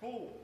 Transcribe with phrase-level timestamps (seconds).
[0.00, 0.38] Court.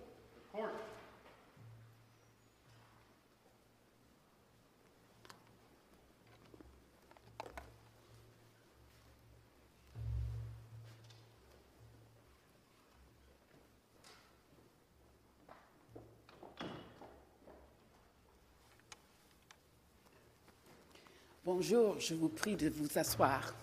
[21.44, 23.54] Bonjour, je vous prie de vous asseoir.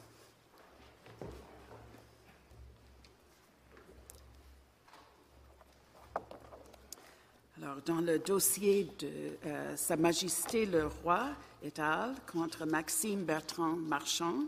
[7.62, 9.09] Alors, dans le dossier de
[9.45, 11.30] euh, Sa Majesté le Roi
[11.63, 12.16] et al.
[12.31, 14.45] contre Maxime Bertrand Marchand,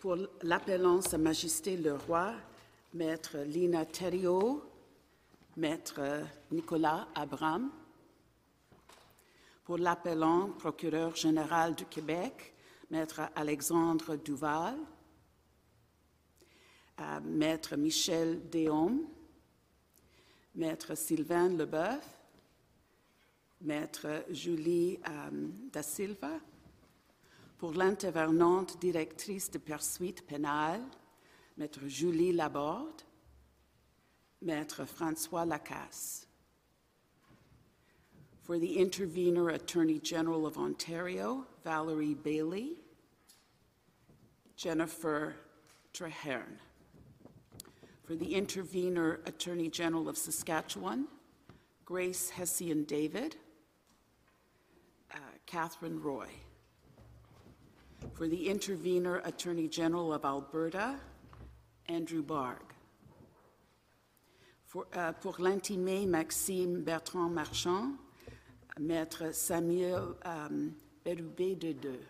[0.00, 2.34] pour l'appelant Sa Majesté le Roi,
[2.92, 4.62] Maître Lina Thériault,
[5.56, 6.00] Maître
[6.50, 7.70] Nicolas Abram,
[9.64, 12.54] pour l'appelant procureur général du Québec,
[12.90, 14.76] Maître Alexandre Duval,
[16.96, 19.00] à Maître Michel Déhomme,
[20.54, 22.04] Maître Sylvain Leboeuf,
[23.60, 26.38] Maître Julie euh, Da Silva,
[27.58, 30.82] pour l'intervenante directrice de poursuite pénale,
[31.56, 33.02] Maître Julie Laborde,
[34.42, 36.26] Maître François Lacasse.
[38.42, 42.76] For the intervener, Attorney General of Ontario, Valerie Bailey,
[44.54, 45.34] Jennifer
[45.94, 46.58] Treherne.
[48.04, 51.06] For the intervener, Attorney General of Saskatchewan,
[51.86, 53.36] Grace Hessian David,
[55.10, 56.28] uh, Catherine Roy.
[58.12, 60.96] For the intervener, Attorney General of Alberta,
[61.88, 62.74] Andrew Barg.
[64.66, 67.94] For, uh, pour l'intimé Maxime Bertrand Marchand,
[68.78, 70.74] Maître Samuel um,
[71.06, 72.00] Berubé de Deux.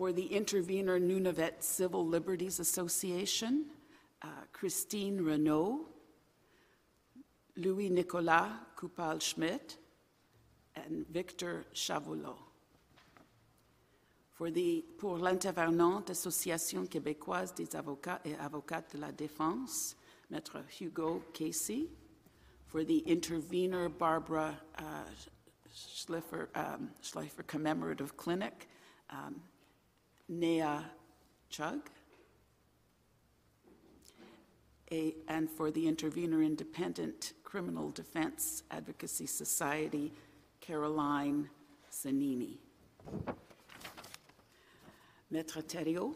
[0.00, 3.66] For the Intervenor Nunavut Civil Liberties Association,
[4.22, 5.88] uh, Christine Renault,
[7.58, 9.76] Louis Nicolas Coupal Schmidt,
[10.74, 12.38] and Victor Chavoulot.
[14.32, 19.96] For the, pour l'intervenante Association québécoise des avocats et avocates de la défense,
[20.30, 21.88] Maître Hugo Casey.
[22.68, 24.82] For the Intervenor Barbara uh,
[25.70, 28.66] Schleifer, um, Schleifer Commemorative Clinic,
[29.10, 29.34] um,
[30.30, 30.84] Nea
[31.48, 31.90] Chug.
[34.92, 40.12] A, and for the intervener, Independent Criminal Defense Advocacy Society,
[40.60, 41.50] Caroline
[41.92, 42.58] Zanini.
[45.32, 46.14] Maître Thériault.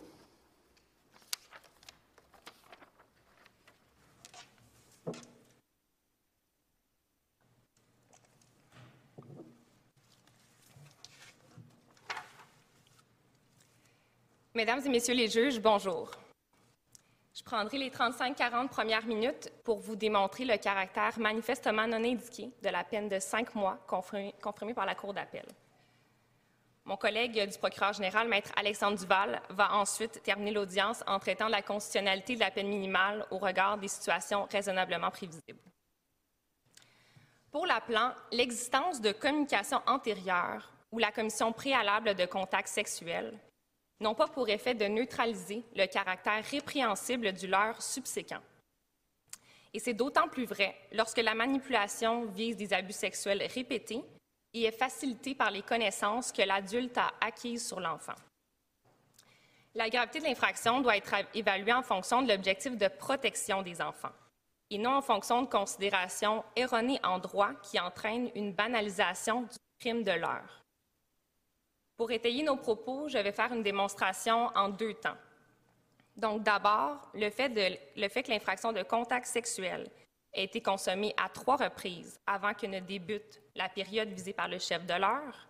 [14.57, 16.13] Mesdames et Messieurs les juges, bonjour.
[17.35, 22.69] Je prendrai les 35-40 premières minutes pour vous démontrer le caractère manifestement non indiqué de
[22.69, 25.45] la peine de cinq mois confirmée par la Cour d'appel.
[26.85, 31.51] Mon collègue du procureur général, Maître Alexandre Duval, va ensuite terminer l'audience en traitant de
[31.51, 35.59] la constitutionnalité de la peine minimale au regard des situations raisonnablement prévisibles.
[37.51, 43.37] Pour l'appelant, l'existence de communication antérieure ou la commission préalable de contact sexuel
[44.01, 48.43] n'ont pas pour effet de neutraliser le caractère répréhensible du leurre subséquent.
[49.73, 54.03] Et c'est d'autant plus vrai lorsque la manipulation vise des abus sexuels répétés
[54.53, 58.15] et est facilitée par les connaissances que l'adulte a acquises sur l'enfant.
[59.75, 64.13] La gravité de l'infraction doit être évaluée en fonction de l'objectif de protection des enfants
[64.71, 70.03] et non en fonction de considérations erronées en droit qui entraînent une banalisation du crime
[70.03, 70.64] de l'heure.
[71.97, 75.17] Pour étayer nos propos, je vais faire une démonstration en deux temps.
[76.17, 77.51] Donc, d'abord, le, fait
[78.23, 79.89] que l'infraction de contact sexuel
[80.33, 84.59] ait été consommée à trois reprises avant que ne débute la période visée par le
[84.59, 85.49] chef de l'heure,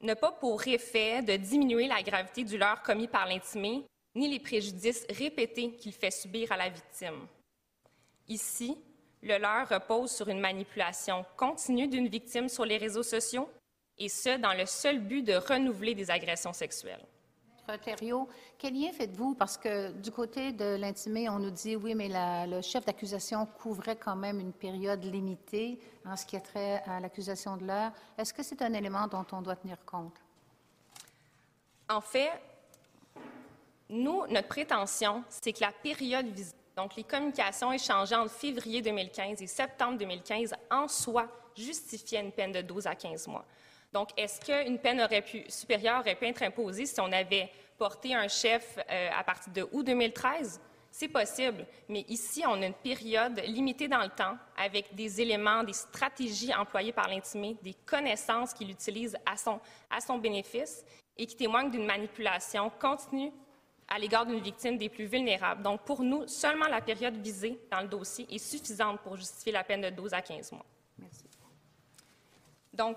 [0.00, 3.84] n'a pas pour effet de diminuer la gravité du leurre commis par l'intimé,
[4.14, 7.26] ni les préjudices répétés qu'il fait subir à la victime.
[8.28, 8.76] Ici,
[9.22, 13.48] le leurre repose sur une manipulation continue d'une victime sur les réseaux sociaux
[13.98, 17.04] et ce, dans le seul but de renouveler des agressions sexuelles.
[17.78, 18.28] Thériault,
[18.58, 19.34] quel lien faites-vous?
[19.34, 22.08] Parce que du côté de l'intimé, on nous dit oui, mais
[22.46, 27.00] le chef d'accusation couvrait quand même une période limitée en ce qui a trait à
[27.00, 27.92] l'accusation de l'heure.
[28.18, 30.16] Est-ce que c'est un élément dont on doit tenir compte?
[31.88, 32.32] En fait,
[33.88, 39.40] nous, notre prétention, c'est que la période visée, donc les communications échangées entre février 2015
[39.42, 43.44] et septembre 2015, en soi, justifiaient une peine de 12 à 15 mois.
[43.92, 48.14] Donc, est-ce qu'une peine aurait pu, supérieure aurait pu être imposée si on n'avait porter
[48.14, 50.60] un chef euh, à partir de août 2013,
[50.90, 55.64] c'est possible, mais ici, on a une période limitée dans le temps avec des éléments,
[55.64, 59.58] des stratégies employées par l'intimé, des connaissances qu'il utilise à son,
[59.90, 60.84] à son bénéfice
[61.16, 63.32] et qui témoignent d'une manipulation continue
[63.88, 65.62] à l'égard d'une victime des plus vulnérables.
[65.62, 69.64] Donc, pour nous, seulement la période visée dans le dossier est suffisante pour justifier la
[69.64, 70.66] peine de 12 à 15 mois.
[70.98, 71.24] Merci.
[72.72, 72.96] Donc,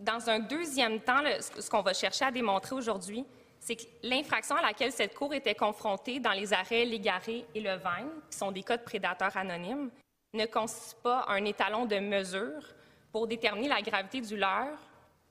[0.00, 3.24] dans un deuxième temps, ce qu'on va chercher à démontrer aujourd'hui,
[3.60, 8.10] c'est que l'infraction à laquelle cette Cour était confrontée dans les arrêts Légaré et Levagne,
[8.30, 9.90] qui sont des cas de prédateurs anonymes,
[10.34, 12.62] ne constitue pas un étalon de mesure
[13.10, 14.78] pour déterminer la gravité du leurre.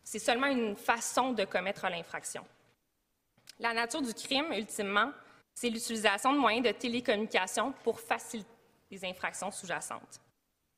[0.03, 2.43] C'est seulement une façon de commettre l'infraction.
[3.59, 5.11] La nature du crime, ultimement,
[5.53, 8.49] c'est l'utilisation de moyens de télécommunication pour faciliter
[8.89, 10.21] les infractions sous-jacentes.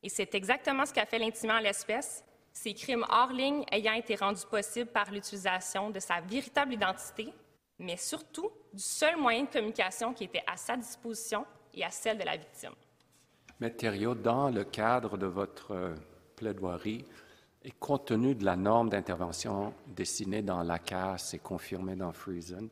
[0.02, 2.22] Et c'est exactement ce qu'a fait l'intimé en l'espèce,
[2.56, 7.34] ces crimes hors ligne ayant été rendus possibles par l'utilisation de sa véritable identité
[7.78, 11.44] mais surtout du seul moyen de communication qui était à sa disposition
[11.74, 12.72] et à celle de la victime.
[13.60, 15.94] Matériaux, dans le cadre de votre euh,
[16.34, 17.04] plaidoirie,
[17.62, 22.70] et compte tenu de la norme d'intervention dessinée dans la casse et confirmée dans Friesen,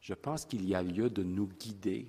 [0.00, 2.06] je pense qu'il y a lieu de nous guider.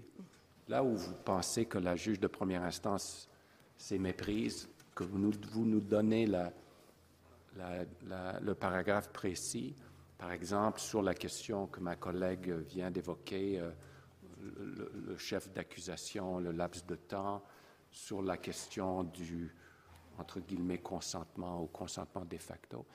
[0.67, 3.27] Là où vous pensez que la juge de première instance
[3.77, 6.51] s'est méprise, que vous nous donnez la,
[7.55, 9.75] le paragraphe précis,
[10.17, 13.71] par exemple, sur la question que ma collègue vient d'évoquer, euh,
[14.57, 17.43] le, chef d'accusation, le laps de temps,
[17.91, 19.53] sur la question du,
[20.17, 22.85] entre guillemets, consentement ou consentement de facto.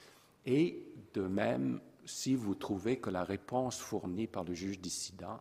[0.47, 5.41] Et de même, si vous trouvez que la réponse fournie par le juge dissident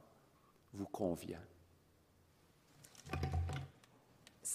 [0.74, 1.42] vous convient.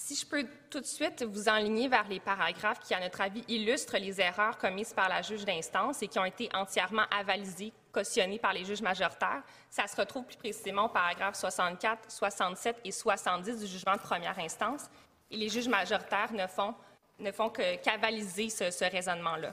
[0.05, 3.43] Si je peux tout de suite vous enligner vers les paragraphes qui, à notre avis,
[3.47, 8.37] illustrent les erreurs commises par la juge d'instance et qui ont été entièrement avalisées, cautionnées
[8.37, 13.61] par les juges majoritaires, ça se retrouve plus précisément aux paragraphes 64, 67 et 70
[13.61, 14.91] du jugement de première instance.
[15.31, 16.75] Et les juges majoritaires ne font,
[17.17, 19.49] ne font qu'avaliser ce, raisonnement-là.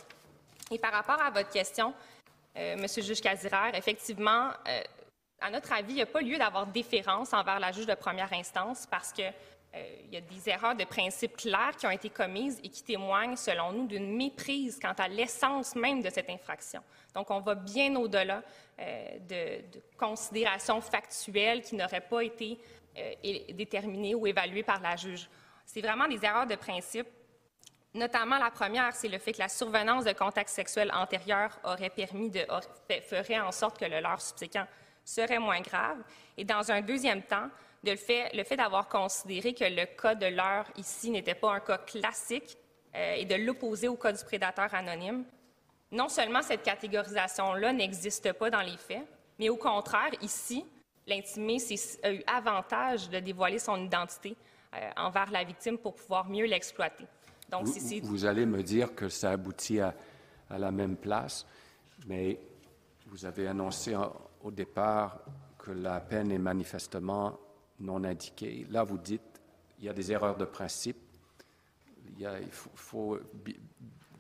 [0.71, 1.95] Et par rapport à votre question,
[2.59, 4.83] euh, Monsieur le juge Casiraire, effectivement, euh,
[5.41, 8.33] à notre avis, il n'y a pas lieu d'avoir déférence envers la juge de première
[8.35, 9.23] instance parce que
[9.75, 13.37] il y a des erreurs de principe claires qui ont été commises et qui témoignent,
[13.37, 16.83] selon nous, d'une méprise quant à l'essence même de cette infraction.
[17.15, 18.43] Donc, on va bien au-delà
[18.79, 22.59] euh, de, considérations factuelles qui n'auraient pas été
[22.99, 23.15] euh,
[23.55, 25.29] déterminées ou évaluées par la juge.
[25.65, 27.07] C'est vraiment des erreurs de principe.
[27.95, 32.31] Notamment, la première, c'est le fait que la survenance de contacts sexuels antérieurs aurait permis
[32.31, 32.45] de,
[33.03, 34.67] ferait en sorte que le leurre subséquent
[35.05, 35.99] serait moins grave.
[36.37, 37.49] Et dans un deuxième temps,
[37.85, 42.57] le fait, d'avoir considéré que le cas de l'heure ici n'était pas un cas classique
[42.95, 45.25] euh, et de l'opposer au cas du prédateur anonyme.
[45.91, 49.07] Non seulement cette catégorisation-là n'existe pas dans les faits,
[49.39, 50.65] mais au contraire, ici,
[51.07, 51.59] l'intimé
[52.03, 54.37] a eu avantage de dévoiler son identité
[54.75, 57.05] euh, envers la victime pour pouvoir mieux l'exploiter.
[57.51, 59.95] Donc, vous, vous, allez me dire que ça aboutit à,
[60.49, 61.47] la même place,
[62.07, 62.39] mais
[63.07, 63.95] vous avez annoncé
[64.43, 65.19] au départ
[65.59, 67.39] que la peine est manifestement
[67.83, 68.67] non indiqué.
[68.71, 69.41] Là, vous dites,
[69.79, 70.97] il y a des erreurs de principe.
[72.19, 73.19] Il, faut,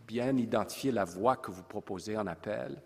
[0.07, 2.83] bien identifier la voie que vous proposez en appel.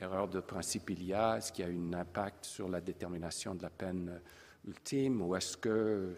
[0.00, 3.54] Erreur de principe il y a, est-ce qu'il y a un impact sur la détermination
[3.54, 4.20] de la peine
[4.66, 6.16] ultime ou est-ce que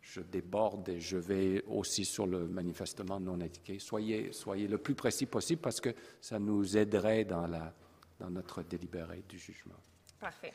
[0.00, 3.78] je déborde et je vais aussi sur le manifestement non indiqué?
[3.78, 7.72] Soyez, soyez le plus précis possible parce que ça nous aiderait dans, la,
[8.18, 9.78] dans notre délibéré du jugement.
[10.18, 10.52] Parfait.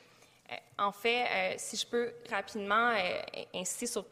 [0.53, 3.21] Euh, en fait, euh, si je peux rapidement euh,
[3.53, 4.05] insister sur,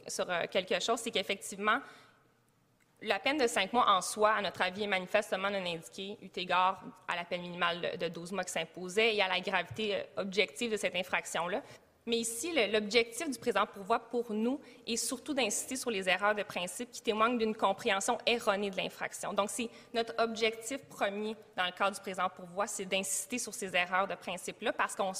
[0.50, 1.80] quelque chose, c'est qu'effectivement,
[3.02, 6.30] la peine de cinq mois en soi, à notre avis, est manifestement non indiquée, eu
[6.36, 10.72] égard à la peine minimale de 12 mois qui s'imposait et à la gravité objective
[10.72, 11.62] de cette infraction-là.
[12.08, 16.42] Mais ici, l'objectif du présent pourvoi pour nous est surtout d'insister sur les erreurs de
[16.42, 19.34] principe qui témoignent d'une compréhension erronée de l'infraction.
[19.34, 23.76] Donc, c'est notre objectif premier dans le cadre du présent pourvoi, c'est d'insister sur ces
[23.76, 25.14] erreurs de principe-là parce qu'on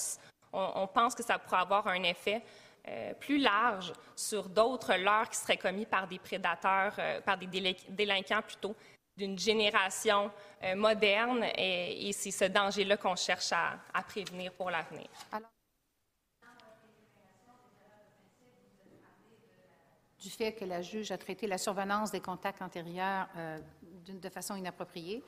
[0.54, 2.42] on, pense que ça pourrait avoir un effet
[2.88, 7.46] euh, plus large sur d'autres leurres qui seraient commis par des prédateurs, euh, par des
[7.90, 8.76] délinquants plutôt
[9.16, 10.32] d'une génération
[10.64, 15.08] euh, moderne et, c'est ce danger-là qu'on cherche à, prévenir pour l'avenir.
[20.20, 23.28] Du fait que la juge a traité la survenance des contacts antérieurs
[24.08, 25.24] de façon inappropriée,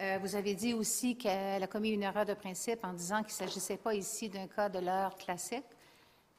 [0.00, 3.34] euh, vous avez dit aussi qu'elle a commis une erreur de principe en disant qu'il
[3.44, 5.64] ne s'agissait pas ici d'un cas de l'heure classique.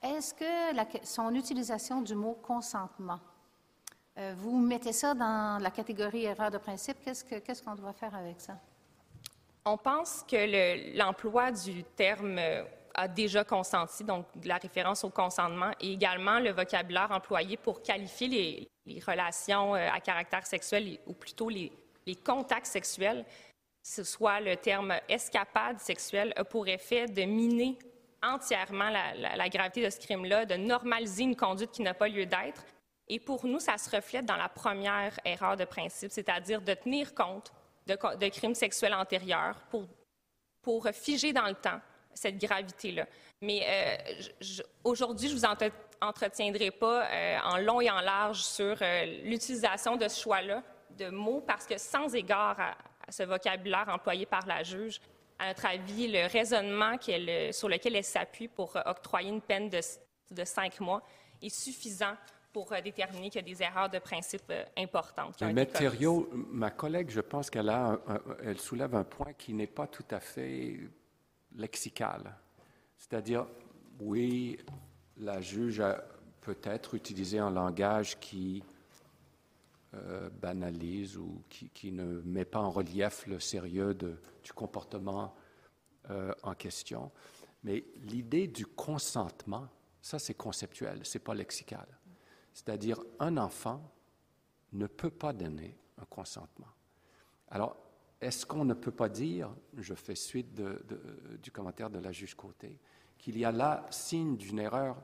[0.01, 3.19] Est-ce que son utilisation du mot consentement,
[4.17, 6.97] euh, vous mettez ça dans la catégorie erreur de principe?
[7.03, 8.57] Qu'est-ce qu'on doit faire avec ça?
[9.63, 12.39] On pense que l'emploi du terme
[12.93, 18.27] a déjà consenti, donc la référence au consentement, et également le vocabulaire employé pour qualifier
[18.27, 21.71] les, relations euh, à caractère sexuel, ou plutôt les,
[22.25, 23.23] contacts sexuels,
[23.83, 27.77] ce soit le terme escapade sexuelle, a pour effet de miner
[28.23, 32.63] entièrement la, gravité de ce crime-là, de normaliser une conduite qui n'a pas lieu d'être.
[33.07, 37.15] Et pour nous, ça se reflète dans la première erreur de principe, c'est-à-dire de tenir
[37.15, 37.51] compte
[37.87, 39.87] de, crimes sexuels antérieurs pour,
[40.61, 41.81] pour figer dans le temps
[42.13, 43.07] cette gravité-là.
[43.41, 45.45] Mais euh, aujourd'hui, je vous
[46.01, 50.61] entretiendrai pas euh, en long et en large sur euh, l'utilisation de ce choix-là
[50.91, 52.75] de mots, parce que sans égard à,
[53.11, 54.99] ce vocabulaire employé par la juge,
[55.39, 56.97] à notre avis, le raisonnement
[57.51, 59.79] sur lequel elle s'appuie pour octroyer une peine de,
[60.29, 61.01] de, cinq mois
[61.41, 62.13] est suffisant
[62.53, 65.41] pour déterminer qu'il y a des erreurs de principe importantes.
[65.41, 67.99] Le matériau, ma collègue, je pense qu'elle a,
[68.43, 70.79] elle soulève un point qui n'est pas tout à fait
[71.55, 72.35] lexical.
[72.97, 73.47] C'est-à-dire,
[73.99, 74.59] oui,
[75.17, 76.03] la juge a
[76.41, 78.63] peut-être utilisé un langage qui
[79.93, 85.35] euh, banalise ou qui, ne met pas en relief le sérieux du comportement
[86.09, 87.11] euh, en question.
[87.63, 89.67] Mais l'idée du consentement,
[90.01, 91.85] ça c'est conceptuel, c'est pas lexical.
[92.53, 93.91] C'est-à-dire, un enfant
[94.71, 96.71] ne peut pas donner un consentement.
[97.49, 97.75] Alors,
[98.21, 100.53] est-ce qu'on ne peut pas dire, je fais suite
[101.43, 102.79] du commentaire de la juge Côté,
[103.17, 105.03] qu'il y a là signe d'une erreur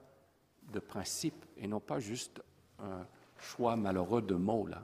[0.72, 2.42] de principe et non pas juste
[2.80, 3.06] un
[3.40, 4.82] choix malheureux de mots, là?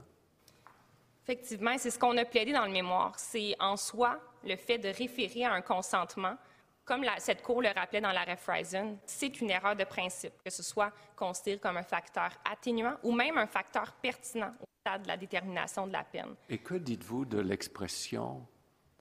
[1.24, 3.18] Effectivement, c'est ce qu'on a plaidé dans le mémoire.
[3.18, 6.36] C'est en soi le fait de référer à un consentement,
[6.84, 10.62] comme cette cour le rappelait dans l'arrêt Friesen, c'est une erreur de principe, que ce
[10.62, 14.54] soit considéré comme un facteur atténuant ou même un facteur pertinent
[14.86, 16.36] de la détermination de la peine.
[16.50, 18.46] Et que dites-vous de l'expression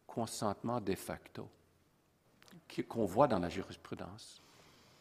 [0.06, 1.48] consentement de facto
[2.88, 4.40] qu'on voit dans la jurisprudence?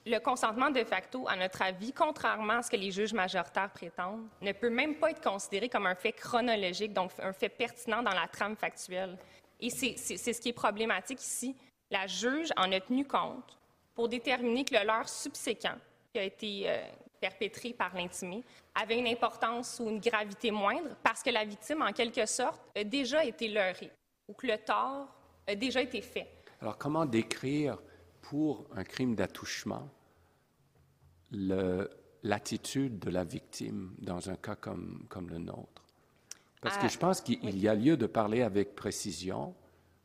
[0.05, 4.27] Le consentement de facto, à notre avis, contrairement à ce que les juges majoritaires prétendent,
[4.41, 8.13] ne peut même pas être considéré comme un fait chronologique, donc un fait pertinent dans
[8.13, 9.15] la trame factuelle.
[9.60, 11.55] Et c'est ce qui est problématique ici.
[11.91, 13.58] La juge en a tenu compte
[13.93, 15.75] pour déterminer que le leurre subséquent,
[16.12, 16.77] qui a été euh,
[17.20, 18.43] perpétré par l'intimé
[18.74, 22.84] avait une importance ou une gravité moindre parce que la victime, en quelque sorte, a
[22.84, 23.91] déjà été leurrée
[24.27, 25.08] ou que le tort
[25.48, 26.27] a déjà été fait.
[26.62, 27.77] Alors, comment décrire
[28.22, 29.90] pour un crime d'attouchement
[32.24, 35.86] l'attitude de la victime dans un cas comme, comme le nôtre?
[36.62, 39.56] Parce que ah, je pense qu'il y a lieu de parler avec précision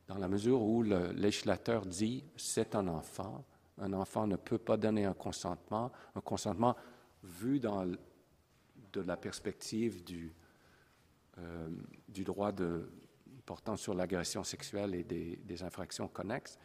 [0.08, 3.44] dans la mesure où le législateur dit c'est un enfant,
[3.78, 6.76] un enfant ne peut pas donner un consentement, un consentement
[7.22, 10.34] vu dans, de la perspective du,
[11.38, 11.68] euh,
[12.08, 12.88] du droit de,
[13.44, 16.58] portant sur l'agression sexuelle et des, infractions connexes,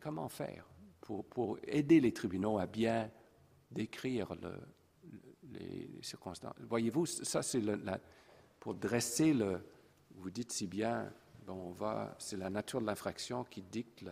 [0.00, 0.66] comment faire
[1.00, 3.10] pour, aider les tribunaux à bien
[3.70, 4.54] décrire le,
[5.52, 6.54] les circonstances?
[6.60, 7.62] Voyez-vous, ça c'est
[8.58, 9.64] pour dresser le,
[10.16, 11.12] vous dites si bien,
[11.46, 14.04] bon, on va, c'est la nature de l'infraction qui dicte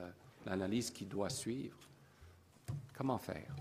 [0.47, 1.79] l'analyse qui doit suivre.
[2.97, 3.55] Comment faire?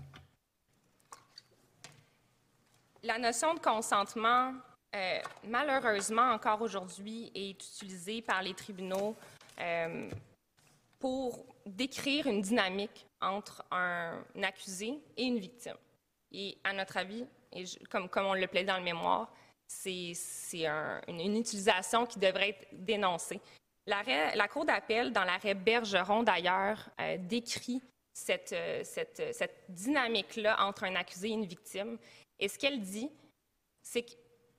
[3.02, 4.54] La notion de consentement,
[4.94, 9.14] euh, malheureusement, encore aujourd'hui, est utilisée par les tribunaux
[9.60, 10.08] euh,
[10.98, 15.76] pour décrire une dynamique entre un, accusé et une victime.
[16.32, 19.32] Et à notre avis, et comme, comme on le plaît dans le mémoire,
[19.66, 20.12] c'est
[21.08, 23.40] une, utilisation qui devrait être dénoncée.
[23.86, 28.54] La Cour d'appel, dans l'arrêt Bergeron d'ailleurs, euh, décrit cette,
[28.84, 31.98] cette, cette dynamique-là entre un accusé et une victime
[32.38, 33.10] et ce qu'elle dit,
[33.82, 34.12] c'est que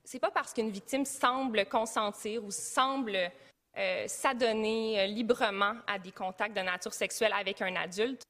[0.04, 3.30] c'est pas parce qu'une victime semble consentir ou semble
[3.78, 8.22] euh, s'adonner euh, librement à des contacts de nature sexuelle avec un adulte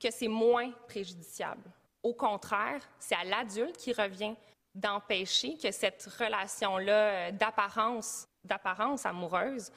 [0.00, 1.68] que c'est moins préjudiciable.
[2.04, 4.36] Au contraire, c'est à l'adulte qui revient
[4.72, 9.72] d'empêcher que cette relation-là euh, d'apparence, d'apparence amoureuse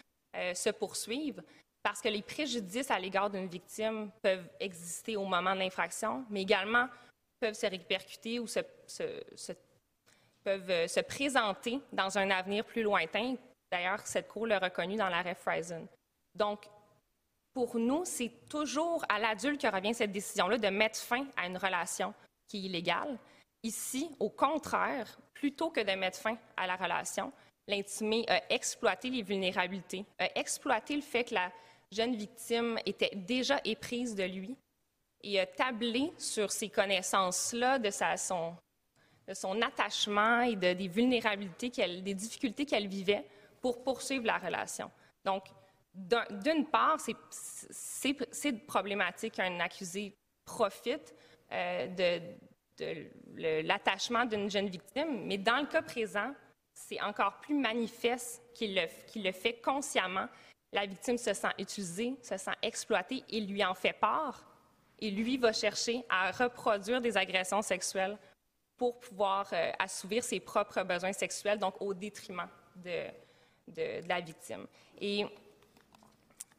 [0.54, 1.42] se poursuive,
[1.82, 6.44] parce que les préjudices à l'égard d'une victime peuvent exister au moment de l'infraction, mais
[6.44, 6.88] également
[7.39, 8.46] peuvent se répercuter ou
[10.44, 13.38] peuvent se présenter dans un avenir plus lointain.
[13.71, 15.88] D'ailleurs, cette Cour l'a reconnu dans l'arrêt Friesen.
[16.33, 16.67] Donc,
[17.53, 21.57] pour nous, c'est toujours à l'adulte que revient cette décision-là de mettre fin à une
[21.57, 22.13] relation
[22.47, 23.17] qui est illégale.
[23.63, 27.31] Ici, au contraire, plutôt que de mettre fin à la relation,
[27.67, 31.51] l'intimé a exploité les vulnérabilités, a exploité le fait que la
[31.91, 34.55] jeune victime était déjà éprise de lui
[35.21, 42.65] et a tablé sur ces connaissances-là de, son, attachement et de, des vulnérabilités, des difficultés
[42.65, 43.25] qu'elle vivait
[43.62, 44.92] pour poursuivre la relation.
[45.24, 45.46] Donc,
[45.94, 51.13] d'une part, c'est problématique qu'un accusé profite
[51.51, 56.34] euh, de, l'attachement d'une jeune victime, mais dans le cas présent,
[56.74, 60.28] c'est encore plus manifeste qu'il le, le, fait consciemment.
[60.72, 64.46] La victime se sent utilisée, se sent exploitée et lui en fait part.
[65.00, 68.18] Et lui va chercher à reproduire des agressions sexuelles
[68.78, 72.48] pour pouvoir euh, assouvir ses propres besoins sexuels, donc au détriment
[72.78, 73.08] de,
[73.75, 74.65] de, la victime.
[74.99, 75.25] Et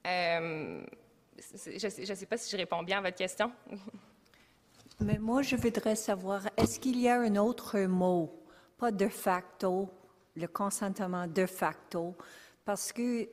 [0.07, 0.83] euh,
[1.37, 3.53] je ne sais pas si je réponds bien à votre question.
[5.01, 8.45] Mais moi, je voudrais savoir, est-ce qu'il y a un autre mot,
[8.77, 9.89] pas de facto,
[10.37, 12.15] le consentement de facto,
[12.65, 13.29] parce que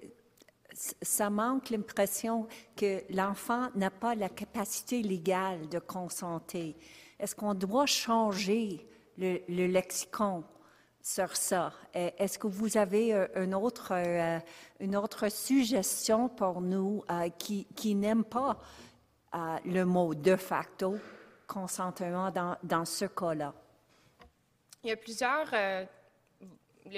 [1.02, 6.74] ça manque l'impression que l'enfant n'a pas la capacité légale de consentir.
[7.20, 10.44] Est-ce qu'on doit changer le, le lexicon
[11.08, 11.72] sur ça.
[11.94, 14.40] Est-ce que vous avez euh, une autre, euh,
[14.82, 18.58] une autre suggestion pour nous euh, qui, qui n'aiment pas
[19.66, 20.98] le mot de facto
[21.46, 23.54] consentement dans, ce cas-là?
[24.84, 24.98] Il y a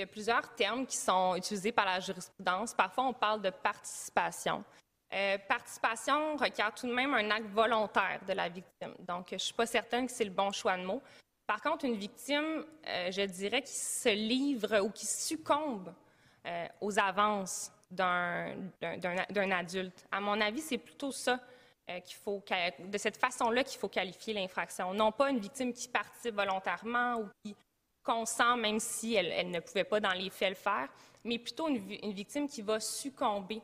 [0.07, 0.47] plusieurs.
[0.55, 2.73] termes qui sont utilisés par la jurisprudence.
[2.73, 4.63] Parfois, on parle de participation.
[5.49, 8.95] participation requiert tout de même un acte volontaire de la victime.
[8.99, 11.01] Donc, je ne suis pas certaine que c'est le bon choix de mots.
[11.49, 15.91] Par contre, une victime, euh, je dirais, qui se livre ou qui succombe
[16.45, 18.53] euh, aux avances d'un
[19.49, 21.39] adulte, à mon avis, c'est plutôt ça
[21.89, 22.43] euh, qu'il faut,
[22.77, 24.93] de cette façon-là qu'il faut qualifier l'infraction.
[24.93, 27.55] Non pas une victime qui participe volontairement ou qui
[28.03, 30.87] consent même si elle, ne pouvait pas dans les faits le faire,
[31.23, 33.59] mais plutôt une, victime qui va succomber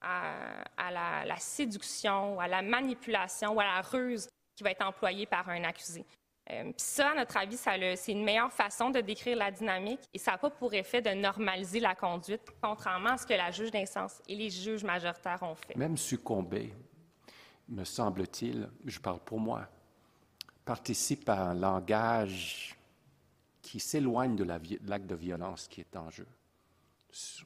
[0.00, 5.26] à, la, la, séduction, à la manipulation ou à la ruse qui va être employée
[5.26, 6.04] par un accusé.
[6.50, 10.32] Euh, ça, à notre avis, c'est une meilleure façon de décrire la dynamique et ça
[10.32, 14.22] n'a pas pour effet de normaliser la conduite, contrairement à ce que la juge d'instance
[14.26, 15.76] et les juges majoritaires ont fait.
[15.76, 16.74] Même succomber,
[17.68, 19.68] me semble-t-il, je parle pour moi,
[20.64, 22.74] participe à un langage
[23.60, 26.26] qui s'éloigne de l'acte de violence qui est en jeu.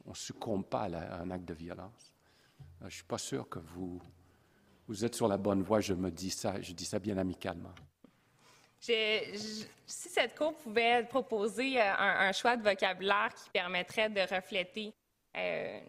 [0.05, 2.13] On ne succombe pas à, un acte de violence.
[2.59, 4.01] Euh, je ne suis pas sûr que vous,
[4.87, 7.73] vous êtes sur la bonne voie, je me dis ça, je dis ça bien amicalement
[8.83, 14.93] si cette cour pouvait proposer euh, un, choix de vocabulaire qui permettrait de refléter
[15.37, 15.79] euh,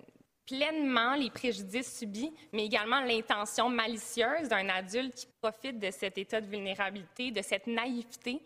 [0.46, 6.40] pleinement les préjudices subis, mais également l'intention malicieuse d'un adulte qui profite de cet état
[6.40, 8.40] de vulnérabilité, de cette naïveté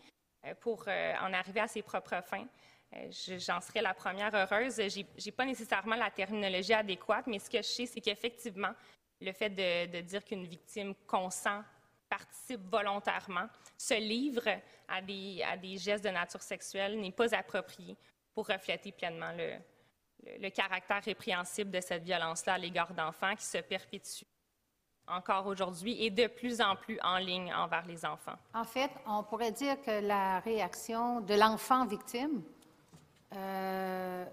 [0.47, 2.47] euh, pour en arriver à ses propres fins.
[3.11, 4.77] J'en serais la première heureuse.
[4.77, 8.73] Je n'ai pas nécessairement la terminologie adéquate, mais ce que je sais, c'est qu'effectivement,
[9.21, 11.63] le fait de, de dire qu'une victime consent
[12.09, 14.49] participe volontairement, se livre
[14.89, 17.97] à des, gestes de nature sexuelle n'est pas approprié
[18.35, 19.55] pour refléter pleinement le,
[20.41, 24.25] le, caractère répréhensible de cette violence-là à l'égard d'enfants qui se perpétue
[25.11, 28.37] encore aujourd'hui et de plus en plus en ligne envers les enfants.
[28.55, 32.43] En fait, on pourrait dire que la réaction de l'enfant victime
[33.35, 34.25] euh,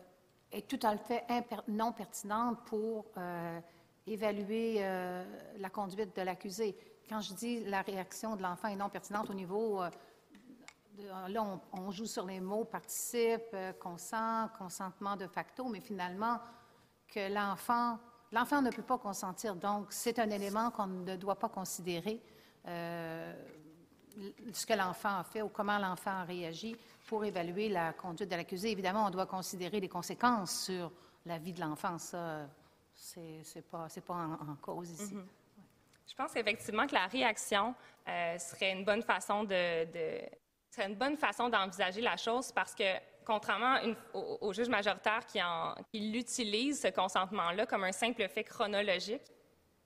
[0.52, 1.24] est tout à fait
[1.68, 3.60] non pertinente pour euh,
[4.08, 5.24] évaluer euh,
[5.58, 9.34] la conduite de l'accusé quand je dis la réaction de l'enfant est non pertinente au
[9.34, 9.90] niveau, euh,
[11.28, 16.40] là, on, joue sur les mots participe, euh, consent, consentement de facto, mais finalement,
[17.08, 18.00] que l'enfant,
[18.32, 19.56] l'enfant ne peut pas consentir.
[19.56, 22.22] Donc, c'est un élément qu'on ne doit pas considérer.
[22.68, 23.34] Euh,
[24.54, 26.76] ce que l'enfant a fait ou comment l'enfant a réagi
[27.08, 28.72] pour évaluer la conduite de l'accusé.
[28.72, 30.92] Évidemment, on doit considérer les conséquences sur
[31.26, 31.98] la vie de l'enfant.
[31.98, 32.48] Ça,
[32.96, 35.16] c'est pas, pas en, cause ici.
[35.16, 35.45] Mm-hmm.
[36.08, 37.74] Je pense effectivement que la réaction
[38.08, 39.88] euh, serait une bonne façon de,
[40.70, 42.84] serait une bonne façon d'envisager la chose parce que
[43.26, 43.80] contrairement
[44.14, 49.24] au, juge majoritaire qui, en, ce consentement-là comme un simple fait chronologique,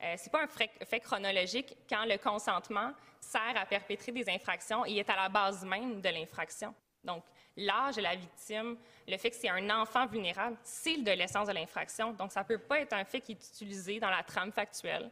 [0.02, 4.98] euh, c'est pas un fait, chronologique quand le consentement sert à perpétrer des infractions et
[4.98, 6.74] est à la base même de l'infraction.
[7.04, 7.24] Donc,
[7.56, 8.78] l'âge de la victime,
[9.08, 12.12] le fait que c'est un enfant vulnérable, c'est de l'essence de l'infraction.
[12.12, 15.10] Donc, ça ne peut pas être un fait qui est utilisé dans la trame factuelle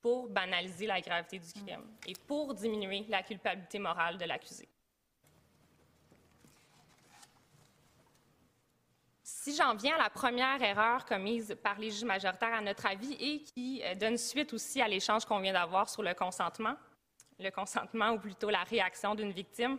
[0.00, 4.68] pour banaliser la gravité du crime et pour diminuer la culpabilité morale de l'accusé.
[9.22, 13.14] Si j'en viens à la première erreur commise par les juges majoritaires, à notre avis,
[13.14, 16.74] et qui euh, donne suite aussi à l'échange qu'on vient d'avoir sur le consentement,
[17.38, 19.78] le consentement ou plutôt la réaction d'une victime,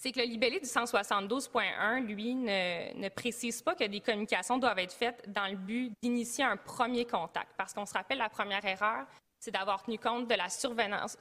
[0.00, 4.94] c'est que le libellé du 172.1, lui, ne, précise pas que des communications doivent être
[4.94, 7.50] faites dans le but d'initier un premier contact.
[7.54, 9.06] Parce qu'on se rappelle, la première erreur,
[9.38, 11.18] c'est d'avoir tenu compte de la survenance,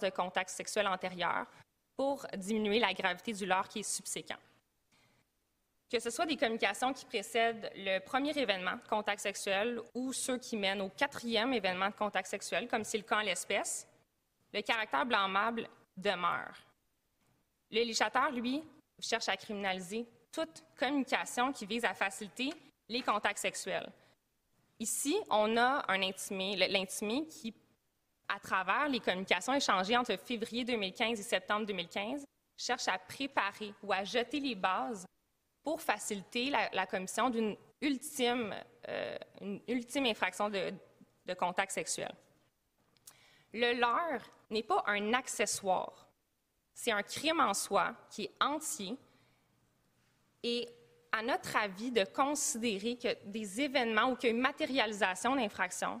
[0.00, 1.46] de contacts sexuels antérieurs
[1.96, 4.40] pour diminuer la gravité du leurre qui est subséquent.
[5.88, 10.38] que ce soit des communications qui précèdent le premier événement de contact sexuel ou ceux
[10.38, 13.86] qui mènent au quatrième événement de contact sexuel, comme c'est le cas en l'espèce,
[14.52, 16.63] le caractère blâmable demeure.
[17.70, 18.62] Le législateur, lui,
[19.00, 22.52] cherche à criminaliser toute communication qui vise à faciliter
[22.88, 23.90] les contacts sexuels.
[24.80, 27.54] Ici, on a un intimé, l'intimé qui,
[28.28, 32.24] à travers les communications échangées entre février 2015 et septembre 2015,
[32.56, 35.06] cherche à préparer ou à jeter les bases
[35.62, 38.54] pour faciliter la, commission d'une ultime,
[38.88, 39.16] euh,
[39.66, 40.72] ultime infraction de,
[41.24, 42.12] de contact sexuel.
[43.52, 46.03] Le leurre n'est pas un accessoire,
[46.74, 48.96] c'est un crime en soi qui est entier
[50.42, 50.68] et
[51.16, 56.00] à notre avis, de considérer que des événements ou qu'une matérialisation d'infraction,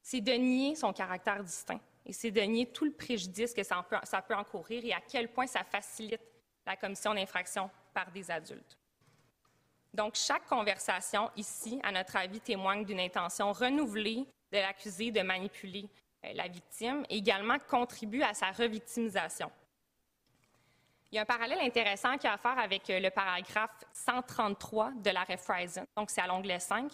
[0.00, 3.82] c'est de nier son caractère distinct et c'est de nier tout le préjudice que ça
[3.82, 6.22] peut, encourir et à quel point ça facilite
[6.64, 8.78] la commission d'infraction par des adultes.
[9.92, 15.88] Donc, chaque conversation ici, à notre avis, témoigne d'une intention renouvelée de l'accusé de manipuler
[16.24, 19.50] euh, la victime et également contribue à sa revictimisation.
[21.10, 24.92] Il y a un parallèle intéressant qui a à faire avec euh, le paragraphe 133
[25.02, 26.92] de l'arrêt Friesen, donc c'est à l'onglet 5,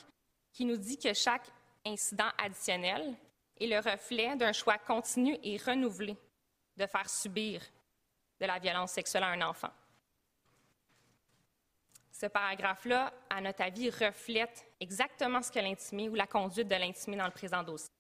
[0.53, 1.49] qui nous dit que chaque
[1.85, 3.17] incident additionnel
[3.61, 6.17] est le reflet d'un choix continu et renouvelé
[6.77, 7.61] de faire subir
[8.41, 9.71] de la violence sexuelle à un enfant.
[12.13, 17.17] Ce paragraphe-là, à notre avis, reflète exactement ce que l'intimé ou la conduite de l'intimé
[17.17, 17.94] dans le présent dossier.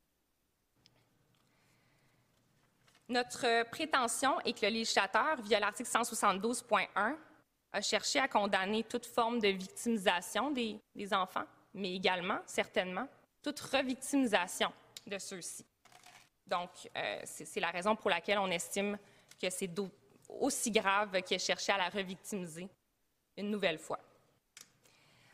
[3.08, 7.16] Notre prétention est que le législateur, via l'article 172.1,
[7.72, 10.80] a cherché à condamner toute forme de victimisation des,
[11.12, 13.06] enfants, mais également, certainement,
[13.42, 14.72] toute revictimisation
[15.06, 15.66] de ceux-ci.
[16.46, 18.96] Donc, euh, c'est la raison pour laquelle on estime
[19.40, 19.70] que c'est
[20.28, 22.68] aussi grave qu'il ait cherché à la revictimiser
[23.36, 23.98] une nouvelle fois.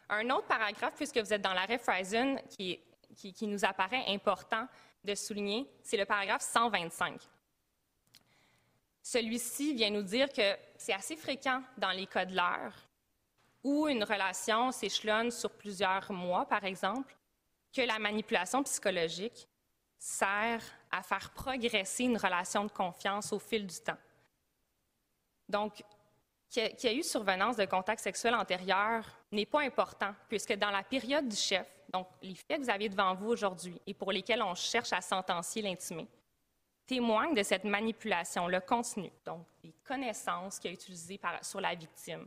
[0.09, 2.81] Un autre paragraphe, puisque vous êtes dans l'arrêt Friesen, qui,
[3.15, 4.67] qui nous apparaît important
[5.05, 7.21] de souligner, c'est le paragraphe 125.
[9.03, 12.75] Celui-ci vient nous dire que c'est assez fréquent dans les cas de l'heure
[13.63, 17.15] où une relation s'échelonne sur plusieurs mois, par exemple,
[17.73, 19.49] que la manipulation psychologique
[19.99, 23.99] sert à faire progresser une relation de confiance au fil du temps.
[25.49, 25.83] Donc,
[26.49, 30.83] qu'il y ait eu survenance de contact sexuel antérieur n'est pas important, puisque dans la
[30.83, 34.43] période du chef, donc les faits que vous avez devant vous aujourd'hui et pour lesquels
[34.43, 36.09] on cherche à sentencier l'intimé,
[36.91, 42.27] témoigne de cette manipulation-là continue, donc des connaissances qu'il a utilisées sur la victime,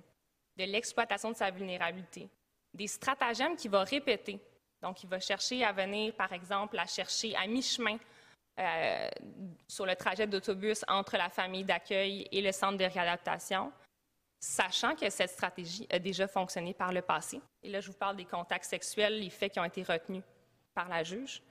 [0.55, 2.29] de l'exploitation de sa vulnérabilité,
[2.73, 4.39] des stratagèmes qu'il va répéter.
[4.81, 7.97] Donc, il va chercher à venir, par exemple, à chercher à mi-chemin
[8.57, 9.09] euh,
[9.67, 13.69] sur le trajet d'autobus entre la famille d'accueil et le centre de réadaptation,
[14.39, 17.41] sachant que cette stratégie a déjà fonctionné par le passé.
[17.63, 20.23] Et là, je vous parle des contacts sexuels, les faits qui ont été retenus
[20.73, 21.41] par la juge.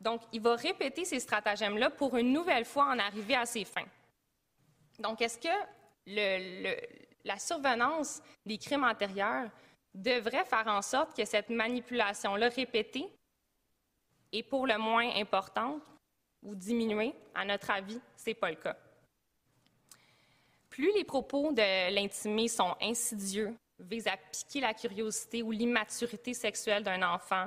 [0.00, 3.86] Donc, il va répéter ces stratagèmes-là pour une nouvelle fois en arriver à ses fins.
[4.98, 6.78] Donc, est-ce que
[7.24, 9.50] la survenance des crimes antérieurs
[9.94, 13.06] devrait faire en sorte que cette manipulation-là répétée
[14.32, 15.82] est pour le moins importante
[16.42, 17.14] ou diminuée?
[17.34, 18.76] À notre avis, ce n'est pas le cas.
[20.70, 26.84] Plus les propos de l'intimé sont insidieux, visent à piquer la curiosité ou l'immaturité sexuelle
[26.84, 27.46] d'un enfant,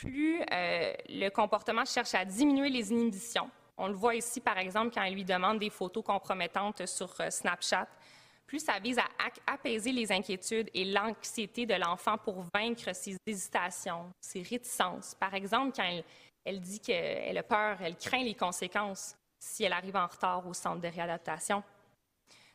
[0.00, 3.50] plus euh, le comportement cherche à diminuer les inhibitions.
[3.76, 7.30] On le voit ici, par exemple, quand il lui demande des photos compromettantes sur euh,
[7.30, 7.88] Snapchat.
[8.46, 9.04] Plus ça vise à
[9.46, 15.14] apaiser les inquiétudes et l'anxiété de l'enfant pour vaincre ses hésitations, ses réticences.
[15.16, 16.02] Par exemple, quand
[16.44, 20.54] elle, dit qu'elle a peur, elle craint les conséquences si elle arrive en retard au
[20.54, 21.62] centre de réadaptation.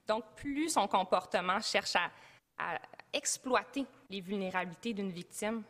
[0.08, 2.80] Donc, plus son comportement cherche à
[3.14, 5.64] exploiter les vulnérabilités d'une victime,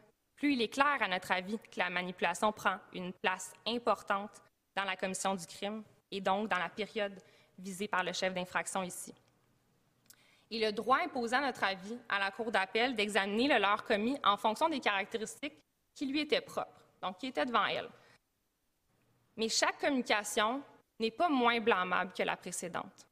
[0.43, 4.41] plus il est clair, à notre avis, que la manipulation prend une place importante
[4.75, 7.17] dans la commission du crime et donc dans la période
[7.57, 9.13] visée par le chef d'infraction ici.
[10.51, 14.17] Et le droit imposant, à notre avis, à la Cour d'appel d'examiner le leurre commis
[14.21, 15.57] en fonction des caractéristiques
[15.95, 17.89] qui lui étaient propres, donc qui étaient devant elle.
[19.37, 20.61] Mais chaque communication
[20.99, 23.07] n'est pas moins blâmable que la précédente.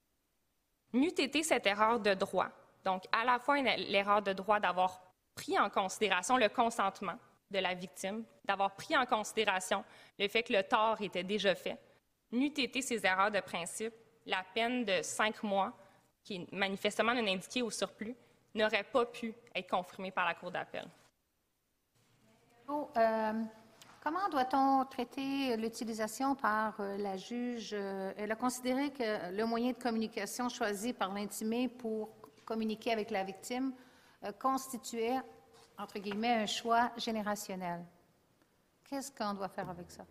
[0.92, 2.50] N'eût été cette erreur de droit,
[2.84, 7.18] donc à la fois l'erreur de droit d'avoir pris en considération le consentement
[7.50, 9.84] de la victime, d'avoir pris en considération
[10.18, 11.78] le fait que le tort était déjà fait,
[12.32, 13.94] n'eût été ces erreurs de principe,
[14.26, 15.74] la peine de cinq mois,
[16.24, 18.16] qui est manifestement non indiquée au surplus,
[18.54, 20.88] n'aurait pas pu être confirmée par la Cour d'appel.
[22.96, 23.34] Euh,
[24.02, 27.72] comment doit-on traiter l'utilisation par euh, la juge?
[27.74, 32.10] Euh, elle a considéré que le moyen de communication choisi par l'intimé pour
[32.46, 33.74] communiquer avec la victime
[34.40, 35.20] constituait,
[35.78, 37.84] entre guillemets, un choix générationnel.
[38.84, 40.06] Qu'est-ce qu'on doit faire avec ça?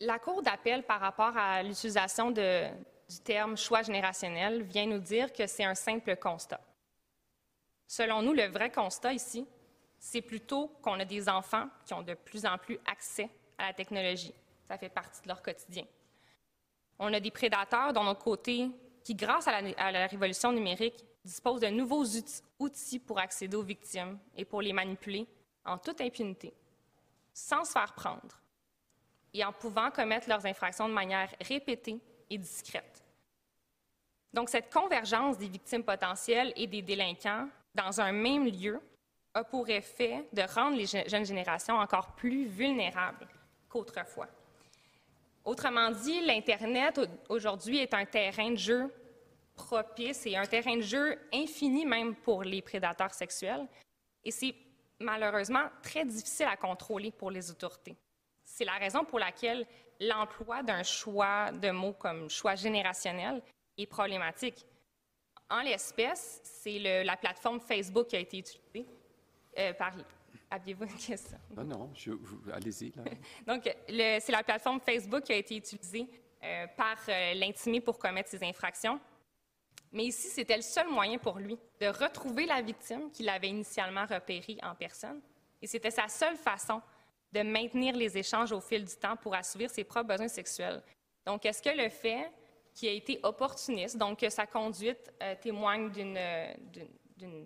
[0.00, 5.46] La Cour d'appel par rapport à l'utilisation du terme choix générationnel vient nous dire que
[5.46, 6.60] c'est un simple constat.
[7.86, 9.46] Selon nous, le vrai constat ici,
[9.98, 13.72] c'est plutôt qu'on a des enfants qui ont de plus en plus accès à la
[13.72, 14.34] technologie.
[14.68, 15.84] Ça fait partie de leur quotidien.
[16.98, 18.70] On a des prédateurs d'un autre côté
[19.04, 22.04] qui, grâce à la, révolution numérique, disposent de nouveaux
[22.58, 25.26] outils pour accéder aux victimes et pour les manipuler
[25.64, 26.54] en toute impunité,
[27.34, 28.40] sans se faire prendre
[29.34, 31.98] et en pouvant commettre leurs infractions de manière répétée
[32.30, 33.04] et discrète.
[34.32, 38.80] Donc, cette convergence des victimes potentielles et des délinquants dans un même lieu
[39.34, 43.26] a pour effet de rendre les jeunes générations encore plus vulnérables
[43.68, 44.28] qu'autrefois.
[45.44, 48.92] Autrement dit, l'Internet aujourd'hui est un terrain de jeu
[49.56, 53.66] propice et un terrain de jeu infini même pour les prédateurs sexuels.
[54.24, 54.54] Et c'est
[55.00, 57.96] malheureusement très difficile à contrôler pour les autorités.
[58.44, 59.66] C'est la raison pour laquelle
[60.00, 63.42] l'emploi d'un choix de mots comme choix générationnel
[63.76, 64.64] est problématique.
[65.48, 68.86] En l'espèce, c'est la plateforme Facebook qui a été utilisée
[69.58, 69.92] euh, par.
[70.50, 71.38] Aviez-vous une question?
[71.56, 71.92] Non, non,
[72.52, 72.92] allez-y.
[73.46, 76.08] Donc, c'est la plateforme Facebook qui a été utilisée
[76.42, 79.00] euh, par euh, l'intimé pour commettre ces infractions.
[79.96, 84.04] Mais ici, c'était le seul moyen pour lui de retrouver la victime qu'il avait initialement
[84.04, 85.22] repérée en personne.
[85.62, 86.82] Et c'était sa seule façon
[87.32, 90.82] de maintenir les échanges au fil du temps pour assouvir ses propres besoins sexuels.
[91.24, 92.30] Donc, est-ce que le fait
[92.74, 95.90] qu'il a été opportuniste, donc que sa conduite euh, témoigne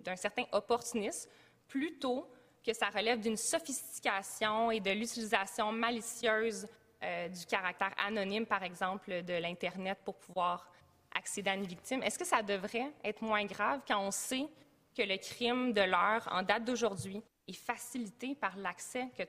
[0.03, 1.29] d'un certain opportunisme,
[1.69, 2.29] plutôt
[2.65, 6.67] que ça relève d'une sophistication et de l'utilisation malicieuse
[7.01, 10.70] euh, du caractère anonyme, par exemple, de l'Internet pour pouvoir
[11.15, 12.03] accéder à une victime.
[12.03, 14.47] Est-ce que ça devrait être moins grave quand on sait
[14.95, 19.23] que le crime de l'heure, en date d'aujourd'hui, est facilité par l'accès que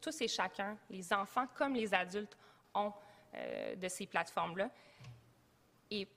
[0.00, 2.36] tous et chacun, les enfants comme les adultes,
[2.74, 2.92] ont
[3.34, 4.70] euh, de ces plateformes-là?
[5.90, 6.08] Et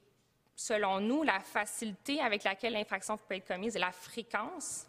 [0.55, 4.87] selon nous, la facilité avec laquelle l'infraction peut être commise et la fréquence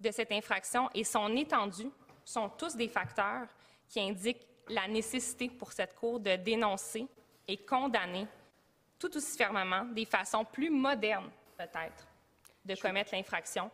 [0.00, 1.90] de cette infraction et son étendue
[2.24, 3.46] sont tous des facteurs
[3.88, 7.06] qui indiquent la nécessité pour cette Cour de dénoncer
[7.46, 8.26] et condamner
[8.98, 12.06] tout aussi fermement des façons plus modernes, peut-être,
[12.64, 13.70] de commettre l'infraction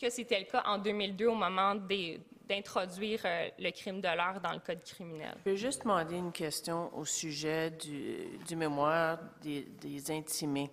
[0.00, 4.52] que c'était le cas en 2002 au moment d'introduire euh, le crime de l'heure dans
[4.52, 5.34] le code criminel.
[5.38, 10.70] Je peux juste demander une question au sujet du, mémoire des, des, intimés.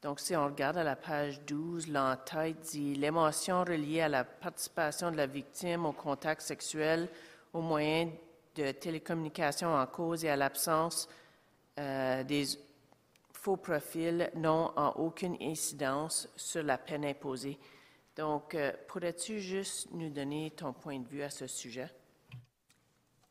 [0.00, 5.10] Donc, si on regarde à la page 12, l'entête dit l'émotion reliée à la participation
[5.10, 7.08] de la victime au contact sexuel
[7.52, 8.10] au moyen
[8.54, 11.08] de télécommunication en cause et à l'absence
[11.78, 12.44] euh, des
[13.42, 17.58] faux profils n'ont en aucune incidence sur la peine imposée.
[18.14, 21.90] Donc, euh, pourrais-tu juste nous donner ton point de vue à ce sujet?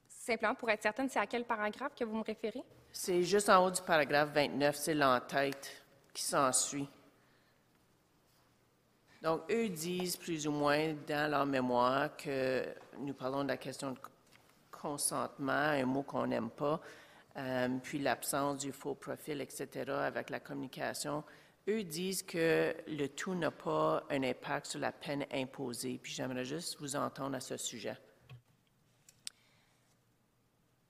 [0.10, 2.62] Simplement pour être certaine, c'est à quel paragraphe que vous me référez?
[2.92, 5.82] C'est juste en haut du paragraphe 29, c'est l'entête
[6.14, 6.90] qui s'ensuit.
[9.22, 12.66] Donc, eux disent plus ou moins dans leur mémoire que
[12.98, 14.00] nous parlons de la question de
[14.74, 16.82] consentement, un mot qu'on n'aime pas,
[17.84, 21.24] puis l'absence du faux profil, etc., avec la communication.
[21.68, 26.00] Eux disent que le tout n'a pas un impact sur la peine imposée.
[26.02, 27.98] Puis j'aimerais juste vous entendre à ce sujet.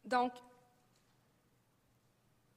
[0.06, 0.32] Donc,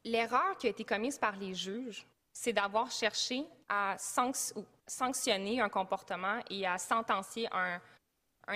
[0.04, 6.40] l'erreur qui a été commise par les juges, c'est d'avoir cherché à sanctionner un comportement
[6.50, 7.80] et à sentencier un,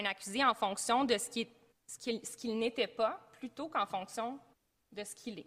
[0.05, 4.39] accusé en fonction de ce qu'il n'était pas, plutôt qu'en fonction
[4.93, 5.47] de ce qu'il est.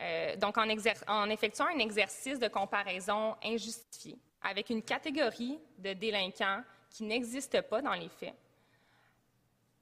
[0.00, 7.04] Euh, donc, en, effectuant un exercice de comparaison injustifié avec une catégorie de délinquants qui
[7.04, 8.34] n'existe pas dans les faits,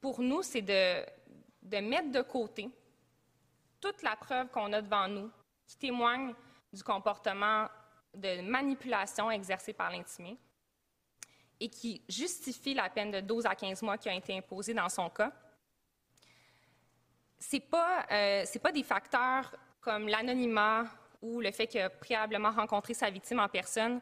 [0.01, 1.05] pour nous, c'est de,
[1.63, 2.69] de mettre de côté
[3.81, 5.31] toute la preuve qu'on a devant nous
[5.67, 6.35] qui témoigne
[6.73, 7.69] du comportement
[8.15, 10.37] de manipulation exercé par l'intimé
[11.61, 14.89] et qui justifie la peine de 12 à 15 mois qui a été imposée dans
[14.89, 15.33] son cas.
[17.41, 20.85] Ce n'est pas, euh, pas des facteurs comme l'anonymat
[21.23, 24.01] ou le fait qu'il a préalablement rencontré sa victime en personne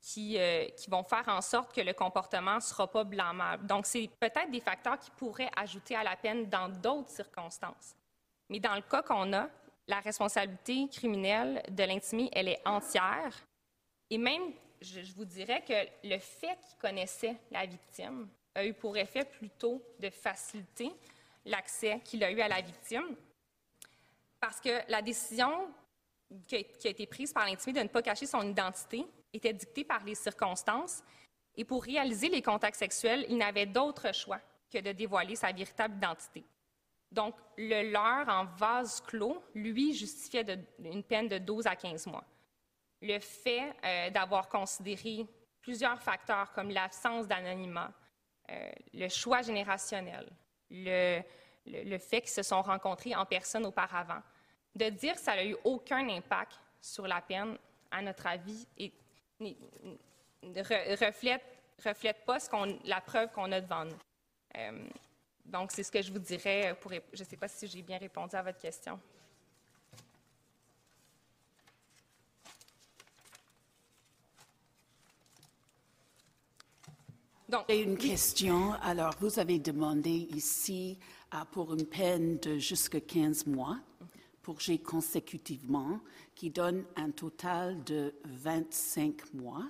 [0.00, 3.66] qui, euh, qui vont faire en sorte que le comportement ne sera pas blâmable.
[3.66, 7.96] Donc, c'est peut-être des facteurs qui pourraient ajouter à la peine dans d'autres circonstances.
[8.48, 9.48] Mais dans le cas qu'on a,
[9.88, 13.34] la responsabilité criminelle de l'intimé, elle est entière.
[14.10, 18.96] Et même, je vous dirais que le fait qu'il connaissait la victime a eu pour
[18.96, 20.92] effet plutôt de faciliter
[21.48, 23.16] l'accès qu'il a eu à la victime
[24.40, 25.68] parce que la décision
[26.46, 30.04] qui a, été prise par l'intimé de ne pas cacher son identité était dicté par
[30.04, 31.02] les circonstances
[31.56, 35.96] et pour réaliser les contacts sexuels, il n'avait d'autre choix que de dévoiler sa véritable
[35.96, 36.44] identité.
[37.10, 40.46] Donc, le leurre en vase clos, lui, justifiait
[40.78, 42.24] une peine de 12 à 15 mois.
[43.00, 45.26] Le fait euh, d'avoir considéré
[45.62, 47.92] plusieurs facteurs comme l'absence d'anonymat,
[48.50, 50.30] euh, le choix générationnel,
[50.70, 51.22] le,
[51.68, 54.22] le, fait qu'ils se sont rencontrés en personne auparavant,
[54.74, 57.56] de dire que ça n'a eu aucun impact sur la peine,
[57.90, 58.92] à notre avis, et,
[60.42, 61.42] reflète,
[62.26, 62.38] pas
[62.84, 63.98] la preuve qu'on a devant nous.
[64.56, 64.86] Euh,
[65.44, 66.76] donc, c'est ce que je vous dirais.
[67.12, 69.00] Je ne sais pas si j'ai bien répondu à votre question.
[77.66, 78.74] J'ai une question.
[78.82, 80.98] Alors, vous avez demandé ici
[81.50, 83.78] pour une peine de jusqu'à 15 mois
[84.42, 86.00] pour G consécutivement,
[86.34, 89.64] qui donne un total de 25 mois.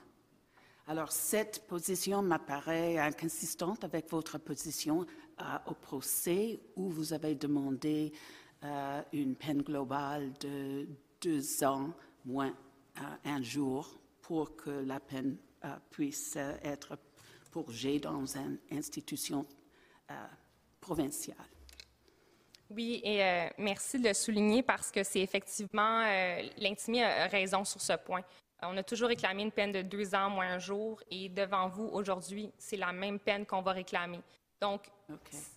[0.86, 5.04] Alors, cette position m'apparaît inconsistante avec votre position
[5.40, 8.12] euh, au procès où vous avez demandé
[8.62, 10.86] euh, une peine globale de
[11.20, 11.92] deux ans
[12.24, 12.54] moins
[13.24, 15.36] un jour pour que la peine
[15.90, 16.96] puisse être
[17.68, 19.46] j'ai dans une institution
[20.10, 20.14] euh,
[20.88, 21.36] provinciale.
[22.70, 27.62] Oui, et euh, merci de le souligner parce que c'est effectivement, euh, l'intimé a raison
[27.64, 28.22] sur ce point.
[28.62, 31.88] On a toujours réclamé une peine de deux ans moins un jour et devant vous,
[31.92, 34.20] aujourd'hui, c'est la même peine qu'on va réclamer.
[34.60, 34.90] Donc,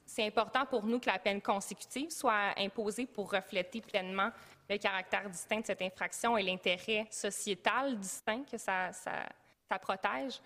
[0.06, 4.30] c'est important pour nous que la peine consécutive soit imposée pour refléter pleinement
[4.70, 9.28] le caractère distinct de cette infraction et l'intérêt sociétal distinct que ça, ça,
[9.67, 10.39] ça protège.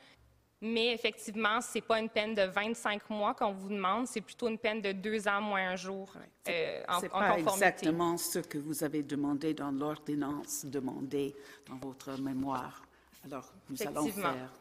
[0.68, 4.48] Mais effectivement, ce n'est pas une peine de 25 mois qu'on vous demande, c'est plutôt
[4.48, 6.12] une peine de deux ans moins un jour
[6.48, 7.52] euh, en, pas conformité.
[7.52, 11.36] exactement ce que vous avez demandé dans l'ordonnance demandée
[11.68, 12.82] dans votre mémoire.
[13.26, 14.52] Alors, nous allons faire.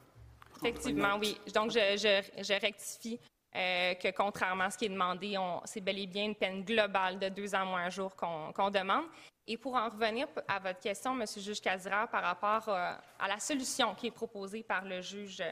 [0.59, 1.39] Effectivement, oui.
[1.55, 3.19] Donc, je, rectifie
[3.57, 7.19] euh, que contrairement à ce qui est demandé, c'est bel et bien une peine globale
[7.19, 9.07] de deux ans moins un jour qu'on demande.
[9.47, 11.27] Et pour en revenir à votre question, M.
[11.37, 15.43] le juge Casira, par rapport euh, à la solution qui est proposée par le juge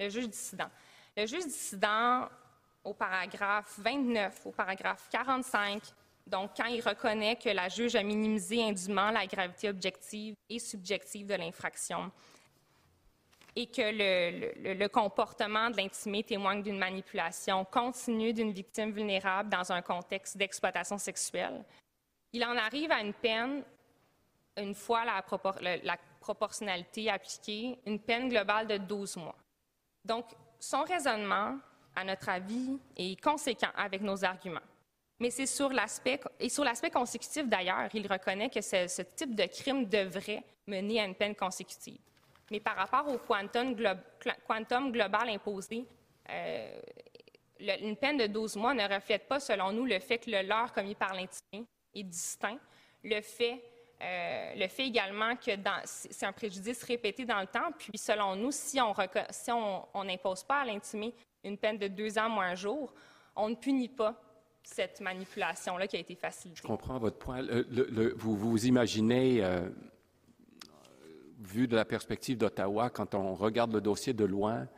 [0.00, 0.70] le juge dissident.
[1.16, 2.28] Le juge dissident,
[2.82, 5.82] au paragraphe 29, au paragraphe 45,
[6.26, 11.26] donc quand il reconnaît que la juge a minimisé indûment la gravité objective et subjective
[11.26, 12.10] de l'infraction
[13.56, 19.82] et que le, comportement de l'intimé témoigne d'une manipulation continue d'une victime vulnérable dans un
[19.82, 21.64] contexte d'exploitation sexuelle,
[22.32, 23.64] il en arrive à une peine,
[24.56, 29.36] une fois la proportionnalité appliquée, une peine globale de 12 mois.
[30.10, 30.24] Donc,
[30.58, 31.56] son raisonnement,
[31.94, 34.68] à notre avis, est conséquent avec nos arguments.
[35.20, 39.44] Mais c'est sur l'aspect, et sur l'aspect consécutif d'ailleurs, il reconnaît que ce, type de
[39.44, 42.00] crime devrait mener à une peine consécutive.
[42.50, 43.72] Mais par rapport au quantum,
[44.90, 45.86] global imposé,
[46.28, 46.80] euh,
[47.60, 50.72] une peine de 12 mois ne reflète pas, selon nous, le fait que le leurre
[50.72, 52.58] commis par l'intimé est distinct,
[53.04, 53.62] le fait
[54.02, 55.50] euh, le fait également que
[55.84, 57.70] c'est un préjudice répété dans le temps.
[57.78, 62.50] Puis, selon nous, si on n'impose pas à l'intimé une peine de deux ans moins
[62.50, 62.92] un jour,
[63.36, 64.20] on ne punit pas
[64.62, 66.60] cette manipulation-là qui a été facilitée.
[66.62, 67.42] Je comprends votre point.
[68.16, 69.68] vous vous imaginez, euh,
[71.38, 74.68] vu de la perspective d'Ottawa, quand on regarde le dossier de loin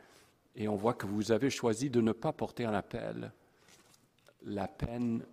[0.55, 3.31] et on voit que vous avez choisi de ne pas porter en appel
[4.45, 5.25] la peine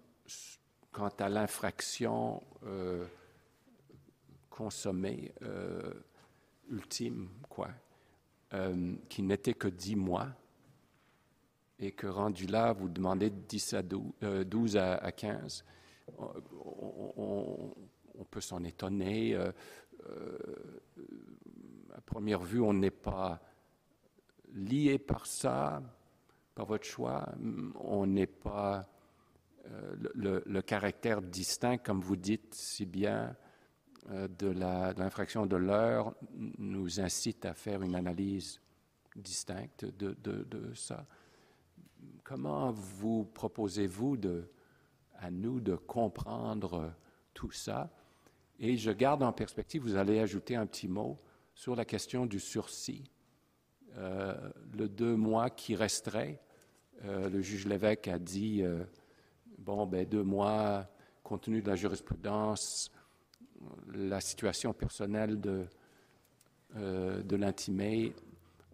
[0.93, 3.05] quant à l'infraction euh,
[4.61, 5.91] consommé euh,
[6.69, 7.71] ultime, quoi,
[8.53, 10.29] euh, qui n'était que 10 mois,
[11.79, 15.65] et que rendu là, vous demandez 10 à 12, euh, à, 15.
[16.19, 17.73] On,
[18.31, 19.35] peut s'en étonner.
[19.35, 19.51] à
[22.05, 23.41] première vue, on n'est pas
[24.53, 25.83] lié par ça,
[26.55, 27.33] par votre choix.
[27.77, 28.87] On n'est pas
[30.13, 33.35] le, caractère distinct, comme vous dites si bien,
[34.09, 36.15] de l'infraction de l'heure
[36.59, 38.61] nous incite à faire une analyse
[39.17, 41.07] distincte de, de, ça.
[42.25, 44.17] Comment vous proposez-vous
[45.15, 46.93] à nous de comprendre
[47.35, 47.91] tout ça?
[48.59, 51.19] Et je garde en perspective, vous allez ajouter un petit mot
[51.55, 53.11] sur la question du sursis.
[53.97, 54.35] Euh,
[54.77, 56.41] le deux mois qui resterait,
[57.05, 58.63] euh, le juge l'évêque a dit,
[59.59, 60.87] bon, ben deux mois,
[61.23, 62.91] compte tenu de la jurisprudence,
[63.93, 65.67] la situation personnelle de,
[66.77, 68.15] euh, de l'intimé,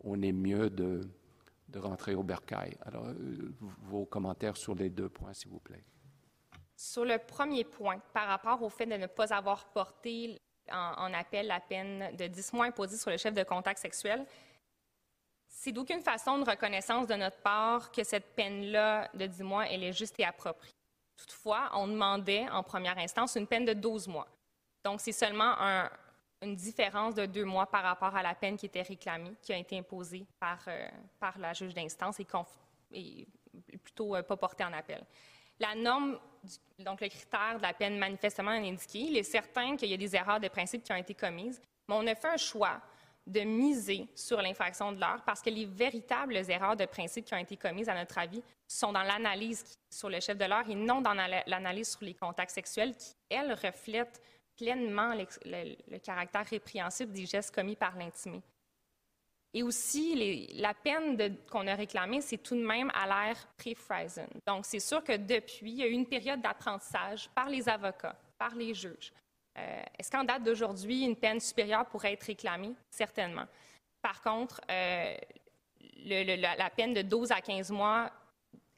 [0.05, 1.01] on est mieux de,
[1.75, 2.75] rentrer au bercail.
[2.87, 5.85] Alors, euh, vos commentaires sur les deux points, s'il vous plaît.
[6.75, 10.39] Sur le premier point, par rapport au fait de ne pas avoir porté
[10.73, 14.25] en, appel la peine de 10 mois imposée sur le chef de contact sexuel.
[15.49, 19.85] C'est d'aucune façon de reconnaissance de notre part que cette peine-là de 10 mois, elle
[19.85, 20.73] est juste et appropriée.
[21.17, 24.29] Toutefois, on demandait en première instance une peine de 12 mois.
[24.87, 25.91] Donc, c'est seulement un-
[26.43, 29.57] une différence de deux mois par rapport à la peine qui était réclamée, qui a
[29.59, 30.87] été imposée par, euh,
[31.19, 33.27] par la juge d'instance et,
[33.83, 35.03] plutôt euh, pas portée en appel.
[35.59, 36.21] La norme,
[36.79, 40.15] donc le critère de la peine manifestement indiqué, il est certain qu'il y a des
[40.15, 42.81] erreurs de principe qui ont été commises, mais on a fait un choix
[43.27, 47.39] de miser sur l'infraction de l'heure parce que les véritables erreurs de principe qui ont
[47.39, 51.01] été commises, à notre avis, sont dans l'analyse sur le chef de l'heure et non
[51.01, 54.23] dans la- l'analyse sur les contacts sexuels qui, elle, reflète
[54.57, 58.43] pleinement le, caractère répréhensible des gestes commis par l'intimé.
[59.53, 64.29] Et aussi, la peine qu'on a réclamée, c'est tout de même à l'ère pré-Friesen.
[64.47, 68.17] Donc, c'est sûr que depuis, il y a eu une période d'apprentissage par les avocats,
[68.39, 69.13] par les juges.
[69.57, 72.75] Euh, Est-ce qu'en date d'aujourd'hui, une peine supérieure pourrait être réclamée?
[72.91, 73.47] Certainement.
[74.03, 75.17] Par contre, euh,
[76.05, 78.11] la, la peine de 12 à 15 mois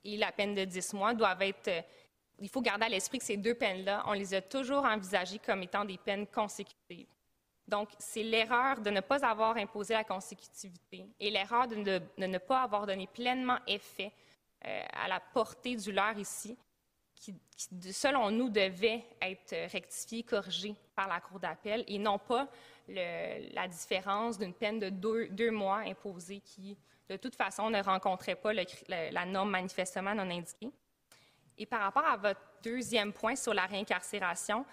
[0.04, 1.84] et la peine de 10 mois doivent être...
[2.38, 5.62] il faut garder à l'esprit que ces deux peines-là, on les a toujours envisagées comme
[5.62, 7.08] étant des peines consécutives.
[7.66, 12.62] Donc, c'est l'erreur de ne pas avoir imposé la consécutivité et l'erreur de, ne- pas
[12.62, 14.12] avoir donné pleinement effet
[14.64, 16.56] euh, à la portée du leurre ici,
[17.14, 17.34] qui,
[17.92, 22.48] selon nous, devait être rectifiée, corrigée par la Cour d'appel et non pas
[22.88, 26.78] la différence d'une peine de deux, mois imposée qui,
[27.10, 30.70] de toute façon, ne rencontrait pas la norme manifestement non indiquée.
[31.58, 34.64] Et par rapport à votre deuxième point sur la réincarcération,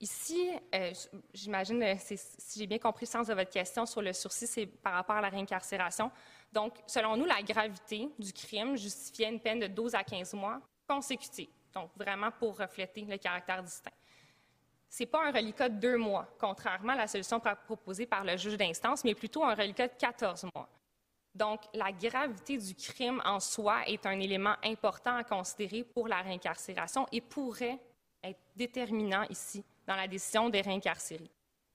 [0.00, 0.92] ici, euh,
[1.32, 4.66] j'imagine, euh, si j'ai bien compris le sens de votre question sur le sursis, c'est
[4.66, 6.10] par rapport à la réincarcération.
[6.52, 10.60] Donc, selon nous, la gravité du crime justifiait une peine de 12 à 15 mois
[10.88, 11.48] consécutive.
[11.72, 13.90] Donc, vraiment pour refléter le caractère distinct.
[14.88, 18.22] Ce n'est pas un reliquat de deux mois, contrairement à la solution pro- proposée par
[18.24, 20.68] le juge d'instance, mais plutôt un reliquat de 14 mois.
[21.34, 26.20] Donc, la gravité du crime en soi est un élément important à considérer pour la
[26.20, 27.80] réincarcération et pourrait
[28.22, 31.28] être déterminant ici dans la décision de réincarcérer.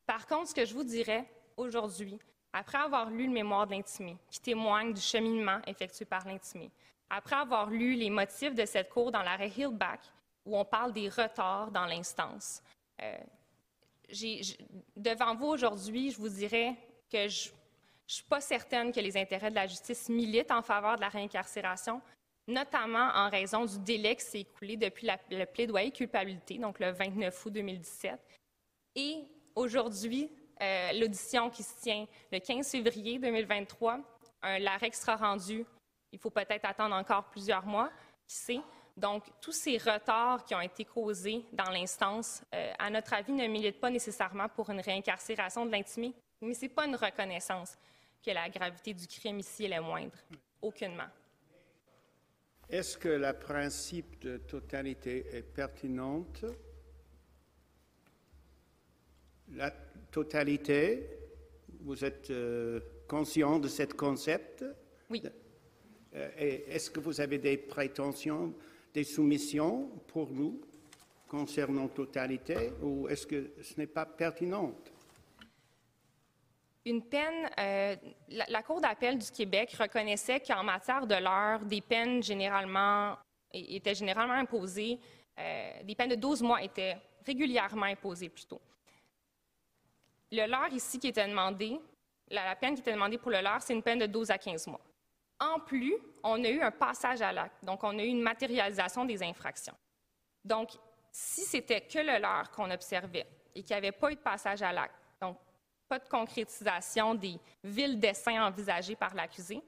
[0.06, 2.18] Par contre, ce que je vous dirais aujourd'hui,
[2.54, 6.72] après avoir lu le mémoire de l'intimé, qui témoigne du cheminement effectué par l'intimé,
[7.10, 10.00] après avoir lu les motifs de cette cour dans l'arrêt Hillback,
[10.46, 12.64] où on parle des retards dans l'instance,
[13.02, 13.18] euh,
[14.96, 16.76] devant vous aujourd'hui, je vous dirais
[17.12, 17.50] que je
[18.10, 21.02] je ne suis pas certaine que les intérêts de la justice militent en faveur de
[21.02, 22.02] la réincarcération,
[22.48, 27.46] notamment en raison du délai qui s'est écoulé depuis le plaidoyer culpabilité, donc le 29
[27.46, 28.20] août 2017.
[28.96, 30.28] Et aujourd'hui,
[30.60, 34.00] euh, l'audition qui se tient le 15 février 2023,
[34.42, 35.64] un, l'arrêt sera rendu,
[36.12, 37.92] il faut peut-être attendre encore plusieurs mois,
[38.28, 38.62] qui sait?
[38.98, 43.46] Donc, tous ces retards qui ont été causés dans l'instance, euh, à notre avis, ne
[43.46, 47.78] militent pas nécessairement pour une réincarcération de l'intimé, mais ce n'est pas une reconnaissance
[48.24, 50.18] que la gravité du crime ici est la moindre.
[50.62, 51.08] Aucunement.
[52.70, 56.46] Est-ce que le principe de totalité est pertinente?
[59.54, 59.72] La
[60.12, 61.10] totalité,
[61.82, 64.64] vous êtes euh, conscient de ce concept?
[65.10, 65.24] Oui.
[66.14, 68.54] Euh, Est-ce que vous avez des prétentions,
[68.94, 70.62] des soumissions pour nous
[71.28, 74.76] concernant totalité ou est-ce que ce n'est pas pertinent?
[76.90, 77.96] Une peine, euh,
[78.30, 83.16] la, Cour d'appel du Québec reconnaissait qu'en matière de l'heure, des peines généralement
[83.54, 85.00] étaient généralement imposées,
[85.38, 88.60] euh, des peines de 12 mois étaient régulièrement imposées plutôt.
[90.32, 91.80] Le leurre ici qui était demandé,
[92.28, 94.40] la, la peine qui était demandée pour le leurre, c'est une peine de 12 à
[94.40, 94.82] 15 mois.
[95.40, 99.06] En plus, on a eu un passage à l'acte, donc on a eu une matérialisation
[99.06, 99.78] des infractions.
[100.44, 100.72] Donc,
[101.12, 104.64] si c'était que le leurre qu'on observait et qu'il n'y avait pas eu de passage
[104.64, 105.38] à l'acte, donc
[105.90, 109.62] pas de concrétisation des villes dessins envisagés par l'accusé,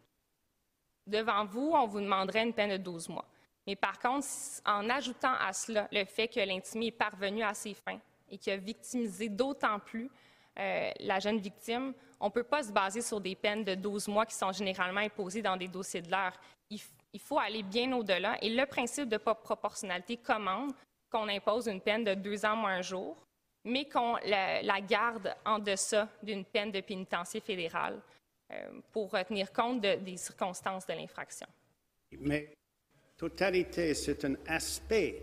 [1.08, 3.26] devant vous, on vous demanderait une peine de 12 mois.
[3.66, 4.28] Mais par contre,
[4.66, 8.00] en ajoutant à cela le fait que l'intimé est parvenu à ses fins
[8.30, 10.10] et qu'il a victimisé d'autant plus
[10.60, 14.08] euh, la jeune victime, on ne peut pas se baser sur des peines de 12
[14.08, 16.34] mois qui sont généralement imposées dans des dossiers de l'heure.
[16.70, 16.80] Il,
[17.14, 18.38] il faut aller bien au-delà.
[18.44, 20.74] Et le principe de proportionnalité commande
[21.10, 23.18] qu'on impose une peine de deux ans moins un jour,
[23.64, 28.00] mais qu'on la, garde en deçà d'une peine de pénitencier fédéral
[28.52, 31.48] euh, pour tenir compte de- des circonstances de l'infraction.
[32.20, 32.54] Mais
[33.18, 35.22] totalité, c'est un aspect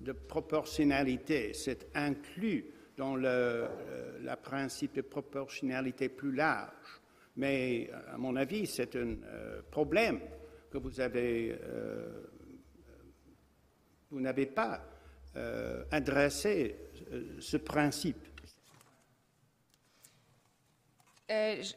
[0.00, 1.54] de proportionnalité.
[1.54, 2.66] C'est inclus
[2.96, 7.00] dans le, euh, principe de proportionnalité plus large.
[7.36, 10.20] Mais à mon avis, c'est un euh, problème
[10.70, 12.22] que vous euh,
[14.10, 14.80] vous n'avez pas
[15.38, 16.76] euh, adressé
[17.12, 18.16] euh, ce principe.
[21.30, 21.74] Euh, je-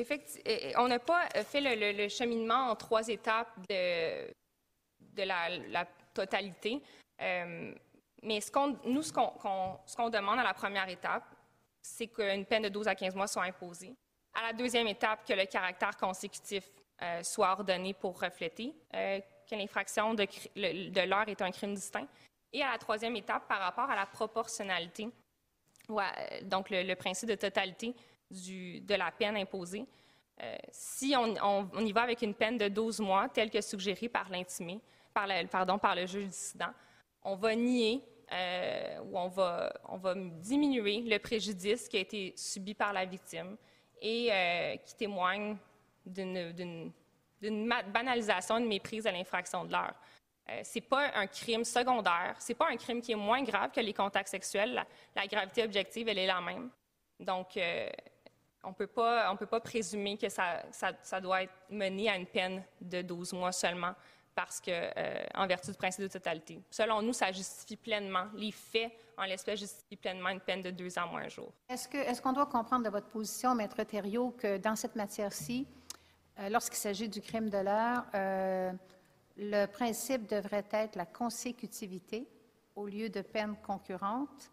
[0.00, 6.82] effecti- euh, on n'a pas fait le, cheminement en trois étapes de, la, totalité.
[7.20, 7.74] Mais
[8.84, 11.24] nous, ce qu'on, demande à la première étape,
[11.80, 13.94] c'est qu'une peine de 12 à 15 mois soit imposée.
[14.34, 16.64] À la deuxième étape, que le caractère consécutif
[17.22, 22.06] soit ordonné pour refléter euh, que l'infraction de, de l'heure est un crime distinct.
[22.52, 25.08] Et à la troisième étape, par rapport à la proportionnalité,
[25.96, 27.94] à- donc le, principe de totalité
[28.30, 29.84] de la peine imposée,
[30.42, 34.28] euh, si on, y va avec une peine de 12 mois, telle que suggérée par
[34.28, 34.80] l'intimé,
[35.14, 36.72] le, pardon, par le juge dissident,
[37.22, 39.72] on va nier euh, ou on va,
[40.40, 43.56] diminuer le préjudice qui a été subi par la victime
[44.00, 45.56] et euh, qui témoigne
[46.06, 46.92] d'une- d'une
[47.42, 49.94] d'une banalisation, de méprise de l'infraction de l'heure.
[50.52, 53.80] Euh, c'est pas un crime secondaire, c'est pas un crime qui est moins grave que
[53.80, 54.84] les contacts sexuels.
[55.14, 56.70] La, gravité objective, elle est la même.
[57.18, 57.88] Donc, euh,
[58.64, 62.26] on peut pas, on peut pas présumer que ça, ça, doit être mené à une
[62.26, 63.94] peine de 12 mois seulement
[64.34, 66.58] parce que, euh, en vertu du principe de totalité.
[66.70, 70.98] Selon nous, ça justifie pleinement, les faits en l'espèce justifient pleinement une peine de deux
[70.98, 71.52] ans moins un jour.
[71.68, 75.66] Est-ce que est-ce qu'on doit comprendre de votre position, Maître Thériault, que dans cette matière-ci,
[76.38, 78.04] euh, lorsqu'il s'agit du crime de l'heure,
[79.36, 82.28] le principe devrait être la consécutivité
[82.74, 84.50] au lieu de peine concurrente,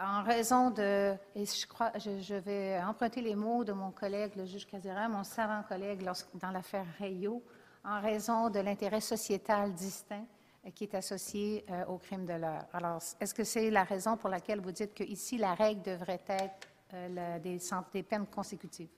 [0.00, 4.34] en raison de, et je crois, je, je vais emprunter les mots de mon collègue,
[4.36, 6.04] le juge Casera, mon savant collègue
[6.34, 7.42] dans l'affaire Rayo,
[7.84, 10.26] en raison de l'intérêt sociétal distinct
[10.74, 12.64] qui est associé euh, au crime de l'heure.
[12.72, 16.22] Alors, est-ce que c'est la raison pour laquelle vous dites que ici la règle devrait
[16.26, 18.88] être euh, des peines consécutives?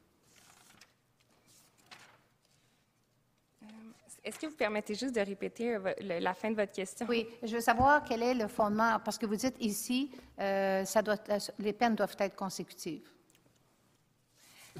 [4.27, 7.07] Est-ce que vous permettez juste de répéter euh, la fin de votre question?
[7.09, 10.11] Oui, je veux savoir quel est le fondement, parce que vous dites ici,
[10.41, 11.15] euh, ça doit,
[11.61, 13.09] les peines doivent être consécutives.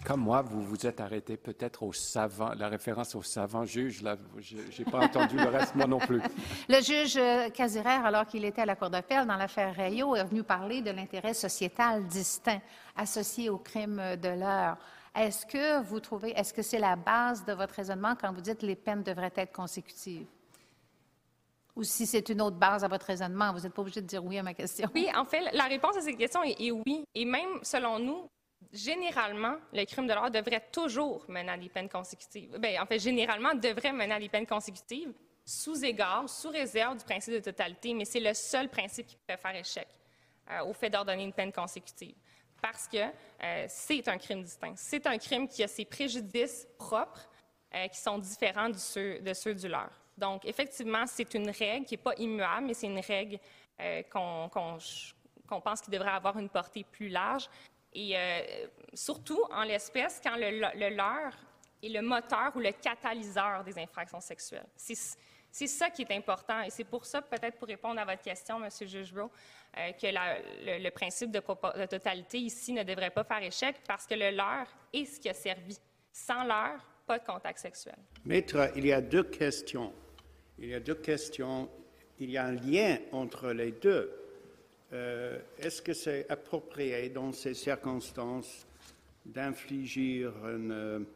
[0.05, 4.17] Comme moi, vous vous êtes arrêté peut-être au savant, la référence au savant juge, là,
[4.41, 6.21] je n'ai pas entendu le reste, moi non plus.
[6.69, 10.25] Le juge euh, Casirère, alors qu'il était à la Cour d'appel dans l'affaire Rayo, est
[10.25, 12.61] venu parler de l'intérêt sociétal distinct
[12.97, 14.77] associé au crime de l'heure.
[15.17, 18.63] Est-ce que vous trouvez, est-ce que c'est la base de votre raisonnement quand vous dites
[18.63, 20.27] les peines devraient être consécutives?
[21.75, 24.23] Ou si c'est une autre base à votre raisonnement, vous n'êtes pas obligé de dire
[24.23, 24.91] oui à ma question.
[24.95, 27.05] Oui, en fait, la réponse à cette question est, oui.
[27.15, 28.29] Et même selon nous,
[28.73, 32.59] généralement, le crime de l'heure devrait toujours mener à des peines consécutives.
[32.59, 35.13] Bien, en fait, généralement, devrait mener à des peines consécutives
[35.47, 39.37] sous égard, sous réserve du principe de totalité, mais c'est le seul principe qui peut
[39.37, 39.89] faire échec
[40.51, 42.15] euh, au fait d'ordonner une peine consécutive.
[42.73, 44.75] Parce que euh, c'est un crime distinct.
[44.75, 47.29] C'est un crime qui a ses préjudices propres
[47.73, 49.91] euh, qui sont différents de ceux, du leur.
[50.19, 53.39] Donc, effectivement, c'est une règle qui n'est pas immuable, mais c'est une règle
[53.81, 54.51] euh, qu'on
[55.61, 57.49] pense qu'il devrait avoir une portée plus large.
[57.93, 58.15] Et
[58.93, 61.33] surtout, en l'espèce, quand le, le leurre
[61.83, 64.67] est le moteur ou le catalyseur des infractions sexuelles.
[65.57, 66.61] C'est ça qui est important.
[66.65, 68.69] Et c'est pour ça, peut-être pour répondre à votre question, M.
[68.87, 69.31] Juge Rowe,
[69.79, 70.07] euh, que
[70.85, 71.41] le, principe de,
[71.87, 75.33] totalité ici ne devrait pas faire échec parce que le leurre est ce qui a
[75.33, 75.79] servi.
[76.13, 77.97] Sans leurre, pas de contact sexuel.
[78.27, 79.95] Maître, il y a deux questions.
[80.59, 81.71] Il y a deux questions.
[82.19, 84.13] Il y a un lien entre les deux.
[84.93, 88.67] Euh, Est-ce que c'est approprié dans ces circonstances
[89.25, 91.07] d'infliger une,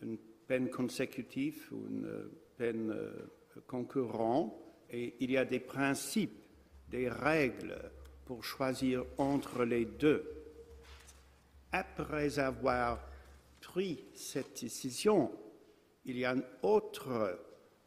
[0.00, 3.10] une peine consécutive ou une peine euh,
[3.60, 4.54] concurrente
[4.90, 6.44] Et il y a des principes,
[6.90, 7.78] des règles
[8.26, 10.22] pour choisir entre les deux.
[11.72, 13.00] Après avoir
[13.60, 15.30] pris cette décision,
[16.04, 17.38] il y a une autre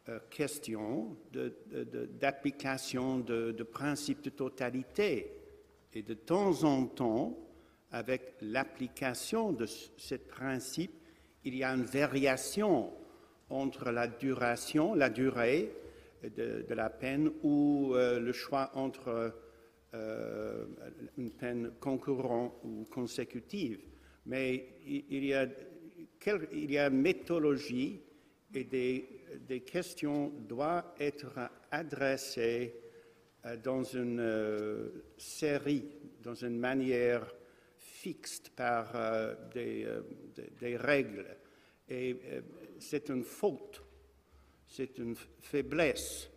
[0.09, 5.31] euh, question de- de- de- d'application de, de principe de totalité.
[5.93, 7.37] Et de temps en temps,
[7.91, 10.91] avec l'application de ce principe,
[11.43, 12.91] il y a une variation
[13.49, 14.07] entre la
[15.09, 15.71] durée
[16.29, 19.33] de, la peine ou euh, le choix entre
[19.93, 20.65] euh,
[21.17, 23.81] une peine concurrente ou consécutive.
[24.25, 25.47] Mais il y a,
[26.87, 28.01] une méthodologie
[28.53, 31.33] et des, questions doivent être
[31.71, 32.73] adressées
[33.45, 35.85] euh, dans une série,
[36.23, 37.31] dans une manière
[37.77, 38.93] fixe par
[39.53, 39.87] des,
[40.59, 41.25] des- règles.
[41.89, 42.15] Et
[42.79, 43.83] c'est une faute,
[44.67, 46.29] c'est une faiblesse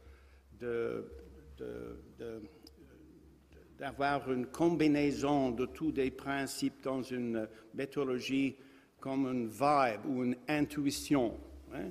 [3.79, 8.57] d'avoir une combinaison de tous des principes dans une méthodologie
[9.01, 11.39] comme une vibe ou une intuition.
[11.73, 11.91] hein?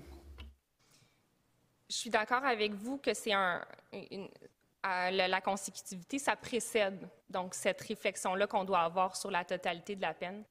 [1.90, 3.66] Je suis d'accord avec vous que c'est un,
[4.12, 4.28] une-
[4.84, 10.02] la, la consécutivité, ça précède donc cette réflexion-là qu'on doit avoir sur la totalité de
[10.02, 10.44] la peine.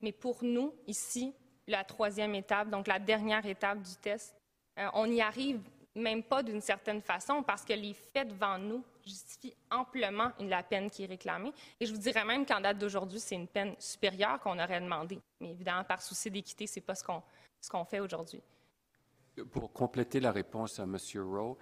[0.00, 1.34] Mais pour nous, ici,
[1.70, 4.34] la troisième étape, donc la dernière étape du test,
[4.78, 5.60] euh, on n'y arrive
[5.94, 10.90] même pas d'une certaine façon parce que les faits devant nous justifient amplement la peine
[10.90, 11.52] qui est réclamée.
[11.80, 15.20] Et je vous dirais même qu'en date d'aujourd'hui, c'est une peine supérieure qu'on aurait demandé.
[15.40, 17.22] Mais évidemment, par souci d'équité, ce n'est pas ce qu'on
[17.70, 18.40] qu'on fait aujourd'hui.
[19.50, 20.96] Pour compléter la réponse à M.
[21.16, 21.58] Rowe,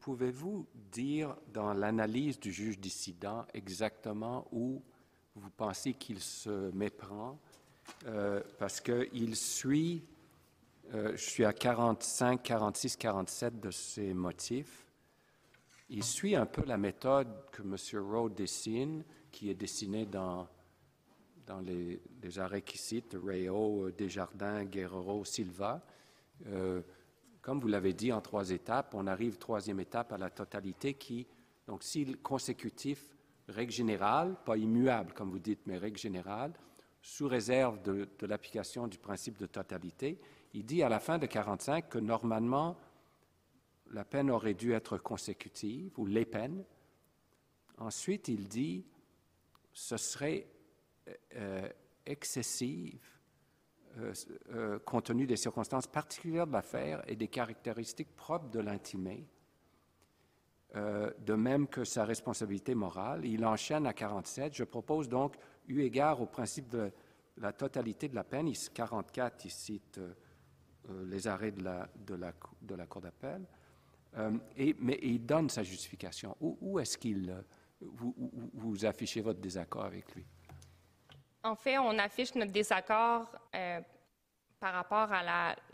[0.00, 4.82] pouvez-vous dire dans l'analyse du juge dissident exactement où
[5.34, 7.38] vous pensez qu'il se méprend?
[8.06, 10.02] Euh, parce qu'il suit,
[10.94, 14.86] euh, je suis à 45, 46, 47 de ces motifs.
[15.88, 17.76] Il suit un peu la méthode que M.
[18.02, 20.46] Rowe dessine, qui est dessinée dans,
[21.46, 22.00] dans les,
[22.38, 25.82] arrêts qu'il cite, Rayo, Desjardins, Guerrero, Silva.
[26.46, 26.80] Euh,
[27.42, 31.26] comme vous l'avez dit, en trois étapes, on arrive troisième étape à la totalité qui,
[31.66, 33.04] donc si consécutif,
[33.48, 36.52] règle générale, pas immuable comme vous dites, mais règle générale,
[37.02, 40.20] sous réserve de, l'application du principe de totalité,
[40.52, 42.76] il dit à la fin de 45 que normalement,
[43.90, 46.64] la peine aurait dû être consécutive, ou les peines.
[47.78, 48.84] Ensuite, il dit
[49.72, 50.46] ce serait
[51.08, 51.68] euh, euh,
[52.06, 53.00] excessive
[54.52, 59.26] euh, compte tenu des circonstances particulières de l'affaire et des caractéristiques propres de l'intimé,
[60.72, 63.24] de même que sa responsabilité morale.
[63.24, 64.54] Il enchaîne à 47.
[64.54, 65.34] Je propose donc,
[65.70, 66.92] eu égard au principe de
[67.38, 70.00] la totalité de la peine, 44, il cite
[71.06, 72.32] les arrêts de la, de la,
[72.76, 73.46] la Cour d'appel,
[74.56, 76.36] et, mais il donne sa justification.
[76.40, 77.34] Où, est-ce qu'il
[77.80, 78.14] vous,
[78.52, 80.26] vous affichez votre désaccord avec lui?
[81.42, 83.80] En fait, on affiche notre désaccord euh,
[84.58, 85.22] par rapport à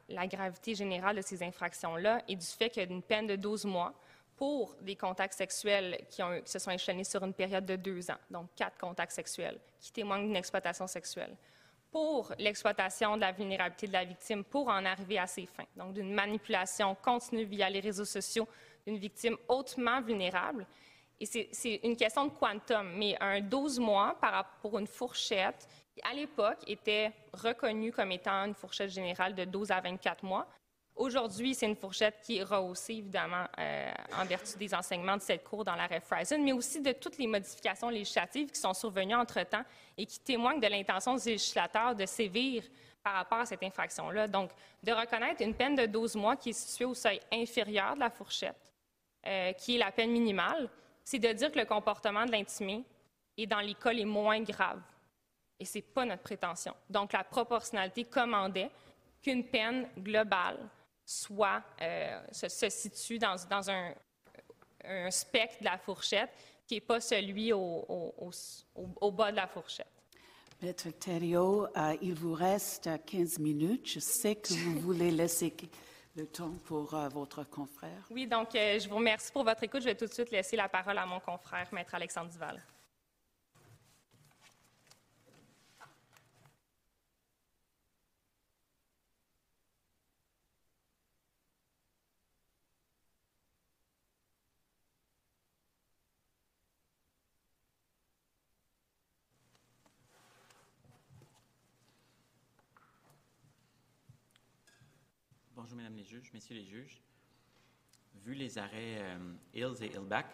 [0.09, 3.35] la, gravité générale de ces infractions-là et du fait qu'il y a une peine de
[3.35, 3.93] 12 mois
[4.37, 8.49] pour des contacts sexuels qui, se sont échelonnés sur une période de deux ans, donc
[8.55, 11.37] quatre contacts sexuels, qui témoignent d'une exploitation sexuelle.
[11.91, 15.95] Pour l'exploitation de la vulnérabilité de la victime, pour en arriver à ses fins, donc
[15.95, 18.47] d'une manipulation continue via les réseaux sociaux
[18.87, 20.67] d'une victime hautement vulnérable,
[21.19, 24.19] et c'est une question de quantum, mais un 12 mois
[24.61, 29.71] pour une fourchette, qui à l'époque était reconnue comme étant une fourchette générale de 12
[29.71, 30.47] à 24 mois.
[30.97, 35.45] Aujourd'hui, c'est une fourchette qui est rehaussée, évidemment, euh, en vertu des enseignements de cette
[35.45, 39.63] cour dans l'arrêt Friesen, mais aussi de toutes les modifications législatives qui sont survenues entre-temps
[39.99, 42.65] et qui témoignent de l'intention du législateur de sévir
[43.03, 44.27] par rapport à cette infraction-là.
[44.27, 44.51] Donc,
[44.83, 48.11] de reconnaître une peine de 12 mois qui est située au seuil inférieur de la
[48.11, 48.73] fourchette,
[49.27, 50.71] euh, qui est la peine minimale,
[51.05, 52.85] c'est de dire que le comportement de l'intimé
[53.37, 54.81] est dans les cas les moins graves.
[55.61, 56.75] Et ce n'est pas notre prétention.
[56.89, 58.71] Donc, la proportionnalité commandait
[59.23, 60.59] qu'une peine globale
[61.07, 63.95] soit, euh, se, situe dans, un,
[65.11, 66.31] spectre de la fourchette
[66.67, 68.33] qui n'est pas celui au,
[69.13, 69.87] bas de la fourchette.
[70.61, 73.89] Maître Thériault, euh, il vous reste 15 minutes.
[73.89, 75.55] Je sais que vous voulez laisser
[76.17, 78.07] le temps pour euh, votre confrère.
[78.11, 79.81] Oui, donc euh, je vous remercie pour votre écoute.
[79.83, 82.63] Je vais tout de suite laisser la parole à mon confrère, Maître Alexandre Duval.
[105.57, 107.01] Bonjour, Mesdames les juges, Messieurs les juges.
[108.25, 109.19] Vu les arrêts euh,
[109.53, 110.27] Hills et Hillback,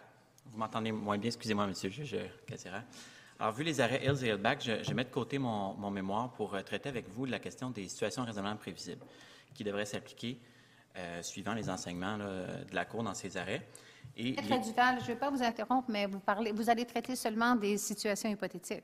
[0.45, 2.83] vous m'entendez moins bien, excusez-moi, Monsieur le juge Cassera.
[3.39, 6.53] Alors, vu les arrêts Hills et Hillback, je, je mets de côté mon, mémoire pour
[6.53, 9.03] euh, traiter avec vous de la question des situations raisonnablement prévisibles
[9.53, 10.39] qui devraient s'appliquer
[10.95, 13.67] euh, suivant les enseignements de la Cour dans ces arrêts.
[14.15, 17.15] Et Maître Duval, je ne vais pas vous interrompre, mais vous, parlez, vous allez traiter
[17.15, 18.83] seulement des situations hypothétiques.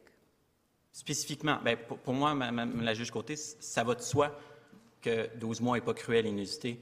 [0.92, 4.36] Spécifiquement, bien, pour, moi, la juge Côté, ça va de soi
[5.02, 6.82] que 12 mois n'est pas cruel inusité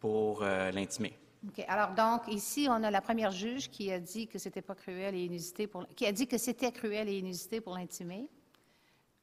[0.00, 1.16] pour euh, l'intimer.
[1.48, 1.64] OK.
[1.66, 5.14] Alors, donc, ici, on a la première juge qui a dit que c'était pas cruel
[5.14, 8.28] et inusité pour, qui a dit que c'était cruel et inusité pour l'intimer,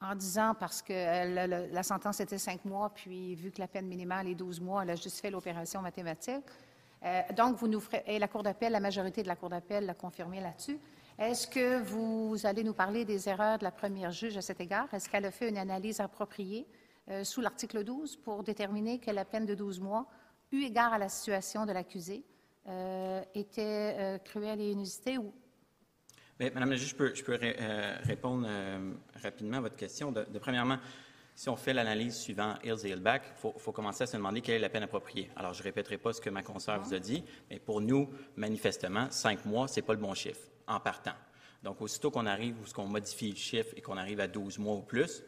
[0.02, 4.28] en disant parce que la, sentence était cinq mois, puis vu que la peine minimale
[4.28, 6.44] est 12 mois, elle a juste fait l'opération mathématique.
[7.04, 9.86] Euh, donc, vous nous ferez, et la Cour d'appel, la majorité de la Cour d'appel
[9.86, 10.78] l'a confirmé là-dessus.
[11.18, 14.88] Est-ce que vous allez nous parler des erreurs de la première juge à cet égard?
[14.94, 16.66] Est-ce qu'elle a fait une analyse appropriée
[17.10, 20.06] euh, sous l'article 12 pour déterminer que la peine de 12 mois,
[20.52, 22.24] eu égard à la situation de l'accusé,
[22.68, 25.34] euh, était euh, cruelle et inusitée ou
[26.40, 27.38] Madame la juge, je peux,
[28.04, 28.48] répondre
[29.22, 30.14] rapidement à votre question.
[30.14, 30.78] De, premièrement,
[31.36, 34.56] si on fait l'analyse suivant Hills et Hillback, il faut, commencer à se demander quelle
[34.56, 35.30] est la peine appropriée.
[35.36, 38.08] Alors, je ne répéterai pas ce que ma consoeur vous a dit, mais pour nous,
[38.38, 41.16] manifestement, cinq mois, ce n'est pas le bon chiffre en partant.
[41.62, 44.76] Donc, aussitôt qu'on arrive ou qu'on modifie le chiffre et qu'on arrive à 12 mois
[44.76, 45.24] ou plus,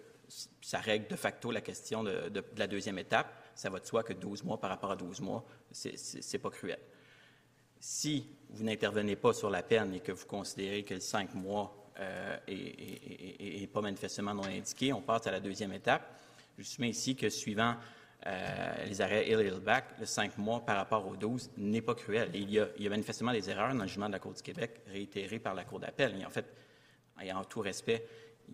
[0.62, 3.34] ça règle de facto la question de, la deuxième étape.
[3.56, 6.80] Ça va de soi que 12 mois par rapport à 12 mois, c'est- pas cruel.
[7.80, 11.76] Si vous n'intervenez pas sur la peine et que vous considérez que le 5 mois
[12.00, 12.38] euh,
[13.74, 16.20] pas manifestement non indiqué, on passe à la deuxième étape.
[16.58, 17.76] Je soumets ici que suivant
[18.28, 21.96] euh, les arrêts Hill et Hillback, le 5 mois par rapport aux 12 n'est pas
[21.96, 22.30] cruel.
[22.34, 25.40] Il y, a, manifestement des erreurs dans le jugement de la Cour du Québec réitérées
[25.40, 26.16] par la Cour d'appel.
[26.20, 26.46] Et en fait,
[27.24, 28.06] et en tout respect,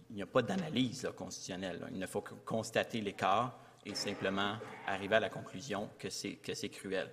[0.10, 1.88] il n'y a pas d'analyse constitutionnelle.
[1.92, 7.10] Il ne faut que constater l'écart et simplement arriver à la conclusion que c'est, cruel.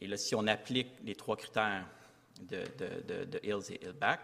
[0.00, 1.86] Et là, si on applique les trois critères
[2.42, 2.62] de,
[3.42, 4.20] Hills et Hillback,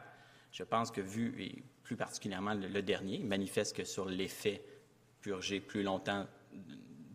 [0.52, 4.62] je pense que vu, et plus particulièrement le, le dernier, il manifeste que sur l'effet
[5.20, 6.26] purgé plus longtemps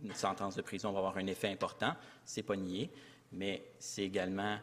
[0.04, 1.96] une sentence de prison va avoir un effet important,
[2.26, 2.92] c'est pas nié,
[3.32, 4.58] mais c'est également,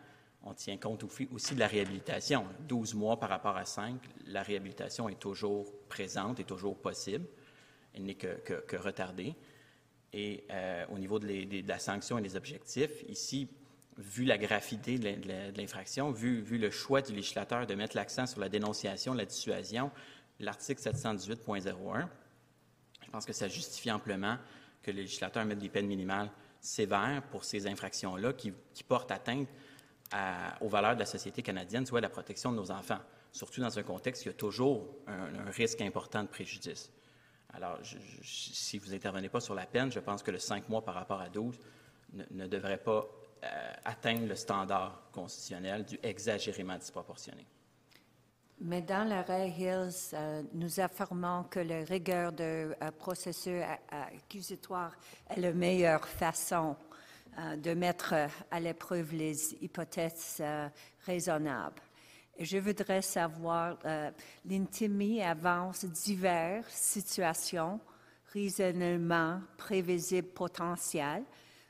[0.47, 2.47] on tient compte aussi de la réhabilitation.
[2.69, 7.27] 12 mois par rapport à 5, la réhabilitation est toujours présente, est toujours possible,
[7.95, 9.35] elle n'est que, retardée.
[10.13, 13.49] Et euh, au niveau de, la sanction et des objectifs, ici,
[13.99, 18.39] vu la gravité de l'infraction, vu, vu le choix du législateur de mettre l'accent sur
[18.39, 19.91] la dénonciation, la dissuasion,
[20.39, 22.07] l'article 718.01,
[23.05, 24.39] je pense que ça justifie amplement
[24.81, 26.31] que le législateur mette des peines minimales
[26.61, 29.49] sévères pour ces infractions-là qui, qui portent atteinte
[30.61, 33.01] aux valeurs de la société canadienne, soit la protection de nos enfants,
[33.33, 36.91] surtout dans un contexte où il y a toujours un, risque important de préjudice.
[37.53, 37.79] Alors,
[38.23, 41.21] si vous n'intervenez pas sur la peine, je pense que le 5 mois par rapport
[41.21, 41.59] à 12
[42.31, 43.07] ne, devrait pas
[43.45, 47.47] euh, atteindre le standard constitutionnel du exagérément disproportionné.
[48.59, 54.93] Mais dans l'arrêt Hills, euh, nous affirmons que la rigueur de euh, processus accusatoire
[55.29, 56.75] est la meilleure façon
[57.57, 60.69] de mettre euh, à l'épreuve les hypothèses euh,
[61.05, 61.83] raisonnables.
[62.39, 64.11] Je voudrais savoir, euh,
[64.45, 67.81] l'intimi avance diverses situations
[68.33, 71.25] raisonnablement prévisibles potentielles.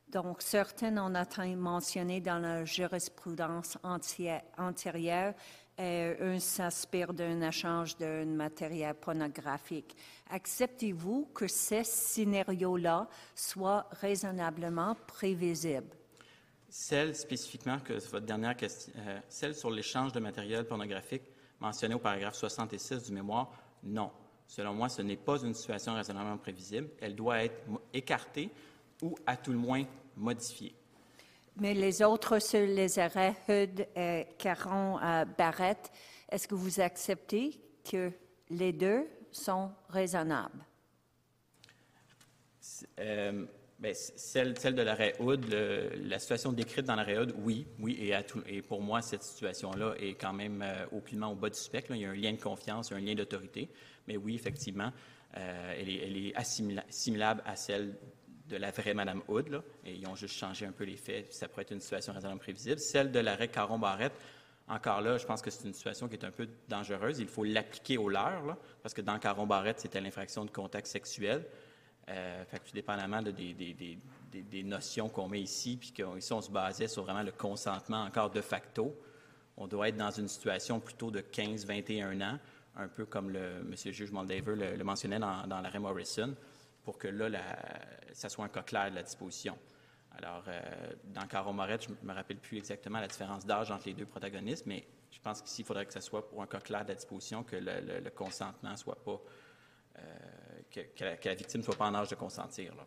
[0.08, 5.34] Donc, certaines ont été mentionnées dans la jurisprudence antérieure
[5.78, 9.96] et un s'inspire d'un échange d'un matériel pornographique.
[10.30, 15.94] Acceptez-vous que ces scénarios-là soient raisonnablement prévisibles?
[16.68, 21.22] Celle spécifiquement, que votre dernière question, euh, celle sur l'échange de matériel pornographique
[21.60, 23.50] mentionnée au paragraphe 66 du mémoire,
[23.82, 24.10] non.
[24.46, 26.88] Selon moi, ce n'est pas une situation raisonnablement prévisible.
[27.00, 27.62] Elle doit être
[27.92, 28.50] écartée
[29.02, 29.84] ou, à tout le moins,
[30.16, 30.74] modifiée.
[31.56, 35.90] Mais les autres sur les arrêts Hud et Caron à Barrette,
[36.30, 37.58] est-ce que vous acceptez
[37.90, 38.12] que
[38.50, 39.06] les deux
[39.36, 40.64] sont raisonnables?
[42.98, 43.44] Euh,
[43.78, 48.10] ben, celle, de l'arrêt Hood, le- la situation décrite dans l'arrêt Hood, oui, oui,
[48.46, 51.94] et, pour moi, cette situation-là est quand même euh, aucunement au bas du spectre.
[51.94, 53.68] Il y a un lien de confiance, un lien d'autorité,
[54.08, 54.90] mais oui, effectivement,
[55.36, 57.94] euh, elle est, assimilable à celle
[58.48, 61.32] de la vraie Madame Hood, là, et ils ont juste changé un peu les faits,
[61.32, 62.78] ça pourrait être une situation raisonnablement prévisible.
[62.78, 64.14] Celle de l'arrêt Caron-Barrette,
[64.68, 67.20] encore là, je pense que c'est une situation qui est un peu dangereuse.
[67.20, 71.44] Il faut l'appliquer au leur, parce que dans Caron-Barrette, c'était l'infraction de contact sexuel.
[72.08, 76.88] Euh, fait que tout dépendamment des, notions qu'on met ici, puis qu'ici, on se basait
[76.88, 78.94] sur vraiment le consentement encore de facto,
[79.56, 82.38] on doit être dans une situation plutôt de 15-21 ans,
[82.76, 83.74] un peu comme le M.
[83.84, 86.34] le juge Moldaver le, mentionnait dans, dans l'arrêt Morrison,
[86.84, 87.28] pour que là,
[88.12, 89.56] ça soit un cas clair de la disposition.
[90.18, 90.60] Alors, euh,
[91.04, 94.06] dans Caron Morette, je ne me rappelle plus exactement la différence d'âge entre les deux
[94.06, 96.88] protagonistes, mais je pense qu'ici, il faudrait que ce soit pour un cas clair de
[96.88, 99.20] la disposition, que le, le- le consentement soit pas
[99.98, 100.02] euh,
[100.70, 102.74] que, la, victime ne soit pas en âge de consentir.
[102.74, 102.86] là.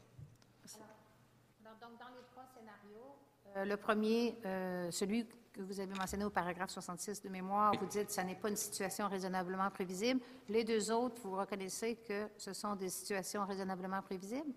[1.82, 3.16] Donc, dans les trois scénarios,
[3.56, 7.86] euh, le premier, euh, celui que vous avez mentionné au paragraphe 66 de mémoire, vous
[7.88, 10.20] dites que ce n'est pas une situation raisonnablement prévisible.
[10.48, 14.54] Les deux autres, vous reconnaissez que ce sont des situations raisonnablement prévisibles?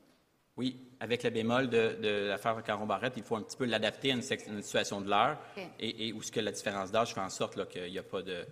[0.57, 4.15] Oui, avec le bémol de, de l'affaire Caron-Barrette, il faut un petit peu l'adapter à
[4.15, 5.39] une, situation de l'heure
[5.81, 8.21] et, et où ce que la différence d'âge fait en sorte qu'il n'y a pas
[8.23, 8.45] de...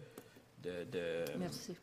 [0.62, 1.76] de- de- Merci.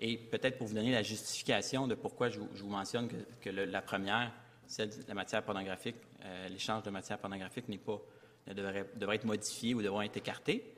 [0.00, 3.16] Et peut-être pour vous donner la justification de pourquoi je, vous- je vous mentionne que,
[3.42, 4.32] que le- la première,
[4.66, 8.00] celle de la matière pornographique, euh, l'échange de matière pornographique n'est pas,
[8.46, 10.74] ne devrait, devrait être modifié ou devrait être écarté.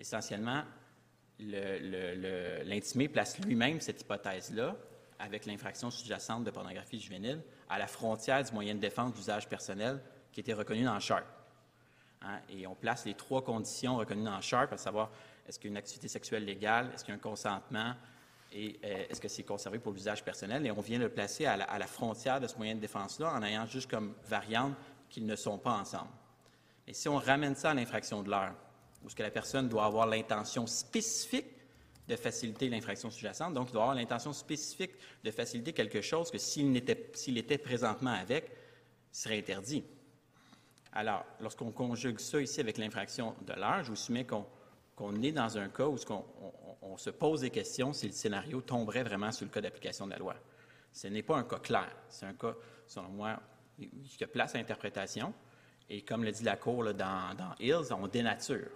[0.00, 0.62] Essentiellement,
[1.38, 4.74] le- le- le- l'intimé place lui-même cette hypothèse-là,
[5.18, 10.00] avec l'infraction sous-jacente de pornographie juvénile, à la frontière du moyen de défense d'usage personnel
[10.32, 11.26] qui était reconnu dans charte.
[12.22, 15.10] Hein, et on place les trois conditions reconnues dans Sharp, à savoir
[15.46, 17.94] est-ce qu'il y a une activité sexuelle légale, est-ce qu'il y a un consentement
[18.52, 20.64] et euh, est-ce que c'est conservé pour l'usage personnel.
[20.66, 23.32] Et on vient le placer à la, à la frontière de ce moyen de défense-là
[23.34, 24.74] en ayant juste comme variante
[25.10, 26.10] qu'ils ne sont pas ensemble.
[26.86, 28.54] Et si on ramène ça à l'infraction de l'heure,
[29.04, 31.46] où ce que la personne doit avoir l'intention spécifique
[32.08, 33.54] de faciliter l'infraction sous-jacente.
[33.54, 34.92] Donc, il doit avoir l'intention spécifique
[35.24, 38.50] de faciliter quelque chose que s'il était, présentement avec,
[39.10, 39.84] serait interdit.
[40.92, 45.58] Alors, lorsqu'on conjugue ça ici avec l'infraction de l'heure, je vous soumets qu'on, est dans
[45.58, 45.96] un cas où
[46.82, 50.12] on, se pose des questions si le scénario tomberait vraiment sur le cas d'application de
[50.12, 50.36] la loi.
[50.92, 51.94] Ce n'est pas un cas clair.
[52.08, 52.54] C'est un cas,
[52.86, 53.38] selon moi,
[53.76, 55.34] qui a place à interprétation.
[55.90, 58.70] Et comme le dit la Cour dans, Hills, on dénature.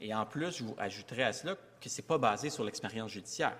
[0.00, 3.10] Et en plus, je vous ajouterai à cela que ce n'est pas basé sur l'expérience
[3.10, 3.56] judiciaire.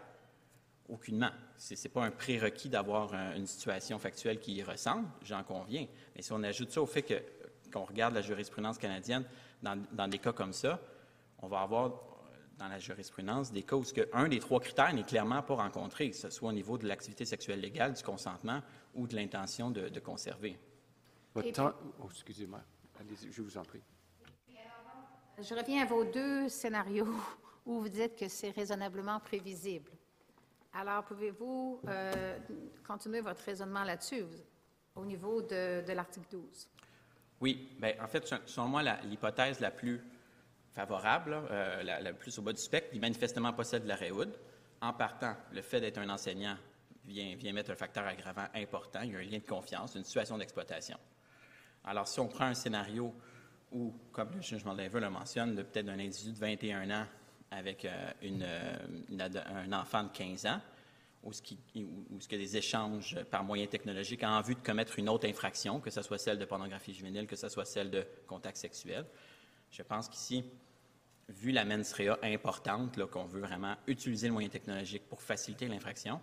[0.88, 1.30] Aucunement.
[1.56, 5.86] Ce n'est pas un prérequis d'avoir une situation factuelle qui y ressemble, j'en conviens.
[6.16, 7.22] Mais si on ajoute ça au fait que,
[7.70, 9.24] qu'on regarde la jurisprudence canadienne
[9.62, 10.80] dans, dans, des cas comme ça,
[11.40, 12.00] on va avoir
[12.56, 16.16] dans la jurisprudence des cas où un des trois critères n'est clairement pas rencontré, que
[16.16, 18.62] ce soit au niveau de l'activité sexuelle légale, du consentement
[18.94, 20.58] ou de l'intention de, de conserver.
[21.34, 21.72] Votre temps...
[22.00, 22.60] Oh, excusez-moi.
[22.98, 23.82] Allez-y, je vous en prie.
[25.40, 27.06] Je reviens à vos deux scénarios
[27.68, 29.92] où vous dites que c'est raisonnablement prévisible?
[30.72, 32.38] Alors, pouvez-vous euh,
[32.86, 34.24] continuer votre raisonnement là-dessus,
[34.96, 36.68] au niveau de, de l'article 12?
[37.40, 37.76] Oui.
[37.78, 40.00] Bien, en fait, selon moi, l'hypothèse la, plus
[40.72, 44.32] favorable, euh, la, plus au bas du spectre, est manifestement pas celle de la Réhoud.
[44.80, 46.56] En partant, le fait d'être un enseignant
[47.04, 49.00] vient, mettre un facteur aggravant important.
[49.02, 50.98] Il y a un lien de confiance, une situation d'exploitation.
[51.84, 53.14] Alors, si on prend un scénario
[53.72, 57.06] où, comme le juge Mandeveux le mentionne, peut-être un individu de 21 ans
[57.50, 58.46] avec euh, une,
[59.20, 60.60] un enfant de 15 ans,
[61.24, 64.98] ou ce, qui, où, ce a des échanges par moyens technologiques en vue de commettre
[64.98, 68.06] une autre infraction, que ce soit celle de pornographie juvénile, que ce soit celle de
[68.26, 69.04] contact sexuel.
[69.70, 70.44] Je pense qu'ici,
[71.28, 76.20] vu la mens importante, qu'on veut vraiment utiliser le moyen technologique pour faciliter l'infraction,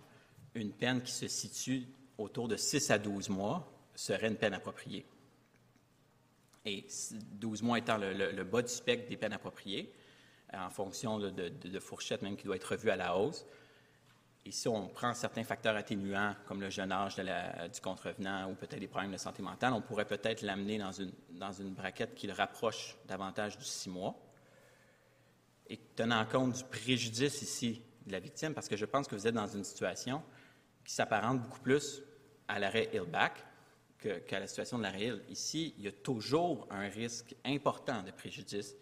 [0.54, 5.06] une peine qui se situe autour de 6 à 12 mois serait une peine appropriée
[6.66, 9.92] et 12 mois étant le, bas du spectre des peines appropriées,
[10.52, 13.44] en fonction de, de, de, fourchette même qui doit être revue à la hausse.
[14.44, 18.78] Et si on prend certains facteurs atténuants, comme le jeune âge du contrevenant ou peut-être
[18.78, 22.28] des problèmes de santé mentale, on pourrait peut-être l'amener dans une, dans une braquette qui
[22.28, 24.14] le rapproche davantage du 6 mois.
[25.68, 29.26] Et tenant compte du préjudice ici de la victime, parce que je pense que vous
[29.26, 30.22] êtes dans une situation
[30.84, 32.02] qui s'apparente beaucoup plus
[32.46, 33.44] à l'arrêt Hillback,
[33.98, 35.22] qu'à qu la situation de la réelle.
[35.28, 38.76] Ici, il y a toujours un risque important de préjudice.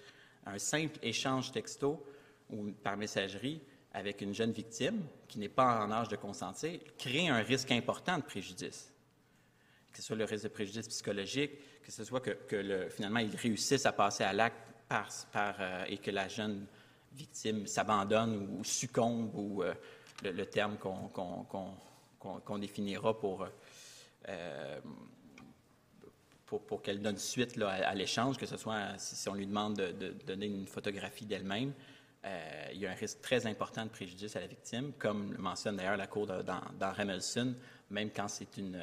[0.47, 2.05] Un simple échange texto
[2.51, 3.61] ou par messagerie
[3.93, 8.19] avec une jeune victime qui n'est pas en âge de consentir crée un risque important
[8.19, 8.93] de préjudice.
[9.93, 13.21] Que ce soit le risque de préjudice psychologique, que ce soit que, que le, finalement
[13.21, 14.59] il réussisse à passer à l'acte
[15.35, 16.67] euh, et que la jeune
[17.13, 19.75] victime s'abandonne ou, succombe ou euh,
[20.23, 21.59] le, terme qu'on qu
[22.21, 23.47] qu qu définira pour
[24.29, 24.81] euh,
[26.63, 30.47] pour, qu'elle donne suite à, l'échange, que ce soit si, on lui demande de, donner
[30.47, 31.73] une photographie d'elle-même.
[32.25, 35.39] Euh, il y a un risque très important de préjudice à la victime, comme le
[35.39, 37.55] mentionne d'ailleurs la Cour dans, dans Remelson,
[37.91, 38.83] même quand c'est une,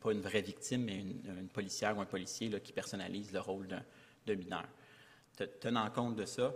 [0.00, 3.68] pas une vraie victime, mais une, policière ou un policier qui personnalise le rôle
[4.26, 4.66] de mineur.
[5.60, 6.52] Tenant compte de ça,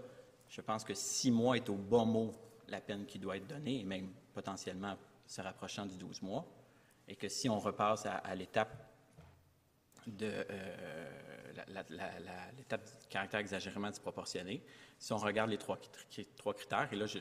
[0.49, 2.35] je pense que six mois est au bon mot
[2.69, 4.97] la peine qui doit être donnée, et même potentiellement
[5.27, 6.47] se rapprochant du 12 mois
[7.11, 8.90] et que si on repasse à l'étape
[10.07, 11.11] de euh,
[12.57, 14.63] l'étape du caractère exagérément disproportionné,
[14.99, 15.79] si on regarde les trois,
[16.55, 17.19] critères, et là, je,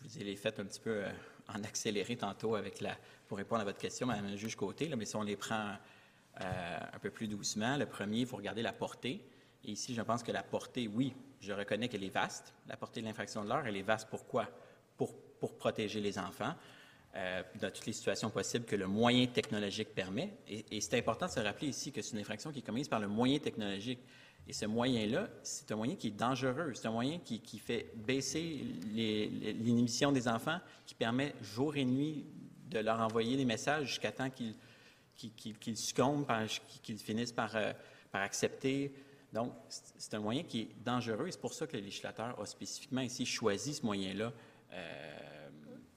[0.00, 1.08] vous ai les fait un petit peu euh,
[1.48, 2.96] en accéléré tantôt avec la,
[3.28, 5.76] pour répondre à votre question, Mme le juge côté, mais si on les prend
[6.40, 9.24] euh, un peu plus doucement, le premier, il faut regarder la portée.
[9.64, 12.52] Et ici, je pense que la portée, oui, je reconnais qu'elle est vaste.
[12.66, 14.08] La portée de l'infraction de l'heure, elle est vaste.
[14.10, 14.48] Pourquoi?
[14.96, 16.54] Pour, pour protéger les enfants
[17.16, 20.32] euh, dans toutes les situations possibles que le moyen technologique permet.
[20.48, 22.98] Et, c'est important de se rappeler ici que c'est une infraction qui est commise par
[22.98, 24.00] le moyen technologique.
[24.48, 26.72] Et ce moyen-là, c'est un moyen qui est dangereux.
[26.74, 32.26] C'est un moyen qui, fait baisser l'inhibition des enfants, qui permet jour et nuit
[32.68, 34.54] de leur envoyer des messages jusqu'à temps qu'ils
[35.16, 36.26] qu qu succombent,
[36.82, 37.72] qu'ils finissent par, euh,
[38.12, 38.92] accepter.
[39.32, 42.46] Donc, c'est un moyen qui est dangereux et c'est pour ça que le législateur a
[42.46, 44.32] spécifiquement ici choisi ce moyen-là.
[44.72, 45.33] Euh,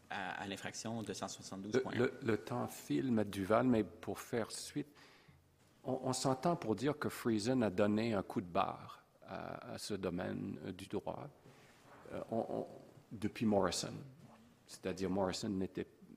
[0.09, 1.95] à, à l'infraction 272.1.
[1.95, 3.23] Le, le, le, temps file, M.
[3.25, 4.87] Duval, mais pour faire suite,
[5.83, 9.77] on, on s'entend pour dire que Friesen a donné un coup de barre à, à
[9.77, 11.27] ce domaine euh, du droit
[12.13, 12.65] euh, on,
[13.11, 13.93] depuis Morrison.
[14.67, 15.49] C'est-à-dire Morrison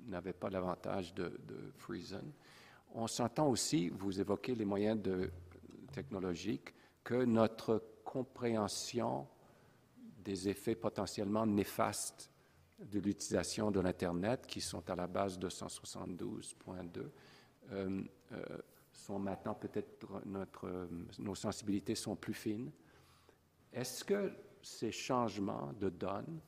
[0.07, 2.33] n'avait pas l'avantage de, de Friesen.
[2.95, 5.31] On s'entend aussi, vous évoquez les moyens de,
[5.93, 6.75] technologiques,
[7.05, 9.27] que notre compréhension
[10.19, 12.31] des effets potentiellement néfastes
[12.81, 17.11] de l'utilisation de l'Internet, qui sont à la base de 172.2,
[17.73, 18.03] euh,
[18.33, 18.45] euh,
[18.93, 20.87] sont maintenant peut-être notre, euh,
[21.19, 22.71] nos sensibilités sont plus fines.
[23.73, 26.41] Est-ce que ces changements de donne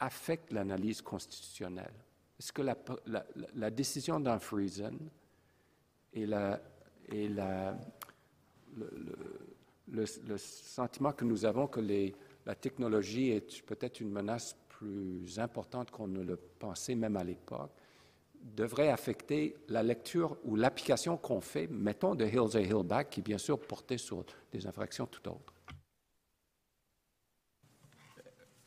[0.00, 1.94] affecte l'analyse constitutionnelle?
[2.38, 2.76] Est-ce que la,
[3.06, 3.24] la,
[3.54, 4.98] la décision d'Unfreezen
[6.12, 6.60] et, la,
[7.08, 7.78] et la,
[8.76, 8.90] le,
[9.88, 15.38] le, le, sentiment que nous avons que les, la technologie est peut-être une menace plus
[15.38, 17.70] importante qu'on ne le pensait même à l'époque,
[18.40, 23.38] devrait affecter la lecture ou l'application qu'on fait, mettons, de Hills et Hillback, qui bien
[23.38, 25.54] sûr porté sur des infractions tout autres.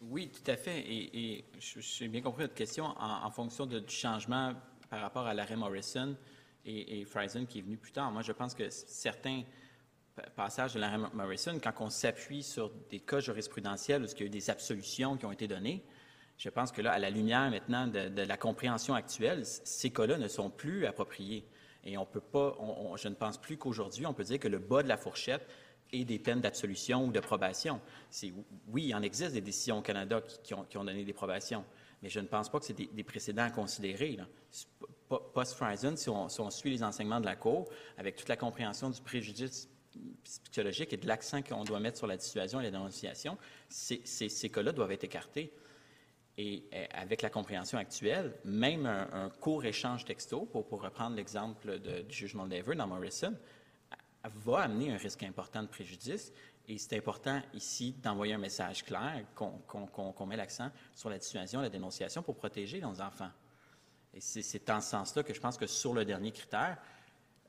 [0.02, 0.80] Oui, tout à fait.
[0.80, 4.54] Et, et j'ai bien compris votre question en, fonction du changement
[4.90, 6.16] par rapport à l'arrêt Morrison
[6.66, 7.06] et, et
[7.48, 8.12] qui est venu plus tard.
[8.12, 9.44] Moi, je pense que certains
[10.36, 14.26] passages de l'arrêt Morrison, quand on s'appuie sur des cas jurisprudentiels où il y a
[14.26, 15.84] eu des absolutions qui ont été données,
[16.38, 20.28] je pense que là, à la lumière maintenant de, la compréhension actuelle, ces cas-là ne
[20.28, 21.46] sont plus appropriés.
[21.84, 22.56] Et on peut pas,
[22.96, 25.48] je ne pense plus qu'aujourd'hui, on peut dire que le bas de la fourchette
[25.92, 27.80] et des peines d'absolution ou de probation.
[28.68, 31.64] Oui, il en existe des décisions au Canada qui, ont, donné des probations,
[32.04, 34.18] mais je ne pense pas que c'est des, des, précédents à considérer.
[35.34, 39.70] Post-Friesen, si, on suit les enseignements de la Cour, avec toute la compréhension du préjudice
[40.24, 43.38] psychologique et de l'accent qu'on doit mettre sur la dissuasion et la dénonciation,
[43.70, 45.54] ces cas-là doivent être écartés.
[46.38, 52.14] Et euh, avec la compréhension actuelle, même un, court échange texto, pour, reprendre l'exemple du
[52.14, 53.36] jugement Lever dans Morrison,
[54.24, 56.32] va amener un risque important de préjudice.
[56.68, 61.18] Et c'est important ici d'envoyer un message clair, qu'on qu qu met l'accent sur la
[61.18, 63.32] dissuasion, la dénonciation pour protéger nos enfants.
[64.14, 66.78] Et c'est en ce sens-là que je pense que sur le dernier critère,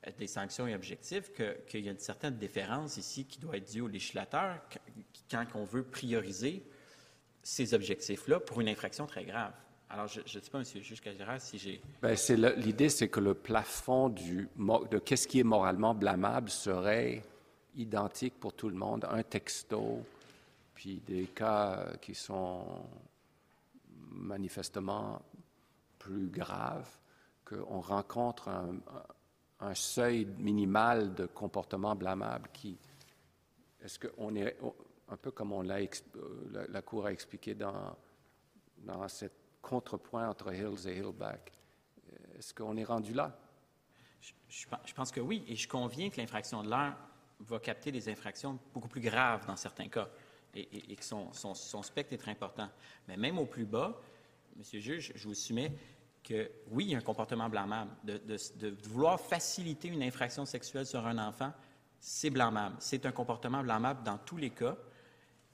[0.07, 3.57] euh, des sanctions et objectifs, qu'il qu y a une certaine différence ici qui doit
[3.57, 4.61] être due au législateur
[5.29, 6.63] quand on veut prioriser
[7.49, 9.53] ces objectifs-là pour une infraction très grave.
[9.89, 10.65] Alors, je ne sais pas, M.
[10.75, 11.81] le juge Cagera, si j'ai...
[11.99, 12.15] Ben,
[12.57, 17.23] L'idée, c'est que le plafond de qu'est-ce qui est moralement blâmable serait
[17.75, 20.05] identique pour tout le monde, un texto,
[20.75, 22.65] puis des cas qui sont
[24.11, 25.19] manifestement
[25.97, 26.89] plus graves,
[27.43, 28.49] qu'on rencontre
[29.59, 32.77] un, seuil minimal de comportement blâmable qui...
[33.81, 34.57] Est-ce qu'on est
[35.11, 35.79] un peu comme on l'a,
[36.51, 37.95] la, la Cour a expliqué dans,
[38.79, 41.51] dans cette contrepoint entre Hills et Hillback.
[42.37, 43.37] Est-ce qu'on est rendu là?
[44.49, 46.95] Je, pense que oui, et je conviens que l'infraction de l'heure
[47.41, 50.09] va capter des infractions beaucoup plus graves dans certains cas,
[50.53, 52.69] et, et, que son, son, spectre est très important.
[53.07, 53.99] Mais même au plus bas,
[54.57, 55.71] Monsieur le juge, je vous soumets
[56.21, 57.91] que oui, il y a un comportement blâmable.
[58.03, 61.53] De, de vouloir faciliter une infraction sexuelle sur un enfant,
[61.99, 62.75] c'est blâmable.
[62.79, 64.75] C'est un comportement blâmable dans tous les cas,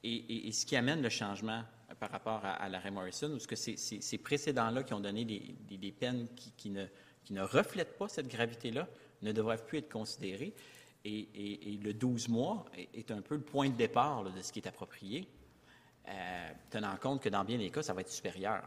[0.06, 1.64] et, ce qui amène le changement
[2.00, 6.28] par rapport à, l'arrêt Morrison, ou est-ce que ces précédents-là qui ont donné des, peines
[6.56, 8.88] qui, ne, reflètent pas cette gravité-là
[9.22, 10.54] ne devraient plus être considérées.
[11.04, 14.68] Et, le 12 mois est un peu le point de départ de ce qui est
[14.68, 15.28] approprié,
[16.08, 18.64] euh, tenant compte que dans bien des cas, ça va être supérieur.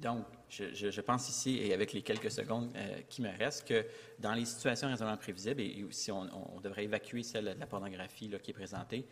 [0.00, 3.68] Donc, je, je, je, pense ici, et avec les quelques secondes euh, qui me restent,
[3.68, 3.84] que
[4.18, 6.26] dans les situations raisonnablement prévisibles, et, et si on,
[6.56, 9.06] on, devrait évacuer celle de la pornographie là, qui est présentée,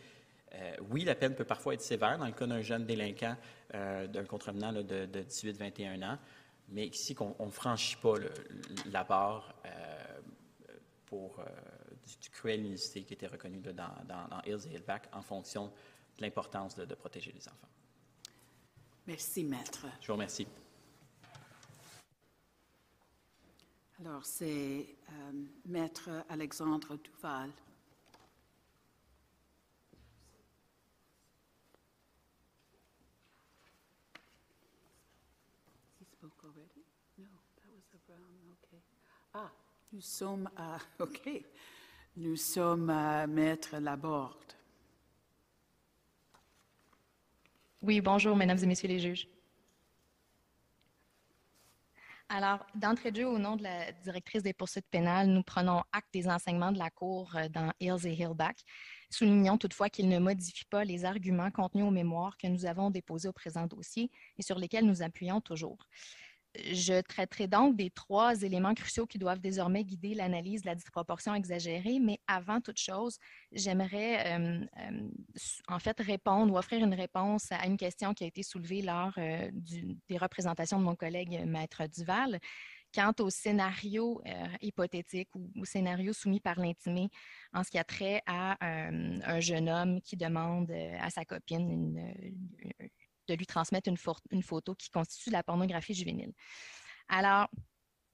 [0.55, 3.37] euh, oui, la peine peut parfois être sévère dans le cas d'un jeune délinquant,
[3.75, 6.17] euh, d'un contrevenant là, de, de 18-21 ans,
[6.69, 8.31] mais ici, qu'on ne franchit pas le,
[8.91, 9.55] la barre
[11.07, 11.43] pour
[12.05, 15.71] du, du, cruel unicité qui était reconnu dans, dans, dans, Hills et Hillback en fonction
[16.17, 17.67] de l'importance de, de protéger les enfants.
[19.07, 19.87] Merci, Maître.
[19.99, 20.45] Je vous remercie.
[23.99, 25.31] Alors, c'est euh,
[25.65, 27.49] Maître Alexandre Duval.
[39.33, 39.51] Ah,
[39.91, 41.29] nous sommes à, OK.
[42.15, 44.53] Nous sommes à Maître Laborde.
[47.81, 49.27] Oui, bonjour, mesdames et messieurs les juges.
[52.31, 56.13] Alors, d'entrée de jeu, au nom de la directrice des poursuites pénales, nous prenons acte
[56.13, 58.57] des enseignements de la Cour euh, dans Hills et Hillback.
[59.09, 63.29] Soulignons toutefois qu'ils ne modifient pas les arguments contenus aux mémoires que nous avons déposés
[63.29, 65.79] au présent dossier et sur lesquels nous appuyons toujours.
[66.55, 71.35] Je traiterai donc des trois éléments cruciaux qui doivent désormais guider l'analyse de la disproportion
[71.35, 73.17] exagérée, mais avant toute chose,
[73.51, 75.09] j'aimerais euh, euh,
[75.67, 79.13] en fait répondre ou offrir une réponse à une question qui a été soulevée lors
[79.19, 79.51] euh,
[80.07, 82.39] des représentations de mon collègue Maître Duval.
[82.91, 84.19] Quant au scénario
[84.61, 87.11] hypothétique ou au scénario soumis par l'intimé
[87.53, 92.15] en ce qui a trait à un jeune homme qui demande à sa copine une,
[93.29, 96.33] de lui transmettre une, photo qui constitue la pornographie juvénile.
[97.07, 97.47] Alors,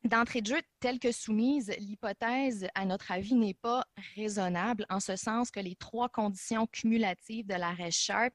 [0.05, 5.15] D'entrée de jeu, telle que soumise, l'hypothèse, à notre avis, n'est pas raisonnable en ce
[5.15, 8.31] sens que les trois conditions cumulatives de l'arrêt Sharp,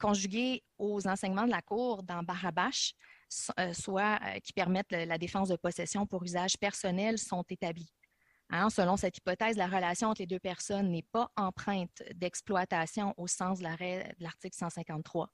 [0.00, 2.94] conjuguées aux enseignements de la Cour dans Barabash,
[3.60, 7.92] euh, soit euh, qui permettent la défense de possession pour usage personnel, sont établies.
[8.50, 13.28] Hein, selon cette hypothèse, la relation entre les deux personnes n'est pas empreinte d'exploitation au
[13.28, 13.64] sens de
[14.20, 15.30] l'article 153.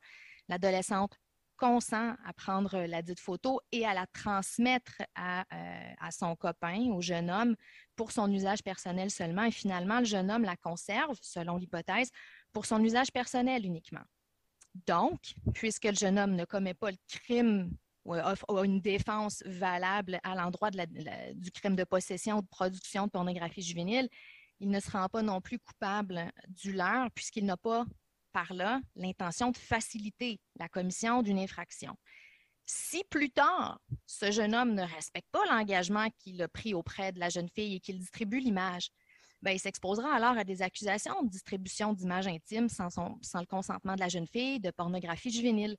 [0.48, 1.18] L'adolescente
[1.56, 6.90] consent à prendre la dite photo et à la transmettre à, euh, à, son copain,
[6.90, 7.56] au jeune homme,
[7.96, 9.44] pour son usage personnel seulement.
[9.44, 12.10] Et finalement, le jeune homme la conserve, selon l'hypothèse,
[12.52, 14.04] pour son usage personnel uniquement.
[14.86, 17.70] Donc, puisque le jeune homme ne commet pas le crime
[18.04, 18.34] ou a,
[18.64, 24.08] une défense valable à l'endroit du crime de possession ou de production de pornographie juvénile,
[24.60, 27.86] il ne se rend pas non plus coupable du leur puisqu'il n'a pas
[28.34, 31.96] par là l'intention de faciliter la commission d'une infraction.
[32.66, 37.20] Si plus tard, ce jeune homme ne respecte pas l'engagement qu'il a pris auprès de
[37.20, 38.90] la jeune fille et qu'il distribue l'image,
[39.40, 44.00] ben, il s'exposera alors à des accusations de distribution d'images intimes sans, le consentement de
[44.00, 45.76] la jeune fille, de pornographie juvénile,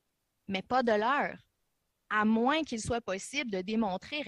[0.47, 1.35] mais pas de l'heure,
[2.11, 4.21] à moins qu'il soit possible de démontrer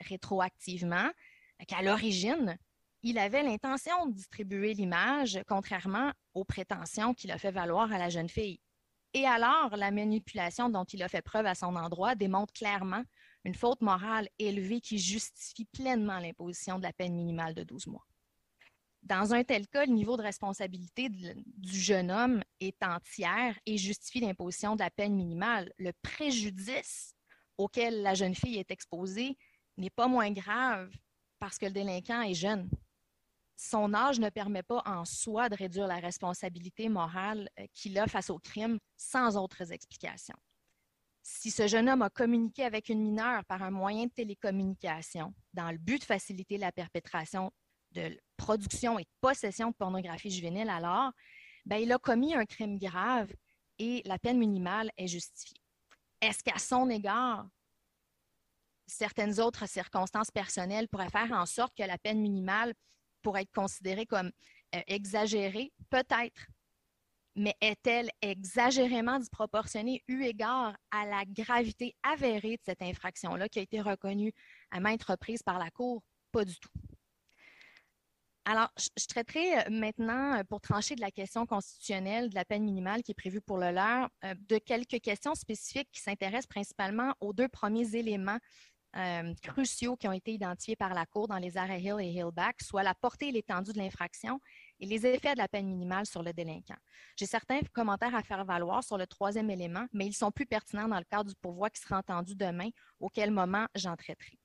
[0.00, 1.10] rétroactivement
[1.68, 2.58] qu'à l'origine,
[3.02, 8.08] il avait l'intention de distribuer l'image, contrairement aux prétentions qu'il a fait valoir à la
[8.08, 8.60] jeune fille.
[9.14, 13.02] Et alors, la manipulation dont il a fait preuve à son endroit démontre clairement
[13.44, 18.06] une faute morale élevée qui justifie pleinement l'imposition de la peine minimale de 12 mois.
[19.02, 24.20] Dans un tel cas, le niveau de responsabilité du jeune homme est entière et justifie
[24.20, 25.72] l'imposition de la peine minimale.
[25.76, 27.14] Le préjudice
[27.58, 29.36] auquel la jeune fille est exposée
[29.76, 30.88] n'est pas moins grave
[31.40, 32.70] parce que le délinquant est jeune
[33.62, 38.08] son âge ne permet pas en soi de réduire la responsabilité morale euh, qu'il a
[38.08, 40.36] face au crime sans autres explications.
[41.22, 45.70] Si ce jeune homme a communiqué avec une mineure par un moyen de télécommunication dans
[45.70, 47.52] le but de faciliter la perpétration
[47.92, 51.12] de production et de possession de pornographie juvénile, alors,
[51.64, 53.32] ben, il a commis un crime grave
[53.78, 55.60] et la peine minimale est justifiée.
[56.20, 57.46] Est-ce qu'à son égard,
[58.88, 62.74] certaines autres circonstances personnelles pourraient faire en sorte que la peine minimale
[63.22, 64.30] pour être considérée comme
[64.74, 65.72] euh, exagérée?
[65.90, 66.46] Peut-être.
[67.34, 73.62] Mais est-elle exagérément disproportionnée eu égard à la gravité avérée de cette infraction-là qui a
[73.62, 74.32] été reconnue
[74.70, 76.02] à maintes reprises par la Cour?
[76.30, 76.68] Pas du tout.
[78.44, 82.64] Alors, je traiterai euh, maintenant, euh, pour trancher de la question constitutionnelle de la peine
[82.64, 84.10] minimale qui est prévue pour le leur,
[84.48, 88.38] de quelques questions spécifiques qui s'intéressent principalement aux deux premiers éléments
[88.96, 92.60] euh, cruciaux qui ont été identifiés par la Cour dans les arrêts Hill et Hillback,
[92.60, 94.40] soit la portée et l'étendue de l'infraction
[94.80, 96.76] et les effets de la peine minimale sur le délinquant.
[97.16, 100.88] J'ai certains commentaires à faire valoir sur le troisième élément, mais ils sont plus pertinents
[100.88, 102.68] dans le cadre du pourvoi qui sera entendu demain,
[103.00, 104.38] auquel moment j'en traiterai.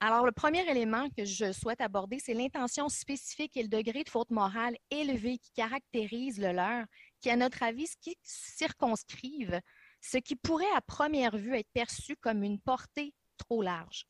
[0.00, 4.10] Alors, le premier élément que je souhaite aborder, c'est l'intention spécifique et le degré de
[4.10, 6.84] faute morale élevé qui caractérise le leur,
[7.20, 9.60] qui, à notre avis, qui circonscrivent
[10.02, 14.06] ce qui pourrait à première vue être perçu comme une portée trop large.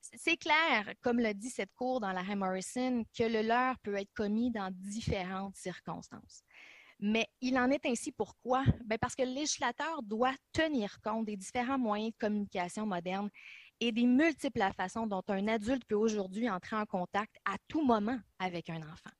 [0.00, 4.12] C'est clair, comme le dit cette cour dans l'arrêt Morrison, que le leurre peut être
[4.14, 6.42] commis dans différentes circonstances.
[6.98, 8.64] Mais il en est ainsi pourquoi?
[8.84, 13.30] Ben, parce que le législateur doit tenir compte des différents moyens de communication modernes
[13.80, 18.18] et des multiples façons dont un adulte peut aujourd'hui entrer en contact à tout moment
[18.38, 19.10] avec un enfant.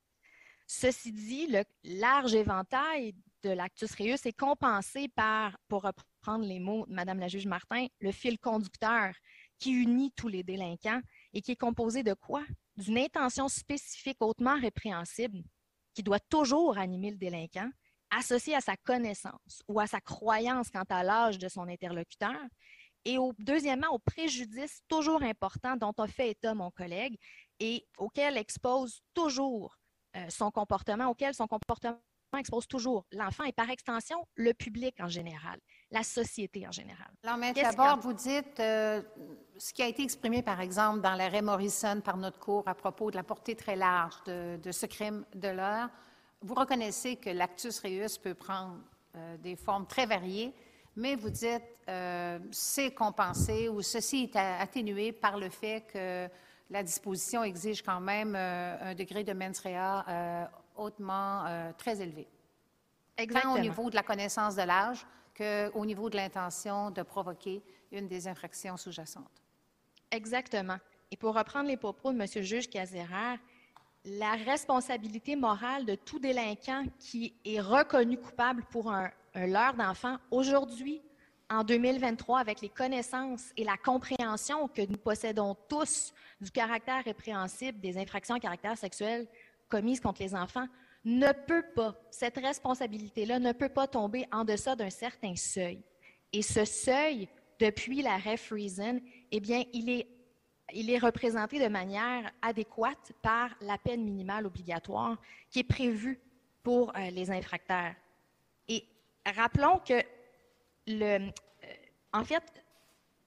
[0.67, 6.09] Ceci dit, le large éventail de l'actus reus est compensé par, pour reprendre
[6.39, 9.13] les mots de Mme la juge Martin, le fil conducteur
[9.59, 11.01] qui unit tous les délinquants
[11.33, 12.45] et qui est composé de quoi?
[12.77, 15.43] D'une intention spécifique hautement répréhensible
[15.95, 17.71] qui doit toujours animer le délinquant,
[18.11, 22.37] associée à sa connaissance ou à sa croyance quant à l'âge de son interlocuteur,
[23.07, 27.17] et deuxièmement, au préjudice toujours important dont a fait état mon collègue
[27.61, 29.79] et auquel expose toujours
[30.17, 32.01] euh, son comportement, auquel son comportement
[32.39, 35.59] expose toujours l'enfant et par extension le public en général,
[35.91, 37.09] la société en général.
[37.23, 39.03] Alors, mais d'abord, vous dites euh,
[39.57, 43.11] ce qui a été exprimé, par exemple, dans l'arrêt Morrison par notre cours à propos
[43.11, 45.89] de la portée très large de, ce crime de l'heure.
[46.43, 48.79] Vous reconnaissez que l'actus reus peut prendre
[49.17, 50.53] euh, des formes très variées,
[50.97, 56.29] mais vous dites euh, c'est compensé ou ceci est atténué par le fait que
[56.69, 62.27] la disposition exige quand même un degré de mens rea hautement euh, très élevé.
[63.17, 63.55] Exactement.
[63.55, 67.63] Tant au niveau de la connaissance de l'âge qu'au niveau de l'intention de provoquer
[67.93, 69.43] une des infractions sous-jacentes.
[70.11, 70.79] Exactement.
[71.11, 72.27] Et pour reprendre les propos de M.
[72.35, 73.39] le juge Casérard,
[74.05, 80.17] la responsabilité morale de tout délinquant qui est reconnu coupable pour un, un leurre d'enfant
[80.31, 81.03] aujourd'hui
[81.49, 87.79] en 2023 avec les connaissances et la compréhension que nous possédons tous du caractère répréhensible
[87.81, 89.29] des infractions à caractère sexuel
[89.69, 90.67] commises contre les enfants,
[91.05, 95.83] ne peut pas, cette responsabilité-là ne peut pas tomber en deçà d'un certain seuil.
[96.33, 97.29] Et ce seuil,
[97.61, 100.09] depuis l'arrêt Friesen, eh bien, il est,
[100.75, 105.17] il est représenté de manière adéquate par la peine minimale obligatoire
[105.49, 106.21] qui est prévue
[106.63, 107.95] pour euh, les infracteurs.
[108.67, 108.85] Et
[109.25, 110.03] rappelons que
[110.89, 111.31] le, euh,
[112.13, 112.43] en fait,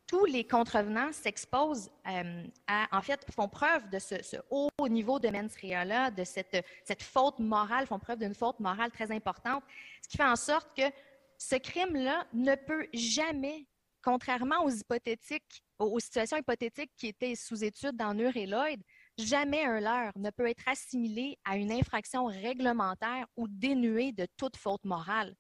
[0.10, 5.30] tous les contrevenants s'exposent euh, à, en fait, font preuve de ce, haut niveau de
[5.30, 9.64] mens rea-là, de cette, cette faute morale, font preuve d'une faute morale très importante,
[10.02, 10.92] ce qui fait en sorte que
[11.38, 13.68] ce crime-là ne peut jamais,
[14.04, 18.82] contrairement aux hypothétiques, aux, situations hypothétiques qui étaient sous étude dans Nur et Lloyd,
[19.20, 24.58] jamais un leurre ne peut être assimilé à une infraction réglementaire ou dénué de toute
[24.58, 25.36] faute morale.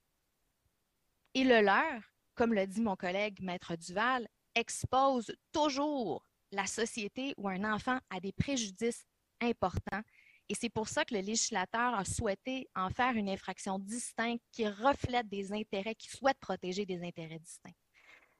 [1.33, 2.03] Et le leurre,
[2.35, 4.27] comme le dit mon collègue Maître Duval,
[4.59, 9.05] expose toujours la société ou un enfant à des préjudices
[9.41, 10.01] importants.
[10.49, 14.67] Et c'est pour ça que le législateur a souhaité en faire une infraction distincte qui
[14.67, 17.75] reflète des intérêts, qui souhaite protéger des intérêts distincts.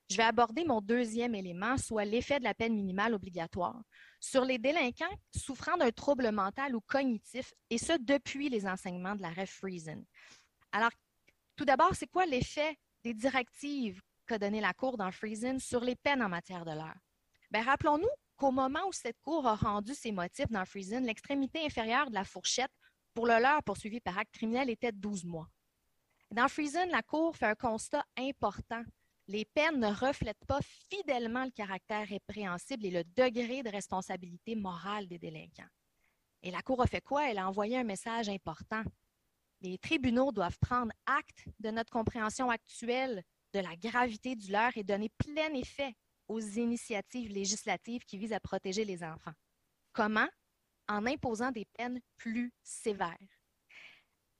[0.09, 3.79] Je vais aborder mon deuxième élément, soit l'effet de la peine minimale obligatoire,
[4.19, 5.05] sur les délinquants
[5.35, 10.03] souffrant d'un trouble mental ou cognitif, et ce depuis les enseignements de la Ref Friesen.
[10.71, 10.89] Alors,
[11.55, 15.95] tout d'abord, c'est quoi l'effet des directives qu'a donné la Cour dans Friesen sur les
[15.95, 16.99] peines en matière de l'heure.
[17.49, 22.11] Ben, rappelons-nous qu'au moment où cette Cour a rendu ses motifs dans Friesen, l'extrémité inférieure
[22.11, 22.71] de la fourchette
[23.15, 25.47] pour le leurre poursuivi par acte criminel était de 12 mois.
[26.29, 28.83] Dans Friesen, la Cour fait un constat important.
[29.27, 35.07] Les peines ne reflètent pas fidèlement le caractère répréhensible et le degré de responsabilité morale
[35.07, 35.69] des délinquants.
[36.43, 37.31] Et la Cour a fait quoi?
[37.31, 38.83] Elle a envoyé un message important.
[39.61, 43.23] Les tribunaux doivent prendre acte de notre compréhension actuelle
[43.53, 45.93] de la gravité du leurre et donner plein effet
[46.27, 49.33] aux initiatives législatives qui visent à protéger les enfants.
[49.93, 50.27] Comment?
[50.87, 53.17] En imposant des peines plus sévères.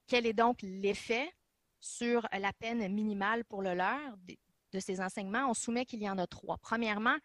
[0.07, 1.31] Quel est donc l'effet
[1.80, 4.18] sur la peine minimale pour le leurre
[4.72, 5.49] de ces enseignements?
[5.49, 6.57] On soumet qu'il y en a trois.
[6.60, 7.18] Premièrement,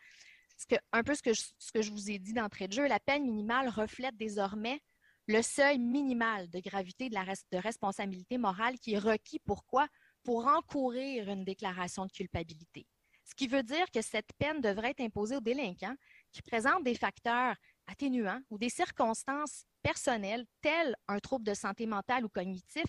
[0.92, 3.00] un peu ce que, je, ce que je vous ai dit d'entrée de jeu, la
[3.00, 4.80] peine minimale reflète désormais
[5.26, 9.40] le seuil minimal de gravité de, la, de responsabilité morale qui est requis.
[9.40, 9.88] Pourquoi?
[10.24, 12.86] Pour encourir une déclaration de culpabilité.
[13.24, 15.94] Ce qui veut dire que cette peine devrait être imposée aux délinquants
[16.32, 17.56] qui présentent des facteurs
[17.86, 22.84] atténuants ou des circonstances personnelles telles un trouble de santé mentale ou cognitif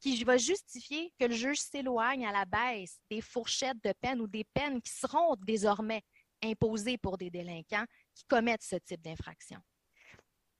[0.00, 4.26] qui va justifier que le juge s'éloigne à la baisse des fourchettes de peine ou
[4.26, 6.02] des peines qui seront désormais
[6.42, 7.84] imposées pour des délinquants
[8.14, 9.58] qui commettent ce type d'infraction.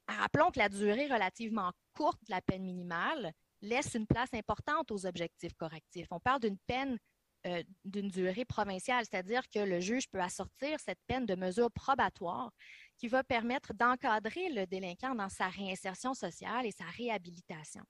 [0.07, 3.33] Rappelons que la durée relativement courte de la peine minimale
[3.63, 6.09] laisse une place importante aux objectifs correctifs.
[6.11, 6.99] On parle d'une peine
[7.47, 12.53] euh, d'une durée provinciale, c'est-à-dire que le juge peut assortir cette peine de mesures probatoires
[12.99, 17.83] qui va permettre d'encadrer le délinquant dans sa réinsertion sociale et sa réhabilitation.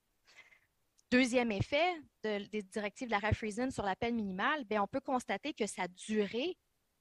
[1.11, 5.53] Deuxième effet des directives de la Friesen sur la peine minimale, bien, on peut constater
[5.53, 6.57] que sa durée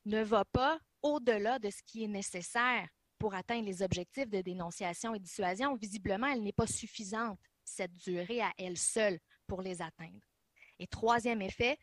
[0.06, 2.88] ne va pas au-delà de ce qui est nécessaire
[3.20, 5.76] pour atteindre les objectifs de dénonciation et dissuasion.
[5.76, 7.40] Visiblement, elle n'est pas suffisante
[7.70, 10.20] cette durée à elle seule pour les atteindre.
[10.80, 11.78] Et troisième effet,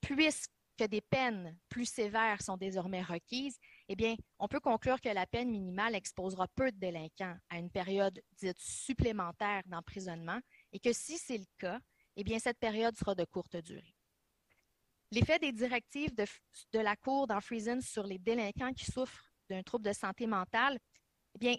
[0.00, 0.48] puisque
[0.78, 3.58] des peines plus sévères sont désormais requises,
[3.88, 7.70] eh bien, on peut conclure que la peine minimale exposera peu de délinquants à une
[7.70, 10.40] période dite supplémentaire d'emprisonnement
[10.72, 11.78] et que si c'est le cas,
[12.16, 13.94] eh bien, cette période sera de courte durée.
[15.10, 19.84] L'effet des directives de, la Cour dans Friesen sur les délinquants qui souffrent d'un trouble
[19.84, 20.78] de santé mentale,
[21.34, 21.56] eh bien,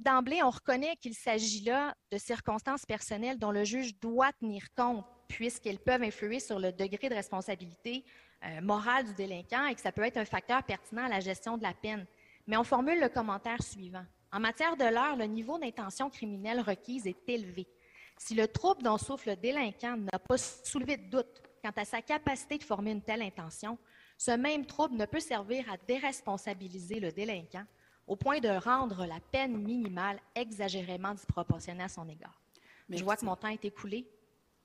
[0.00, 5.04] D'emblée, on reconnaît qu'il s'agit là de circonstances personnelles dont le juge doit tenir compte,
[5.28, 8.06] puisqu'elles peuvent influer sur le degré de responsabilité
[8.42, 11.58] euh, morale du délinquant et que ça peut être un facteur pertinent à la gestion
[11.58, 12.06] de la peine.
[12.46, 14.06] Mais on formule le commentaire suivant.
[14.32, 17.68] En matière de l'heure, le niveau d'intention criminelle requise est élevé.
[18.16, 22.00] Si le trouble dont souffre le délinquant n'a pas soulevé de doute quant à sa
[22.00, 23.76] capacité de former une telle intention,
[24.16, 27.66] ce même trouble ne peut servir à déresponsabiliser le délinquant
[28.06, 32.40] au point de rendre la peine minimale exagérément disproportionnée à son égard.
[32.88, 34.06] Je vois que mon temps est écoulé.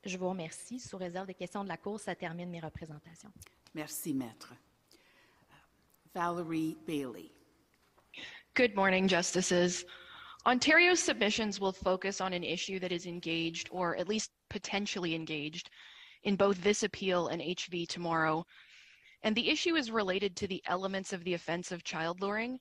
[0.04, 0.80] Je vous remercie.
[0.80, 3.32] Sous réserve des questions de la Cour, ça termine mes représentations.
[3.74, 4.54] Merci, Maître.
[6.14, 7.32] Valerie Bailey.
[8.56, 9.86] Good morning, Justices.
[10.46, 15.70] Ontario's submissions will focus on an issue that is engaged, or at least potentially engaged,
[16.24, 18.46] in both this appeal and HV tomorrow.
[19.24, 22.60] And the issue is related to the elements of the offense of child luring.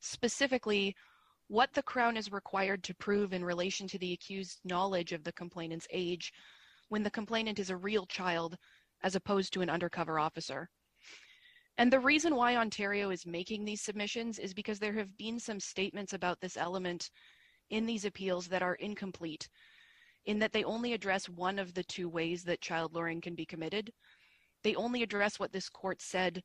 [0.00, 0.94] Specifically
[1.48, 5.32] what the Crown is required to prove in relation to the accused's knowledge of the
[5.32, 6.32] complainant's age
[6.88, 8.56] when the complainant is a real child
[9.02, 10.68] as opposed to an undercover officer.
[11.78, 15.60] And the reason why Ontario is making these submissions is because there have been some
[15.60, 17.10] statements about this element
[17.70, 19.48] in these appeals that are incomplete,
[20.24, 23.44] in that they only address one of the two ways that child luring can be
[23.44, 23.92] committed.
[24.62, 26.42] They only address what this court said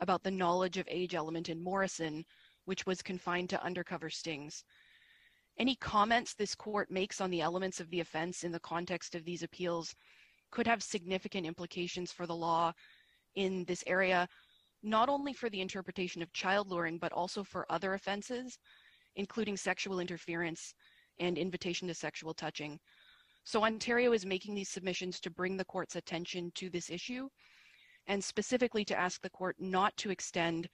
[0.00, 2.24] about the knowledge of age element in Morrison,
[2.66, 4.62] which was confined to undercover stings.
[5.58, 9.24] Any comments this court makes on the elements of the offense in the context of
[9.24, 9.94] these appeals
[10.50, 12.72] could have significant implications for the law
[13.34, 14.28] in this area,
[14.82, 18.58] not only for the interpretation of child luring, but also for other offenses,
[19.16, 20.74] including sexual interference
[21.18, 22.78] and invitation to sexual touching.
[23.44, 27.28] So Ontario is making these submissions to bring the court's attention to this issue
[28.08, 30.68] and specifically to ask the court not to extend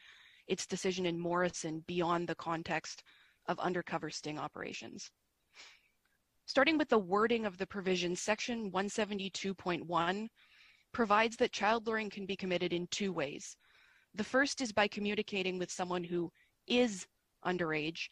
[0.47, 3.03] its decision in Morrison beyond the context
[3.47, 5.11] of undercover sting operations.
[6.47, 10.29] Starting with the wording of the provision, section 172.1
[10.93, 13.57] provides that child luring can be committed in two ways.
[14.15, 16.31] The first is by communicating with someone who
[16.67, 17.07] is
[17.47, 18.09] underage,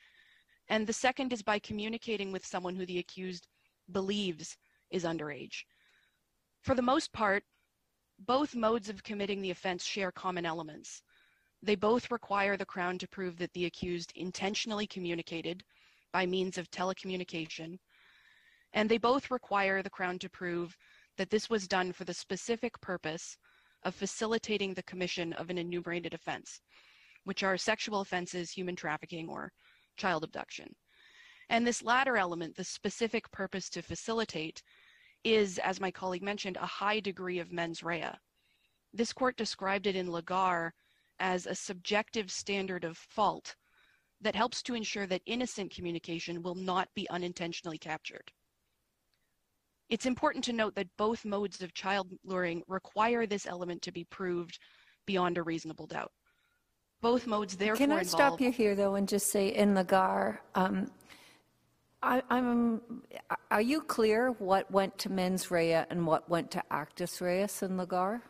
[0.69, 3.47] and the second is by communicating with someone who the accused
[3.93, 4.57] believes
[4.91, 5.65] is underage.
[6.63, 7.43] For the most part,
[8.19, 11.03] both modes of committing the offense share common elements.
[11.63, 15.63] They both require the Crown to prove that the accused intentionally communicated
[16.13, 17.79] by means of telecommunication,
[18.73, 20.77] and they both require the Crown to prove
[21.17, 23.37] that this was done for the specific purpose
[23.83, 26.61] of facilitating the commission of an enumerated offense,
[27.25, 29.53] which are sexual offenses, human trafficking, or
[29.97, 30.75] child abduction.
[31.51, 34.63] And this latter element, the specific purpose to facilitate,
[35.25, 38.13] is, as my colleague mentioned, a high degree of mens rea.
[38.95, 40.71] This court described it in Lagar
[41.21, 43.55] as a subjective standard of fault
[44.21, 48.33] that helps to ensure that innocent communication will not be unintentionally captured.
[49.89, 54.05] It's important to note that both modes of child luring require this element to be
[54.05, 54.59] proved
[55.07, 56.13] beyond a reasonable doubt.
[57.01, 60.91] Both modes therefore Can I stop you here, though, and just say in Lagar, um,
[62.03, 62.81] I, am
[63.51, 67.77] are you clear what went to mens rea and what went to actus reus in
[67.77, 68.23] Lagar?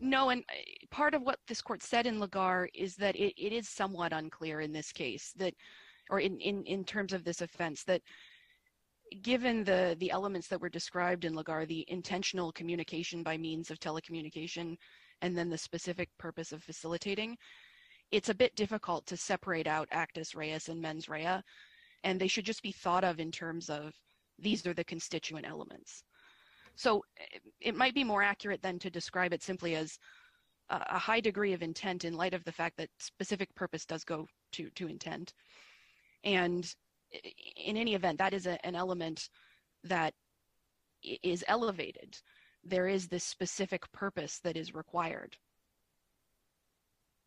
[0.00, 3.68] No, and uh, part of what this court said in Lagar is that it, is
[3.68, 5.54] somewhat unclear in this case that,
[6.10, 8.02] or in, terms of this offense, that
[9.22, 13.78] given the, the elements that were described in Lagar, the intentional communication by means of
[13.78, 14.76] telecommunication,
[15.22, 17.36] and then the specific purpose of facilitating,
[18.10, 21.40] it's a bit difficult to separate out actus reus and mens rea,
[22.02, 23.94] and they should just be thought of in terms of
[24.38, 26.02] these are the constituent elements.
[26.76, 29.98] So eh, it might be more accurate than to describe it simply as
[30.70, 34.26] a high degree of intent in light of the fact that specific purpose does go
[34.52, 35.34] to, to intent.
[36.24, 36.64] And
[37.12, 39.28] eh, in any event, that is a, an element
[39.84, 40.14] that
[41.22, 42.16] is elevated.
[42.62, 45.36] There is this specific purpose that is required.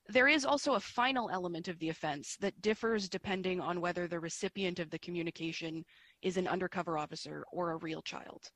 [0.10, 4.19] There is also a final element of the offense that differs depending on whether the
[4.19, 5.84] recipient of the communication
[6.22, 8.49] is an undercover officer or a real child.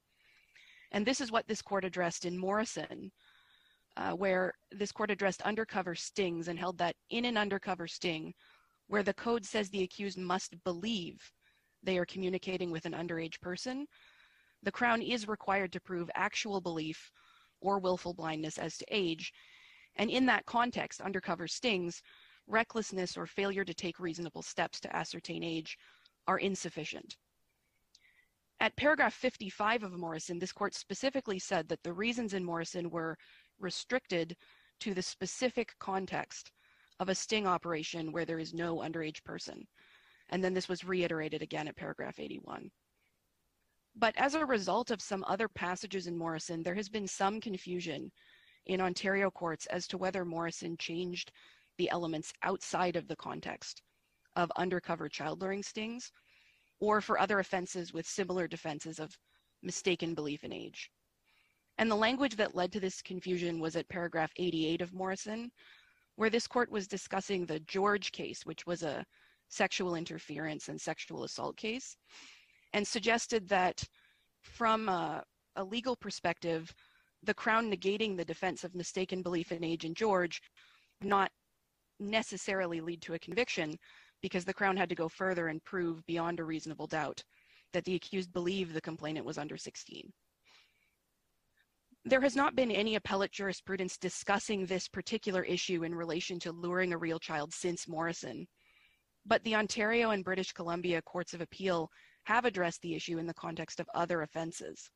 [0.91, 3.11] And this is what this court addressed in Morrison,
[3.97, 8.34] uh, where this court addressed undercover stings and held that in an undercover sting,
[8.88, 11.18] where the code says the accused must believe
[11.84, 13.85] they are communicating with an underage person,
[14.63, 17.11] the Crown is required to prove actual belief
[17.61, 19.31] or willful blindness as to age.
[19.95, 22.01] And in that context, undercover stings,
[22.47, 25.77] recklessness or failure to take reasonable steps to ascertain age
[26.27, 27.15] are insufficient.
[28.61, 33.17] At paragraph 55 of Morrison, this court specifically said that the reasons in Morrison were
[33.59, 34.38] restricted
[34.81, 36.51] to the specific context
[36.99, 39.67] of a sting operation where there is no underage person.
[40.29, 42.69] And then this was reiterated again at paragraph 81.
[43.95, 48.11] But as a result of some other passages in Morrison, there has been some confusion
[48.67, 51.31] in Ontario courts as to whether Morrison changed
[51.79, 53.81] the elements outside of the context
[54.35, 56.11] of undercover child luring stings
[56.82, 59.16] or for other offenses with similar defenses of
[59.64, 60.91] mistaken belief in age.
[61.78, 65.52] And the language that led to this confusion was at paragraph 88 of Morrison,
[66.16, 69.06] where this court was discussing the George case, which was a
[69.48, 71.95] sexual interference and sexual assault case,
[72.74, 73.84] and suggested that
[74.41, 75.24] from a,
[75.56, 76.74] a legal perspective,
[77.24, 80.41] the Crown negating the defense of mistaken belief in age in George
[81.02, 81.32] not
[81.99, 83.78] necessarily lead to a conviction
[84.22, 87.23] because the Crown had to go further and prove beyond a reasonable doubt
[87.73, 90.11] that the accused believed the complainant was under 16.
[92.03, 96.93] There has not been any appellate jurisprudence discussing this particular issue in relation to luring
[96.93, 98.48] a real child since Morrison,
[99.26, 101.89] but the Ontario and British Columbia Courts of Appeal
[102.23, 104.89] have addressed the issue in the context of other offenses.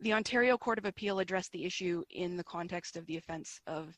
[0.00, 3.96] The Ontario Court of Appeal addressed the issue in the context of the offense of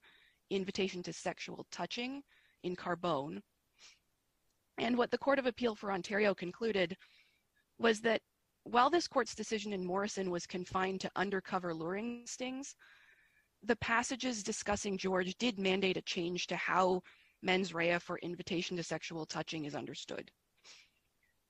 [0.51, 2.23] invitation to sexual touching
[2.65, 3.41] in Carbone.
[4.79, 6.97] And what the Court of Appeal for Ontario concluded
[7.79, 8.21] was that
[8.65, 12.75] while this court's decision in Morrison was confined to undercover luring stings,
[13.63, 17.03] the passages discussing George did mandate a change to how
[17.43, 20.31] mens rea for invitation to sexual touching is understood.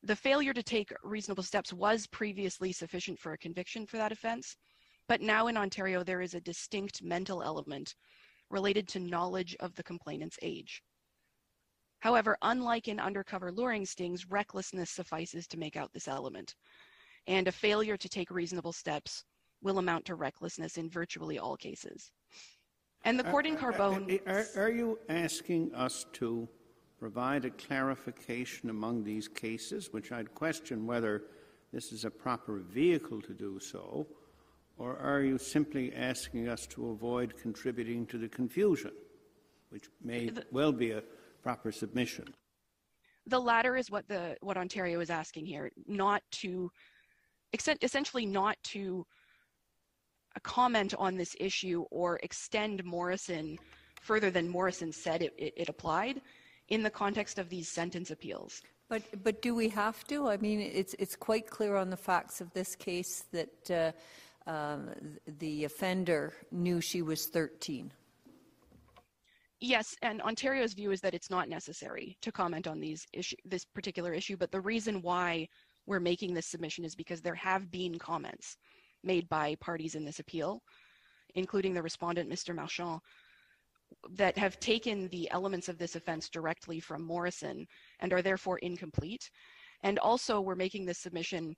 [0.02, 4.56] The failure to take reasonable steps was previously sufficient for a conviction for that offense,
[5.08, 7.94] but now in Ontario there is a distinct mental element
[8.50, 10.82] related to knowledge of the complainant's age.
[12.04, 16.54] However, unlike in undercover luring stings, recklessness suffices to make out this element,
[17.26, 19.24] and a failure to take reasonable steps
[19.62, 22.12] will amount to recklessness in virtually all cases.
[23.06, 24.20] And the uh, court in uh, uh, Carbone.
[24.26, 26.46] Are, are, you asking us to
[26.98, 31.22] provide a clarification among these cases, which I'd question whether
[31.72, 34.06] this is a proper vehicle to do so,
[34.76, 38.92] or are you simply asking us to avoid contributing to the confusion,
[39.70, 41.02] which may the, well be a
[41.44, 42.24] proper submission?
[43.26, 46.70] The latter is what the what Ontario is asking here, not to
[47.82, 49.06] essentially not to
[50.42, 53.58] comment on this issue or extend Morrison
[54.00, 56.20] further than Morrison said it, it, it, applied
[56.68, 58.60] in the context of these sentence appeals.
[58.88, 60.28] But, but do we have to?
[60.28, 64.90] I mean, it's, it's quite clear on the facts of this case that uh, um,
[65.38, 67.90] the offender knew she was 13.
[69.66, 73.64] Yes, and Ontario's view is that it's not necessary to comment on these issue, this
[73.64, 75.48] particular issue, but the reason why
[75.86, 78.58] we're making this submission is because there have been comments
[79.04, 80.60] made by parties in this appeal,
[81.34, 82.54] including the respondent, Mr.
[82.54, 83.00] Marchand,
[84.10, 87.66] that have taken the elements of this offense directly from Morrison
[88.00, 89.30] and are therefore incomplete.
[89.82, 91.56] And also, we're making this submission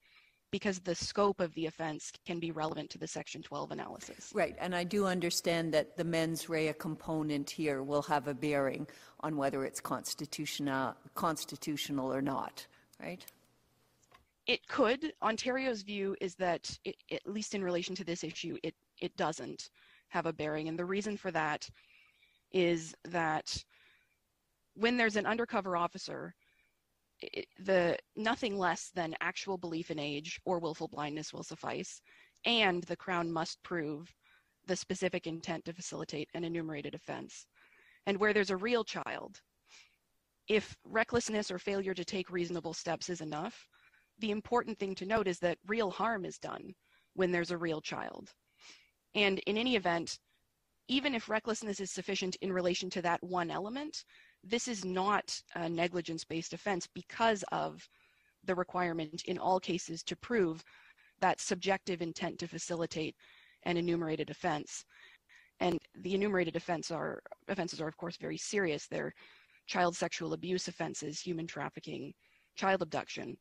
[0.51, 4.31] because the scope of the offense can be relevant to the Section 12 analysis.
[4.33, 8.87] Right, and I do understand that the mens rea component here will have a bearing
[9.21, 12.65] on whether it's constitutional, constitutional or not,
[13.01, 13.25] right?
[14.45, 15.11] It could.
[15.21, 19.69] Ontario's view is that, it, at least in relation to this issue, it, it doesn't
[20.07, 20.69] have a bearing.
[20.69, 21.69] And the reason for that
[22.53, 23.63] is that
[24.75, 26.33] when there's an undercover officer,
[27.59, 32.01] the nothing less than actual belief in age or willful blindness will suffice,
[32.45, 34.13] and the Crown must prove
[34.65, 37.45] the specific intent to facilitate an enumerated offense.
[38.05, 39.41] And where there's a real child,
[40.47, 43.67] if recklessness or failure to take reasonable steps is enough,
[44.19, 46.73] the important thing to note is that real harm is done
[47.13, 48.29] when there's a real child.
[49.15, 50.19] And in any event,
[50.87, 54.03] even if recklessness is sufficient in relation to that one element,
[54.49, 57.87] this is not a negligence based offense because of
[58.43, 60.63] the requirement in all cases to prove
[61.19, 63.15] that subjective intent to facilitate
[63.63, 64.85] an enumerated offense.
[65.59, 68.87] And the enumerated offenses are, of course, very serious.
[68.87, 69.13] They're
[69.65, 72.13] child sexual abuse offenses, human trafficking,
[72.55, 73.35] child abduction,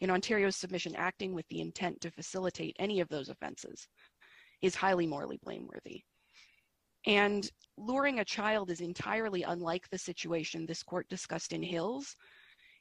[0.00, 3.86] in Ontario's submission acting with the intent to facilitate any of those offenses
[4.60, 6.02] is highly morally blameworthy.
[7.06, 12.16] And luring a child is entirely unlike the situation this court discussed in Hills,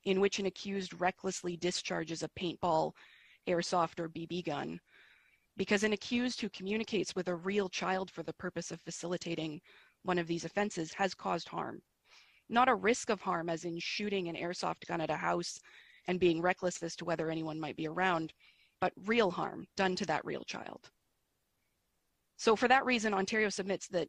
[0.04, 2.92] in which an accused recklessly discharges a paintball,
[3.48, 4.80] airsoft, or BB gun,
[5.58, 9.60] because an accused who communicates with a real child for the purpose of facilitating
[10.04, 11.82] one of these offenses has caused harm.
[12.50, 15.60] Not a risk of harm, as in shooting an airsoft gun at a house
[16.08, 18.34] and being reckless as to whether anyone might be around,
[18.80, 20.90] but real harm done to that real child.
[22.42, 24.08] So for that reason, Ontario submits that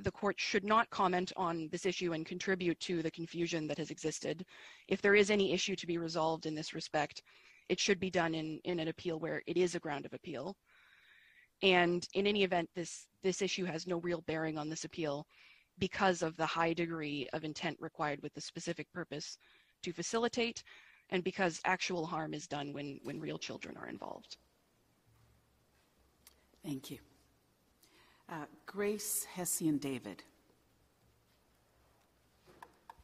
[0.00, 3.92] the court should not comment on this issue and contribute to the confusion that has
[3.92, 4.44] existed.
[4.88, 7.22] If there is any issue to be resolved in this respect,
[7.68, 10.56] it should be done in, in an appeal where it is a ground of appeal.
[11.62, 15.24] And in any event, this, this issue has no real bearing on this appeal
[15.78, 19.38] because of the high degree of intent required with the specific purpose
[19.84, 20.64] to facilitate
[21.10, 24.36] and because actual harm is done when, when real children are involved.
[26.64, 26.98] Thank you.
[28.30, 30.22] Uh, Grace Hessian David.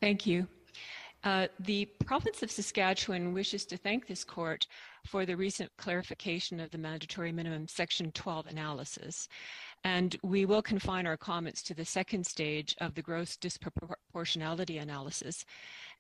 [0.01, 0.47] Thank you.
[1.25, 4.69] Uh, the province of Saskatchewan wishes to thank this court
[5.05, 9.27] for the recent clarification of the mandatory minimum section 12 analysis.
[9.83, 15.45] And we will confine our comments to the second stage of the gross disproportionality analysis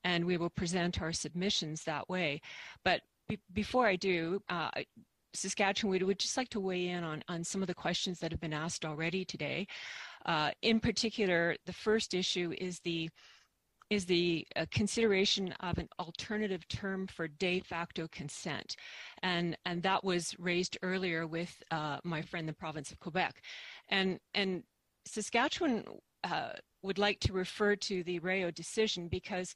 [0.05, 2.40] and we will present our submissions that way.
[2.85, 4.70] But be before I do, uh,
[5.36, 8.30] Saskatchewan, we would just like to weigh in on, on some of the questions that
[8.30, 9.66] have been asked already today.
[10.24, 13.08] Uh, in particular, the first issue is the
[13.88, 18.74] is the uh, consideration of an alternative term for de facto consent.
[19.22, 23.42] And, and that was raised earlier with uh, my friend, the province of Quebec.
[23.88, 24.64] And, and
[25.04, 25.84] Saskatchewan
[26.24, 29.54] uh, would like to refer to the Rayo decision because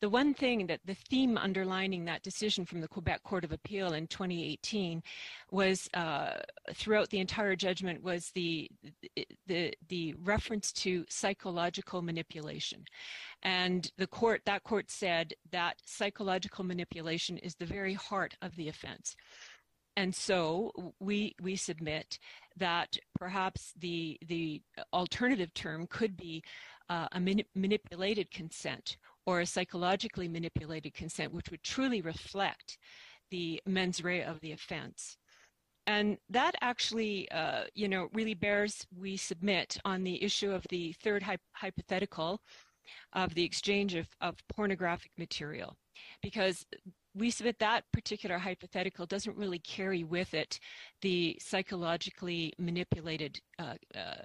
[0.00, 3.94] the one thing that the theme underlining that decision from the Quebec Court of Appeal
[3.94, 5.02] in 2018
[5.50, 6.34] was uh,
[6.74, 8.70] throughout the entire judgment was the,
[9.46, 12.84] the, the reference to psychological manipulation.
[13.42, 18.68] And the court, that court said that psychological manipulation is the very heart of the
[18.68, 19.16] offense.
[19.96, 22.20] And so we we submit
[22.56, 24.62] that perhaps the the
[24.92, 26.44] alternative term could be
[26.88, 28.96] uh, a mani- manipulated consent
[29.28, 32.78] or a psychologically manipulated consent, which would truly reflect
[33.30, 35.18] the mens rea of the offense.
[35.86, 40.94] And that actually, uh, you know, really bears, we submit on the issue of the
[41.04, 42.40] third hy- hypothetical
[43.12, 45.76] of the exchange of, of pornographic material.
[46.22, 46.64] Because
[47.14, 50.58] we submit that particular hypothetical doesn't really carry with it
[51.02, 54.24] the psychologically manipulated uh, uh,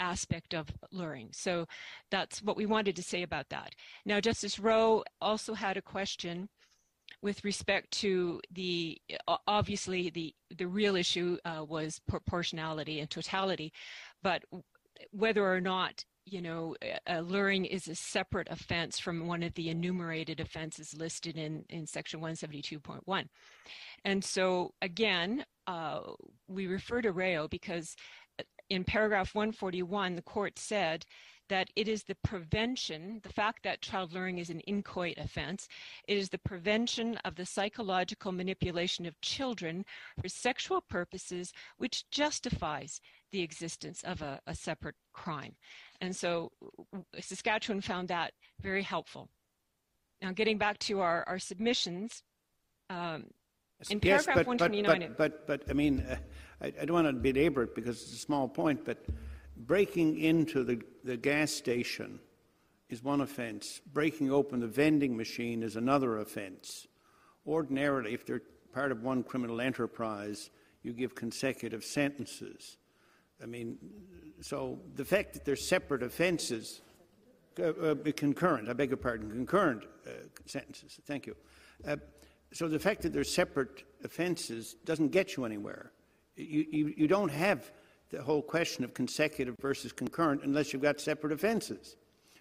[0.00, 1.28] aspect of luring.
[1.32, 1.66] So
[2.10, 3.74] that's what we wanted to say about that.
[4.04, 6.48] Now, Justice Rowe also had a question
[7.22, 9.00] with respect to the
[9.46, 13.72] obviously the the real issue uh, was proportionality and totality,
[14.22, 14.42] but
[15.10, 16.74] whether or not you know
[17.08, 21.86] uh, luring is a separate offense from one of the enumerated offenses listed in in
[21.86, 23.24] section 172.1
[24.04, 26.00] and so again uh,
[26.48, 27.96] we refer to rayo because
[28.70, 31.04] in paragraph 141, the court said
[31.48, 35.66] that it is the prevention, the fact that child luring is an inchoate offense,
[36.06, 39.84] it is the prevention of the psychological manipulation of children
[40.22, 43.00] for sexual purposes which justifies
[43.32, 45.56] the existence of a, a separate crime.
[46.00, 46.52] And so
[47.18, 49.28] Saskatchewan found that very helpful.
[50.22, 52.22] Now, getting back to our, our submissions,
[52.90, 53.24] um,
[53.88, 55.00] in yes, paragraph but, 129.
[55.00, 56.16] But, but, but, but I mean, uh,
[56.60, 59.06] I, I, don't want to belabor it because it's a small point, but
[59.56, 62.20] breaking into the, the gas station
[62.90, 63.80] is one offense.
[63.92, 66.86] Breaking open the vending machine is another offense.
[67.46, 68.42] Ordinarily, if they're
[68.74, 70.50] part of one criminal enterprise,
[70.82, 72.76] you give consecutive sentences.
[73.42, 73.78] I mean,
[74.40, 76.82] so the fact that they're separate offenses,
[77.58, 80.10] uh, uh, concurrent, I beg your pardon, concurrent uh,
[80.46, 81.36] sentences, thank you.
[82.52, 85.92] So the fact that they're separate offenses doesn't get you anywhere.
[86.36, 87.70] You, you, you don't have
[88.10, 91.96] the whole question of consecutive versus concurrent unless you've got separate offenses.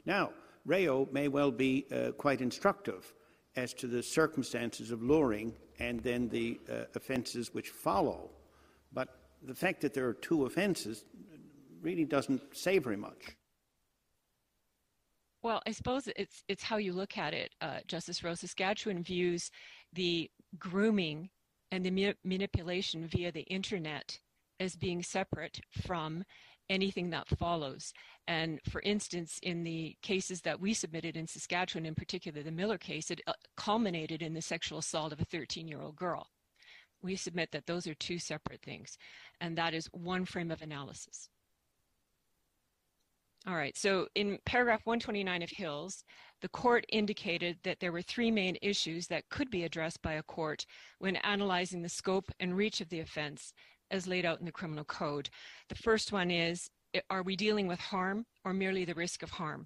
[0.06, 0.32] Now,
[0.66, 3.14] Rayo may well be uh, quite instructive
[3.56, 8.30] as to the circumstances of luring and then the uh, offenses which follow,
[8.94, 9.10] but
[9.44, 11.06] the fact that there are two offenses
[11.82, 13.36] really doesn't say very much.
[15.42, 18.42] Well, I suppose it's it's how you look at it, uh, Justice Rose.
[18.42, 19.50] Saskatchewan views
[19.94, 21.30] the grooming
[21.72, 24.20] and the ma- manipulation via the internet
[24.60, 26.24] as being separate from
[26.70, 27.94] anything that follows.
[28.28, 32.78] And for instance, in the cases that we submitted in Saskatchewan, in particular the Miller
[32.78, 36.28] case, it uh, culminated in the sexual assault of a 13 year old girl.
[37.02, 38.98] We submit that those are two separate things,
[39.40, 41.30] and that is one frame of analysis.
[43.50, 46.04] All right, so in paragraph 129 of Hills,
[46.40, 50.22] the court indicated that there were three main issues that could be addressed by a
[50.22, 50.68] court
[51.00, 53.52] when analyzing the scope and reach of the offense
[53.90, 55.32] as laid out in the criminal code.
[55.68, 56.70] The first one is
[57.10, 59.66] are we dealing with harm or merely the risk of harm?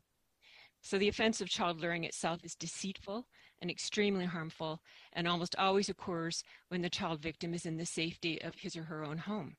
[0.82, 3.28] So the offense of child luring itself is deceitful
[3.62, 4.80] and extremely harmful
[5.12, 8.84] and almost always occurs when the child victim is in the safety of his or
[8.84, 9.58] her own home.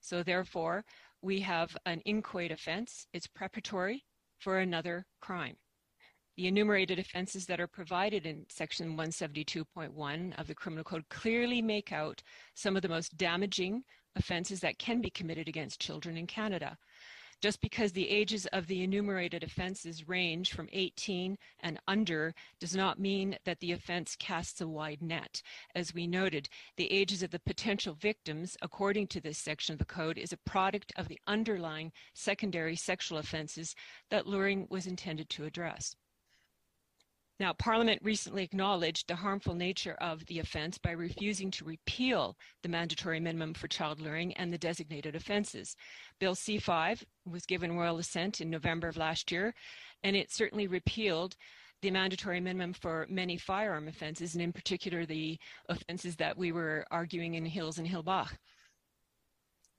[0.00, 0.86] So therefore,
[1.22, 3.06] we have an inchoate offense.
[3.12, 4.04] It's preparatory
[4.38, 5.56] for another crime.
[6.36, 11.92] The enumerated offenses that are provided in section 172.1 of the criminal code clearly make
[11.92, 12.22] out
[12.54, 13.82] some of the most damaging
[14.16, 16.78] offenses that can be committed against children in Canada.
[17.40, 22.98] Just because the ages of the enumerated offenses range from 18 and under does not
[22.98, 25.40] mean that the offense casts a wide net.
[25.74, 29.86] As we noted, the ages of the potential victims, according to this section of the
[29.86, 33.74] code, is a product of the underlying secondary sexual offenses
[34.10, 35.96] that luring was intended to address.
[37.40, 42.68] Now, Parliament recently acknowledged the harmful nature of the offence by refusing to repeal the
[42.68, 45.74] mandatory minimum for child luring and the designated offences.
[46.18, 49.54] Bill C5 was given royal assent in November of last year,
[50.04, 51.34] and it certainly repealed
[51.80, 55.38] the mandatory minimum for many firearm offences, and in particular the
[55.70, 58.36] offences that we were arguing in Hills and Hillbach.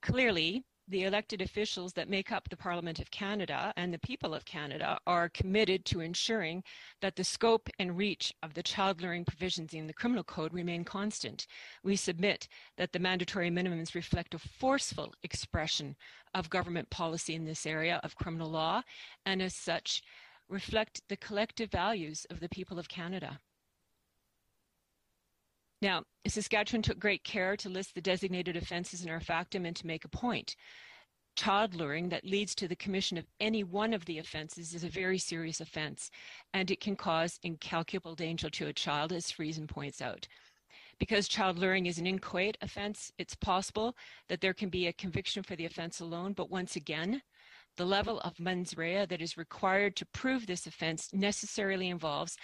[0.02, 4.44] Clearly, the elected officials that make up the Parliament of Canada and the people of
[4.44, 6.62] Canada are committed to ensuring
[7.00, 10.84] that the scope and reach of the child luring provisions in the criminal code remain
[10.84, 11.46] constant.
[11.82, 12.46] We submit
[12.76, 15.96] that the mandatory minimums reflect a forceful expression
[16.34, 18.82] of government policy in this area of criminal law
[19.24, 20.02] and as such
[20.50, 23.40] reflect the collective values of the people of Canada.
[25.82, 29.86] Now, Saskatchewan took great care to list the designated offenses in our factum and to
[29.86, 30.54] make a point.
[31.34, 34.88] Child luring that leads to the commission of any one of the offenses is a
[34.88, 36.08] very serious offense,
[36.54, 40.28] and it can cause incalculable danger to a child, as Friesen points out.
[41.00, 43.96] Because child luring is an inchoate offense, it's possible
[44.28, 47.22] that there can be a conviction for the offense alone, but once again,
[47.76, 52.36] the level of mens rea that is required to prove this offense necessarily involves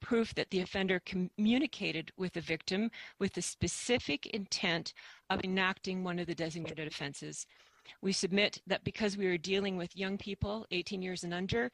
[0.00, 4.92] proof that the offender communicated with the victim with the specific intent
[5.28, 7.46] of enacting one of the designated offenses.
[8.02, 11.70] We submit that because we are dealing with young people, 18 years and under,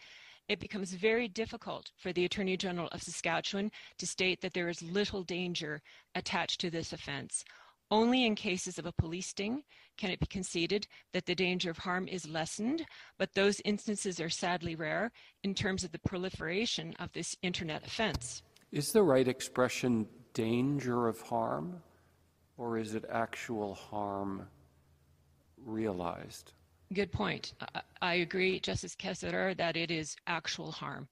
[0.49, 4.81] it becomes very difficult for the Attorney General of Saskatchewan to state that there is
[4.83, 5.83] little danger
[6.15, 7.45] attached to this offense.
[7.91, 9.65] Only in cases of a police sting
[9.97, 12.85] can it be conceded that the danger of harm is lessened,
[13.19, 15.11] but those instances are sadly rare
[15.43, 18.43] in terms of the proliferation of this internet offense.
[18.73, 21.83] Is the right expression danger of harm,
[22.59, 24.47] or is it actual harm
[25.65, 26.53] realized?
[26.93, 27.55] Good point.
[28.01, 31.09] I agree, Justice Kessler, that it is actual harm.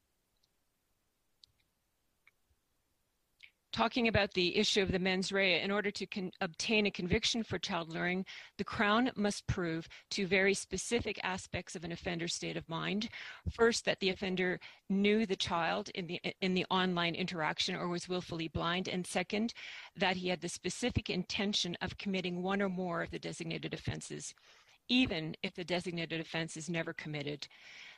[3.75, 6.07] Talking about the issue of the mens rea, in order to
[6.41, 8.25] obtain a conviction for child luring,
[8.57, 13.09] the Crown must prove two very specific aspects of an offender's state of mind.
[13.51, 18.09] First, that the offender knew the child in the, in the online interaction or was
[18.09, 18.87] willfully blind.
[18.87, 19.53] And second,
[19.97, 24.35] that he had the specific intention of committing one or more of the designated offenses,
[24.89, 27.47] even if the designated offense is never committed.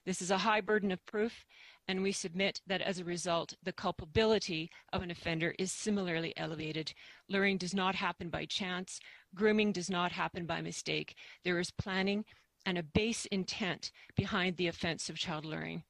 [0.04, 1.44] This is a high burden of proof,
[1.88, 6.92] and we submit that as a result, the culpability of an offender is similarly elevated.
[7.28, 9.00] Luring does not happen by chance,
[9.34, 11.16] grooming does not happen by mistake.
[11.44, 12.24] There is planning
[12.64, 15.84] and a base intent behind the offense of child luring.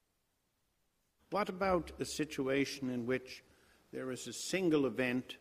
[1.31, 3.43] What about a situation in which
[3.91, 5.37] there is a single event,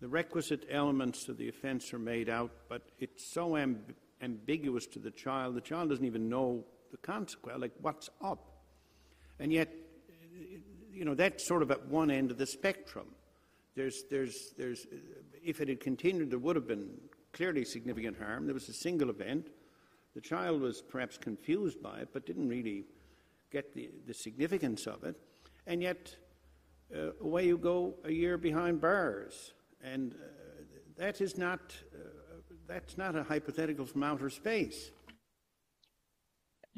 [0.00, 4.98] the requisite elements of the offense are made out, but it's so amb- ambiguous to
[4.98, 8.52] the child, the child doesn't even know the consequence, like what's up.
[9.38, 9.72] And yet,
[10.92, 13.06] you know, that's sort of at one end of the spectrum.
[13.74, 14.86] There's, there's, there's,
[15.42, 16.90] if it had continued, there would have been
[17.32, 18.46] clearly significant harm.
[18.46, 19.48] There was a single event.
[20.14, 22.84] The child was perhaps confused by it, but didn't really
[23.50, 25.16] get the, the significance of it.
[25.66, 26.14] And yet,
[26.94, 29.54] uh, away you go a year behind bars.
[29.82, 30.16] And uh,
[30.98, 31.60] that is not,
[31.94, 31.98] uh,
[32.72, 34.90] that's not a hypothetical from outer space.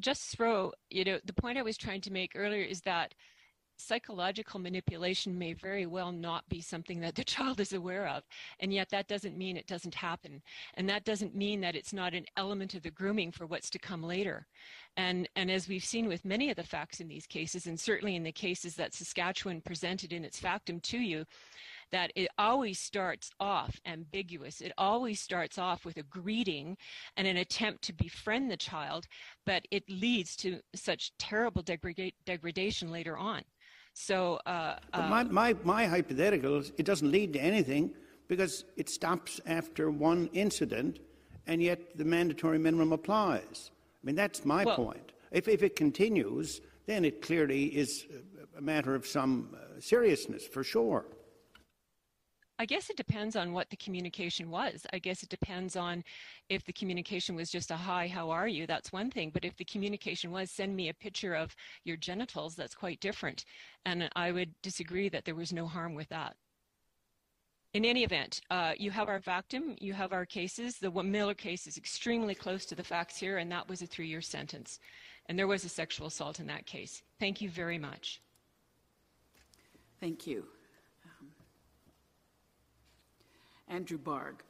[0.00, 3.14] Justice Rowe, you know, the point I was trying to make earlier is that
[3.76, 8.22] psychological manipulation may very well not be something that the child is aware of
[8.60, 10.40] and yet that doesn't mean it doesn't happen
[10.74, 13.78] and that doesn't mean that it's not an element of the grooming for what's to
[13.80, 14.46] come later
[14.96, 18.14] and and as we've seen with many of the facts in these cases and certainly
[18.14, 21.24] in the cases that Saskatchewan presented in its factum to you
[21.92, 24.60] that it always starts off ambiguous.
[24.60, 26.76] It always starts off with a greeting
[27.16, 29.06] and an attempt to befriend the child,
[29.46, 33.42] but it leads to such terrible degrada- degradation later on.
[33.92, 37.92] So, uh, uh, my, my, my hypothetical is it doesn't lead to anything
[38.26, 40.98] because it stops after one incident,
[41.46, 43.70] and yet the mandatory minimum applies.
[44.02, 45.12] I mean, that's my well, point.
[45.30, 48.06] If, if it continues, then it clearly is
[48.56, 51.04] a matter of some uh, seriousness, for sure.
[52.58, 54.86] I guess it depends on what the communication was.
[54.92, 56.04] I guess it depends on
[56.48, 58.66] if the communication was just a hi, how are you?
[58.66, 59.30] That's one thing.
[59.30, 63.44] But if the communication was send me a picture of your genitals, that's quite different.
[63.84, 66.36] And I would disagree that there was no harm with that.
[67.72, 70.78] In any event, uh, you have our factum, you have our cases.
[70.78, 74.06] The Miller case is extremely close to the facts here, and that was a three
[74.06, 74.78] year sentence.
[75.26, 77.02] And there was a sexual assault in that case.
[77.18, 78.20] Thank you very much.
[80.00, 80.44] Thank you.
[83.68, 84.40] Andrew Barg.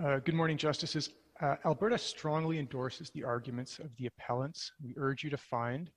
[0.00, 1.10] Uh, good morning, Justices.
[1.40, 4.72] Uh, Alberta strongly endorses the arguments of the appellants.
[4.82, 5.90] We urge you to find,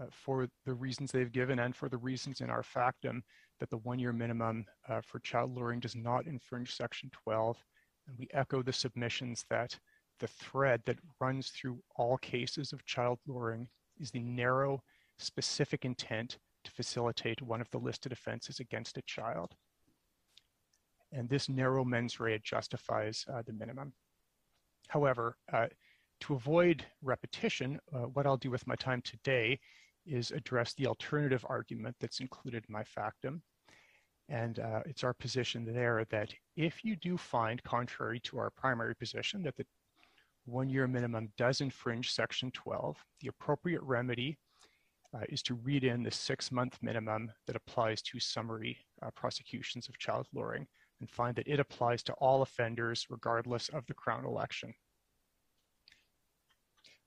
[0.00, 3.22] uh, for the reasons they've given and for the reasons in our factum,
[3.60, 7.56] that the one year minimum uh, for child luring does not infringe Section 12.
[8.08, 9.78] And we echo the submissions that
[10.18, 13.68] the thread that runs through all cases of child luring
[14.00, 14.82] is the narrow
[15.22, 19.54] specific intent to facilitate one of the listed offenses against a child.
[21.12, 23.92] and this narrow mens rea justifies uh, the minimum.
[24.88, 25.66] However, uh,
[26.20, 29.58] to avoid repetition, uh, what I'll do with my time today
[30.06, 33.42] is address the alternative argument that's included in my factum.
[34.28, 38.94] And uh, it's our position there that if you do find, contrary to our primary
[38.94, 39.66] position, that the
[40.44, 44.38] one year minimum does infringe Section 12, the appropriate remedy
[45.14, 49.88] uh, is to read in the six month minimum that applies to summary uh, prosecutions
[49.88, 50.66] of child luring
[51.00, 54.72] and find that it applies to all offenders regardless of the Crown election.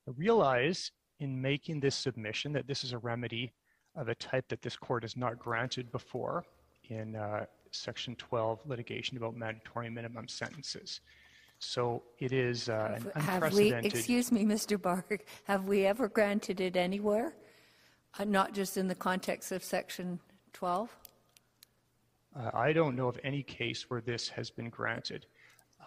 [0.07, 3.53] I realize in making this submission that this is a remedy
[3.95, 6.45] of a type that this court has not granted before
[6.89, 11.01] in uh, Section 12 litigation about mandatory minimum sentences.
[11.59, 12.99] So it is uh.
[13.15, 14.77] Have we, excuse me, Mr.
[14.77, 17.33] Barg, have we ever granted it anywhere?
[18.17, 20.19] Uh, not just in the context of Section
[20.53, 20.95] 12?
[22.35, 25.25] Uh, I don't know of any case where this has been granted.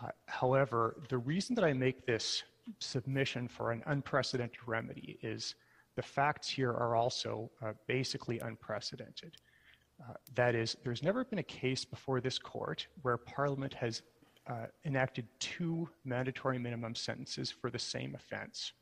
[0.03, 2.43] Uh, however, the reason that I make this
[2.81, 5.55] submission for an unprecedented remedy is
[5.97, 9.37] the facts here are also uh, basically unprecedented.
[10.01, 14.03] Uh, that is, there's never been a case before this court where Parliament has
[14.49, 18.73] uh, enacted two mandatory minimum sentences for the same offense,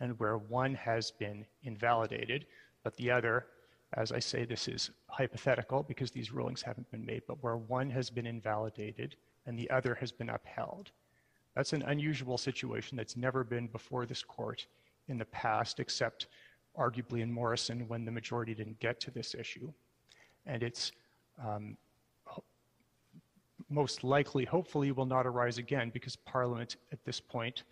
[0.00, 2.46] and where one has been invalidated,
[2.84, 3.46] but the other,
[3.94, 7.90] as I say, this is hypothetical because these rulings haven't been made, but where one
[7.90, 9.16] has been invalidated
[9.46, 10.92] and the other has been upheld.
[11.56, 14.66] That's an unusual situation that's never been before this court
[15.08, 16.28] in the past, except
[16.78, 19.72] arguably in Morrison when the majority didn't get to this issue.
[20.46, 20.92] And it's
[21.42, 21.76] um,
[23.70, 27.64] most likely, hopefully, will not arise again because Parliament at this point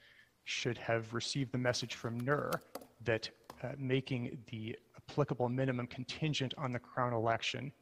[0.44, 2.51] should have received the message from NER
[3.05, 3.30] that
[3.62, 4.76] uh, making the
[5.08, 7.72] applicable minimum contingent on the Crown election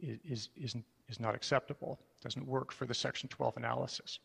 [0.00, 0.76] is, is,
[1.08, 4.18] is, not acceptable, doesn't work for the Section 12 analysis.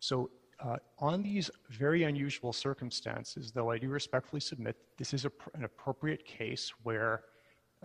[0.00, 0.30] So
[0.60, 5.64] uh, on these very unusual circumstances, though I do respectfully submit this is a, an
[5.64, 7.22] appropriate case where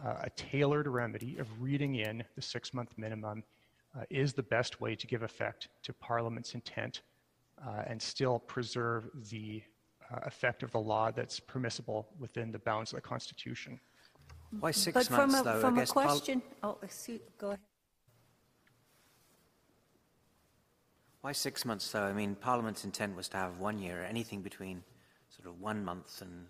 [0.03, 3.43] uh, a tailored remedy of reading in the six month minimum
[3.97, 7.01] uh, is the best way to give effect to Parliament's intent
[7.65, 9.63] uh, and still preserve the
[10.13, 13.79] uh, effect of the law that's permissible within the bounds of the Constitution.
[14.59, 15.59] Why six but months, from a, though?
[15.59, 17.59] From I a question, oh, excuse, go ahead.
[21.21, 22.03] Why six months, though?
[22.03, 24.05] I mean, Parliament's intent was to have one year.
[24.07, 24.83] Anything between
[25.29, 26.45] sort of one month and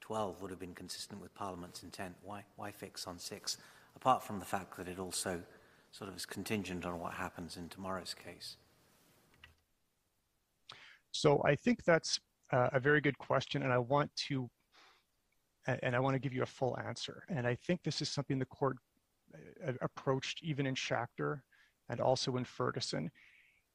[0.00, 2.14] 12 would have been consistent with Parliament's intent.
[2.22, 3.56] Why, why fix on six?
[3.96, 5.40] Apart from the fact that it also
[5.92, 8.56] sort of is contingent on what happens in tomorrow's case.
[11.12, 12.20] So I think that's
[12.54, 14.48] uh, a very good question, and I want to
[15.66, 17.24] and I want to give you a full answer.
[17.30, 18.76] And I think this is something the court
[19.66, 21.40] uh, approached even in Schachter
[21.88, 23.10] and also in Ferguson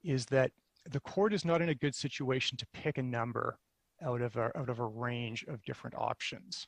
[0.03, 0.51] is that
[0.91, 3.57] the court is not in a good situation to pick a number
[4.03, 6.67] out of a, out of a range of different options.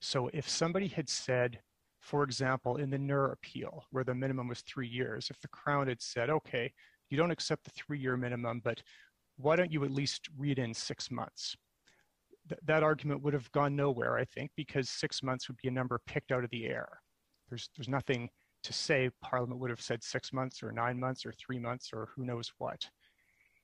[0.00, 1.60] So if somebody had said,
[2.00, 5.86] for example, in the NER appeal, where the minimum was three years, if the Crown
[5.86, 6.72] had said, okay,
[7.08, 8.82] you don't accept the three year minimum, but
[9.36, 11.56] why don't you at least read in six months?
[12.48, 15.72] Th- that argument would have gone nowhere, I think, because six months would be a
[15.72, 16.88] number picked out of the air.
[17.48, 18.30] There's, there's nothing
[18.62, 22.08] to say Parliament would have said six months or nine months or three months or
[22.14, 22.88] who knows what.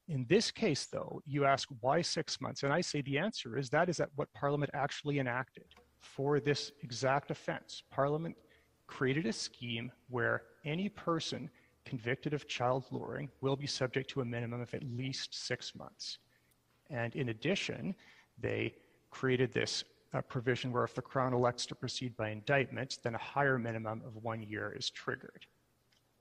[0.09, 2.62] In this case, though, you ask why six months?
[2.62, 5.66] And I say the answer is that is what Parliament actually enacted
[6.01, 7.82] for this exact offense.
[7.90, 8.36] Parliament
[8.86, 11.49] created a scheme where any person
[11.84, 16.18] convicted of child luring will be subject to a minimum of at least six months.
[16.90, 17.94] And in addition,
[18.38, 18.74] they
[19.10, 19.84] created this
[20.14, 24.02] a provision where if the Crown elects to proceed by indictment, then a higher minimum
[24.06, 25.46] of one year is triggered.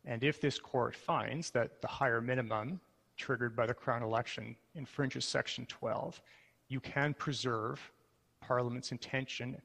[0.06, 2.80] And if this court finds that the higher minimum
[3.18, 6.22] triggered by the Crown election infringes Section 12,
[6.70, 7.92] you can preserve
[8.40, 9.62] Parliament's intention,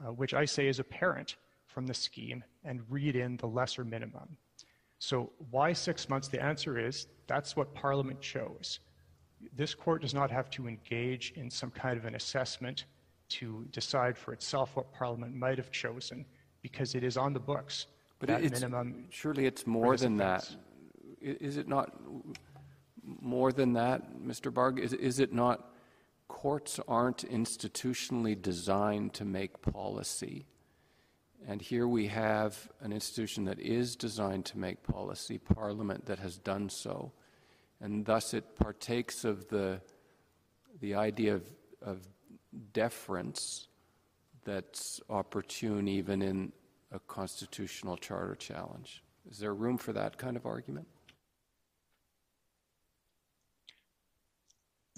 [0.00, 1.36] uh, which I say is apparent
[1.66, 4.36] from the scheme, and read in the lesser minimum.
[4.98, 6.28] So, why six months?
[6.28, 8.80] The answer is that's what Parliament chose.
[9.56, 12.86] This court does not have to engage in some kind of an assessment
[13.28, 16.24] to decide for itself what Parliament might have chosen
[16.62, 17.86] because it is on the books.
[18.18, 20.50] But that it's, minimum surely it's more than that.
[21.20, 21.92] Is it not
[23.04, 24.52] more than that, Mr.
[24.52, 24.78] Barg?
[24.78, 25.72] Is, is it not
[26.26, 30.46] courts aren't institutionally designed to make policy?
[31.46, 36.36] And here we have an institution that is designed to make policy, Parliament that has
[36.36, 37.12] done so.
[37.80, 39.80] And thus it partakes of the,
[40.80, 41.44] the idea of,
[41.80, 42.06] of
[42.72, 43.68] deference
[44.44, 46.52] that's opportune even in
[46.92, 49.02] a constitutional charter challenge.
[49.30, 50.88] Is there room for that kind of argument?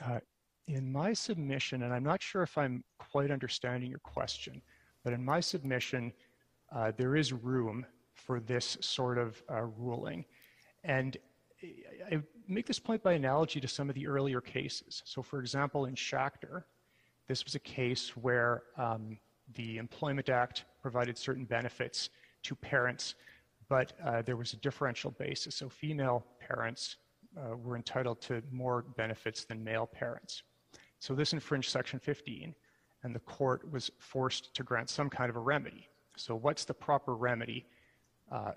[0.04, 0.20] Uh,
[0.68, 4.62] in my submission, and I'm not sure if I'm quite understanding your question,
[5.02, 6.12] but in my submission,
[6.74, 7.84] uh, there is room
[8.14, 10.24] for this sort of uh, ruling.
[10.84, 11.16] And
[12.10, 15.02] I make this point by analogy to some of the earlier cases.
[15.04, 16.64] So, for example, in Schachter,
[17.28, 19.18] this was a case where um,
[19.54, 22.10] the Employment Act provided certain benefits
[22.44, 23.14] to parents,
[23.68, 25.56] but uh, there was a differential basis.
[25.56, 26.96] So, female parents
[27.36, 30.42] uh, were entitled to more benefits than male parents.
[30.98, 32.54] So, this infringed Section 15,
[33.02, 35.88] and the court was forced to grant some kind of a remedy.
[36.20, 37.66] So, what's the proper remedy?
[38.30, 38.52] Uh,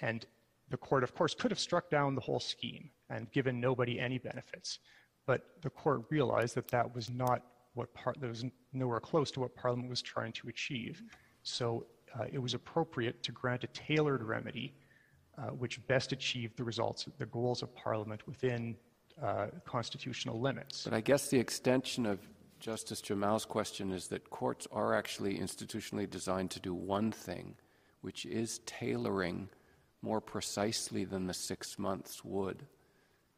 [0.00, 0.26] and
[0.68, 4.18] the court, of course, could have struck down the whole scheme and given nobody any
[4.18, 4.80] benefits.
[5.26, 7.42] But the court realized that that was not
[7.74, 11.02] what part, that was nowhere close to what Parliament was trying to achieve.
[11.42, 11.86] So
[12.18, 14.74] uh, it was appropriate to grant a tailored remedy
[15.38, 18.76] uh, which best achieved the results, the goals of Parliament within
[19.22, 20.84] uh, constitutional limits.
[20.84, 22.18] But I guess the extension of
[22.62, 27.56] Justice Jamal's question is that courts are actually institutionally designed to do one thing,
[28.02, 29.48] which is tailoring
[30.00, 32.64] more precisely than the six months would,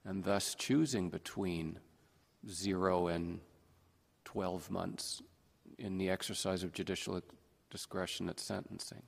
[0.05, 1.79] and thus choosing between
[2.51, 3.41] zero and
[4.27, 5.23] 12 months
[5.79, 7.19] in the exercise of judicial
[7.71, 9.03] discretion at sentencing.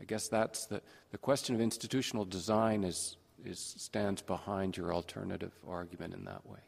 [0.00, 0.82] I guess that's the,
[1.12, 6.58] the question of institutional design is, is stands behind your alternative argument in that way.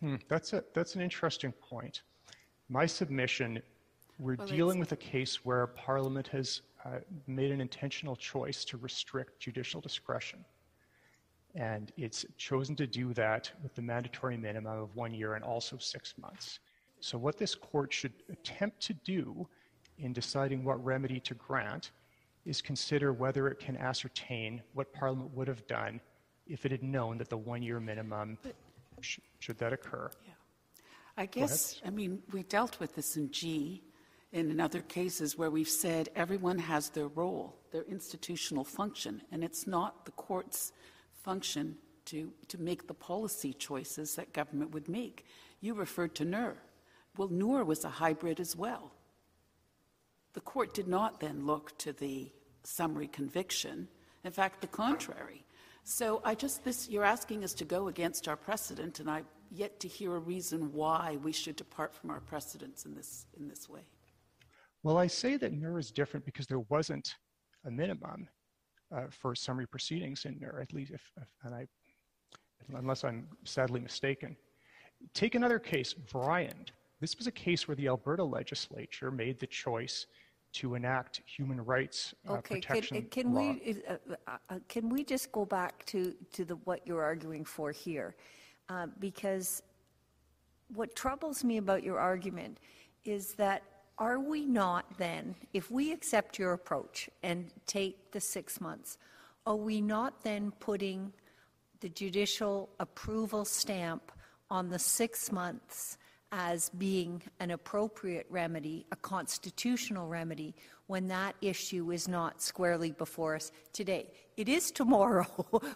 [0.00, 2.02] Hmm, that's, a, that's an interesting point.
[2.68, 3.62] My submission,
[4.18, 8.78] we're well, dealing with a case where Parliament has uh, made an intentional choice to
[8.78, 10.44] restrict judicial discretion.
[11.54, 15.76] And it's chosen to do that with the mandatory minimum of one year and also
[15.78, 16.60] six months.
[17.00, 19.48] So, what this court should attempt to do
[19.98, 21.90] in deciding what remedy to grant
[22.46, 26.00] is consider whether it can ascertain what Parliament would have done
[26.46, 28.38] if it had known that the one year minimum,
[29.00, 30.10] sh- should that occur.
[30.24, 30.32] Yeah.
[31.16, 33.82] I guess, I mean, we dealt with this in G
[34.32, 39.42] and in other cases where we've said everyone has their role, their institutional function, and
[39.42, 40.72] it's not the court's
[41.12, 45.26] function to, to make the policy choices that government would make.
[45.60, 46.56] You referred to Nur.
[47.16, 48.92] Well, Nur was a hybrid as well.
[50.32, 52.30] The court did not then look to the
[52.62, 53.88] summary conviction.
[54.24, 55.44] In fact, the contrary.
[55.90, 59.80] So I just this you're asking us to go against our precedent, and I've yet
[59.80, 63.68] to hear a reason why we should depart from our precedents in this in this
[63.68, 63.80] way.
[64.84, 67.16] Well, I say that Nur is different because there wasn't
[67.66, 68.28] a minimum
[68.94, 71.66] uh, for summary proceedings in Nur, at least, if, if, and I,
[72.74, 74.36] unless I'm sadly mistaken.
[75.12, 76.70] Take another case, Bryant.
[77.00, 80.06] This was a case where the Alberta legislature made the choice
[80.52, 83.40] to enact human rights uh, okay, protection can, can law.
[83.40, 83.94] we uh,
[84.26, 88.16] uh, uh, can we just go back to to the what you're arguing for here,
[88.68, 89.62] uh, because
[90.74, 92.58] what troubles me about your argument
[93.04, 93.62] is that
[93.98, 98.96] are we not then, if we accept your approach and take the six months,
[99.46, 101.12] are we not then putting
[101.80, 104.10] the judicial approval stamp
[104.50, 105.98] on the six months
[106.32, 110.54] as being an appropriate remedy, a constitutional remedy,
[110.86, 114.10] when that issue is not squarely before us today.
[114.36, 115.26] It is tomorrow,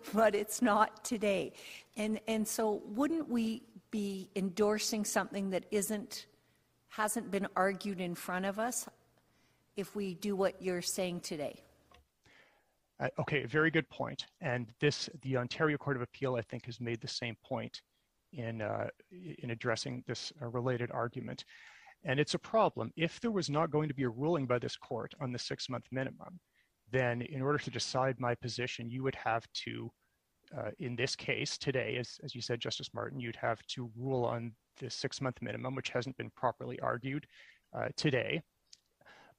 [0.15, 1.53] but it's not today.
[1.97, 6.27] And, and so, wouldn't we be endorsing something that isn't
[6.95, 8.89] hasn't been argued in front of us
[9.77, 11.61] if we do what you're saying today.
[13.01, 14.27] Uh, okay, very good point.
[14.41, 17.83] And this, the Ontario Court of Appeal, I think, has made the same point
[18.37, 18.89] in uh,
[19.39, 21.45] in addressing this uh, related argument.
[22.05, 22.93] And it's a problem.
[22.97, 25.87] If there was not going to be a ruling by this court on the six-month
[25.91, 26.39] minimum,
[26.93, 29.91] then in order to decide my position, you would have to,
[30.57, 34.25] uh, in this case today, as, as you said, Justice Martin, you'd have to rule
[34.25, 37.27] on the six month minimum, which hasn't been properly argued
[37.77, 38.43] uh, today.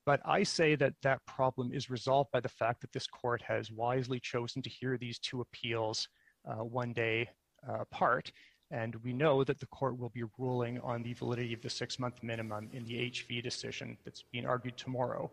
[0.05, 3.71] But I say that that problem is resolved by the fact that this court has
[3.71, 6.07] wisely chosen to hear these two appeals
[6.47, 7.29] uh, one day
[7.67, 8.31] uh, apart.
[8.75, 11.97] And we know that the court will be ruling on the validity of the six
[11.97, 15.31] month minimum in the HV decision that's being argued tomorrow.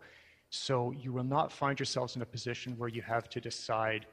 [0.50, 4.06] So you will not find yourselves in a position where you have to decide,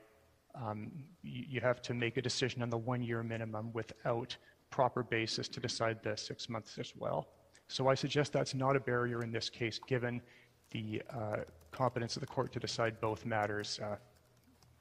[0.55, 0.91] um,
[1.21, 4.35] you, have to make a decision on the one year minimum without
[4.71, 7.27] proper basis to decide the six months as well.
[7.67, 10.23] So I suggest that's not a barrier in this case, given
[10.71, 11.35] the uh,
[11.71, 13.97] competence of the court to decide both matters uh,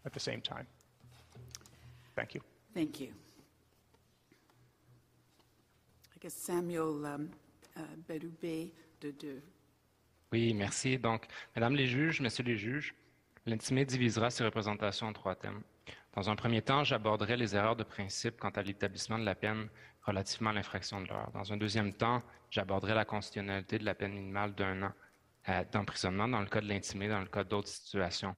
[0.07, 0.67] at the same time.
[2.17, 2.41] Thank you.
[2.73, 3.13] Thank you.
[6.27, 7.31] Samuel um,
[9.01, 9.43] de,
[10.33, 10.99] Oui, merci.
[10.99, 12.95] Donc, Mesdames les juges, Messieurs les juges,
[13.47, 15.63] L'intimé divisera ses représentations en trois thèmes.
[16.15, 19.69] Dans un premier temps, j'aborderai les erreurs de principe quant à l'établissement de la peine
[20.03, 21.31] relativement à l'infraction de l'heure.
[21.33, 24.93] Dans un deuxième temps, j'aborderai la constitutionnalité de la peine minimale d'un an
[25.49, 28.37] euh, d'emprisonnement dans le cas de l'intimé, dans le cas d'autres situations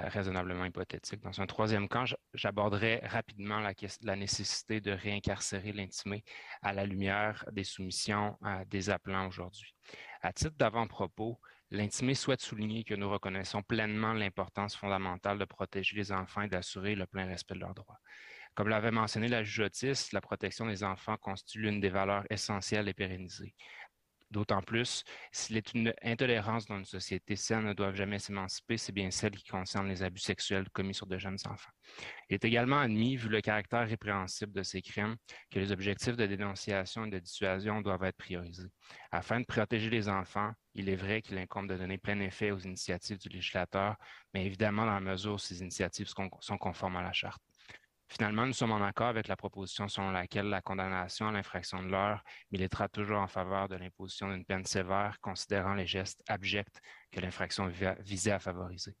[0.00, 1.20] raisonnablement hypothétiques.
[1.22, 2.04] Dans un troisième camp,
[2.34, 6.24] j'aborderai rapidement la, nécessité de réincarcérer l'intimé
[6.62, 9.74] à la lumière des soumissions euh, des appelants aujourd'hui.
[10.22, 11.40] À titre d'avant-propos,
[11.70, 16.94] l'intimé souhaite souligner que nous reconnaissons pleinement l'importance fondamentale de protéger les enfants et d'assurer
[16.94, 17.98] le plein respect de leurs droits.
[18.54, 22.94] Comme l'avait mentionné la juge la protection des enfants constitue l'une des valeurs essentielles et
[22.94, 23.54] pérennisées.
[24.32, 28.92] D'autant plus, s'il est une intolérance dans une société saine ne doivent jamais s'émanciper, c'est
[28.92, 31.70] bien celle qui concerne les abus sexuels commis sur de jeunes enfants.
[32.30, 35.16] Il est également admis, vu le caractère répréhensible de ces crimes,
[35.50, 38.70] que les objectifs de dénonciation et de dissuasion doivent être priorisés.
[39.10, 42.60] Afin de protéger les enfants, il est vrai qu'il incombe de donner plein effet aux
[42.60, 43.96] initiatives du législateur,
[44.32, 47.42] mais évidemment dans la mesure où ces initiatives sont conformes à la Charte.
[48.12, 51.88] Finalement, nous sommes en accord avec la proposition selon laquelle la condamnation à l'infraction de
[51.88, 56.78] l'heure militera toujours en faveur de l'imposition d'une peine sévère, considérant les gestes abjects
[57.10, 57.68] que l'infraction
[58.00, 58.94] visait à favoriser.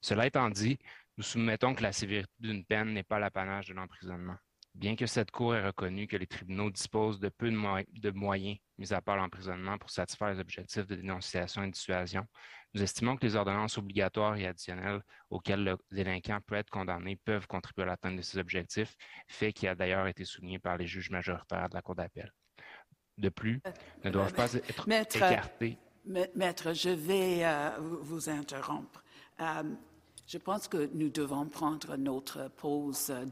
[0.00, 0.78] Cela étant dit,
[1.18, 4.36] nous soumettons que la sévérité d'une peine n'est pas l'apanage de l'emprisonnement.
[4.74, 8.92] Bien que cette Cour ait reconnu que les tribunaux disposent de peu de, moyens, mis
[8.92, 12.26] à part l'emprisonnement, pour satisfaire les objectifs de dénonciation et de dissuasion,
[12.74, 17.46] nous estimons que les ordonnances obligatoires et additionnelles auxquelles le délinquant peut être condamné peuvent
[17.46, 18.96] contribuer à l'atteinte de ces objectifs,
[19.28, 22.32] fait qui a d'ailleurs été souligné par les juges majoritaires de la Cour d'appel.
[23.16, 23.62] De plus,
[24.02, 25.78] ne doivent pas être écartés.
[26.04, 29.04] Maître, je vais euh, vous interrompre.
[29.40, 29.62] Euh,
[30.26, 33.24] je pense que nous devons prendre notre pause euh,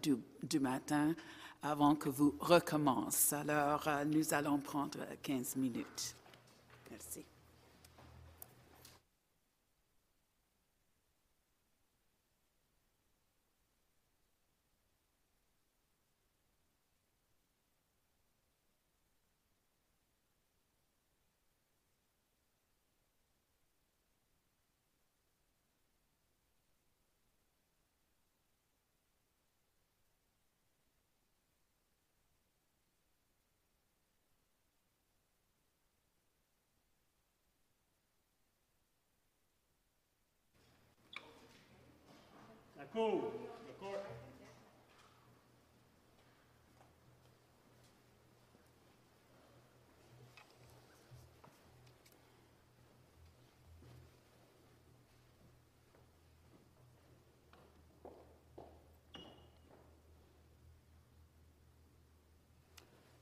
[0.43, 1.15] du, matin
[1.63, 3.37] avant que vous recommencez.
[3.37, 6.15] Alors, nous allons prendre 15 minutes.
[6.91, 7.25] Merci.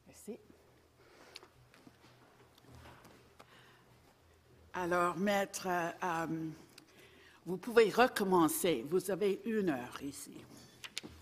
[0.09, 0.39] Merci.
[4.75, 6.27] Alors, maître, euh,
[7.51, 8.85] vous pouvez recommencer.
[8.89, 10.37] Vous avez une heure ici.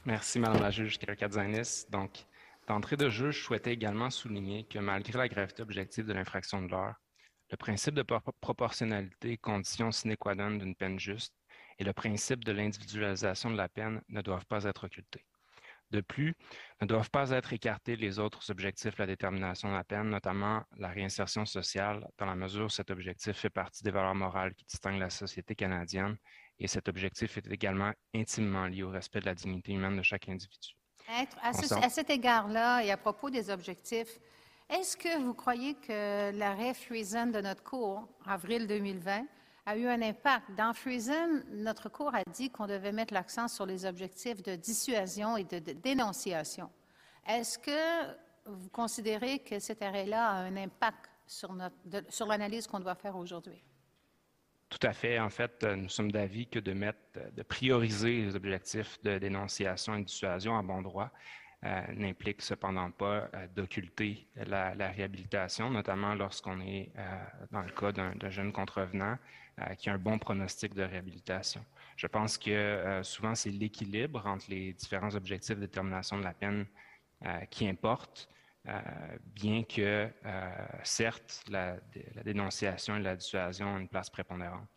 [0.04, 1.86] Merci, Madame la juge Katzanis.
[1.88, 2.26] Donc,
[2.66, 6.68] d'entrée de jeu, je souhaitais également souligner que malgré la gravité objective de l'infraction de
[6.68, 6.96] l'heure,
[7.50, 8.04] le principe de
[8.42, 11.34] proportionnalité, condition sine qua non d'une peine juste,
[11.78, 15.24] et le principe de l'individualisation de la peine ne doivent pas être occultés.
[15.90, 16.34] De plus,
[16.82, 20.62] ne doivent pas être écartés les autres objectifs de la détermination de la peine, notamment
[20.76, 24.66] la réinsertion sociale, dans la mesure où cet objectif fait partie des valeurs morales qui
[24.66, 26.16] distinguent la société canadienne
[26.58, 30.28] et cet objectif est également intimement lié au respect de la dignité humaine de chaque
[30.28, 30.74] individu.
[31.08, 34.18] À, à cet égard-là et à propos des objectifs,
[34.68, 39.24] est-ce que vous croyez que l'arrêt Friesen de notre cours, avril 2020,
[39.68, 40.50] a eu un impact.
[40.56, 45.36] Dans Friesen, notre cours a dit qu'on devait mettre l'accent sur les objectifs de dissuasion
[45.36, 46.70] et de, dénonciation.
[47.26, 48.14] Est-ce que
[48.46, 51.54] vous considérez que cet arrêt-là a un impact sur,
[52.08, 53.62] sur l'analyse qu'on doit faire aujourd'hui?
[54.70, 55.18] Tout à fait.
[55.18, 56.98] En fait, euh, nous sommes d'avis que de mettre,
[57.34, 61.10] de prioriser les objectifs de dénonciation et de dissuasion à bon droit
[61.64, 66.92] euh, n'implique cependant pas euh, d'occulter la, réhabilitation, notamment lorsqu'on est
[67.50, 69.16] dans le cas d'un jeune contrevenant euh,
[69.78, 71.64] qui a un bon pronostic de réhabilitation.
[71.96, 76.34] Je pense que euh, souvent, c'est l'équilibre entre les différents objectifs de détermination de la
[76.34, 76.66] peine
[77.24, 78.28] euh, qui importe,
[79.34, 80.10] bien que,
[80.84, 81.78] certes, la,
[82.22, 84.68] dénonciation et la dissuasion ont une place prépondérante.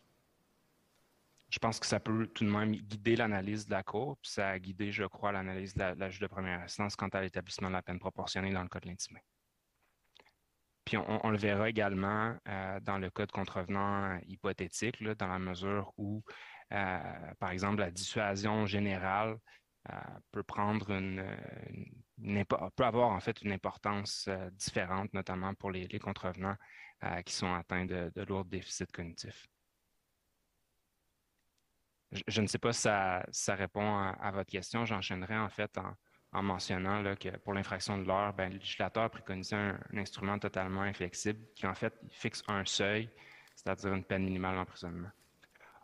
[1.50, 4.48] Je pense que ça peut tout de même guider l'analyse de la Cour, puis ça
[4.48, 7.68] a guidé, je crois, l'analyse de la, la juge de première instance quant à l'établissement
[7.68, 9.20] de la peine proportionnée dans le cas de l'intimé.
[10.96, 16.22] On, le verra également euh, dans le cas de contrevenant hypothétique, dans la mesure où,
[16.72, 16.98] euh,
[17.38, 19.36] par exemple, la dissuasion générale
[19.90, 19.94] euh,
[20.30, 21.24] peut prendre une,
[22.76, 26.56] peut avoir en fait une importance différente, notamment pour les, contrevenants
[27.26, 29.48] qui sont atteints de, de lourds déficits cognitifs.
[32.26, 34.84] Je, ne sais pas si ça, répond à, votre question.
[34.84, 35.94] J'enchaînerai en fait en,
[36.40, 41.40] mentionnant que pour l'infraction de l'heure, ben, le législateur préconisait un, un, instrument totalement inflexible
[41.54, 43.10] qui en fait fixe un seuil,
[43.54, 45.10] c'est-à-dire une peine minimale d'emprisonnement.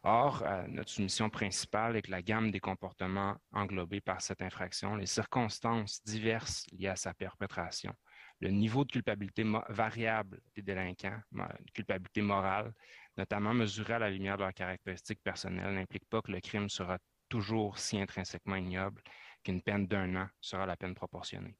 [0.04, 4.94] Or, euh, notre soumission principale est que la gamme des comportements englobés par cette infraction,
[4.94, 7.92] les circonstances diverses liées à sa perpétration,
[8.40, 12.72] le niveau de culpabilité variable des délinquants, de culpabilité morale,
[13.16, 16.98] notamment mesurée à la lumière de leurs caractéristiques personnelles, n'implique pas que le crime sera
[17.28, 19.02] toujours si intrinsèquement ignoble
[19.42, 21.56] qu'une peine d'un an sera la peine proportionnée.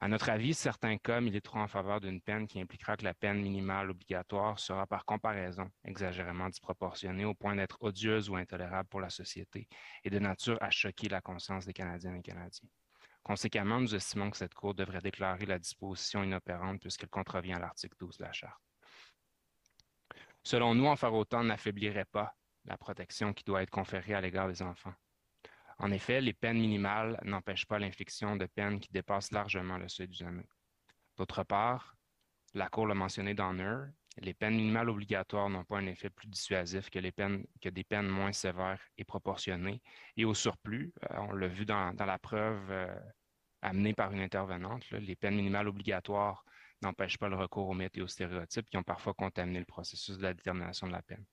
[0.00, 3.42] À notre avis, certains cas militeront en faveur d'une peine qui impliquera que la peine
[3.42, 9.10] minimale obligatoire sera par comparaison exagérément disproportionnée au point d'être odieuse ou intolérable pour la
[9.10, 9.66] société
[10.04, 12.68] et de nature à choquer la conscience des Canadiennes et Canadiens.
[13.24, 17.96] Conséquemment, nous estimons que cette Cour devrait déclarer la disposition inopérante puisqu'elle contrevient à l'article
[17.98, 18.62] 12 de la Charte.
[20.44, 24.46] Selon nous, en faire autant n'affaiblirait pas la protection qui doit être conférée à l'égard
[24.46, 24.94] des enfants.
[25.78, 30.08] En effet, les peines minimales n'empêchent pas l'infliction de peines qui dépassent largement le seuil
[30.08, 30.42] d'usage.
[31.16, 31.96] D'autre part,
[32.54, 33.86] la Cour l'a mentionné dans NER,
[34.20, 36.98] les peines minimales obligatoires n'ont pas un effet plus dissuasif que
[37.68, 39.80] des peines moins sévères et proportionnées.
[40.16, 42.94] Et au surplus, euh, on l'a vu dans, la preuve euh,
[43.62, 46.44] amenée par une intervenante, les peines minimales obligatoires
[46.82, 50.16] n'empêchent pas le recours aux mythes et aux stéréotypes qui ont parfois contaminé le processus
[50.16, 51.24] de la détermination de la peine.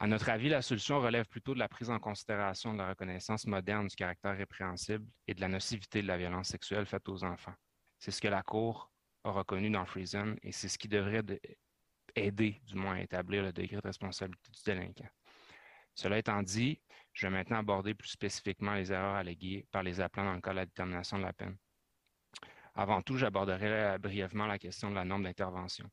[0.00, 3.46] À notre avis, la solution relève plutôt de la prise en considération de la reconnaissance
[3.48, 7.54] moderne du caractère répréhensible et de la nocivité de la violence sexuelle faite aux enfants.
[7.98, 8.92] C'est ce que la Cour
[9.24, 11.24] a reconnu dans Friesen et c'est ce qui devrait
[12.14, 15.08] aider, du moins, à établir le degré de responsabilité du délinquant.
[15.96, 16.80] Cela étant dit,
[17.12, 20.52] je vais maintenant aborder plus spécifiquement les erreurs alléguées par les appelants dans le cas
[20.52, 21.56] de la détermination de la peine.
[22.76, 25.90] Avant tout, j'aborderai brièvement la question de la norme d'intervention.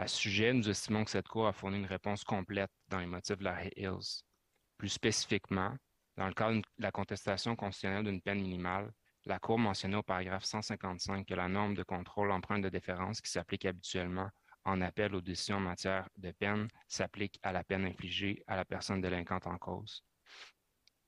[0.00, 3.06] À ce sujet, nous estimons que cette Cour a fourni une réponse complète dans les
[3.06, 4.22] motifs de la Hills.
[4.76, 5.74] Plus spécifiquement,
[6.16, 8.92] dans le cadre de la contestation constitutionnelle d'une peine minimale,
[9.24, 13.28] la Cour mentionnait au paragraphe 155 que la norme de contrôle empreinte de déférence qui
[13.28, 14.30] s'applique habituellement
[14.64, 18.64] en appel aux décisions en matière de peine s'applique à la peine infligée à la
[18.64, 20.04] personne délinquante en cause.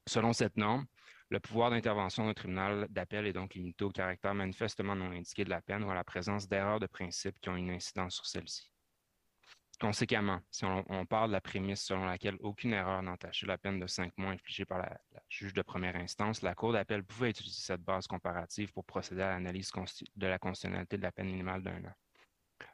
[0.08, 0.84] Selon cette norme,
[1.28, 5.50] le pouvoir d'intervention d'un tribunal d'appel est donc limité au caractère manifestement non indiqué de
[5.50, 8.72] la peine ou à la présence d'erreurs de principe qui ont une incidence sur celle-ci.
[9.81, 13.86] Conséquemment, si on, parle de la prémisse selon laquelle aucune erreur n'entachait la peine de
[13.86, 15.01] cinq mois infligée par la,
[15.31, 19.31] juge de première instance, la Cour d'appel pouvait utiliser cette base comparative pour procéder à
[19.31, 19.73] l'analyse
[20.16, 21.94] de la constitutionnalité de la peine minimale d'un an.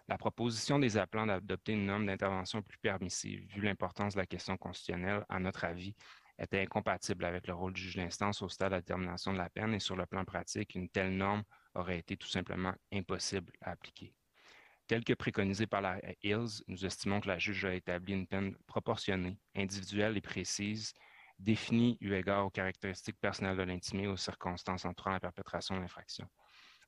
[0.09, 4.57] La proposition des appelants d'adopter une norme d'intervention plus permissive, vu l'importance de la question
[4.57, 5.95] constitutionnelle, à notre avis,
[6.41, 9.49] était incompatible avec le rôle du juge d'instance au stade de la détermination de la
[9.49, 13.71] peine et sur le plan pratique, une telle norme aurait été tout simplement impossible à
[13.71, 14.13] appliquer.
[14.87, 18.55] Tel que préconisé par la Hills, nous estimons que la juge a établi une peine
[18.69, 20.95] proportionnée, individuelle et précise,
[21.41, 25.81] définie eu égard aux caractéristiques personnelles de l'intimé et aux circonstances entourant la perpétration de
[25.81, 26.29] l'infraction.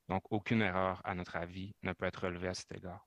[0.07, 3.05] Donc, aucune erreur, à notre avis, ne peut être relevée à cet égard.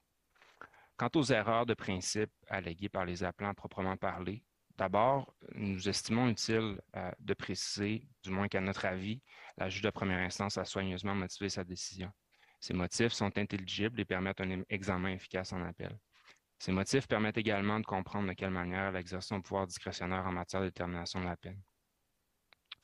[0.97, 4.45] Quant aux erreurs de principe alléguées par les appelants proprement parlés,
[4.77, 9.23] d'abord, nous estimons utile euh, de préciser, du moins qu'à notre avis,
[9.57, 12.13] la juge de première instance a soigneusement motivé sa décision.
[12.63, 15.99] Ces motifs sont intelligibles et permettent un examen efficace en appel.
[16.61, 20.31] Ces motifs permettent également de comprendre de quelle manière elle exerce son pouvoir discrétionnaire en
[20.31, 21.61] matière de détermination de la peine.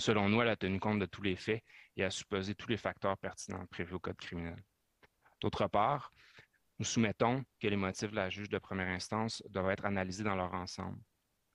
[0.01, 1.63] Selon nous, elle a tenu compte de tous les faits
[1.97, 4.61] et a supposé tous les facteurs pertinents prévus au Code criminel.
[5.41, 6.13] D'autre part,
[6.81, 10.35] nous soumettons que les motifs de la juge de première instance doivent être analysés dans
[10.35, 10.99] leur ensemble.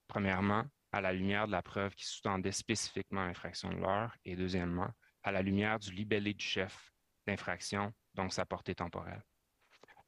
[0.08, 0.64] Premièrement,
[0.94, 4.92] à la lumière de la preuve qui sous-tendait spécifiquement l'infraction de l'heure et deuxièmement,
[5.24, 6.94] à la lumière du libellé du chef
[7.28, 9.24] d'infraction donc sa portée temporelle.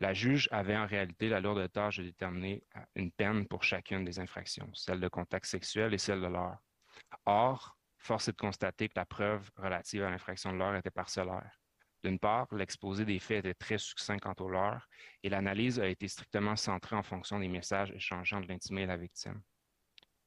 [0.01, 4.03] La juge avait en réalité la lourde tâche de déterminer euh, une peine pour chacune
[4.03, 6.57] des infractions, celle de contact sexuel et celle de l'heure.
[7.25, 11.59] Or, force est de constater que la preuve relative à l'infraction de l'heure était parcellaire.
[12.03, 14.87] D'une part, l'exposé des faits était très succinct quant au leurre
[15.23, 18.97] et l'analyse a été strictement centrée en fonction des messages échangeant de l'intimé et la
[18.97, 19.41] victime.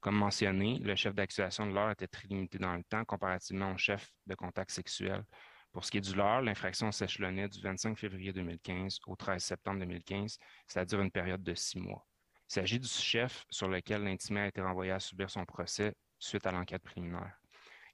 [0.01, 3.77] Comme mentionné, le chef d'accusation de l'heure était très limité dans le temps comparativement au
[3.77, 5.25] chef de contact sexuel,
[5.79, 9.79] pour ce qui est du leurre, l'infraction s'échelonnait du 25 février 2015 au 13 septembre
[9.79, 10.37] 2015,
[10.67, 12.05] c'est-à-dire une période de six mois.
[12.51, 16.45] Il s'agit du chef sur lequel l'intimé a été renvoyé à subir son procès suite
[16.49, 17.39] à l'enquête préliminaire.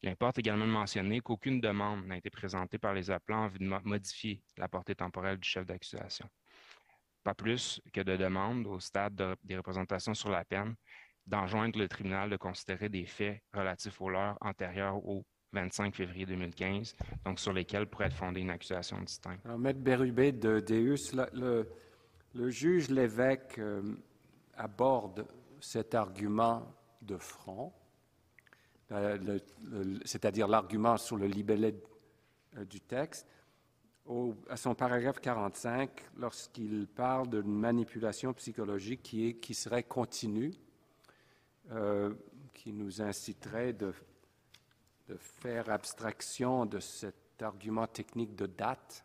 [0.01, 3.59] Il importe également de mentionner qu'aucune demande n'a été présentée par les appelants en vue
[3.59, 6.27] de modifier la portée temporelle du chef d'accusation.
[7.23, 10.75] Pas plus que de demandes au stade des représentations sur la peine
[11.27, 16.95] d'enjoindre le tribunal de considérer des faits relatifs aux leurs antérieurs au 25 février 2015,
[17.25, 19.45] donc sur lesquels pourrait être fondée une accusation distincte.
[19.47, 23.83] Alors, Maître Bérubé de Deus, le, juge l'évêque euh,
[24.57, 25.27] aborde
[25.61, 26.67] cet argument
[27.01, 27.73] de front
[30.05, 31.75] c'est-à-dire l'argument sur le libellé
[32.69, 33.27] du texte,
[34.49, 40.53] à son paragraphe 45, lorsqu'il parle d'une manipulation psychologique qui, qui serait continue,
[41.73, 42.13] euh,
[42.53, 43.95] qui nous inciterait de,
[45.09, 49.05] de, faire abstraction de cet argument technique de date,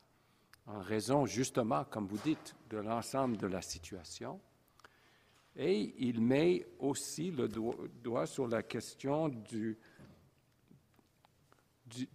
[0.67, 4.39] en raison justement, comme vous dites, de l'ensemble de la situation.
[5.55, 9.77] Et il met aussi le doigt, sur la question du,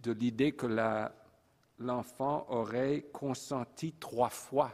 [0.01, 0.67] de l'idée que
[1.79, 4.71] l'enfant aurait consenti trois fois,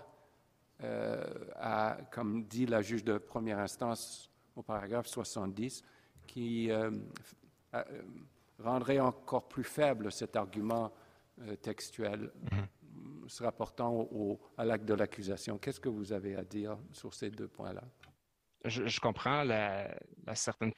[0.84, 1.24] euh,
[1.56, 5.84] à, comme dit la juge de première instance au paragraphe 70,
[6.28, 6.92] qui euh,
[7.74, 7.84] euh,
[8.62, 10.92] rendrait encore plus faible cet argument
[11.62, 13.28] textuel mm-hmm.
[13.28, 15.58] se rapportant au, à l'acte de l'accusation.
[15.58, 17.84] Qu'est-ce que vous avez à dire sur ces deux points-là?
[18.66, 20.72] Je, comprends la, la certaine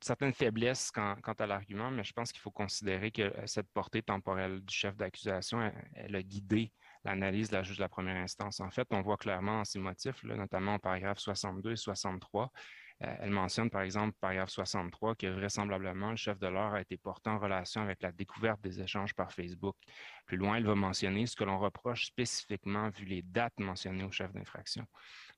[0.00, 4.02] certaines faiblesses quant, à l'argument, mais je pense qu'il faut considérer que euh, cette portée
[4.02, 6.72] temporelle du chef d'accusation, elle, a guidé
[7.04, 8.60] l'analyse de la juge de la première instance.
[8.60, 12.48] En fait, on voit clairement dans ces motifs, notamment au paragraphe 62 et 63, euh,
[13.00, 17.30] elle mentionne par exemple, paragraphe 63, que vraisemblablement le chef de l'heure a été porté
[17.30, 19.76] en relation avec la découverte des échanges par Facebook.
[20.26, 24.10] Plus loin, elle va mentionner ce que l'on reproche spécifiquement vu les dates mentionnées au
[24.10, 24.84] chef d'infraction.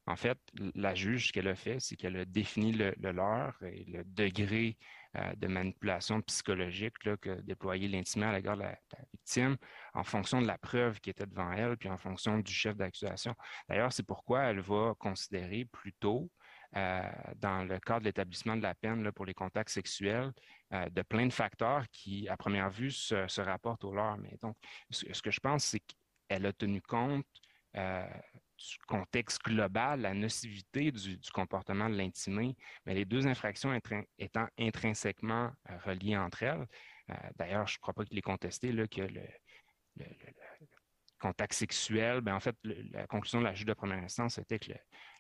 [0.07, 0.39] En fait,
[0.75, 4.77] la juge, ce qu'elle a fait, c'est qu'elle a défini le, leurre et le degré
[5.17, 8.79] euh, de manipulation psychologique que déployait l'intimé à l'égard de la,
[9.13, 9.57] victime
[9.93, 13.35] en fonction de la preuve qui était devant elle, puis en fonction du chef d'accusation.
[13.69, 16.40] D'ailleurs, c'est pourquoi elle va considérer plutôt, euh,
[16.73, 20.33] dans le cadre de l'établissement de la peine pour les contacts sexuels,
[20.73, 24.19] euh, de plein de facteurs qui, à première vue, se, rapportent au leurre.
[24.19, 24.57] Mais donc,
[24.91, 27.27] ce, que je pense, c'est qu'elle a tenu compte
[28.61, 33.79] du contexte global, la nocivité du, comportement de l'intimé, mais les deux infractions
[34.19, 36.67] étant intrinsèquement euh, reliées entre elles.
[37.11, 39.23] Euh, d'ailleurs, je ne crois pas qu'il est contesté que le,
[41.19, 44.73] contact sexuel, ben, en fait, la conclusion de la juge de première instance était que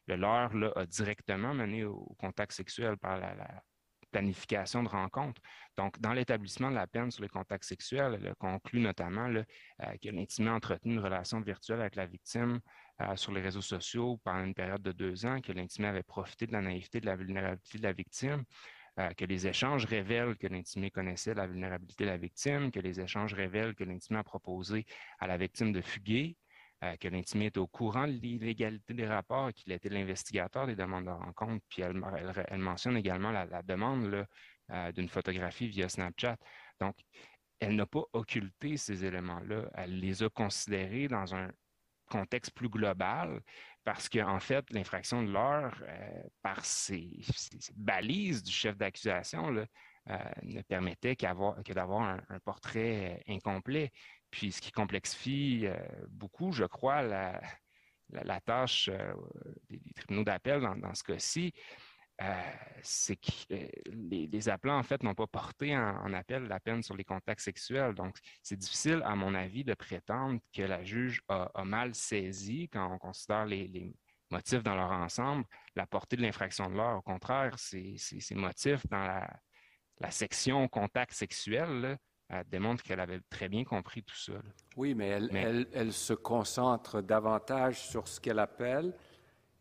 [0.06, 3.62] le, leurre a directement mené au, contact sexuel par la,
[4.10, 5.40] planification de rencontres.
[5.76, 9.44] Donc, dans l'établissement de la peine sur les contacts sexuels, elle conclut notamment là,
[9.82, 12.60] euh, que l'intimé a entretenu une relation virtuelle avec la victime
[13.00, 16.46] euh, sur les réseaux sociaux pendant une période de deux ans, que l'intimé avait profité
[16.46, 18.44] de la naïveté, de la vulnérabilité de la victime,
[18.98, 23.00] euh, que les échanges révèlent que l'intimé connaissait la vulnérabilité de la victime, que les
[23.00, 24.84] échanges révèlent que l'intimé a proposé
[25.20, 26.36] à la victime de fuguer,
[26.84, 30.76] euh, que l'intimé est au courant de l'illégalité des rapports et qu'il était l'investigateur des
[30.76, 31.64] demandes de rencontre.
[31.68, 34.26] Puis elle, mentionne également la, demande
[34.94, 36.36] d'une photographie via Snapchat.
[36.80, 36.96] Donc,
[37.58, 39.70] elle n'a pas occulté ces éléments-là.
[39.74, 41.50] Elle les a considérés dans un
[42.10, 43.40] contexte plus global,
[43.84, 47.20] parce qu'en en fait, l'infraction de l'heure, euh, par ses,
[47.74, 53.90] balises du chef d'accusation, euh, ne permettait que d'avoir un, portrait euh, incomplet.
[54.30, 55.66] Puis ce qui complexifie
[56.08, 58.90] beaucoup, je crois, la, tâche
[59.68, 61.52] des, tribunaux d'appel dans, ce cas-ci,
[62.22, 62.34] euh,
[62.82, 66.94] c'est que euh, les, appelants, en fait, n'ont pas porté en, appel la peine sur
[66.94, 67.94] les contacts sexuels.
[67.94, 72.92] Donc, c'est difficile, à mon avis, de prétendre que la juge a, mal saisi, quand
[72.92, 73.94] on considère les,
[74.30, 75.44] motifs dans leur ensemble,
[75.74, 76.98] la portée de l'infraction de l'heure.
[76.98, 77.96] Au contraire, ces,
[78.32, 81.98] motifs dans la, section contact sexuel
[82.50, 84.34] démontrent qu'elle avait très bien compris tout ça.
[84.76, 85.08] Oui, mais
[85.72, 88.94] elle se concentre davantage sur ce qu'elle appelle,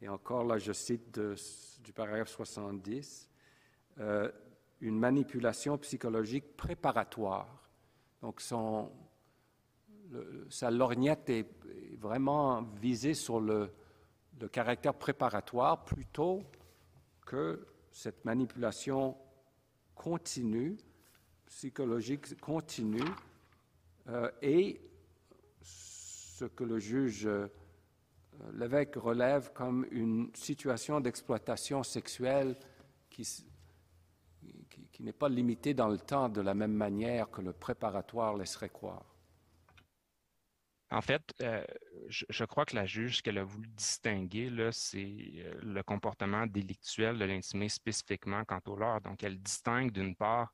[0.02, 1.36] et encore là, je cite de
[1.84, 3.30] du paragraphe 70,
[4.00, 4.32] euh,
[4.82, 7.70] une manipulation psychologique préparatoire.
[8.22, 8.92] Donc, son,
[10.50, 11.48] sa lorgnette est
[11.98, 13.72] vraiment visée sur le,
[14.40, 16.44] le, caractère préparatoire plutôt
[17.26, 19.18] que cette manipulation
[19.96, 20.78] continue,
[21.50, 23.02] psychologique continue,
[24.08, 24.80] euh, et
[25.62, 27.48] ce que le juge euh,
[28.54, 32.56] l'évêque relève comme une situation d'exploitation sexuelle
[33.10, 33.28] qui,
[34.92, 38.70] qui, n'est pas limitée dans le temps de la même manière que le préparatoire laisserait
[38.70, 39.10] croire.
[40.92, 41.64] En fait, euh,
[42.08, 44.98] je, crois que la juge, ce qu'elle a voulu distinguer, c'est
[45.38, 49.00] euh, le comportement délictuel de l'intimé spécifiquement quant au lore.
[49.02, 50.52] Donc, elle distingue d'une part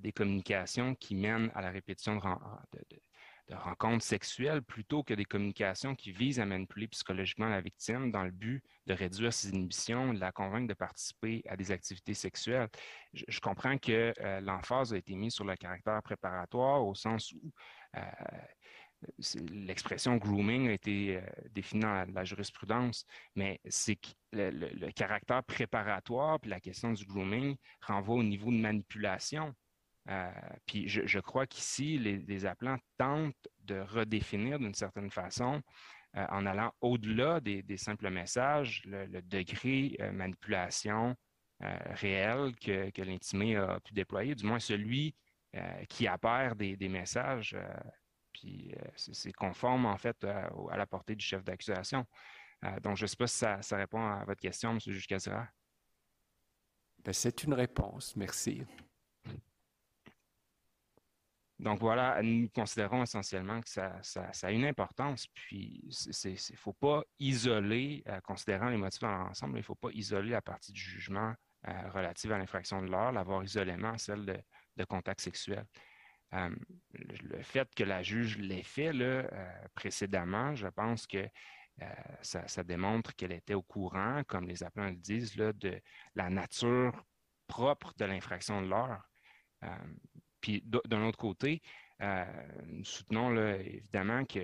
[0.00, 2.22] des communications qui mènent à la répétition de,
[3.52, 8.30] rencontres sexuelles plutôt que des communications qui visent à manipuler psychologiquement la victime dans le
[8.30, 12.68] but de réduire ses inhibitions, de la convaincre de participer à des activités sexuelles.
[13.12, 17.52] Je, comprends que euh, l'emphase a été mise sur le caractère préparatoire au sens où
[17.96, 18.00] euh,
[19.50, 21.20] l'expression grooming a été euh,
[21.50, 23.04] définie dans la, jurisprudence,
[23.34, 23.98] mais c'est
[24.32, 29.54] le, le, caractère préparatoire puis la question du grooming renvoie au niveau de manipulation
[30.66, 35.62] puis je, crois qu'ici, les, appelants tentent de redéfinir d'une certaine façon,
[36.14, 41.16] en allant au-delà des, simples messages, le, degré manipulation
[41.60, 45.14] réel que, que l'intimé a pu déployer, du moins celui
[45.88, 47.56] qui apparaît des, messages
[48.34, 52.04] puis euh, c'est conforme, en fait, à, la portée du chef d'accusation.
[52.64, 54.78] Euh, donc, je ne sais pas si ça, répond à votre question, M.
[54.84, 55.06] le juge.
[56.98, 58.14] Ben, c'est une réponse.
[58.16, 58.64] Merci.
[61.58, 64.00] Donc voilà, nous considérons essentiellement que ça,
[64.42, 65.82] a une importance, puis
[66.24, 69.90] il ne faut pas isoler, euh, considérant les motifs dans l'ensemble, il ne faut pas
[69.92, 71.34] isoler la partie du jugement
[71.94, 74.44] relative à l'infraction de l'heure, l'avoir isolément celle
[74.76, 75.64] de contact sexuel.
[76.34, 76.50] Euh,
[76.92, 81.28] le fait que la juge l'ait fait là, euh, précédemment, je pense que
[81.82, 81.86] euh,
[82.22, 85.80] ça, démontre qu'elle était au courant, comme les appelants le disent, là, de
[86.14, 87.04] la nature
[87.46, 89.08] propre de l'infraction de l'heure.
[90.44, 91.62] Puis d'un autre côté,
[92.66, 94.40] nous soutenons évidemment que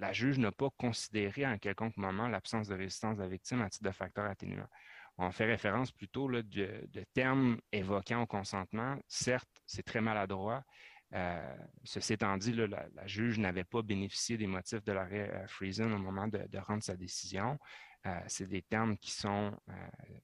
[0.00, 3.70] la juge n'a pas considéré en quelconque moment l'absence de résistance de la victime à
[3.70, 4.66] titre de facteur atténuant.
[5.16, 8.98] On fait référence plutôt là, de, termes évoquant au consentement.
[9.06, 10.64] Certes, c'est très maladroit,
[11.14, 15.30] euh, ceci étant dit, la, juge n'avait pas bénéficié des motifs de l'arrêt
[15.62, 17.60] euh, au moment de, rendre sa décision.
[18.06, 19.56] Euh, c'est des termes qui sont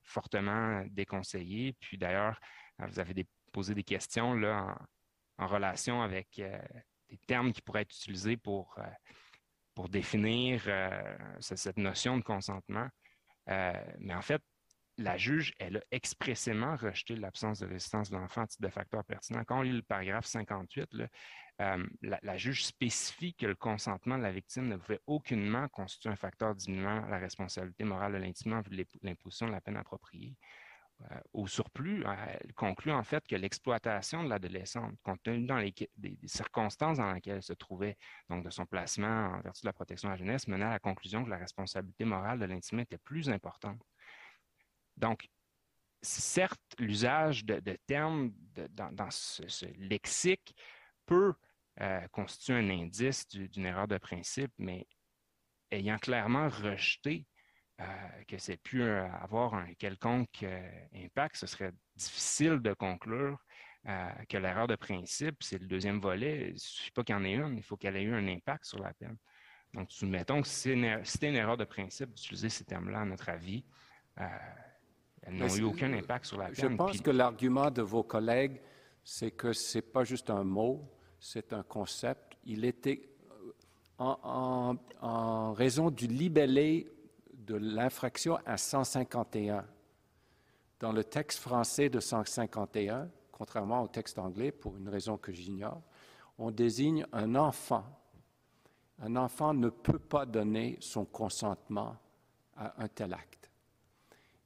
[0.03, 1.75] fortement déconseillés.
[1.75, 2.41] Puis d'ailleurs,
[2.81, 3.15] vous avez
[3.59, 4.79] posé des questions là,
[5.39, 6.41] en, relation avec
[7.09, 8.79] des termes qui pourraient être utilisés pour,
[9.75, 10.63] pour définir
[11.41, 12.89] cette notion de consentement.
[13.49, 14.41] mais en fait,
[14.99, 19.05] la juge, elle a expressément rejeté l'absence de résistance de l'enfant à titre de facteur
[19.05, 19.43] pertinent.
[19.45, 20.89] Quand on lit le paragraphe 58,
[21.61, 26.17] euh, la, juge spécie que le consentement de la victime ne pouvait aucunement constituer un
[26.17, 30.37] facteur diminuant la responsabilité morale de l'intimement vu l'imposition de la peine appropriée.
[31.03, 35.59] Euh, au surplus, euh, elle conclut en fait que l'exploitation de l'adolescente, compte tenu dans
[35.59, 37.97] les, des, circonstances dans lesquelles elle se trouvait,
[38.29, 40.79] donc de son placement en vertu de la protection de la jeunesse, menait à la
[40.81, 43.81] conclusion que la responsabilité morale de l'intimité était plus importante.
[44.97, 45.29] Donc,
[46.03, 48.33] certes, l'usage de, termes
[48.73, 50.57] dans, ce, lexique
[51.07, 51.35] peut
[51.81, 54.89] euh, constituer un indice d'une erreur de principe, mais
[55.71, 57.25] ayant clairement rejeté
[57.81, 57.85] euh,
[58.27, 60.45] que c'est pu euh, avoir un quelconque
[60.95, 63.39] impact, ce serait difficile de conclure
[64.29, 66.49] que l'erreur de principe, c'est le deuxième volet.
[66.49, 68.29] Il ne suffit pas qu'il y en ait une, il faut qu'elle ait eu un
[68.29, 69.17] impact sur la peine.
[69.73, 73.65] Donc, soumettons que c'est une, une, erreur de principe d'utiliser ces termes-là, à notre avis,
[75.23, 76.73] elles n'ont eu aucun impact sur la peine.
[76.73, 78.61] Je pense que l'argument de vos collègues,
[79.03, 80.87] c'est que ce n'est pas juste un mot,
[81.19, 82.37] c'est un concept.
[82.45, 83.09] Il était,
[83.97, 86.89] en, en raison du libellé
[87.49, 89.67] de l'infraction à 151,
[90.81, 95.81] dans le texte français de 151, contrairement au texte anglais, pour une raison que j'ignore,
[96.37, 97.85] on désigne un enfant.
[99.01, 101.97] Un enfant ne peut pas donner son consentement
[102.55, 103.51] à un tel acte.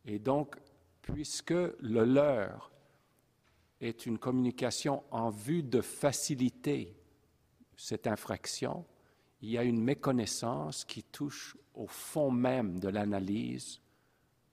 [0.05, 0.57] Et donc,
[1.03, 2.71] puisque le leur
[3.81, 6.97] est une communication en vue de faciliter
[7.77, 8.87] cette infraction,
[9.43, 13.81] il y a une méconnaissance qui touche au fond même de l'analyse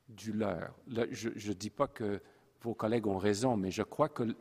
[0.07, 0.75] du leur.
[1.11, 2.21] je ne dis pas que
[2.61, 4.35] vos collègues ont raison, mais je crois que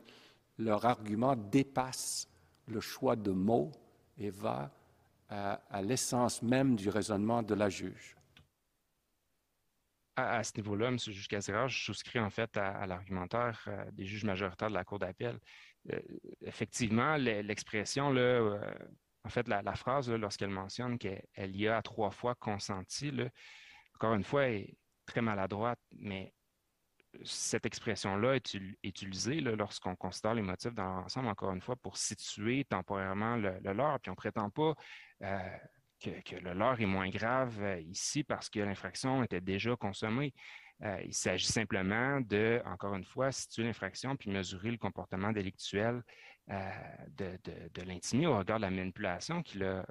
[0.57, 2.27] leur argument dépasse
[2.67, 3.71] le choix de mots
[4.17, 4.71] et va
[5.29, 8.17] à l'essence même du raisonnement de la juge
[10.19, 10.97] à, ce niveau-là, M.
[11.05, 14.83] le juge Casera, je souscris en fait à, l'argumentaire euh, des juges majoritaires de la
[14.83, 15.39] Cour d'appel.
[15.91, 15.99] Euh,
[16.41, 18.59] effectivement, l'expression, euh,
[19.29, 23.13] en fait, la, phrase, lorsqu'elle mentionne qu'elle y a trois fois consenti,
[23.93, 24.75] encore une fois, est
[25.05, 26.33] très maladroite, mais
[27.23, 32.65] cette expression-là est utilisée lorsqu'on considère les motifs dans l'ensemble, encore une fois, pour situer
[32.65, 33.99] temporairement le, leur.
[33.99, 34.73] Puis on ne prétend pas
[35.99, 40.33] que, le leur est moins grave euh, ici parce que l'infraction était déjà consommée.
[40.81, 46.01] Euh, il s'agit simplement de, encore une fois, situer l'infraction puis mesurer le comportement délictuel
[46.49, 46.71] euh,
[47.17, 47.39] de,
[47.73, 49.85] de, l'intimé au regard de la manipulation qu'il a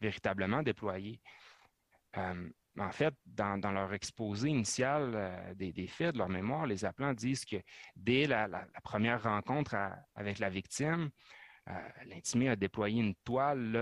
[0.00, 1.20] véritablement déployée.
[2.14, 7.56] en fait, dans, leur exposé initial des, faits, de leur mémoire, les appelants disent que
[7.94, 8.48] dès la,
[8.82, 9.76] première rencontre
[10.14, 11.10] avec la victime, euh,
[12.06, 13.76] l'intimé a déployé une toile,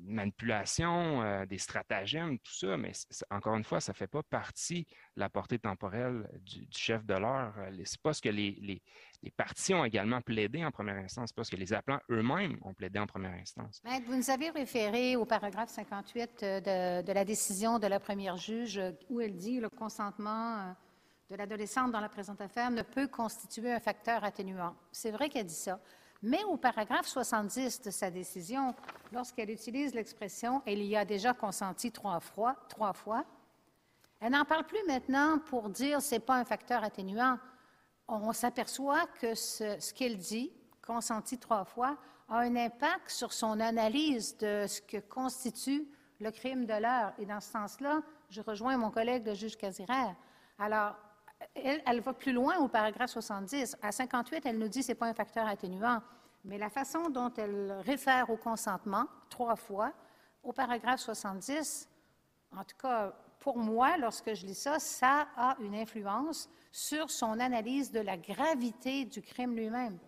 [0.00, 2.92] une manipulation, euh, des stratagèmes, tout ça, mais
[3.30, 4.86] encore une fois, ça ne fait pas partie
[5.16, 7.54] de la portée temporelle du, chef de l'heure.
[7.58, 8.82] Euh, c'est pas ce que les,
[9.22, 12.58] les, parties ont également plaidé en première instance, c'est pas ce que les appelants eux-mêmes
[12.62, 13.80] ont plaidé en première instance.
[14.06, 19.20] vous nous avez référé au paragraphe 58 de, la décision de la première juge où
[19.20, 20.74] elle dit le consentement
[21.28, 24.74] de l'adolescente dans la présente affaire ne peut constituer un facteur atténuant.
[24.92, 25.78] C'est vrai qu'elle dit ça.
[26.22, 28.74] Mais au paragraphe 70 de sa décision,
[29.12, 33.24] lorsqu'elle utilise l'expression il y a déjà consenti trois fois, trois fois
[34.20, 37.38] elle n'en parle plus maintenant pour dire ce n'est pas un facteur atténuant.
[38.08, 40.52] On s'aperçoit que ce, ce qu'elle dit,
[40.84, 41.96] consenti trois fois,
[42.28, 45.86] a un impact sur son analyse de ce que constitue
[46.20, 47.12] le crime de l'heure.
[47.18, 50.16] Et dans ce sens-là, je rejoins mon collègue le juge Casiraire.
[50.58, 50.96] Alors,
[51.54, 53.76] elle, va plus loin au paragraphe 70.
[53.82, 56.00] À 58, elle nous dit que ce n'est pas un facteur atténuant.
[56.44, 59.92] Mais la façon dont elle réfère au consentement, trois fois,
[60.42, 61.88] au paragraphe 70,
[62.56, 67.40] en tout cas, pour moi, lorsque je lis ça, ça a une influence sur son
[67.40, 69.98] analyse de la gravité du crime lui-même.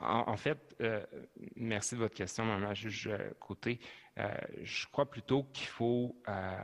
[0.00, 1.04] En, fait, euh,
[1.54, 3.78] merci de votre question, Mme juge euh, Côté.
[4.18, 6.16] Euh, je crois plutôt qu'il faut,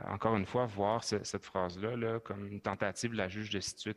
[0.09, 3.93] encore une fois, voir cette phrase-là comme une tentative de la juge de situer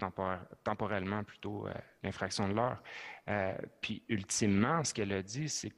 [0.63, 1.67] temporellement plutôt
[2.03, 2.83] l'infraction de l'heure.
[3.81, 5.77] puis, ultimement, ce qu'elle a dit, c'est que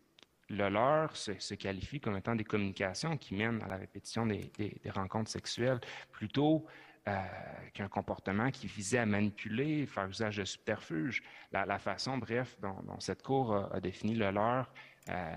[0.48, 0.68] le
[1.12, 4.50] se, qualifie comme étant des communications qui mènent à la répétition des
[4.92, 5.78] rencontres sexuelles,
[6.10, 6.66] plutôt
[7.08, 11.22] euh, qu'un comportement qui visait à manipuler, faire usage de subterfuge.
[11.52, 14.72] La, façon, bref, dont, cette Cour a, défini le leur
[15.08, 15.36] euh,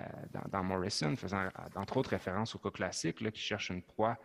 [0.49, 4.17] dans, Morrison, faisant entre autres référence au cas classique là, qui cherche une proie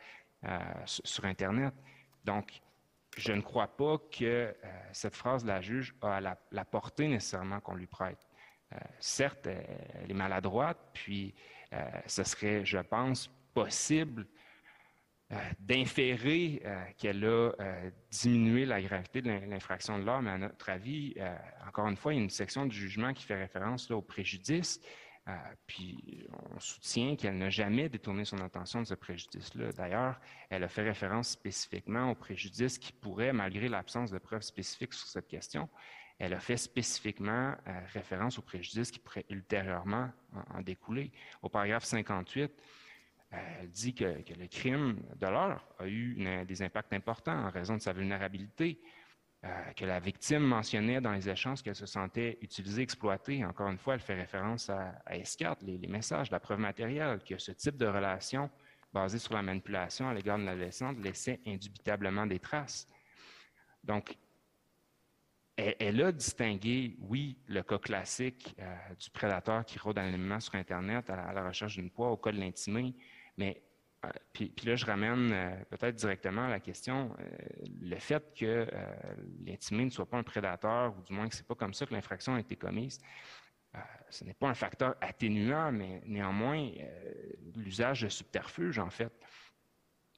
[0.45, 1.75] euh, sur, Internet.
[2.25, 2.61] Donc,
[3.19, 4.55] je ne crois pas que
[4.93, 8.27] cette phrase de la juge a la, portée nécessairement qu'on lui prête.
[8.99, 11.35] certes, elle est maladroite, puis
[12.07, 14.27] ce serait, je pense, possible
[15.59, 20.69] d'inférer euh, qu'elle a euh, diminué la gravité de l'infraction de l'homme, mais à notre
[20.71, 21.15] avis,
[21.67, 24.81] encore une fois, il y a une section du jugement qui fait référence au préjudice,
[25.67, 26.25] puis
[26.55, 29.73] on soutient qu'elle n'a jamais détourné son attention de ce préjudice-là.
[29.73, 30.21] D'ailleurs,
[30.51, 35.09] elle a fait référence spécifiquement au préjudice qui pourrait, malgré l'absence de preuves spécifiques sur
[35.09, 35.69] cette question,
[36.21, 37.57] elle a fait spécifiquement
[37.93, 40.11] référence au préjudice qui pourrait ultérieurement
[40.55, 41.11] en découler.
[41.43, 42.53] Au paragraphe 58,
[43.31, 47.81] elle dit que, le crime de l'heure a eu des impacts importants en raison de
[47.81, 48.81] sa vulnérabilité,
[49.45, 53.45] euh, que la victime mentionnait dans les échanges qu'elle se sentait utilisée, exploitée.
[53.45, 57.37] Encore une fois, elle fait référence à, à S4, les, messages, la preuve matérielle, que
[57.39, 58.51] ce type de relation
[58.93, 62.89] basée sur la manipulation à l'égard de l'adolescente laissait indubitablement des traces.
[63.85, 64.17] Donc,
[65.57, 71.09] elle, a distingué, oui, le cas classique euh, du prédateur qui rôde anonymement sur Internet
[71.09, 72.95] à la, recherche d'une poids au cas de l'intimé,
[73.37, 73.63] mais
[74.05, 77.25] euh, puis, là, je ramène euh, peut-être directement à la question, euh,
[77.81, 78.67] le fait que
[79.45, 81.87] l'intimé ne soit pas un prédateur, ou du moins que ce n'est pas comme ça
[81.87, 82.99] que l'infraction a été commise,
[84.09, 86.71] ce n'est pas un facteur atténuant, mais néanmoins,
[87.55, 89.13] l'usage de subterfuge, en fait,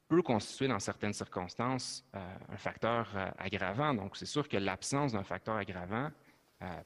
[0.07, 3.93] peut constituer dans certaines circonstances un facteur aggravant.
[3.93, 6.09] Donc, c'est sûr que l'absence d'un facteur aggravant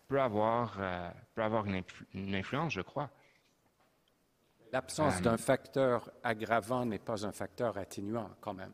[0.07, 0.79] peut avoir,
[1.35, 3.11] peut avoir une influence, je crois.
[4.73, 8.73] L'absence d'un facteur aggravant n'est pas un facteur atténuant, quand même.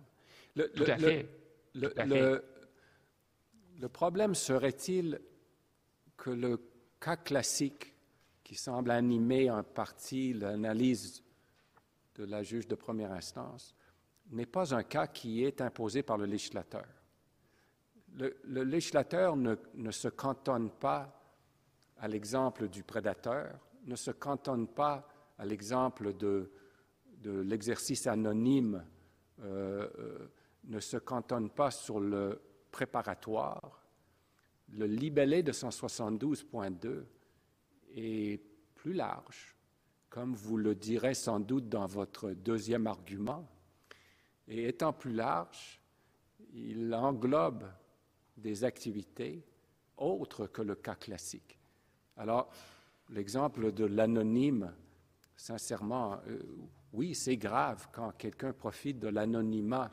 [0.56, 1.28] Le, Tout à fait.
[1.76, 2.42] Le,
[3.90, 5.20] problème serait-il
[6.16, 6.62] que le
[7.02, 7.94] cas classique
[8.46, 11.22] qui semble animer en partie l'analyse
[12.16, 13.76] de la juge de première instance
[14.32, 16.86] n'est pas un cas qui est imposé par le législateur?
[18.16, 21.22] Le, législateur ne, ne, se cantonne pas
[21.98, 25.06] à l'exemple du prédateur, ne se cantonne pas
[25.40, 26.52] à l'exemple de,
[27.24, 28.86] l'exercice anonyme,
[29.42, 30.28] euh, euh,
[30.66, 32.42] ne se cantonne pas sur le
[32.72, 33.82] préparatoire.
[34.74, 37.06] Le libellé de 172.2
[37.96, 38.42] est
[38.76, 39.56] plus large,
[40.10, 43.50] comme vous le direz sans doute dans votre deuxième argument.
[44.48, 45.82] Et étant plus large,
[46.54, 47.66] il englobe
[48.36, 49.46] des activités
[49.98, 51.60] autres que le cas classique.
[52.18, 52.50] Alors,
[53.10, 54.74] l'exemple de l'anonyme
[55.40, 56.38] sincèrement, euh,
[56.92, 59.90] oui, c'est grave quand quelqu'un profite de l'anonymat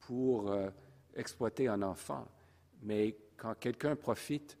[0.00, 0.68] pour euh,
[1.14, 2.26] exploiter un enfant,
[2.82, 4.58] mais quand quelqu'un profite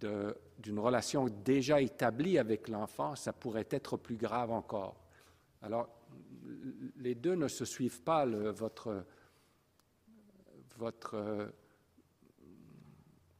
[0.00, 4.96] d'une relation déjà établie avec l'enfant, ça pourrait être plus grave encore.
[5.62, 5.88] Alors,
[6.98, 9.04] les deux ne se suivent pas, votre,
[11.14, 11.48] euh,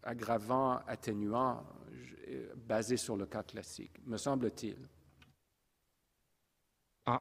[0.03, 1.63] aggravant atténuant
[2.57, 4.89] basé sur le cas classique, me semble-t-il.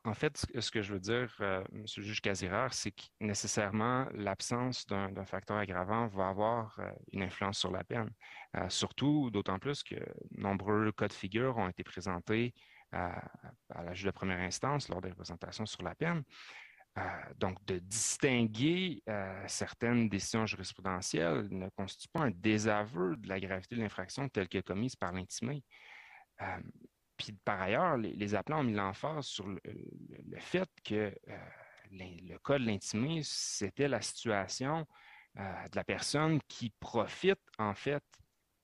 [0.03, 1.85] En, fait, ce que je veux dire, euh, M.
[1.95, 7.57] le juge Casirard, c'est que nécessairement l'absence d'un facteur aggravant va avoir euh, une influence
[7.57, 8.09] sur la peine.
[8.57, 9.95] Euh, surtout, d'autant plus que
[10.31, 12.53] nombreux cas de figure ont été présentés
[12.91, 13.21] à,
[13.69, 16.23] la juge de première instance lors des représentations sur la peine.
[17.37, 19.03] donc, de distinguer
[19.45, 24.59] certaines décisions jurisprudentielles ne constitue pas un désaveu de la gravité de l'infraction telle que
[24.59, 25.63] commise par l'intimé.
[27.17, 29.59] Puis par ailleurs, les, appelants ont mis l'emphase sur le,
[30.39, 31.13] fait que
[31.91, 34.85] le cas de l'intimé, c'était la situation
[35.35, 38.03] de la personne qui profite en fait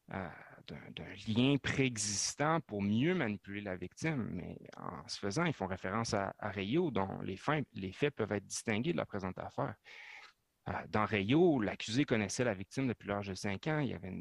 [0.10, 4.30] d'un lien préexistant pour mieux manipuler la victime.
[4.32, 8.94] Mais en ce faisant, ils font référence à, Rayo, dont les, faits peuvent être distingués
[8.94, 9.76] de la présente affaire.
[10.70, 13.80] Euh, dans Rayo, l'accusé connaissait la victime depuis l'âge de 5 ans.
[13.80, 14.14] Il avait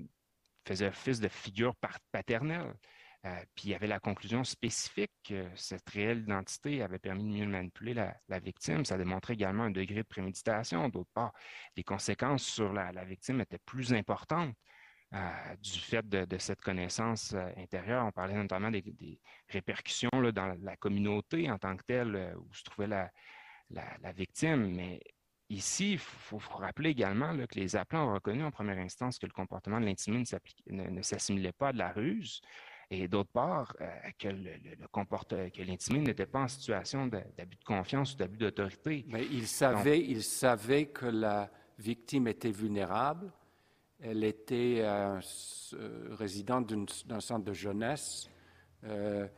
[0.67, 1.75] faisait office de figure
[2.13, 2.75] paternelle.
[3.25, 7.29] Euh, puis il y avait la conclusion spécifique que cette réelle identité avait permis de
[7.29, 8.85] mieux manipuler la, victime.
[8.85, 10.89] Ça démontrait également un degré de préméditation.
[10.89, 11.33] D'autre part,
[11.77, 14.55] les conséquences sur la, victime étaient plus importantes
[15.63, 18.07] du fait de, cette connaissance euh, intérieure.
[18.07, 19.21] On parlait notamment des,
[19.51, 23.11] répercussions dans la communauté en tant que telle euh, où se trouvait la,
[24.15, 24.75] victime.
[24.75, 25.01] Mais
[25.51, 29.33] ici, il faut, rappeler également que les appelants ont reconnu en première instance que le
[29.33, 30.25] comportement de l'intimé
[30.71, 32.41] ne, s'assimilait pas à de la ruse.
[32.95, 33.87] Et d'autre part, euh,
[34.19, 39.05] que, le, que l'intimé n'était pas en situation d'abus de confiance ou d'abus d'autorité.
[39.09, 43.33] Mais il savait, il savait que la victime était vulnérable
[44.03, 45.21] elle était euh,
[46.11, 46.75] résidente
[47.07, 48.29] d'un centre de jeunesse.
[48.85, 49.29] Euh,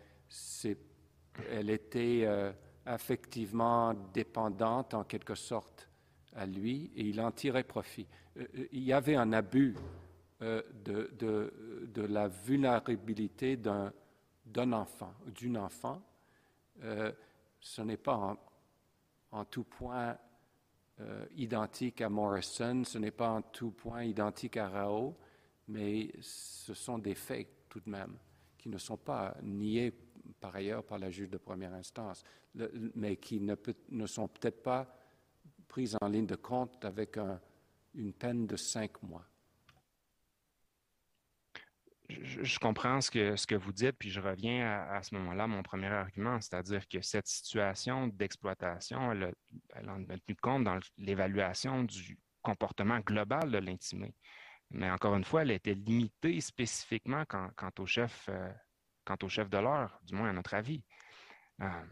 [1.50, 2.50] elle était euh,
[2.86, 5.88] affectivement dépendante en quelque sorte
[6.34, 8.06] à lui et il en tirait profit.
[8.72, 9.76] il y avait un abus
[10.40, 16.02] de, de, la vulnérabilité d'un enfant, d'une enfant.
[17.60, 18.36] ce n'est pas
[19.30, 20.16] en, tout point
[21.00, 25.16] euh, identique à Morrison, ce n'est pas en tout point identique à Rao,
[25.68, 28.16] mais ce sont des faits tout de même
[28.56, 29.92] qui ne sont pas niés
[30.40, 32.22] par ailleurs par la juge de première instance,
[32.94, 34.86] mais qui ne sont peut-être pas
[35.68, 37.18] prises en ligne de compte avec
[37.94, 39.24] une peine de cinq mois
[42.22, 45.62] je, comprends ce que, ce que vous dites, puis je reviens à, ce moment-là mon
[45.62, 49.34] premier argument, c'est-à-dire que cette situation d'exploitation, elle,
[49.88, 54.14] en a tenu compte dans l'évaluation du comportement global de l'intimé.
[54.70, 58.52] Mais encore une fois, elle était limitée spécifiquement quant, au, chef, euh,
[59.04, 60.82] quant au chef de l'heure, du moins à notre avis.
[61.60, 61.84] Euh,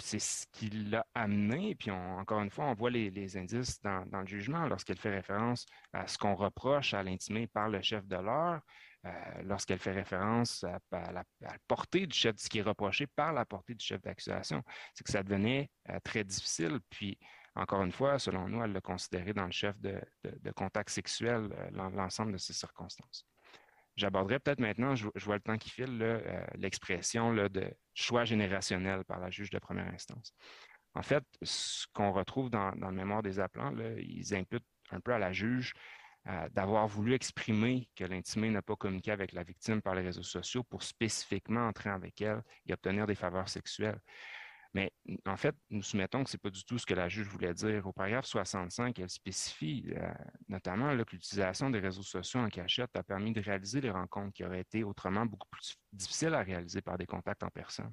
[0.00, 4.20] c'est ce qui l'a amené, puis encore une fois, on voit les, indices dans, dans,
[4.20, 8.16] le jugement lorsqu'elle fait référence à ce qu'on reproche à l'intimé par le chef de
[8.16, 8.60] l'heure,
[9.06, 9.10] euh,
[9.44, 11.24] lorsqu'elle fait référence à, la,
[11.68, 14.62] portée du chef, ce qui est reproché par la portée du chef d'accusation,
[14.92, 16.80] c'est que ça devenait euh, très difficile.
[16.90, 17.16] Puis,
[17.54, 20.00] encore une fois, selon nous, elle l'a considéré dans le chef de,
[20.56, 23.24] contact sexuel, euh, l'ensemble de ces circonstances.
[23.96, 26.22] J'aborderai peut-être maintenant, je, vois le temps qui file,
[26.54, 30.32] l'expression de choix générationnel par la juge de première instance.
[30.94, 35.12] En fait, ce qu'on retrouve dans, dans, le mémoire des appelants, ils imputent un peu
[35.12, 35.74] à la juge
[36.28, 40.22] euh, d'avoir voulu exprimer que l'intimé n'a pas communiqué avec la victime par les réseaux
[40.22, 44.00] sociaux pour spécifiquement entrer avec elle et obtenir des faveurs sexuelles.
[44.74, 44.92] Mais
[45.26, 47.54] en fait, nous soumettons que ce n'est pas du tout ce que la juge voulait
[47.54, 47.86] dire.
[47.86, 50.12] Au paragraphe 65, elle spécifie euh,
[50.48, 54.44] notamment que l'utilisation des réseaux sociaux en cachette a permis de réaliser des rencontres qui
[54.44, 57.92] auraient été autrement beaucoup plus difficiles à réaliser par des contacts en personne.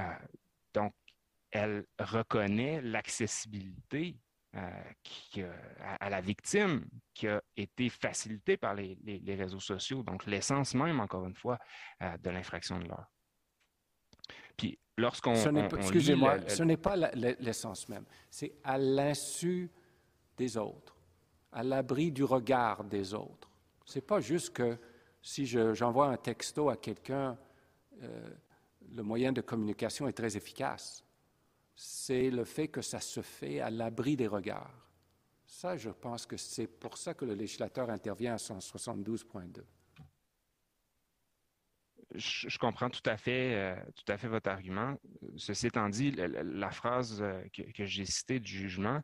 [0.00, 0.04] Euh,
[0.74, 0.92] donc,
[1.52, 4.18] elle reconnaît l'accessibilité
[4.56, 5.52] euh,
[6.00, 8.96] à, la victime qui a été facilitée par les,
[9.26, 11.58] réseaux sociaux, donc l'essence même, encore une fois,
[12.02, 13.10] euh, de l'infraction de l'heure.
[14.56, 15.34] Puis lorsqu'on...
[15.34, 19.70] Excusez-moi, ce n'est pas l'essence même, c'est à l'insu
[20.38, 20.96] des autres,
[21.52, 23.50] à l'abri du regard des autres.
[23.84, 24.78] C'est pas juste que
[25.20, 27.36] si j'envoie un texto à quelqu'un,
[28.02, 28.30] euh,
[28.94, 31.05] le moyen de communication est très efficace
[31.76, 34.88] c'est le fait que ça se fait à l'abri des regards.
[35.46, 39.62] Ça, je pense que c'est pour ça que le législateur intervient à 172.2.
[42.14, 44.96] Je, comprends tout à fait, euh, tout à fait votre argument.
[45.36, 49.02] Ceci étant dit, la, phrase euh, que, j'ai citée du jugement,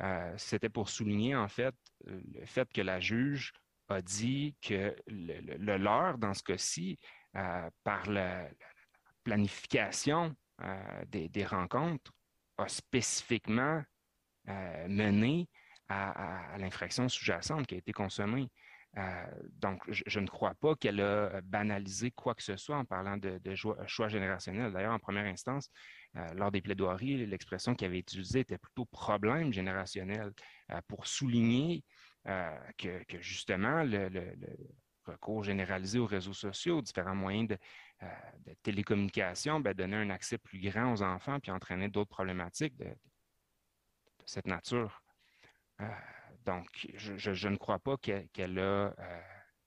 [0.00, 1.74] euh, c'était pour souligner en fait
[2.06, 3.52] le fait que la juge
[3.88, 6.98] a dit que le, leur, dans ce cas-ci,
[7.82, 8.48] par la
[9.24, 12.12] planification euh, des, rencontres
[12.58, 13.82] a spécifiquement
[14.48, 15.48] euh, mené
[15.88, 18.48] à, l'infraction sous-jacente qui a été consommée.
[18.96, 23.16] Euh, donc, je, ne crois pas qu'elle a banalisé quoi que ce soit en parlant
[23.16, 24.72] de, choix, générationnel.
[24.72, 25.68] D'ailleurs, en première instance,
[26.34, 30.32] lors des plaidoiries, l'expression qui avait utilisée était plutôt problème générationnel
[30.86, 31.82] pour souligner
[32.24, 34.08] que, justement le,
[35.04, 37.58] recours généralisé aux réseaux sociaux, différents moyens de,
[38.00, 42.94] de télécommunication, ben, donner un accès plus grand aux enfants puis entraîner d'autres problématiques de,
[44.26, 45.02] cette nature.
[46.44, 48.94] donc, je, ne crois pas qu'elle a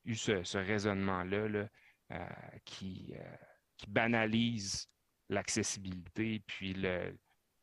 [0.05, 1.67] eu ce, raisonnement-là
[2.65, 3.13] qui,
[3.87, 4.89] banalise
[5.29, 6.75] l'accessibilité puis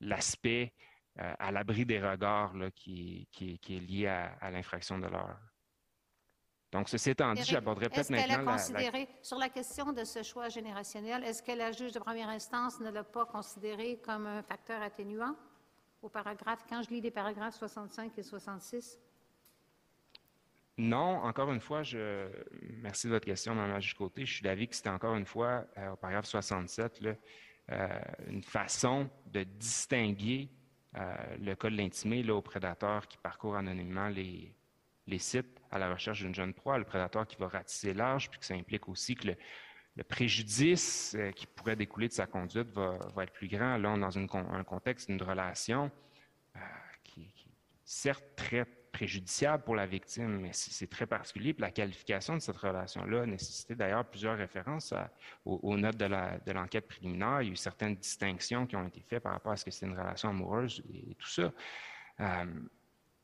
[0.00, 0.72] l'aspect
[1.16, 5.38] à l'abri des regards qui, qui, est lié à, l'infraction de l'heure.
[6.74, 10.48] Donc, ceci étant dit, j'aborderai peut-être maintenant a considéré, sur la question de ce choix
[10.48, 14.82] générationnel, est-ce que la juge de première instance ne l'a pas considéré comme un facteur
[14.82, 15.36] atténuant
[16.02, 18.98] au paragraphe, quand je lis les paragraphes 65 et 66?
[20.76, 22.28] Non, encore une fois, je
[22.82, 24.26] merci de votre question, Mme la côté.
[24.26, 27.14] Je suis d'avis que c'était encore une fois, euh, au paragraphe 67, là,
[27.70, 27.88] euh,
[28.26, 30.50] une façon de distinguer
[30.96, 34.52] euh, le cas de l'intimé au prédateur qui parcourt anonymement les,
[35.06, 38.38] les sites à la recherche d'une jeune proie, le prédateur qui va ratisser l'âge, puis
[38.38, 43.32] que ça implique aussi que le, préjudice qui pourrait découler de sa conduite va, être
[43.32, 43.76] plus grand.
[43.78, 45.90] Là, on est dans un contexte d'une relation
[47.04, 47.48] qui, qui,
[47.84, 51.54] certes, très préjudiciable pour la victime, mais c'est très particulier.
[51.58, 54.94] La qualification de cette relation-là a nécessité d'ailleurs plusieurs références
[55.44, 57.42] aux, notes de l'enquête préliminaire.
[57.42, 59.72] Il y a eu certaines distinctions qui ont été faites par rapport à ce que
[59.72, 61.52] c'est une relation amoureuse et, tout ça.
[62.20, 62.44] Euh,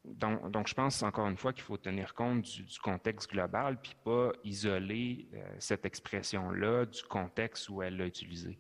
[0.04, 4.32] donc, je pense encore une fois qu'il faut tenir compte du, contexte global, puis pas
[4.44, 8.58] isoler euh, cette expression-là du contexte où elle l'a utilisée.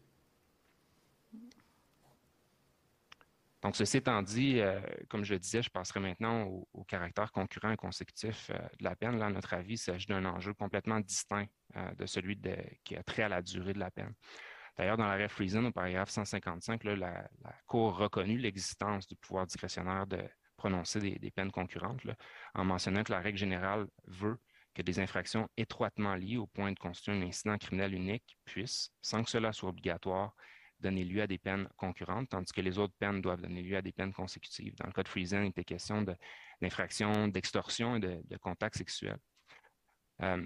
[3.62, 7.70] Donc, ceci étant dit, euh, comme je le disais, je passerai maintenant au, caractère concurrent
[7.70, 9.18] et consécutif euh, de la peine.
[9.18, 11.46] Là, à notre avis, il s'agit d'un enjeu complètement distinct
[11.96, 12.38] de celui
[12.82, 14.12] qui a trait à la durée de la peine.
[14.76, 17.28] D'ailleurs, dans l'arrêt Friesen, au paragraphe 155, la, la,
[17.66, 20.18] Cour a reconnu l'existence du pouvoir discrétionnaire de
[20.60, 22.02] prononcer des, peines concurrentes,
[22.54, 24.38] en mentionnant que la règle générale veut
[24.74, 29.24] que des infractions étroitement liées au point de constituer un incident criminel unique puissent, sans
[29.24, 30.34] que cela soit obligatoire,
[30.78, 33.82] donner lieu à des peines concurrentes, tandis que les autres peines doivent donner lieu à
[33.82, 34.74] des peines consécutives.
[34.76, 36.04] Dans le cas de Friesen, il était question
[36.60, 39.16] d'infraction, d'extorsion et de, contact sexuel.
[40.22, 40.44] Euh,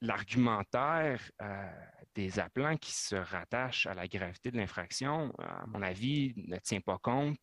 [0.00, 1.70] l'argumentaire euh,
[2.14, 6.80] des appelants qui se rattachent à la gravité de l'infraction, à mon avis, ne tient
[6.80, 7.38] pas compte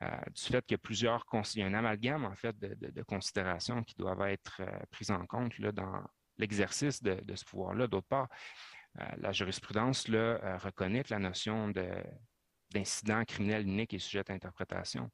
[0.00, 1.24] du fait qu'il y a plusieurs,
[1.54, 5.58] il y a un amalgame en fait de, considérations qui doivent être prises en compte
[5.58, 6.02] là, dans
[6.40, 7.86] l'exercice de, ce pouvoir-là.
[7.86, 8.28] D'autre part,
[8.98, 11.72] euh, la jurisprudence euh, reconnaît que la notion
[12.70, 15.10] d'incident criminel unique est sujette à interprétation.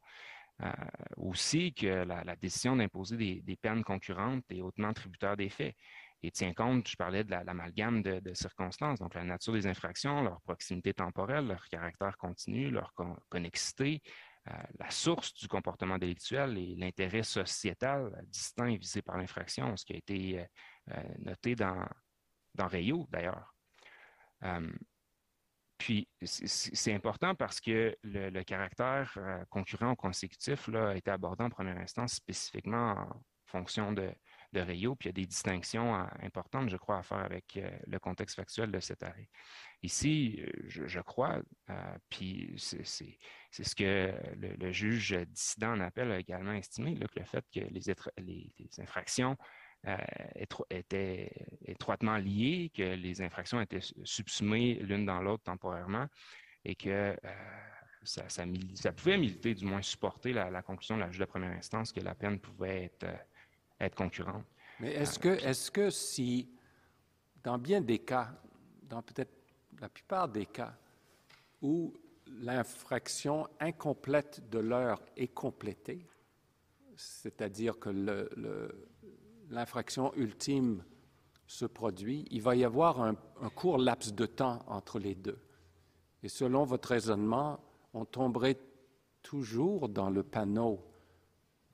[0.62, 0.72] Euh,
[1.18, 5.76] aussi que la, décision d'imposer des, peines concurrentes est hautement tributaire des faits
[6.22, 10.40] et tient compte, je parlais de l'amalgame de, circonstances, donc la nature des infractions, leur
[10.40, 12.94] proximité temporelle, leur caractère continu, leur
[13.28, 14.00] connexité,
[14.78, 19.96] la source du comportement délictuel et l'intérêt sociétal distinct visé par l'infraction, ce qui a
[19.96, 20.46] été
[21.18, 21.84] noté dans,
[22.54, 23.54] dans d'ailleurs.
[24.44, 24.72] Euh,
[25.78, 31.44] puis, c'est important parce que le, caractère euh, concurrent ou consécutif là, a été abordé
[31.44, 34.10] en première instance spécifiquement en fonction de,
[34.52, 37.58] de Rio, puis il y a des distinctions euh, importantes, je crois, à faire avec
[37.86, 39.28] le contexte factuel de cet arrêt.
[39.82, 41.40] Ici, je, crois,
[42.08, 47.44] puis c'est ce que le, juge dissident en appel a également estimé, que le fait
[47.52, 47.90] que les,
[48.80, 49.36] infractions
[49.86, 49.96] euh,
[50.70, 51.30] étaient
[51.64, 56.08] étroitement liées, que les infractions étaient subsumées l'une dans l'autre temporairement
[56.64, 57.16] et que euh,
[58.02, 61.92] ça, ça, pouvait militer, du moins supporter la, conclusion de la juge de première instance
[61.92, 63.16] que la peine pouvait être, euh,
[63.80, 64.44] être concurrente.
[64.80, 66.48] Mais est-ce que, est que si,
[67.42, 68.32] dans bien des cas,
[68.82, 69.32] dans peut-être
[69.80, 70.76] la plupart des cas,
[71.62, 71.92] où
[72.26, 76.06] l'infraction incomplète de l'heure est complétée,
[76.96, 77.90] c'est-à-dire que
[79.50, 80.82] l'infraction ultime
[81.46, 83.14] se produit, il va y avoir un,
[83.54, 85.38] court laps de temps entre les deux.
[86.22, 87.60] Et selon votre raisonnement,
[87.92, 88.58] on tomberait
[89.22, 90.84] toujours dans le panneau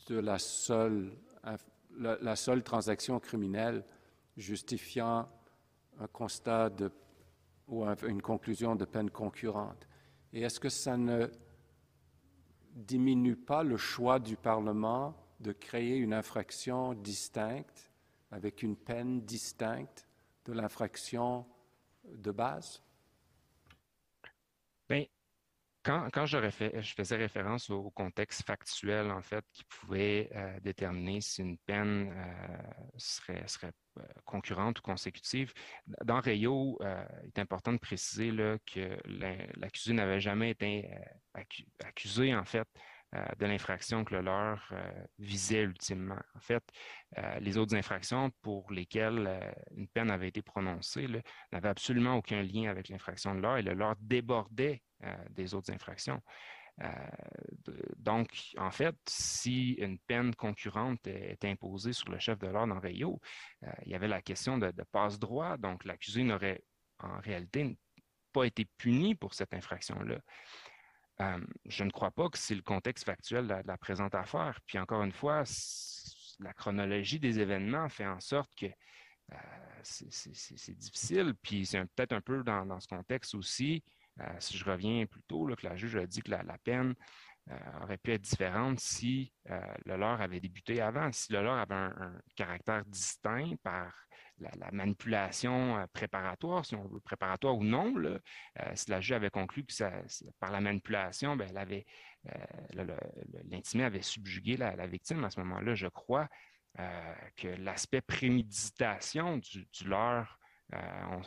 [0.08, 1.12] de la seule,
[1.98, 3.84] la, seule transaction criminelle
[4.36, 5.28] justifiant
[6.00, 6.70] un constat
[7.68, 9.86] ou une conclusion de peine concurrente.
[10.32, 11.28] Et est-ce que ça ne
[12.74, 17.90] diminue pas le choix du Parlement de créer une infraction distincte
[18.30, 20.06] avec une peine distincte
[20.44, 21.46] de l'infraction
[22.04, 22.82] de base?
[24.88, 25.04] Bien,
[25.84, 26.38] quand, je,
[26.96, 32.88] faisais référence au contexte factuel, en fait, qui pouvait euh, déterminer si une peine euh,
[32.96, 33.44] serait,
[33.98, 35.52] euh, concurrente ou consécutive,
[36.04, 38.30] dans Rayo, il est important de préciser
[38.72, 38.96] que
[39.56, 40.88] l'accusé n'avait jamais été
[41.84, 42.68] accusé, en fait,
[43.38, 46.18] de l'infraction que le leur euh, visait ultimement.
[46.34, 46.62] En fait,
[47.18, 51.06] euh, les autres infractions pour lesquelles une peine avait été prononcée
[51.52, 54.82] n'avaient absolument aucun lien avec l'infraction de leur et le leur débordait
[55.30, 56.20] des autres infractions.
[57.96, 62.80] donc, en fait, si une peine concurrente est, imposée sur le chef de l'ordre en
[62.80, 63.20] Rio,
[63.84, 65.56] il y avait la question de, passe-droit.
[65.56, 66.62] Donc, l'accusé n'aurait
[67.00, 67.76] en réalité
[68.32, 70.18] pas été puni pour cette infraction-là.
[71.66, 74.60] Je ne crois pas que c'est le contexte factuel de la, présente affaire.
[74.66, 75.44] Puis encore une fois,
[76.40, 78.66] la chronologie des événements fait en sorte que
[79.82, 81.34] c'est difficile.
[81.42, 83.82] Puis c'est peut-être un peu dans, ce contexte aussi,
[84.38, 86.94] si je reviens plus tôt, que la juge a dit que la, peine
[87.82, 92.20] aurait pu être différente si le leur avait débuté avant, si le leur avait un
[92.36, 93.92] caractère distinct par
[94.38, 98.18] la, manipulation euh, préparatoire, si on veut, préparatoire ou non, euh,
[98.74, 99.72] si la juge avait conclu que
[100.40, 102.96] par la manipulation, ben, euh,
[103.44, 106.28] l'intimé avait subjugué la, victime à ce moment-là, je crois
[107.36, 110.38] que l'aspect préméditation du, leurre,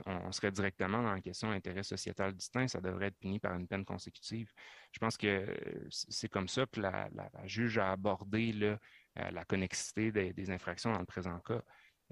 [0.06, 3.68] on, serait directement dans la question d'intérêt sociétal distinct, ça devrait être puni par une
[3.68, 4.52] peine consécutive.
[4.92, 5.46] Je pense que
[5.90, 7.10] c'est comme ça que la,
[7.46, 8.78] juge a abordé
[9.16, 11.62] la connexité des, infractions dans le présent cas.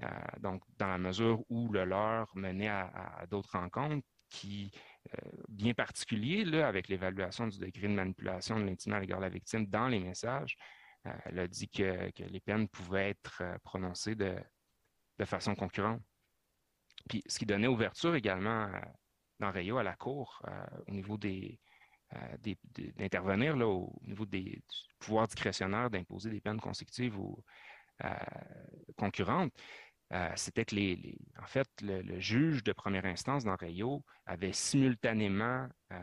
[0.02, 0.06] Euh,
[0.40, 4.72] donc, dans la mesure où le leur menait à, d'autres rencontres qui,
[5.12, 9.24] euh, bien particuliers, là, avec l'évaluation du degré de manipulation de l'intimité à l'égard de
[9.24, 10.56] la victime dans les messages,
[11.06, 14.34] euh, elle a dit que, les peines pouvaient être prononcées de,
[15.24, 16.02] façon concurrente.
[17.08, 18.70] Puis, ce qui donnait ouverture également
[19.40, 20.42] dans Rayo à la Cour
[20.86, 21.60] au niveau des,
[22.96, 24.62] d'intervenir au niveau des
[24.98, 27.42] pouvoirs discrétionnaires d'imposer des peines consécutives ou
[28.96, 29.52] concurrentes.
[30.12, 35.66] Euh, c'était que les, en fait, le, juge de première instance dans Rayo avait simultanément,
[35.92, 35.96] euh,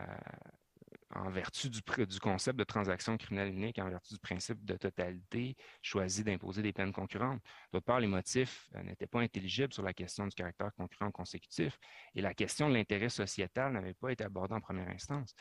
[1.14, 1.80] en vertu du,
[2.20, 6.92] concept de transaction criminelle unique, en vertu du principe de totalité, choisi d'imposer des peines
[6.92, 7.42] concurrentes.
[7.72, 11.78] D'autre part, les motifs euh, n'étaient pas intelligibles sur la question du caractère concurrent consécutif
[12.14, 15.34] et la question de l'intérêt sociétal n'avait pas été abordée en première instance.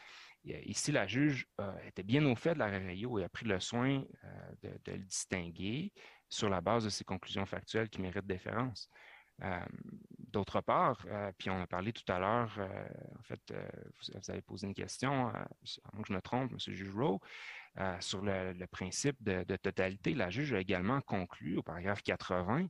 [0.44, 1.48] ici, la juge
[1.86, 4.04] était bien au fait de l'arrêt Rayo et a pris le soin
[4.64, 5.94] de, le distinguer
[6.30, 8.90] sur la base de ces conclusions factuelles qui méritent déférence.
[9.44, 9.60] Euh,
[10.20, 12.88] d'autre part, euh, puis on a parlé tout à l'heure, euh,
[13.20, 16.58] en fait, vous, avez posé une question, avant que je me trompe, M.
[16.60, 16.94] juge
[18.00, 20.14] sur le, principe de, totalité.
[20.14, 22.68] La juge a également conclu au paragraphe 80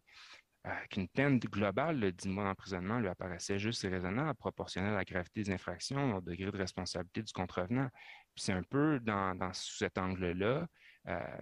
[0.89, 5.05] qu'une peine globale de 10 mois d'emprisonnement lui apparaissait juste et raisonnable, proportionnelle à la
[5.05, 7.89] gravité des infractions, au degré de responsabilité du contrevenant.
[8.35, 10.67] c'est un peu dans, cet angle-là euh,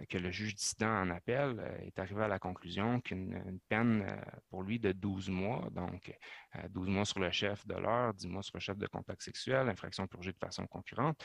[0.08, 4.16] que le juge dissident en appel euh, est arrivé à la conclusion qu'une peine euh,
[4.48, 6.16] pour lui de 12 mois, donc
[6.70, 9.68] 12 mois sur le chef de l'heure, 10 mois sur le chef de contact sexuel,
[9.68, 11.22] infraction purgée de façon concurrente,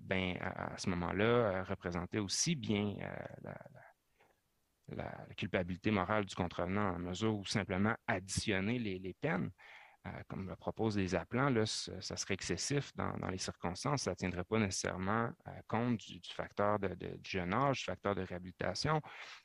[0.00, 2.94] ben, à, ce moment-là, représentait aussi bien
[3.42, 9.81] la, culpabilité morale du contrevenant en mesure où simplement additionner les peines euh,
[10.28, 14.02] comme le proposent les appelants, là, ça serait excessif dans, les circonstances.
[14.02, 18.22] Ça ne tiendrait pas nécessairement euh, compte du, facteur de, jeune âge, du facteur de
[18.22, 19.00] réhabilitation,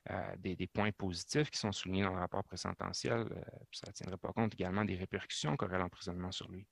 [0.10, 3.28] euh, des, points positifs qui sont soulignés dans le rapport présententiel.
[3.72, 6.68] ça ne tiendrait pas compte également des répercussions qu'aurait l'emprisonnement sur lui.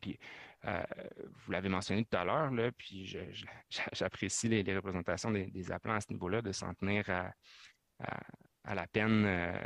[0.00, 0.18] Puis,
[0.62, 3.06] vous l'avez mentionné tout à l'heure, puis
[3.92, 9.58] j'apprécie les, représentations des, appelants à ce niveau-là de s'en tenir à, la peine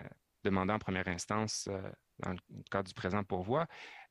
[0.44, 1.68] demandée en première instance
[2.22, 2.38] dans le
[2.70, 3.66] cadre du présent pourvoi.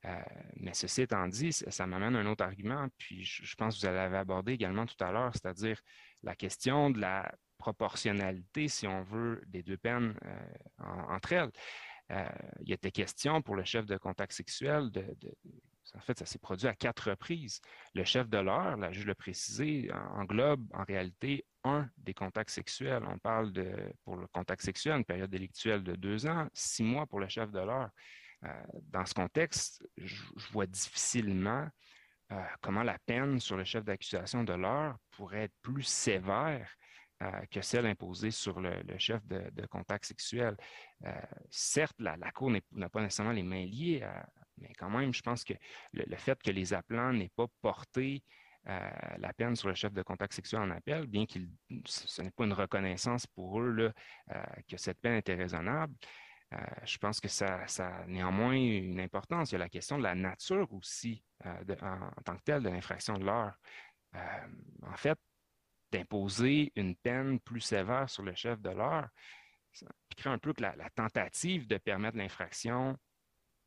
[0.06, 0.16] Euh,
[0.56, 3.94] mais ceci étant dit, ça, m'amène à un autre argument, puis je, pense que vous
[3.94, 5.82] l'avez abordé également tout à l'heure, c'est-à-dire
[6.24, 11.52] la question de la proportionnalité, si on veut, des deux peines euh, entre elles.
[12.12, 12.28] Euh,
[12.62, 15.06] il était question pour le chef de contact sexuel de,
[15.95, 17.61] en fait, ça s'est produit à quatre reprises.
[17.95, 23.03] Le chef de l'heure, la juge l'a précisé, englobe en réalité un des contacts sexuels.
[23.08, 23.51] On parle
[24.03, 27.51] pour le contact sexuel, une période délictuelle de deux ans, six mois pour le chef
[27.51, 27.90] de l'heure.
[28.45, 30.16] Euh, dans ce contexte, je,
[30.51, 31.68] vois difficilement
[32.32, 36.69] euh, comment la peine sur le chef d'accusation de l'heure pourrait être plus sévère
[37.22, 40.56] euh, que celle imposée sur le, chef de, contact sexuel.
[41.50, 44.08] certes, la, la Cour n'a pas nécessairement les mains liées,
[44.62, 45.54] mais quand même, je pense que
[45.94, 48.24] le, fait que les appelants n'aient pas porté
[48.68, 51.40] euh, la peine sur le chef de contact sexuel en appel, bien que
[51.86, 53.92] ce n'est pas une reconnaissance pour eux
[54.32, 55.94] euh, que cette peine était raisonnable,
[56.54, 59.52] euh, je pense que ça, a néanmoins une importance.
[59.52, 63.18] Il y a la question de la nature aussi en, tant que telle de l'infraction
[63.18, 63.54] de l'heure.
[64.14, 65.18] en fait,
[65.92, 69.08] d'imposer une peine plus sévère sur le chef de l'heure,
[69.72, 72.98] ça crée un peu que la tentative de permettre l'infraction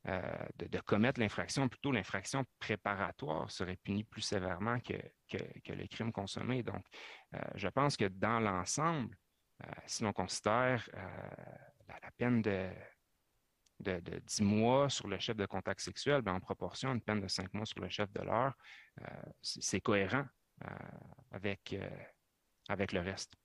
[0.09, 0.21] euh,
[0.57, 4.95] de, commettre l'infraction, plutôt l'infraction préparatoire serait punie plus sévèrement que,
[5.29, 6.65] que, le crime consommé.
[6.65, 6.85] Donc,
[7.35, 9.17] euh, je pense que dans l'ensemble,
[9.63, 10.89] euh, si l'on considère
[11.87, 12.69] la, peine de,
[13.79, 17.29] de, 10 mois sur le chef de contact sexuel, ben, en proportion, une peine de
[17.29, 18.55] 5 mois sur le chef de l'heure,
[19.41, 20.25] c'est cohérent
[21.31, 21.77] avec,
[22.69, 23.37] avec le reste.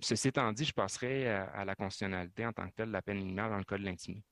[0.00, 3.18] ceci étant dit, je passerai à, la constitutionnalité en tant que telle de la peine
[3.18, 4.29] minimale dans le cas de l'intimité.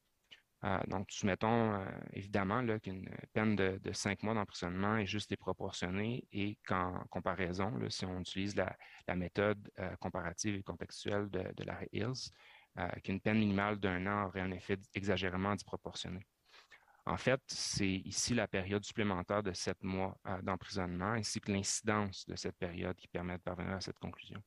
[0.65, 6.59] Euh, donc, soumettons euh, évidemment qu'une peine de, cinq mois d'emprisonnement est juste déproportionnée et
[6.67, 8.77] qu'en comparaison, si on utilise la,
[9.15, 12.33] méthode euh, comparative et contextuelle de, de l'arrêt Hills,
[13.03, 16.21] qu'une peine minimale d'un an aurait un effet exagérément disproportionné.
[17.07, 22.37] En fait, c'est ici la période supplémentaire de sept mois d'emprisonnement ainsi que l'incidence de
[22.37, 24.41] cette période qui permet de parvenir à cette conclusion.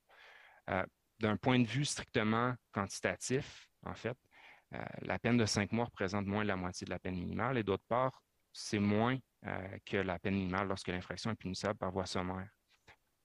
[1.19, 4.17] D'un point de vue strictement quantitatif, en fait,
[5.01, 7.63] la peine de cinq mois représente moins de la moitié de la peine minimale et
[7.63, 8.21] d'autre part,
[8.53, 9.17] c'est moins
[9.47, 12.49] euh, que la peine minimale lorsque l'infraction est punissable par voie sommaire.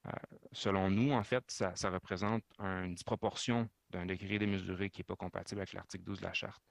[0.07, 0.11] Euh,
[0.53, 5.61] selon nous, en fait, ça, représente une disproportion d'un degré démesuré qui n'est pas compatible
[5.61, 6.63] avec l'article 12 de la Charte.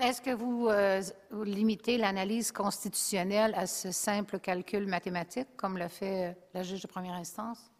[0.00, 6.62] Est-ce que vous, limitez l'analyse constitutionnelle à ce simple calcul mathématique, comme le fait la
[6.62, 7.72] juge de première instance?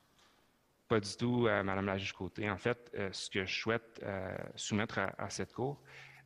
[0.89, 2.51] Pas du tout, Madame la juge Côté.
[2.51, 4.05] En fait, ce que je souhaite
[4.57, 5.81] soumettre à, cette Cour,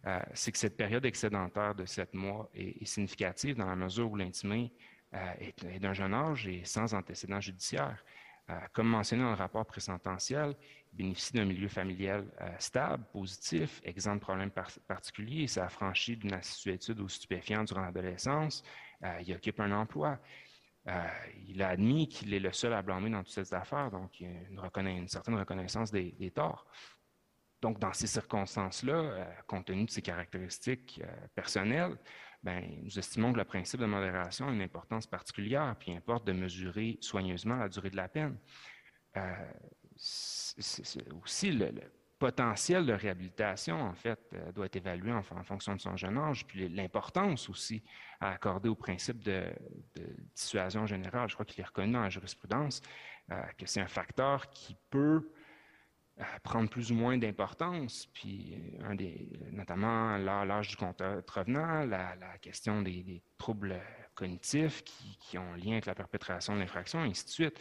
[0.07, 4.17] euh, c'est que cette période excédentaire de sept mois est, significative dans la mesure où
[4.17, 4.73] l'intimé
[5.15, 8.05] euh, est, d'un jeune âge et sans antécédent judiciaire.
[8.51, 10.55] Euh, comme mentionné dans le rapport présententiel,
[10.93, 12.25] il bénéficie d'un milieu familial
[12.59, 14.51] stable, positif, exempt de problèmes
[14.86, 15.43] particuliers.
[15.43, 18.62] Il s'est affranchi d'une assiduitude aux stupéfiants durant l'adolescence.
[19.20, 20.18] il occupe un emploi.
[21.47, 24.28] il a admis qu'il est le seul à blâmer dans toutes ces affaires, donc il
[24.28, 26.67] y a une, certaine reconnaissance des torts.
[27.61, 31.97] Donc, dans ces circonstances-là, euh, compte tenu de ces caractéristiques euh, personnelles,
[32.43, 36.25] ben, nous estimons que le principe de modération a une importance particulière, puis il importe
[36.25, 38.39] de mesurer soigneusement la durée de la peine.
[39.17, 39.35] Euh,
[41.20, 41.73] aussi, le,
[42.20, 44.19] potentiel de réhabilitation, en fait,
[44.53, 47.81] doit être évalué en, fonction de son jeune âge, puis l'importance aussi
[48.19, 49.53] à accorder au principe de,
[50.35, 51.28] dissuasion générale.
[51.28, 52.83] Je crois qu'il est reconnu dans la jurisprudence
[53.57, 55.31] que c'est un facteur qui peut
[56.42, 62.38] prendre plus ou moins d'importance, puis euh, un des, notamment l'âge du contrevenant, la, la
[62.40, 63.80] question des, troubles
[64.14, 67.60] cognitifs qui, ont lien avec la perpétration de l'infraction, et ainsi de suite.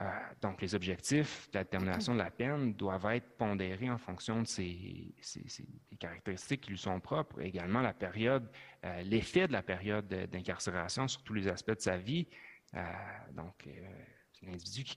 [0.00, 0.04] Euh,
[0.40, 4.46] donc, les objectifs de la détermination de la peine doivent être pondérés en fonction de
[4.46, 5.14] ces,
[5.98, 7.40] caractéristiques qui lui sont propres.
[7.40, 8.48] Également, la période,
[8.84, 12.28] euh, l'effet de la période d'incarcération sur tous les aspects de sa vie.
[13.32, 13.66] donc,
[14.46, 14.96] un individu qui,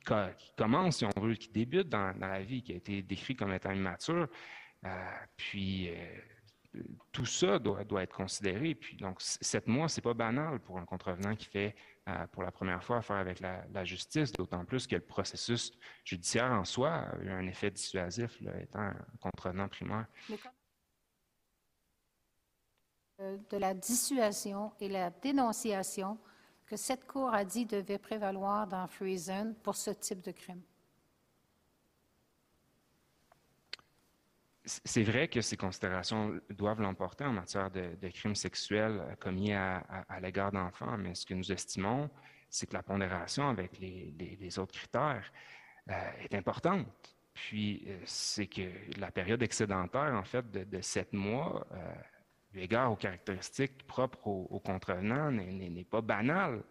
[0.57, 3.71] commence, si on veut, qui débute dans, la vie, qui a été décrit comme étant
[3.71, 4.27] immature.
[4.85, 8.75] Euh, puis euh, tout ça doit, être considéré.
[8.75, 11.75] Puis donc, sept mois, c'est pas banal pour un contrevenant qui fait
[12.09, 15.71] euh, pour la première fois affaire avec la, justice, d'autant plus que le processus
[16.03, 20.07] judiciaire en soi a eu un effet dissuasif, étant un contrevenant primaire.
[23.19, 26.17] De la dissuasion et la dénonciation
[26.71, 30.61] que cette Cour a dit devait prévaloir dans Friesen pour ce type de crime?
[34.63, 39.83] C'est vrai que ces considérations doivent l'emporter en matière de, crimes sexuels commis à,
[40.21, 42.09] l'égard d'enfants, mais ce que nous estimons,
[42.49, 45.29] c'est que la pondération avec les, autres critères
[45.89, 46.87] euh, est importante.
[47.33, 51.93] Puis, euh, c'est que la période excédentaire, en fait, de, sept mois, euh,
[52.53, 56.63] l'égard aux caractéristiques propres aux, contrevenants n'est pas banal.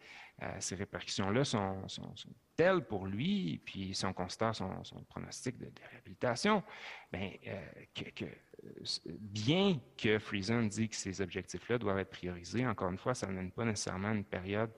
[0.43, 1.85] Euh, ces répercussions-là sont,
[2.57, 6.63] telles pour lui, puis si on son, pronostic de, réhabilitation,
[7.13, 7.61] bien, euh,
[7.95, 8.25] que,
[9.07, 13.33] bien que Friesen dit que ces objectifs-là doivent être priorisés, encore une fois, ça ne
[13.33, 14.73] mène pas nécessairement une période,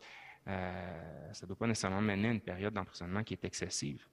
[0.48, 4.04] euh, ça ne doit pas nécessairement mener à une période d'emprisonnement qui est excessive.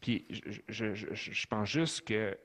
[0.00, 0.24] Puis
[0.68, 2.38] je pense juste que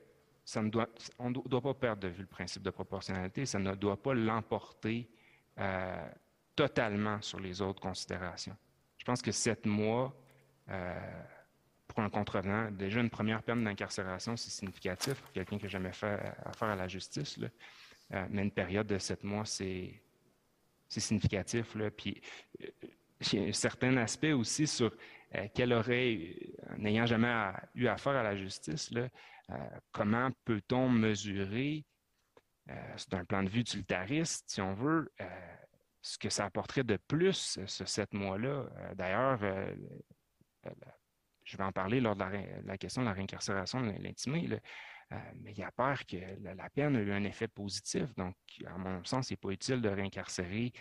[0.56, 4.14] on ne doit pas perdre de vue le principe de proportionnalité, ça ne doit pas
[4.14, 5.10] l'emporter
[5.60, 6.08] euh,
[6.56, 8.56] totalement sur les autres considérations.
[8.98, 10.14] Je pense que sept mois
[10.70, 11.24] euh,
[11.88, 15.94] pour un contrevenant, déjà une première peine d'incarcération, c'est significatif pour quelqu'un qui n'a jamais
[15.94, 17.40] fait affaire à la justice,
[18.14, 20.02] euh, mais une période de sept mois, c'est
[20.90, 21.74] significatif.
[21.76, 21.90] Là.
[21.90, 22.22] Puis,
[23.32, 24.96] il y a un certain aspect aussi sur
[25.56, 26.36] quel aurait,
[26.78, 28.92] n'ayant jamais eu affaire à la justice,
[29.92, 31.86] comment peut-on mesurer,
[32.70, 35.56] euh, d'un plan de vue utilitariste, si on veut, euh,
[36.02, 38.66] ce que ça apporterait de plus, ce sept mois-là?
[38.96, 39.40] D'ailleurs,
[41.44, 42.24] je vais en parler lors de
[42.66, 44.50] la, question de la réincarcération de l'intimé,
[45.36, 48.14] mais il a peur que la, peine ait eu un effet positif.
[48.16, 50.74] Donc, à mon sens, ce n'est pas utile de réincarcérer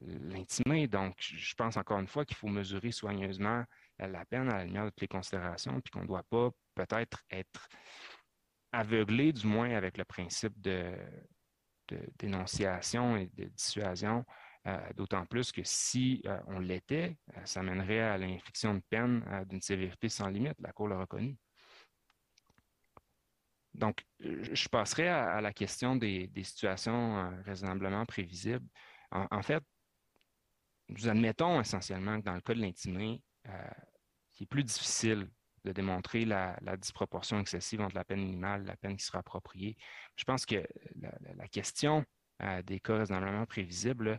[0.00, 0.88] l'intimé.
[0.88, 3.64] Donc, je pense encore une fois qu'il faut mesurer soigneusement
[4.06, 7.22] la peine à la lumière de toutes les considérations, puis qu'on ne doit pas peut-être
[7.30, 7.68] être
[8.72, 10.94] aveuglé, du moins avec le principe de,
[12.18, 14.24] dénonciation et de dissuasion
[14.94, 20.28] D'autant plus que si on l'était, ça mènerait à l'infliction de peine d'une sévérité sans
[20.28, 20.60] limite.
[20.60, 21.38] La Cour l'a reconnu.
[23.72, 28.66] Donc, je passerai à, la question des, situations raisonnablement prévisibles.
[29.10, 29.64] En, fait,
[30.88, 33.22] nous admettons essentiellement que dans le cas de l'intimé,
[34.40, 35.28] il est plus difficile
[35.64, 39.76] de démontrer la, disproportion excessive entre la peine minimale et la peine qui sera appropriée.
[40.16, 40.66] Je pense que
[41.36, 42.04] la, question
[42.42, 44.18] euh, des cas raisonnablement prévisibles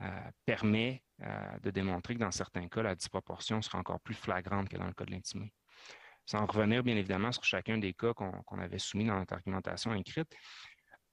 [0.00, 4.70] euh, permet euh, de démontrer que dans certains cas, la disproportion sera encore plus flagrante
[4.70, 5.52] que dans le cas de l'intimé.
[6.24, 10.34] Sans revenir bien évidemment sur chacun des cas qu'on avait soumis dans notre argumentation écrite,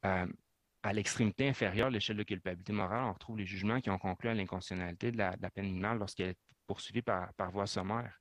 [0.02, 4.30] à l'extrémité inférieure de l'échelle de culpabilité morale, on retrouve les jugements qui ont conclu
[4.30, 8.20] à l'inconstitutionnalité de, la, peine minimale lorsqu'elle est poursuivie par, par voie sommaire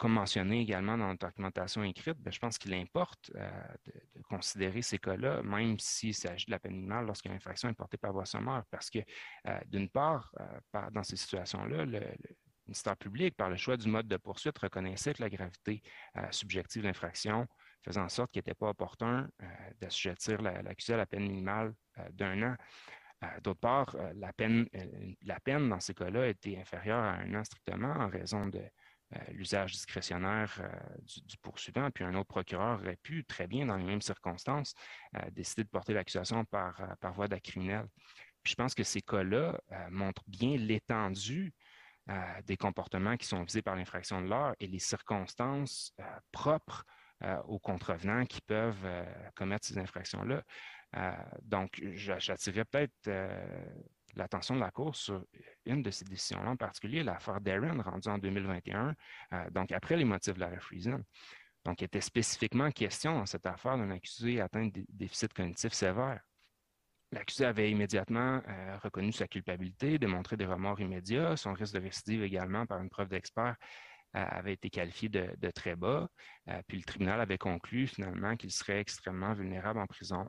[0.00, 3.50] comme mentionné également dans notre documentation écrite, ben, je pense qu'il importe euh,
[3.84, 7.98] de, considérer ces cas-là, même s'il s'agit de la peine minimale lorsqu'une infraction est portée
[7.98, 9.00] par voie sommaire, parce que,
[9.46, 12.00] euh, d'une part, euh, dans ces situations-là, le,
[12.66, 15.82] ministère public, par le choix du mode de poursuite, reconnaissait que la gravité
[16.30, 17.48] subjective de l'infraction
[17.84, 19.28] faisait en sorte qu'il n'était pas opportun
[19.80, 21.74] d'assujettir l'accusé à la peine minimale
[22.12, 22.56] d'un an.
[23.42, 24.68] D'autre part, la peine,
[25.22, 28.68] la peine dans ces cas-là était inférieure à un an strictement en raison de, euh,
[29.32, 30.68] l'usage discrétionnaire euh,
[31.26, 34.74] du, poursuivant, puis un autre procureur aurait pu très bien, dans les mêmes circonstances,
[35.16, 36.80] euh, décider de porter l'accusation par,
[37.14, 37.86] voie d'acte criminel.
[38.44, 41.52] je pense que ces cas-là montrent bien l'étendue
[42.44, 45.94] des comportements qui sont visés par l'infraction de l'heure et les circonstances
[46.32, 46.84] propres
[47.46, 48.88] aux contrevenants qui peuvent
[49.36, 50.42] commettre ces infractions-là.
[51.42, 53.10] donc, j'attirerais peut-être
[54.16, 55.24] l'attention de la Cour sur
[55.66, 58.94] une de ces décisions-là en particulier, l'affaire Darren rendue en 2021,
[59.32, 61.02] euh, donc après les motifs de la Friesen.
[61.64, 66.20] Donc, il était spécifiquement question dans cette affaire d'un accusé atteint de déficit cognitif sévère.
[67.12, 72.22] L'accusé avait immédiatement euh, reconnu sa culpabilité, démontré des remords immédiats, son risque de récidive
[72.22, 73.56] également par une preuve d'expert
[74.16, 76.08] euh, avait été qualifié de très bas,
[76.66, 80.26] puis le tribunal avait conclu finalement qu'il serait extrêmement vulnérable en prison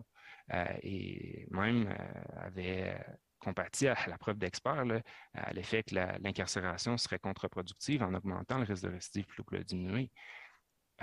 [0.83, 1.91] et même
[2.37, 2.95] avait
[3.41, 4.85] compatit à la preuve d'expert,
[5.33, 9.63] à l'effet que l'incarcération serait contre-productive en augmentant le risque de récidive plutôt que de
[9.63, 10.11] diminuer.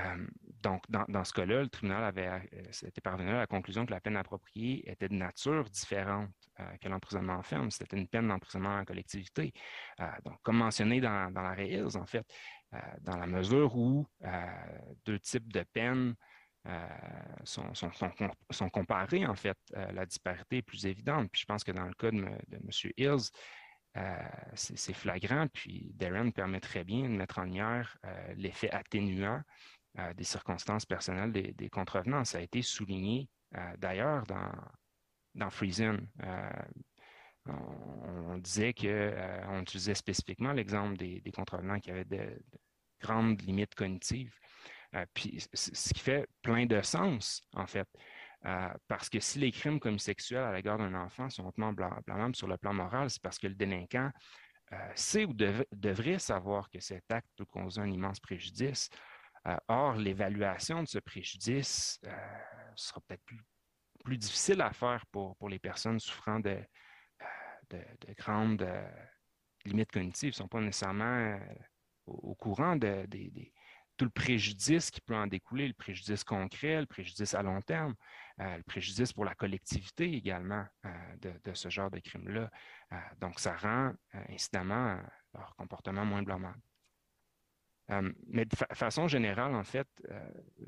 [0.01, 0.27] Euh,
[0.63, 4.01] donc, dans, ce cas-là, le tribunal avait euh, été parvenu à la conclusion que la
[4.01, 7.71] peine appropriée était de nature différente euh, que l'emprisonnement ferme.
[7.71, 9.53] C'était une peine d'emprisonnement en collectivité.
[10.25, 12.27] donc, comme mentionné dans, l'arrêt Hills, en fait,
[13.01, 14.07] dans la mesure où
[15.05, 16.15] deux types de peines
[16.69, 16.87] euh,
[17.45, 21.31] sont, comparés, en fait, euh, la disparité est plus évidente.
[21.33, 22.93] Puis je pense que dans le cas de, M.
[22.97, 23.31] Hills,
[23.97, 27.97] euh, c'est flagrant, puis Darren permet très bien de mettre en lumière
[28.37, 29.43] l'effet atténuant
[30.15, 32.25] des circonstances personnelles des, contrevenants.
[32.25, 33.29] Ça a été souligné
[33.79, 34.53] d'ailleurs dans,
[35.35, 36.07] dans Friesen.
[37.47, 42.41] On, disait qu'on utilisait spécifiquement l'exemple des, contrevenants qui avaient de
[43.01, 44.35] grandes limites cognitives.
[44.95, 47.89] Euh, puis, ce qui fait plein de sens, en fait.
[48.47, 52.37] Euh, parce que si les crimes commis sexuels à l'égard d'un enfant sont hautement blâmables
[52.37, 54.11] sur le plan moral, c'est parce que le délinquant
[54.73, 58.89] euh, sait ou devrait savoir que cet acte peut causer un immense préjudice.
[59.67, 62.01] or, l'évaluation de ce préjudice
[62.77, 63.25] sera peut-être
[64.05, 66.59] plus, difficile à faire pour, pour les personnes souffrant de,
[67.71, 68.67] de, grandes
[69.65, 70.29] limites cognitives.
[70.29, 71.39] Ils ne sont pas nécessairement
[72.07, 73.53] au, courant des,
[73.99, 77.95] tout le préjudice qui peut en découler, le préjudice concret, le préjudice à long terme,
[78.41, 80.91] euh, le préjudice pour la collectivité également euh,
[81.45, 82.49] de, ce genre de crime-là.
[82.93, 83.93] Euh, donc, ça rend
[84.31, 84.99] incidemment
[85.35, 86.61] leur comportement moins blâmable.
[88.29, 89.89] mais de façon générale, en fait,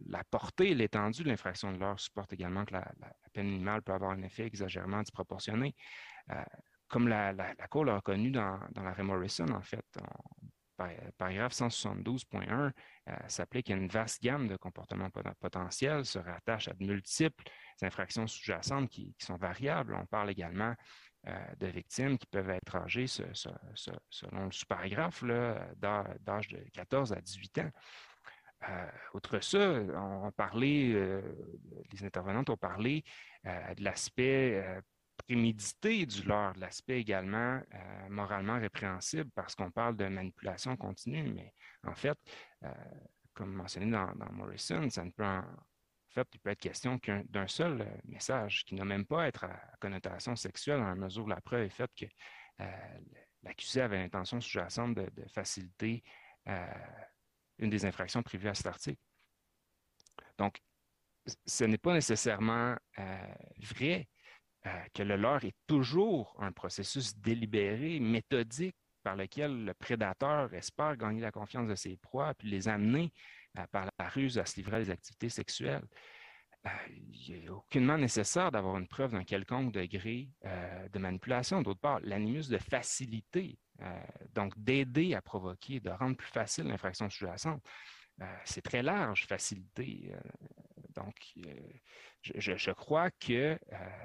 [0.06, 2.92] la portée et l'étendue de l'infraction de l'heure supportent également que la,
[3.32, 5.76] peine minimale peut avoir un effet exagérément disproportionné.
[6.88, 7.32] comme la,
[7.70, 9.86] Cour l'a reconnu dans, dans l'arrêt Morrison, en fait,
[11.18, 12.72] paragraphe 172.1
[13.08, 15.10] euh, s'applique à une vaste gamme de comportements
[15.40, 17.44] potentiels, se rattache à de multiples
[17.82, 19.94] infractions sous-jacentes qui, sont variables.
[19.94, 20.74] On parle également
[21.26, 25.24] euh, de victimes qui peuvent être âgées, selon le sous-paragraphe,
[25.76, 27.70] d'âge de 14 à 18 ans.
[28.68, 31.22] Euh, outre ça, on, parlait,
[31.92, 33.04] les intervenantes ont parlé
[33.44, 34.82] de l'aspect
[35.30, 41.54] prémédité du leurre, l'aspect également euh, moralement répréhensible parce qu'on parle de manipulation continue, mais
[41.84, 42.18] en fait,
[42.64, 42.74] euh,
[43.32, 45.44] comme mentionné dans, Morrison, ça ne peut en,
[46.08, 49.56] fait, il peut être question d'un seul euh, message qui n'a même pas être à,
[49.80, 52.06] connotation sexuelle dans la mesure où la preuve est faite que
[53.44, 56.02] l'accusé avait l'intention sous-jacente de, faciliter
[57.58, 59.00] une des infractions prévues à cet article.
[60.36, 60.58] Donc,
[61.46, 62.76] ce n'est pas nécessairement
[63.58, 64.08] vrai
[64.94, 71.22] que le leur est toujours un processus délibéré, méthodique, par lequel le prédateur espère gagner
[71.22, 73.12] la confiance de ses proies, puis les amener
[73.72, 75.86] par la ruse à se livrer à des activités sexuelles.
[77.26, 81.62] il n'est aucunement nécessaire d'avoir une preuve d'un quelconque degré de manipulation.
[81.62, 83.58] D'autre part, l'animus de facilité,
[84.34, 87.62] donc d'aider à provoquer, de rendre plus facile l'infraction sous-jacente,
[88.44, 90.12] c'est très large, facilité.
[91.00, 91.16] Donc,
[92.22, 93.58] je, crois que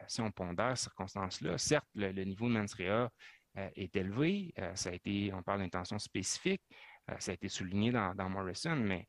[0.07, 3.09] si on pondère ces circonstances-là, certes, le, niveau de mens rea
[3.75, 6.61] est élevé, ça a été, on parle d'intention spécifique,
[7.19, 9.07] ça a été souligné dans, Morrison, mais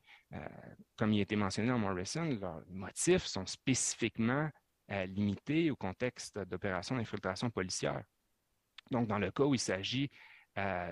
[0.97, 4.51] comme il a été mentionné dans Morrison, leurs motifs sont spécifiquement
[4.89, 8.03] limités au contexte d'opérations d'infiltration policière.
[8.91, 10.11] Donc, dans le cas où il s'agit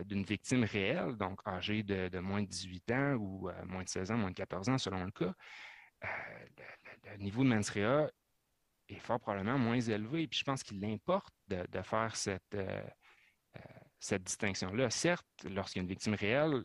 [0.05, 4.17] d'une victime réelle, donc âgée de, moins de 18 ans ou moins de 16 ans,
[4.17, 5.35] moins de 14 ans selon le cas,
[7.05, 8.11] le, niveau de mens rea
[8.89, 10.27] est fort probablement moins élevé.
[10.27, 12.83] Puis je pense qu'il importe de, faire cette, euh,
[13.57, 13.61] euh,
[13.99, 14.91] cette distinction-là.
[14.91, 16.63] Certes, lorsqu'il y a une victime réelle,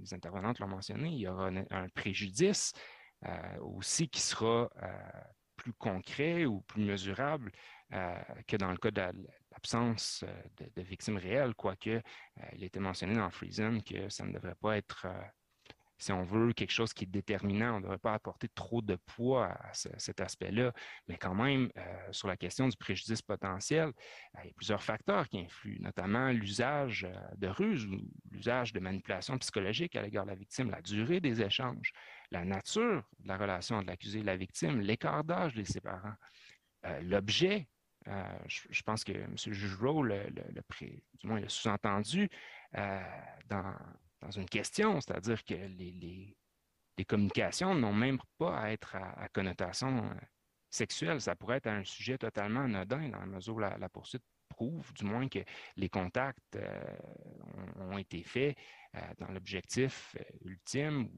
[0.00, 2.72] les intervenantes l'ont mentionné, il y aura un, préjudice
[3.26, 4.70] euh, aussi qui sera
[5.56, 7.50] plus concret ou plus mesurable
[8.46, 9.00] que dans le cas de
[9.50, 10.22] l'absence
[10.58, 12.00] de, victimes réelles, quoique
[12.52, 15.08] il était mentionné dans Friesen que ça ne devrait pas être
[15.98, 18.94] si on veut quelque chose qui est déterminant, on ne devrait pas apporter trop de
[18.94, 20.72] poids à cet aspect-là.
[21.08, 24.82] Mais quand même, euh, sur la question du préjudice potentiel, euh, il y a plusieurs
[24.82, 27.98] facteurs qui influent, notamment l'usage euh, de ruse ou
[28.30, 31.92] l'usage de manipulation psychologique à l'égard de la victime, la durée des échanges,
[32.30, 36.14] la nature de la relation entre l'accusé et la victime, l'écart d'âge des séparants,
[37.02, 37.68] l'objet.
[38.46, 39.34] Je, pense que M.
[39.36, 42.30] Jugereau, le, du moins le sous-entendu
[42.72, 43.74] dans
[44.20, 46.36] dans une question, c'est-à-dire que les,
[47.06, 50.14] communications n'ont même pas à être à, connotation euh,
[50.68, 51.20] sexuelle.
[51.20, 55.04] Ça pourrait être un sujet totalement anodin dans la mesure où la, poursuite prouve, du
[55.04, 55.38] moins, que
[55.76, 56.96] les contacts euh,
[57.76, 58.56] ont, été faits
[58.96, 61.08] euh, dans l'objectif ultime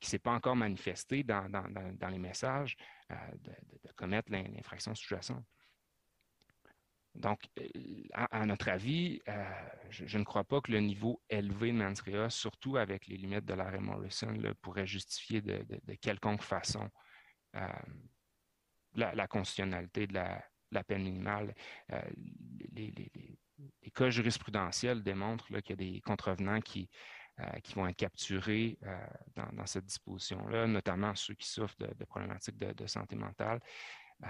[0.00, 1.46] qui ne s'est pas encore manifesté dans,
[2.10, 2.76] les messages
[3.10, 3.50] de,
[3.84, 5.44] de, commettre l'infraction sous-jacente.
[7.16, 7.64] Donc, euh,
[8.12, 9.44] à, notre avis, euh,
[9.90, 13.54] je, ne crois pas que le niveau élevé de mens surtout avec les limites de
[13.54, 16.90] l'arrêt Morrison, pourrait justifier de, quelconque façon
[17.56, 17.66] euh,
[18.94, 21.54] la, constitutionnalité de la, peine minimale.
[22.72, 23.10] Les,
[23.94, 26.90] cas jurisprudentiels démontrent qu'il y a des contrevenants qui,
[27.74, 28.78] vont être capturés
[29.34, 33.60] dans, cette disposition-là, notamment ceux qui souffrent de, problématiques de, santé mentale.
[34.24, 34.26] Euh,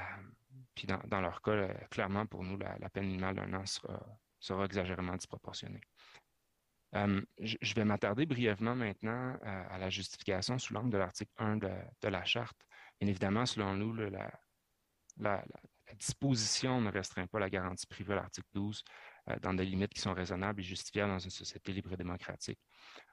[0.75, 5.15] puis dans, leur cas, euh, clairement, pour nous, la, peine minimale d'un an sera, exagérément
[5.17, 5.81] disproportionnée.
[6.95, 12.09] Euh, je vais m'attarder brièvement maintenant à la justification sous l'angle de l'article 1 de,
[12.09, 12.57] la Charte.
[13.01, 13.93] Bien évidemment, selon nous,
[15.17, 15.45] la,
[15.99, 18.85] disposition ne restreint pas la garantie privée à l'article 12
[19.41, 22.61] dans des limites qui sont raisonnables et justifiables dans une société libre et démocratique.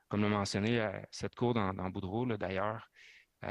[0.09, 2.89] Comme l'a mentionné cette Cour dans Boudreau, d'ailleurs,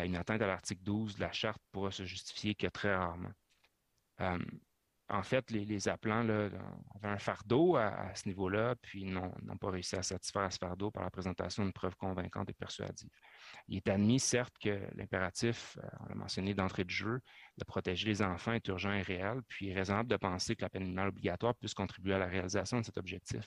[0.05, 3.33] une atteinte à l'article 12 de la Charte pourra se justifier que très rarement.
[4.21, 4.39] Euh,
[5.09, 6.51] en fait, les, appelants avaient
[7.03, 9.31] un fardeau à, ce niveau-là, puis n'ont
[9.61, 13.11] pas réussi à satisfaire à ce fardeau par la présentation d'une preuve convaincante et persuasive.
[13.69, 17.21] Il est admis, certes, que l'impératif, euh, on l'a mentionné d'entrée de jeu,
[17.59, 20.63] de protéger les enfants est urgent et réel, puis il est raisonnable de penser que
[20.63, 23.45] la peine minimale obligatoire puisse contribuer à la réalisation de cet objectif.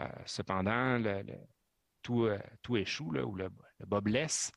[0.00, 1.00] Euh, cependant,
[2.02, 4.50] tout, échoue, ou le, le bas blesse,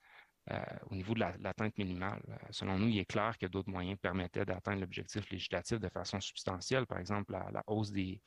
[0.49, 2.21] euh, au niveau de l'atteinte minimale.
[2.29, 6.21] Euh, selon nous, il est clair que d'autres moyens permettaient d'atteindre l'objectif législatif de façon
[6.21, 8.21] substantielle, par exemple la, hausse des,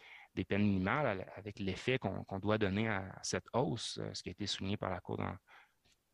[0.47, 4.47] peines minimales, avec l'effet qu'on doit donner à cette hausse, euh, ce qui a été
[4.47, 5.35] souligné par la Cour dans,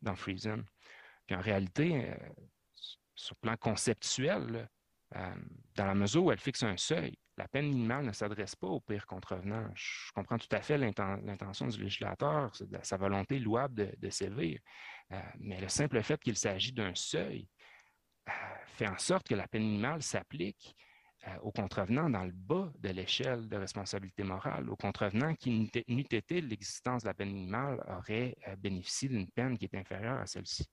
[0.01, 0.63] dans Friesen.
[1.25, 2.13] Puis en réalité,
[3.13, 4.69] sur le plan conceptuel,
[5.13, 8.79] dans la mesure où elle fixe un seuil, la peine minimale ne s'adresse pas au
[8.79, 9.69] pire contrevenant.
[9.75, 12.51] Je comprends tout à fait l'intention du législateur,
[12.81, 14.59] sa volonté louable de, de sévir.
[15.11, 17.47] Euh, mais le simple fait qu'il s'agit d'un seuil
[18.27, 18.31] euh,
[18.65, 20.75] fait en sorte que la peine minimale s'applique
[21.27, 24.69] euh, aux contrevenants dans le bas de l'échelle de responsabilité morale.
[24.69, 29.65] Aux contrevenants qui, n'eût été l'existence de la peine minimale, auraient bénéficié d'une peine qui
[29.65, 30.65] est inférieure à celle-ci.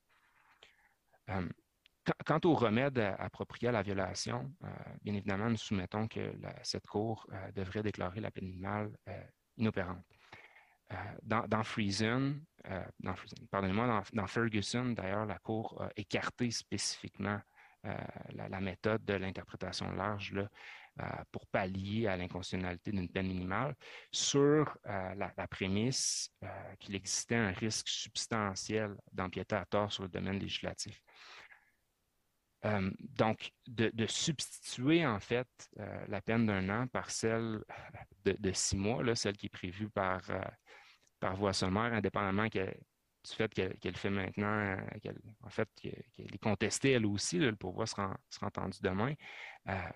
[2.26, 4.52] Quant au remède approprié à la violation,
[5.02, 8.90] bien évidemment, nous soumettons que cette Cour devrait déclarer la peine minimale
[9.56, 10.04] inopérante.
[10.92, 12.82] Euh, dans, dans euh,
[13.50, 17.40] pardonnez-moi, dans, Ferguson, d'ailleurs, la Cour a écarté spécifiquement
[17.86, 17.94] euh,
[18.32, 20.34] la, méthode de l'interprétation large
[21.32, 23.74] pour pallier à l'inconstitutionnalité d'une peine minimale
[24.12, 26.30] sur la, prémisse
[26.78, 31.02] qu'il existait un risque substantiel d'empiéter à tort sur le domaine législatif.
[33.00, 35.48] Donc, de, substituer en fait
[36.08, 37.62] la peine d'un an par celle
[38.24, 40.22] de, six mois, là, celle qui est prévue par,
[41.20, 42.48] par voie sommaire, indépendamment
[43.24, 44.76] du fait qu'elle fait maintenant,
[45.42, 49.14] en fait, qu'elle est contestée elle aussi, le sera, sera entendu demain,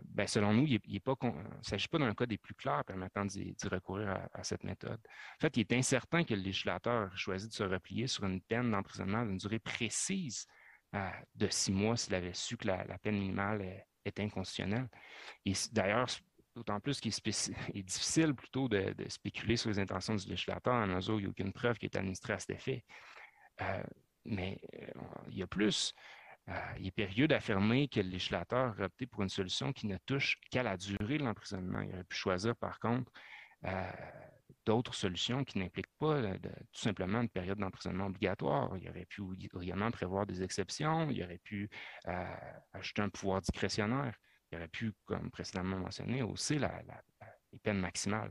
[0.04, 4.08] ben, selon nous, il ne s'agit pas d'un cas des plus clairs permettant d'y recourir
[4.08, 5.00] à, à, cette méthode.
[5.36, 8.70] En fait, il est incertain que le législateur choisit de se replier sur une peine
[8.70, 10.46] d'emprisonnement d'une durée précise
[11.34, 13.62] de six mois s'il avait su que la, peine minimale
[14.04, 14.88] est, inconstitutionnelle.
[15.44, 16.08] Et d'ailleurs,
[16.54, 21.16] d'autant plus qu'il est, difficile plutôt de, spéculer sur les intentions du législateur en mesure
[21.16, 22.84] il n'y a aucune preuve qui est administrée à cet effet.
[23.60, 23.82] Euh,
[24.24, 24.86] mais euh,
[25.28, 25.94] il y a plus.
[26.48, 29.98] Euh, il est périlleux d'affirmer que le législateur a opté pour une solution qui ne
[30.06, 31.80] touche qu'à la durée de l'emprisonnement.
[31.80, 33.12] Il aurait pu choisir, par contre,
[34.68, 36.36] d'autres solutions qui n'impliquent pas euh,
[36.72, 38.76] tout simplement une période d'emprisonnement obligatoire.
[38.76, 39.22] Il aurait pu
[39.62, 41.70] également prévoir des exceptions, il aurait pu
[42.06, 42.36] euh,
[42.74, 44.14] ajouter un pouvoir discrétionnaire,
[44.52, 46.82] il aurait pu, comme précédemment mentionné, hausser la,
[47.52, 48.30] les peines maximales.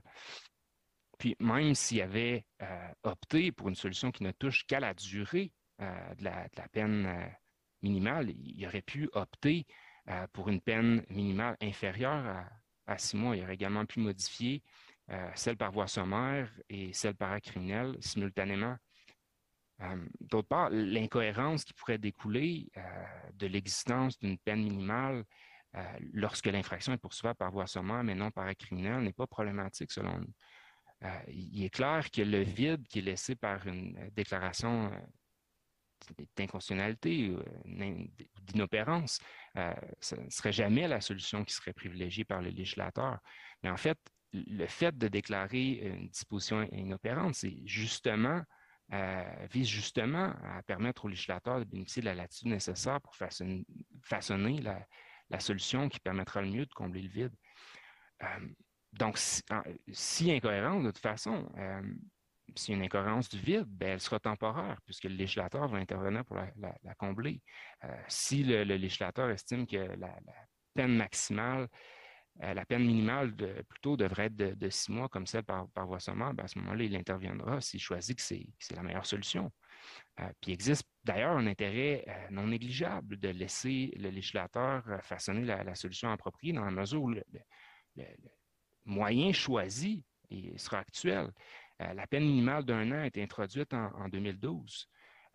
[1.18, 5.52] Puis même s'il avait euh, opté pour une solution qui ne touche qu'à la durée
[5.80, 7.32] de la, peine
[7.84, 9.66] minimale, il aurait pu opter
[10.34, 12.50] pour une peine minimale inférieure à,
[12.88, 13.36] à, six mois.
[13.36, 14.64] Il aurait également pu modifier
[15.10, 18.76] euh, celle par voie sommaire et celle par criminel simultanément.
[19.82, 22.82] Euh, d'autre part, l'incohérence qui pourrait découler euh,
[23.34, 25.24] de l'existence d'une peine minimale
[26.14, 30.18] lorsque l'infraction est poursuivie par voie sommaire mais non par criminel n'est pas problématique selon
[30.18, 30.34] nous.
[31.28, 34.90] il est clair que le vide qui est laissé par une déclaration
[36.36, 37.36] d'inconstitutionnalité,
[38.42, 39.20] d'inopérance,
[40.00, 43.20] ce ne serait jamais la solution qui serait privilégiée par le législateur.
[43.62, 44.00] Mais en fait,
[44.48, 47.36] le fait de déclarer une disposition inopérante,
[48.94, 54.62] euh, vise justement à permettre au législateur de bénéficier de la latitude nécessaire pour façonner,
[55.30, 57.34] la, solution qui permettra le mieux de combler le vide.
[58.24, 58.48] Euh,
[58.94, 59.18] donc,
[59.92, 61.82] si, incohérente, de toute façon, euh,
[62.56, 66.38] si une incohérence du vide, ben, elle sera temporaire, puisque le législateur va intervenir pour
[66.38, 67.42] la, combler.
[68.08, 70.18] si le, législateur estime que la,
[70.74, 71.68] peine maximale
[72.44, 73.36] euh, la peine minimale
[73.68, 76.84] plutôt devrait être de, six mois comme celle par, voie sommaire, ben, à ce moment-là,
[76.84, 79.52] il interviendra s'il choisit que c'est la meilleure solution.
[80.20, 85.46] Euh, puis il existe d'ailleurs un intérêt euh, non négligeable de laisser le législateur façonner
[85.46, 87.24] la, solution appropriée dans la mesure où le,
[88.86, 90.04] moyen choisi
[90.58, 91.32] sera actuel.
[91.80, 94.88] la peine minimale d'un an a été introduite en 2012.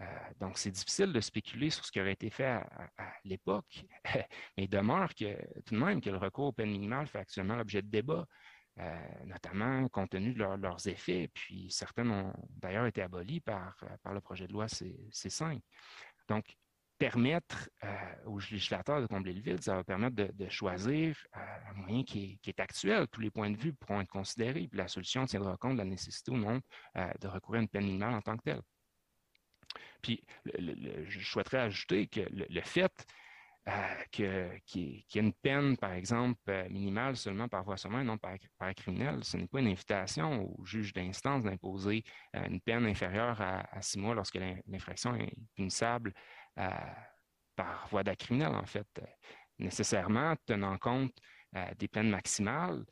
[0.02, 0.06] Euh,
[0.40, 2.64] donc, c'est difficile de spéculer sur ce qui aurait été fait à,
[3.24, 3.84] l'époque,
[4.56, 7.56] mais il demeure que, tout de même que le recours aux peines minimales fait actuellement
[7.56, 8.26] l'objet de débats,
[8.78, 13.76] euh, notamment compte tenu de leurs effets, puis certaines ont d'ailleurs été abolies par,
[14.10, 15.60] le projet de loi C5.
[16.28, 16.56] Donc,
[16.98, 17.88] permettre euh,
[18.26, 22.60] aux législateurs de combler le vide, ça va permettre de, choisir un moyen qui est,
[22.60, 23.06] actuel.
[23.08, 25.84] Tous les points de vue pourront être considérés, puis la solution tiendra compte de la
[25.84, 26.60] nécessité ou non
[26.94, 28.62] de recourir à une peine minimale en tant que telle.
[30.02, 33.06] Puis, je souhaiterais ajouter que le, fait
[33.68, 33.94] euh,
[34.66, 38.34] qu'il y, ait une peine, par exemple, euh, minimale seulement par voie sommaire, non par,
[38.58, 42.02] par criminel, ce n'est pas une invitation au juge d'instance d'imposer
[42.34, 46.12] euh, une peine inférieure à, six mois lorsque l'infraction est punissable
[47.54, 48.88] par voie d'acriminel, en fait.
[49.60, 51.14] Nécessairement, tenant compte
[51.78, 52.84] des peines maximales,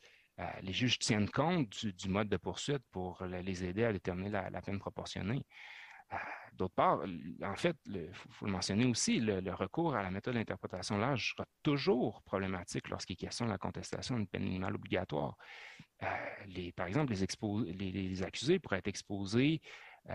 [0.61, 4.79] les juges tiennent compte du, mode de poursuite pour les aider à déterminer la peine
[4.79, 5.43] proportionnée.
[6.53, 6.99] D'autre part,
[7.43, 11.45] en fait, il faut, le mentionner aussi, le, recours à la méthode d'interprétation l'âge sera
[11.63, 15.37] toujours problématique lorsqu'il est question de la contestation d'une peine minimale obligatoire.
[16.03, 19.61] Euh, par exemple, les, accusés pourraient être exposés
[20.09, 20.13] euh,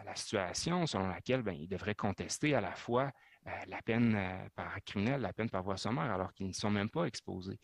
[0.00, 3.12] à la situation selon laquelle ben, ils devraient contester à la fois
[3.46, 6.90] euh, la peine par criminel, la peine par voie sommaire, alors qu'ils ne sont même
[6.90, 7.60] pas exposés.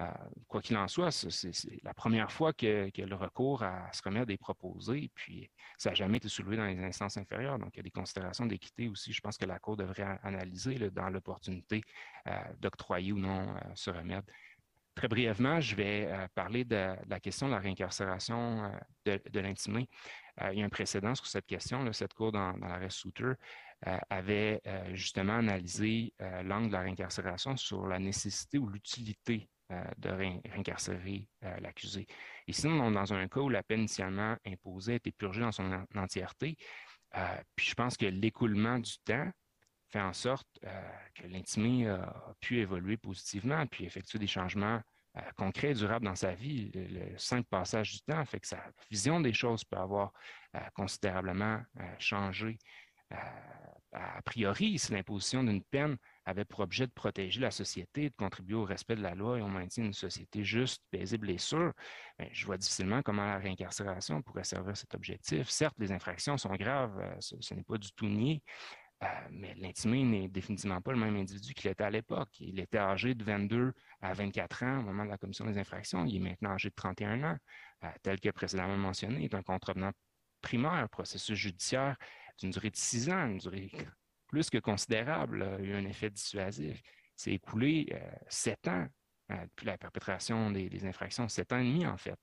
[0.00, 0.06] Euh,
[0.48, 4.38] quoi qu'il en soit, c'est la première fois que, le recours à ce remède est
[4.38, 7.58] proposé, puis ça n'a jamais été soulevé dans les instances inférieures.
[7.58, 9.12] Donc, il y a des considérations d'équité aussi.
[9.12, 11.82] Je pense que la Cour devrait analyser dans l'opportunité
[12.28, 14.24] euh, d'octroyer ou non euh, ce remède.
[14.94, 18.70] Très brièvement, je vais parler de, la question de la réincarcération
[19.06, 19.88] de, l'intimé.
[20.52, 21.90] il y a un précédent sur cette question.
[21.92, 23.32] cette Cour, dans, dans l'arrêt Souter,
[24.10, 24.60] avait
[24.92, 26.12] justement analysé
[26.42, 32.08] l'angle de la réincarcération sur la nécessité ou l'utilité euh, de réincarcérer euh, l'accusé.
[32.48, 35.52] Ici, on est dans un cas où la peine initialement imposée a été purgée dans
[35.52, 36.56] son entièreté.
[37.14, 39.30] Euh, puis je pense que l'écoulement du temps
[39.90, 40.48] fait en sorte
[41.14, 44.80] que l'intimé a pu évoluer positivement, puis effectuer des changements
[45.36, 46.70] concrets et durables dans sa vie.
[46.74, 50.12] Le, simple passage du temps fait que sa vision des choses peut avoir
[50.74, 51.60] considérablement
[51.98, 52.58] changé.
[53.92, 58.54] A priori, si l'imposition d'une peine avait pour objet de protéger la société, de contribuer
[58.54, 61.72] au respect de la loi et au maintien d'une société juste, paisible et sûre,
[62.18, 65.48] ben, je vois difficilement comment la réincarcération pourrait servir cet objectif.
[65.48, 68.42] Certes, les infractions sont graves, euh, ce, n'est pas du tout nié,
[69.02, 72.28] euh, mais l'intimé n'est définitivement pas le même individu qu'il était à l'époque.
[72.38, 73.72] Il était âgé de 22
[74.02, 76.04] à 24 ans au moment de la commission des infractions.
[76.04, 77.36] Il est maintenant âgé de 31 ans,
[77.84, 79.90] euh, tel que précédemment mentionné, est un contrevenant
[80.42, 81.96] primaire, processus judiciaire
[82.40, 83.70] d'une durée de six ans, une durée
[84.26, 86.80] plus que considérable, a eu un effet dissuasif.
[87.16, 88.86] C'est écoulé euh, sept ans
[89.30, 92.18] euh, depuis la perpétration des, infractions, sept ans et demi en fait.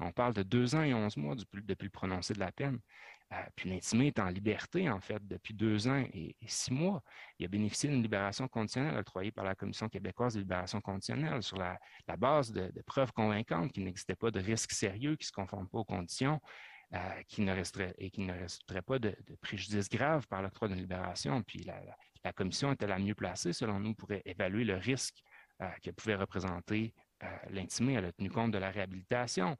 [0.00, 2.78] On parle de deux ans et onze mois depuis, le prononcé de la peine.
[3.32, 7.02] Euh, puis l'intimé est en liberté, en fait, depuis deux ans et, six mois.
[7.38, 11.58] Il a bénéficié d'une libération conditionnelle octroyée par la Commission québécoise de libération conditionnelle sur
[11.58, 11.78] la,
[12.16, 15.78] base de, preuves convaincantes qu'il n'existait pas de risque sérieux qui ne se conforme pas
[15.78, 16.40] aux conditions
[16.94, 20.78] euh, qui ne resterait, et qui ne resterait pas de, préjudice grave par l'octroi d'une
[20.78, 21.42] libération.
[21.42, 21.62] Puis
[22.24, 25.22] la, commission était la mieux placée, selon nous, pour évaluer le risque
[25.60, 27.92] euh, que pouvait représenter euh, l'intimé.
[27.92, 29.54] Elle a tenu compte de la réhabilitation.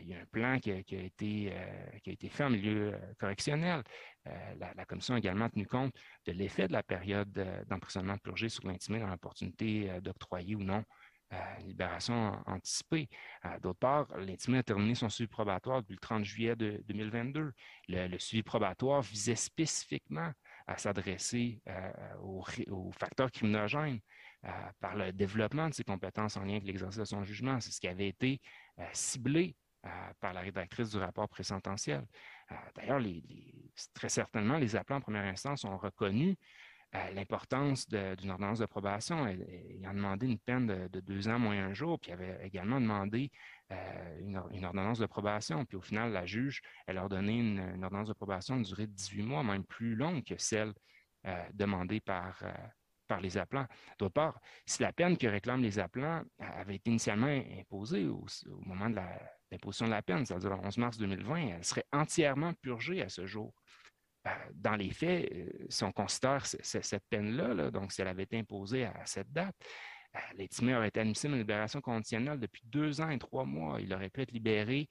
[0.00, 1.54] il y a un plan qui a, été,
[2.02, 3.84] qui a été fait en milieu correctionnel.
[4.58, 5.94] La, commission a également tenu compte
[6.26, 7.30] de l'effet de la période
[7.68, 10.82] d'emprisonnement purgé sur l'intimé dans l'opportunité d'octroyer ou non
[11.64, 13.08] libération anticipée.
[13.62, 17.52] D'autre part, l'intimé a terminé son suivi probatoire depuis le 30 juillet de 2022.
[17.88, 20.32] Le, suivi probatoire visait spécifiquement
[20.66, 24.00] à s'adresser euh, aux, facteurs criminogènes
[24.44, 24.48] euh,
[24.80, 27.60] par le développement de ses compétences en lien avec l'exercice de son jugement.
[27.60, 28.40] C'est ce qui avait été
[28.78, 29.56] euh, ciblé
[30.18, 32.06] par la rédactrice du rapport présententiel.
[32.74, 33.02] D'ailleurs,
[33.92, 36.38] très certainement, les appelants en première instance ont reconnu
[37.14, 39.26] l'importance d'une ordonnance de probation.
[39.26, 42.80] Il a demandé une peine de, deux ans moins un jour, puis il avait également
[42.80, 43.30] demandé
[43.72, 45.64] euh, une, ordonnance de probation.
[45.64, 48.92] Puis au final, la juge, elle a ordonné une, ordonnance de probation de durée de
[48.92, 50.72] 18 mois, même plus longue que celle
[51.26, 52.52] euh, demandée par, euh,
[53.08, 53.66] par les appelants.
[53.98, 58.26] D'autre part, si la peine que réclament les appelants avait été initialement imposée au
[58.64, 59.00] moment de
[59.50, 63.26] l'imposition de la peine, c'est-à-dire le 11 mars 2020, elle serait entièrement purgée à ce
[63.26, 63.52] jour.
[64.26, 68.38] Euh, dans les faits, euh, si on considère cette peine-là, donc si elle avait été
[68.38, 69.54] imposée à cette date,
[70.16, 73.80] euh, l'intimé aurait été admissible une libération conditionnelle depuis deux ans et trois mois.
[73.80, 74.88] Il aurait pu être libéré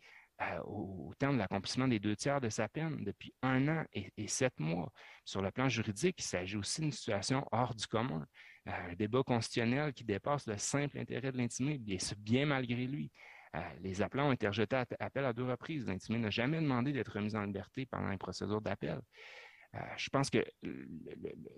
[0.66, 4.60] au, terme de l'accomplissement des deux tiers de sa peine depuis un an et, sept
[4.60, 4.92] mois.
[5.24, 8.26] Sur le plan juridique, il s'agit aussi d'une situation hors du commun,
[8.66, 11.80] un débat constitutionnel qui dépasse le simple intérêt de l'intimé,
[12.18, 13.10] bien malgré lui.
[13.56, 15.86] Euh, les appelants ont été rejetés à appel à deux reprises.
[15.86, 19.00] L'intimé n'a jamais demandé d'être remis en liberté pendant les procédures d'appel.
[19.76, 20.44] Euh, je pense que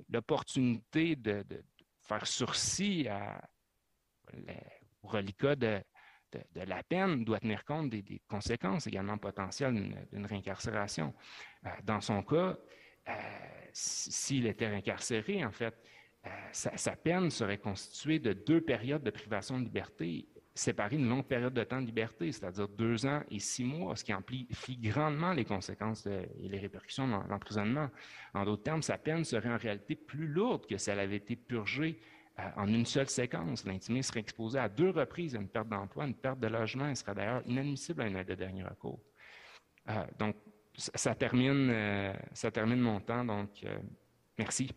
[0.09, 1.45] l'opportunité de,
[2.01, 3.07] faire sursis
[5.01, 5.82] au reliquat de,
[6.56, 11.14] la peine doit tenir compte des, conséquences également potentielles d'une réincarcération.
[11.65, 12.57] Euh, dans son cas,
[13.72, 15.75] s'il était réincarcéré, en fait,
[16.51, 21.53] sa, peine serait constituée de deux périodes de privation de liberté séparer une longue période
[21.53, 25.43] de temps de liberté, c'est-à-dire deux ans et six mois, ce qui amplifie grandement les
[25.43, 27.90] conséquences et les répercussions de l'emprisonnement.
[28.34, 31.35] En d'autres termes, sa peine serait en réalité plus lourde que si elle avait été
[31.35, 32.00] purgée
[32.40, 33.66] euh, en une seule séquence.
[33.66, 36.95] L'intimé serait exposé à deux reprises à une perte d'emploi, une perte de logement, et
[36.95, 39.00] serait d'ailleurs inadmissible à une aide de dernier recours.
[39.90, 40.35] Euh, donc,
[40.74, 43.66] ça, termine, euh, ça termine mon temps, donc
[44.38, 44.69] merci.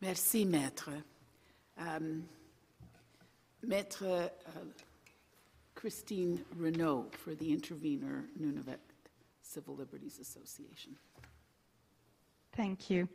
[0.00, 0.90] Merci, maître.
[3.66, 4.28] Maître uh,
[5.74, 8.78] Christine Renault for the intervener Nunavut
[9.42, 10.96] Civil Liberties Association.
[12.56, 13.08] Thank you.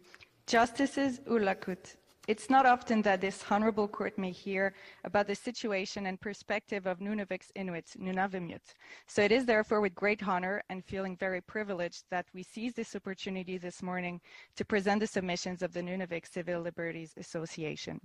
[0.48, 1.96] Justices Ulakut,
[2.28, 7.00] it's not often that this honorable court may hear about the situation and perspective of
[7.00, 8.74] Nunavut's Inuit, Nunavimut.
[9.08, 12.96] So it is therefore with great honor and feeling very privileged that we seize this
[12.96, 14.22] opportunity this morning
[14.56, 18.00] to present the submissions of the Nunavik Civil Liberties Association.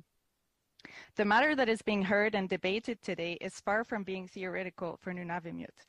[1.17, 5.13] The matter that is being heard and debated today is far from being theoretical for
[5.13, 5.85] Nunavimut.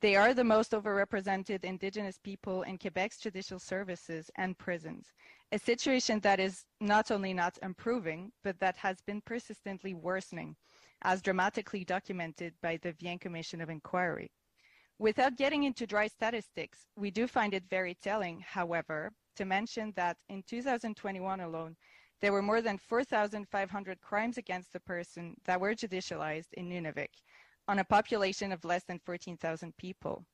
[0.00, 5.12] They are the most overrepresented Indigenous people in Quebec's judicial services and prisons,
[5.52, 10.56] a situation that is not only not improving, but that has been persistently worsening,
[11.02, 14.32] as dramatically documented by the Vienne Commission of Inquiry.
[14.98, 20.16] Without getting into dry statistics, we do find it very telling, however, to mention that
[20.28, 21.76] in 2021 alone,
[22.22, 27.10] there were more than 4,500 crimes against the person that were judicialized in Nunavik
[27.68, 30.24] on a population of less than 14,000 people.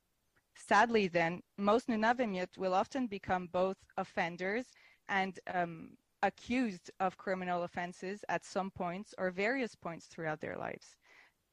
[0.54, 4.66] Sadly, then, most Nunavimut will often become both offenders
[5.08, 5.90] and um,
[6.22, 10.94] accused of criminal offenses at some points or various points throughout their lives.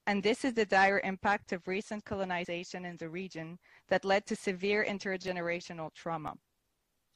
[0.08, 3.58] And this is the dire impact of recent colonization in the region
[3.88, 6.34] that led to severe intergenerational trauma.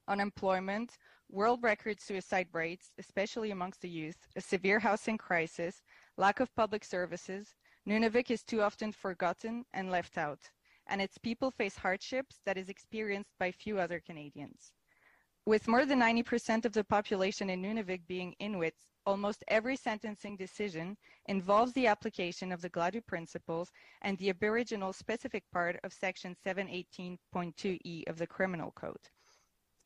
[0.08, 0.98] unemployment,
[1.32, 5.84] world record suicide rates, especially amongst the youth, a severe housing crisis,
[6.18, 7.56] lack of public services,
[7.88, 10.50] Nunavik is too often forgotten and left out,
[10.88, 14.74] and its people face hardships that is experienced by few other Canadians.
[15.46, 20.98] With more than 90% of the population in Nunavik being Inuits, almost every sentencing decision
[21.28, 28.08] involves the application of the Gladue principles and the aboriginal specific part of section 718.2e
[28.08, 29.10] of the criminal code.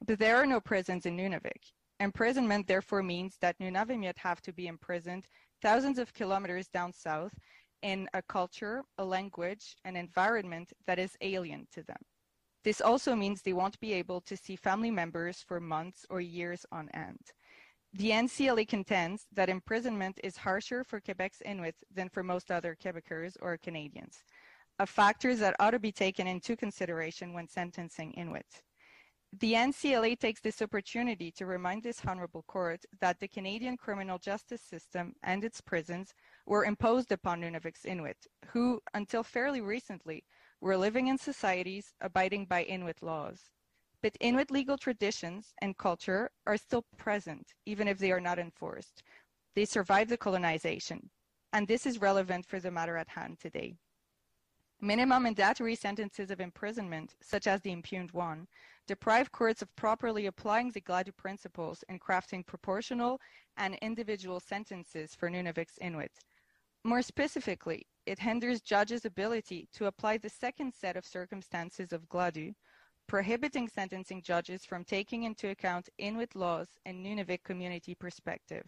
[0.06, 1.72] But there are no prisons in Nunavik.
[2.02, 5.28] Imprisonment therefore means that Nunavimut have to be imprisoned
[5.62, 7.34] thousands of kilometers down south
[7.82, 11.98] in a culture, a language, an environment that is alien to them.
[12.66, 16.66] This also means they won't be able to see family members for months or years
[16.72, 17.20] on end.
[17.94, 23.38] The NCLA contends that imprisonment is harsher for Quebec's Inuit than for most other Quebecers
[23.40, 24.24] or Canadians,
[24.80, 28.64] a factor that ought to be taken into consideration when sentencing Inuit.
[29.40, 34.62] The NCLA takes this opportunity to remind this honorable court that the Canadian criminal justice
[34.62, 36.14] system and its prisons
[36.46, 40.24] were imposed upon Nunavik's Inuit, who, until fairly recently,
[40.62, 43.50] were living in societies abiding by Inuit laws.
[44.04, 49.02] But Inuit legal traditions and culture are still present, even if they are not enforced.
[49.56, 51.10] They survived the colonization,
[51.54, 53.78] and this is relevant for the matter at hand today.
[54.84, 58.46] Minimum mandatory sentences of imprisonment, such as the impugned one,
[58.86, 63.22] deprive courts of properly applying the Gladue principles and crafting proportional
[63.56, 66.12] and individual sentences for Nunavik's Inuit.
[66.84, 72.54] More specifically, it hinders judges' ability to apply the second set of circumstances of Gladue,
[73.08, 78.66] prohibiting sentencing judges from taking into account Inuit laws and Nunavik community perspective.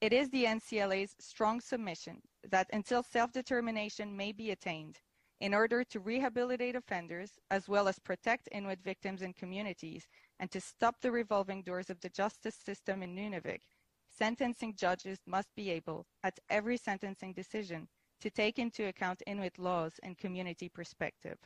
[0.00, 4.98] It is the NCLA's strong submission that until self-determination may be attained,
[5.40, 10.08] in order to rehabilitate offenders as well as protect Inuit victims and communities
[10.40, 13.60] and to stop the revolving doors of the justice system in Nunavik,
[14.08, 17.86] sentencing judges must be able, at every sentencing decision,
[18.20, 21.36] to take into account Inuit laws and community perspective.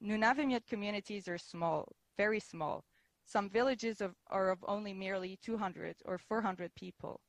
[0.00, 2.84] Nunavimut communities are small, very small.
[3.24, 7.20] Some villages of, are of only merely 200 or 400 people.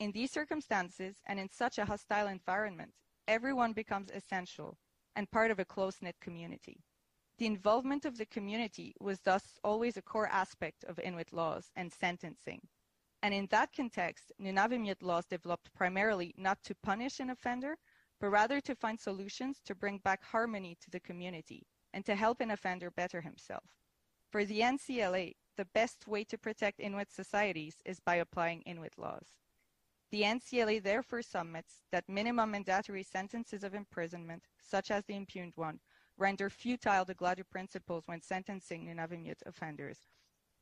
[0.00, 2.90] In these circumstances and in such a hostile environment,
[3.28, 4.76] everyone becomes essential
[5.16, 6.82] and part of a close-knit community.
[7.38, 11.92] The involvement of the community was thus always a core aspect of Inuit laws and
[11.92, 12.68] sentencing.
[13.22, 17.76] And in that context, Nunavimut laws developed primarily not to punish an offender,
[18.20, 22.40] but rather to find solutions to bring back harmony to the community and to help
[22.40, 23.64] an offender better himself.
[24.30, 29.26] For the NCLA, the best way to protect Inuit societies is by applying Inuit laws.
[30.12, 35.80] The NCLA therefore submits that minimum mandatory sentences of imprisonment, such as the impugned one,
[36.18, 40.00] render futile the Gladue principles when sentencing Nunavimut offenders.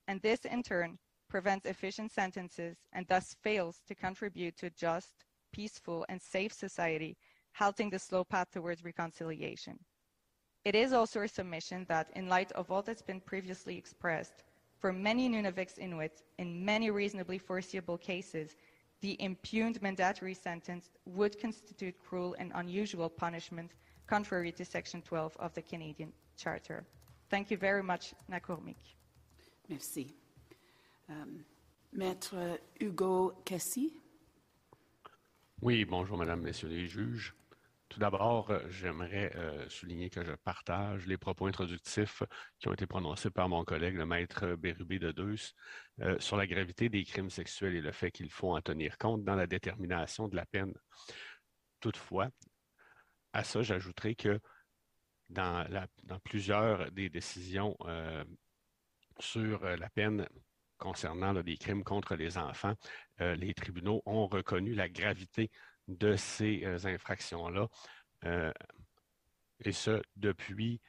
[0.07, 5.25] And this, in turn, prevents efficient sentences and thus fails to contribute to a just,
[5.53, 7.17] peaceful, and safe society,
[7.53, 9.81] halting the slow path towards reconciliation.
[10.65, 14.45] It is also a submission that, in light of all that's been previously expressed,
[14.79, 18.55] for many Nunavix Inuit, in many reasonably foreseeable cases,
[19.01, 23.73] the impugned mandatory sentence would constitute cruel and unusual punishment
[24.07, 26.85] contrary to Section 12 of the Canadian Charter.
[27.31, 28.97] Thank you very much, Nakourmik.
[29.69, 30.15] Merci.
[31.09, 31.45] Um,
[31.97, 33.93] Maître Hugo Cassi.
[35.63, 37.35] Oui, bonjour, Madame, Messieurs les juges.
[37.91, 42.23] Tout d'abord, j'aimerais euh, souligner que je partage les propos introductifs
[42.61, 45.55] qui ont été prononcés par mon collègue, le maître Bérubé de Deus,
[46.01, 49.25] euh, sur la gravité des crimes sexuels et le fait qu'il faut en tenir compte
[49.25, 50.73] dans la détermination de la peine.
[51.81, 52.29] Toutefois,
[53.33, 54.39] à ça, j'ajouterai que
[55.29, 55.67] dans,
[56.23, 58.25] plusieurs des décisions euh,
[59.19, 60.29] sur la peine
[60.79, 62.75] concernant là, des crimes contre les enfants,
[63.19, 65.51] les tribunaux ont reconnu la gravité
[65.91, 67.69] de ces euh, infractions-là,
[68.25, 68.53] euh,
[69.65, 70.81] et ce, depuis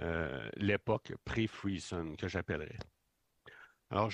[0.00, 2.78] euh, l'époque pré-Freeson, que j'appellerais.
[3.90, 4.10] Alors,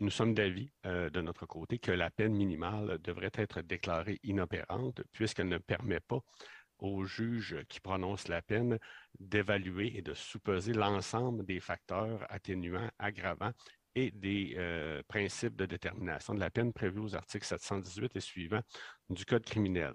[0.00, 5.48] nous sommes d'avis de notre côté que la peine minimale devrait être déclarée inopérante puisqu'elle
[5.48, 6.20] ne permet pas
[6.78, 8.78] aux juges qui prononcent la peine
[9.18, 13.54] d'évaluer et de sous-peser l'ensemble des facteurs atténuants, aggravants
[13.94, 18.62] et des euh, principes de détermination de la peine prévus aux articles 718 et suivants
[19.08, 19.94] du Code criminel.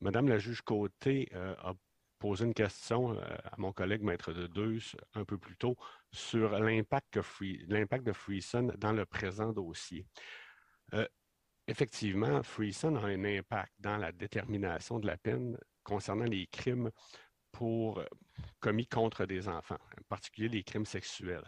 [0.00, 1.74] Madame la juge Côté euh, a
[2.18, 5.76] posé une question euh, à mon collègue maître de Deus un peu plus tôt
[6.10, 10.06] sur l'impact de Freeson dans le présent dossier.
[11.66, 16.90] effectivement, Freeson a un impact dans la détermination de la peine concernant les crimes
[18.60, 21.44] commis contre des enfants, en particulier les crimes sexuels.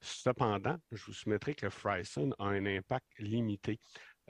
[0.00, 3.80] Cependant, je vous soumettrai que Fryson a un impact limité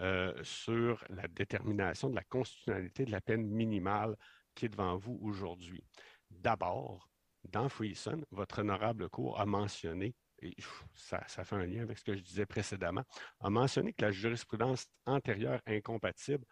[0.01, 4.17] euh, sur la détermination de la constitutionnalité de la peine minimale
[4.55, 5.83] qui est devant vous aujourd'hui.
[6.31, 7.09] D'abord,
[7.45, 10.55] dans Freeson, votre honorable cour a mentionné, et
[10.95, 13.05] ça, fait un lien avec ce que je disais précédemment,
[13.41, 16.45] a mentionné que la jurisprudence antérieure incompatible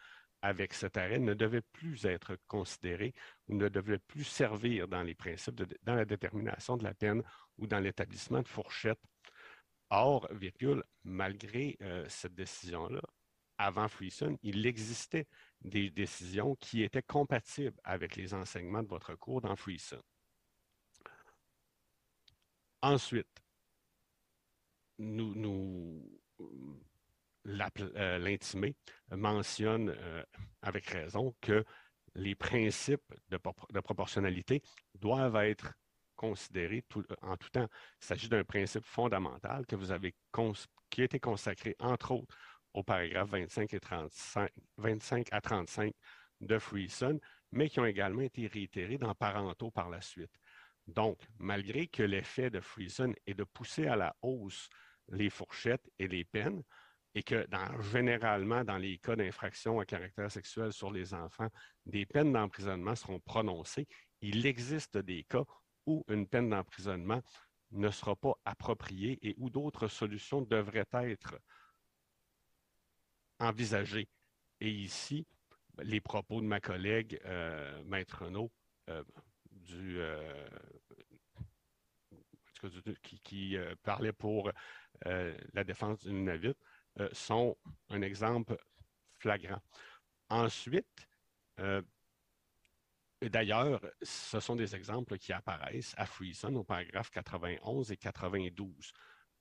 [0.43, 3.15] avec cet arrêt ne devait plus être considérée
[3.49, 7.23] ou ne devait plus servir dans les principes, dans la détermination de la peine
[7.59, 9.03] ou dans l'établissement de fourchettes.
[9.91, 13.03] Or, virgule, malgré euh, cette décision-là,
[13.59, 15.27] avant Freeson, il existait
[15.63, 20.03] des décisions qui étaient compatibles avec les enseignements de votre cours dans Freeson.
[22.83, 23.43] Ensuite,
[24.99, 26.21] nous,
[27.49, 28.75] euh, l'intimé
[29.11, 30.23] mentionne euh,
[30.63, 31.65] avec raison que
[32.15, 34.63] les principes de proportionnalité
[34.95, 35.75] doivent être
[36.17, 37.69] considérés tout, en tout temps.
[38.03, 40.15] Il s'agit d'un principe fondamental que vous avez
[40.91, 42.37] qui a été consacré, entre autres,
[42.75, 45.93] au paragraphe 25, et 35, 25 à 35
[46.41, 47.19] de Freeson,
[47.53, 50.33] mais qui ont également été réitérés dans Parentaux par la suite.
[50.87, 54.69] Donc, malgré que l'effet de Freeson est de pousser à la hausse
[55.09, 56.63] les fourchettes et les peines,
[57.15, 57.47] et que
[57.93, 61.49] généralement, dans les cas d'infraction à caractère sexuel sur les enfants,
[61.87, 63.89] des peines d'emprisonnement seront prononcées,
[64.21, 65.45] il existe des cas
[65.87, 67.23] où une peine d'emprisonnement
[67.73, 71.39] ne sera pas appropriée et où d'autres solutions devraient être
[73.39, 74.09] envisagé.
[74.61, 75.27] Et ici,
[75.83, 78.51] les propos de ma collègue, euh, Maître Renaud,
[78.89, 79.03] euh,
[79.73, 80.49] euh,
[83.03, 84.51] qui, qui parlait pour
[85.05, 86.55] la défense du Nunavut,
[87.13, 87.57] sont
[87.91, 88.57] un exemple
[89.19, 89.61] flagrant.
[90.31, 91.07] Ensuite,
[93.23, 98.93] D'ailleurs, ce sont des exemples qui apparaissent à Freeson au paragraphe 91 et 92,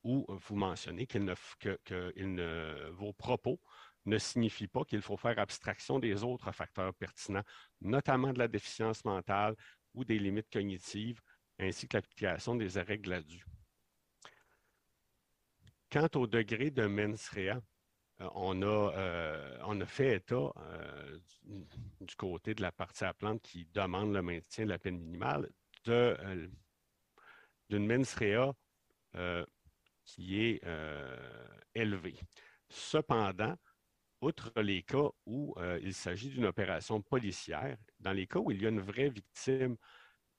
[0.03, 3.59] où vous mentionnez que, que vos propos
[4.05, 7.43] ne signifie pas qu'il faut faire abstraction des autres facteurs pertinents,
[7.81, 9.55] notamment de la déficience mentale
[9.93, 11.19] ou des limites cognitives,
[11.59, 13.45] ainsi que l'application des arrêts gladus.
[15.91, 17.59] Quant au degré de mens rea,
[18.19, 23.41] on, a, euh, on a fait état euh, du, côté de la partie à plante
[23.41, 25.49] qui demande le maintien de la peine minimale
[27.69, 28.53] d'une mens rea
[30.03, 30.61] qui est
[31.73, 32.15] élevée.
[32.69, 33.55] Cependant,
[34.21, 38.61] outre les cas où euh, il s'agit d'une opération policière, dans les cas où il
[38.61, 39.77] y a une vraie victime,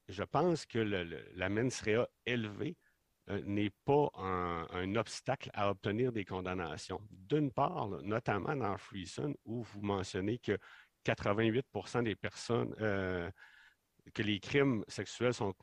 [0.08, 1.84] je pense que la mens
[2.26, 2.85] élevée euh,
[3.28, 7.00] n'est pas un, obstacle à obtenir des condamnations.
[7.10, 10.58] D'une part, notamment dans Freeson, où vous mentionnez que
[11.04, 13.30] 88% des personnes, euh,
[14.14, 15.54] que les crimes sexuels sont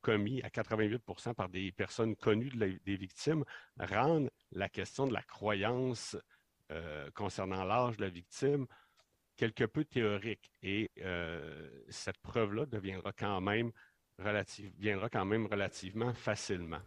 [0.00, 2.50] commis à 88% par des personnes connues
[2.84, 3.44] des victimes,
[3.78, 6.16] rendent la question de la croyance
[6.72, 8.66] euh, concernant l'âge de la victime
[9.36, 10.50] quelque peu théorique.
[10.62, 13.72] Et euh, cette preuve-là deviendra quand même
[14.18, 16.80] relative, viendra quand même relativement facilement,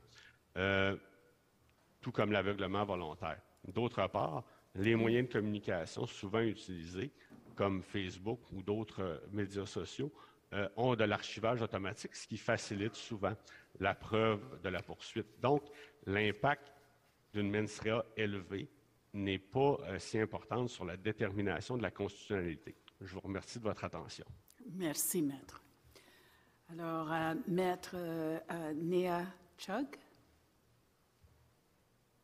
[0.57, 0.95] euh,
[2.01, 3.41] tout comme l'aveuglement volontaire.
[3.67, 4.43] D'autre part,
[4.75, 7.11] les moyens de communication souvent utilisés,
[7.55, 10.13] comme Facebook ou d'autres médias sociaux,
[10.77, 13.35] ont de l'archivage automatique, ce qui facilite souvent
[13.79, 15.27] la preuve de la poursuite.
[15.41, 15.63] Donc,
[16.05, 16.71] l'impact
[17.33, 18.69] d'une mens rea élevée
[19.13, 22.75] n'est pas euh, si importante sur la détermination de la constitutionnalité.
[23.01, 24.25] Je vous remercie de votre attention.
[24.73, 25.61] Merci, Maître.
[26.69, 29.25] Alors, euh, Maître euh, euh Neha
[29.57, 29.85] Chug.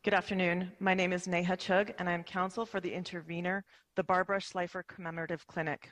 [0.02, 0.70] Good afternoon.
[0.80, 3.64] My name is Neha Chug, and I am counsel for the intervener,
[3.96, 5.90] the Barbara Schleifer Commemorative Clinic.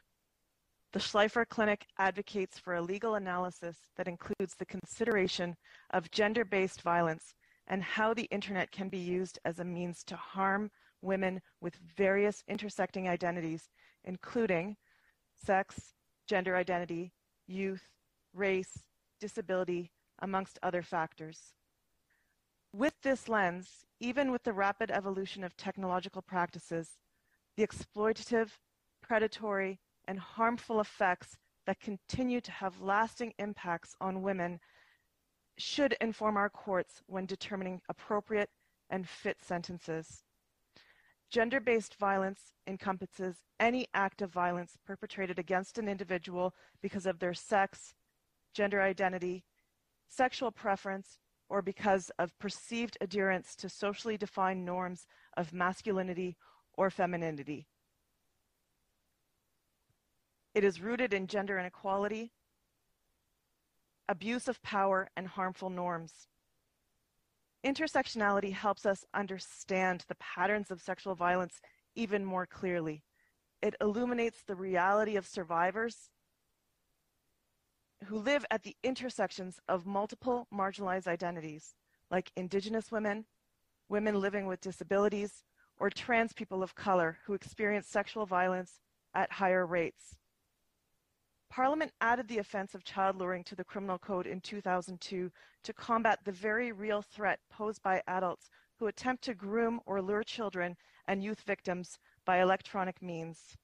[0.92, 5.56] The Schleifer Clinic advocates for a legal analysis that includes the consideration
[5.94, 7.34] of gender based violence
[7.68, 12.44] and how the internet can be used as a means to harm women with various
[12.48, 13.70] intersecting identities,
[14.04, 14.76] including
[15.42, 15.94] sex,
[16.28, 17.14] gender identity,
[17.46, 17.88] youth,
[18.34, 18.82] race,
[19.20, 21.54] disability, amongst other factors.
[22.74, 26.98] With this lens, even with the rapid evolution of technological practices,
[27.56, 28.50] the exploitative,
[29.02, 31.36] predatory, and harmful effects
[31.66, 34.58] that continue to have lasting impacts on women
[35.58, 38.50] should inform our courts when determining appropriate
[38.90, 40.24] and fit sentences.
[41.30, 47.94] Gender-based violence encompasses any act of violence perpetrated against an individual because of their sex,
[48.52, 49.44] gender identity,
[50.08, 55.06] sexual preference, or because of perceived adherence to socially defined norms
[55.36, 56.36] of masculinity
[56.74, 57.66] or femininity.
[60.54, 62.32] It is rooted in gender inequality,
[64.08, 66.26] abuse of power, and harmful norms.
[67.64, 71.60] Intersectionality helps us understand the patterns of sexual violence
[71.94, 73.04] even more clearly.
[73.62, 76.10] It illuminates the reality of survivors
[78.04, 81.74] who live at the intersections of multiple marginalized identities,
[82.10, 83.24] like Indigenous women,
[83.88, 85.44] women living with disabilities,
[85.78, 88.80] or trans people of color who experience sexual violence
[89.14, 90.16] at higher rates.
[91.50, 95.30] Parliament added the offense of child luring to the criminal code in 2002
[95.62, 98.48] to combat the very real threat posed by adults
[98.78, 103.56] who attempt to groom or lure children and youth victims by electronic means.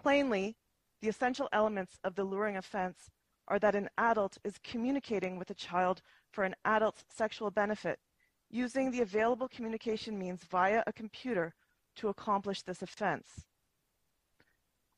[0.00, 0.56] Plainly,
[1.00, 3.10] the essential elements of the luring offense
[3.48, 6.02] are that an adult is communicating with a child
[6.32, 7.98] for an adult's sexual benefit,
[8.50, 11.54] using the available communication means via a computer
[11.96, 13.46] to accomplish this offense.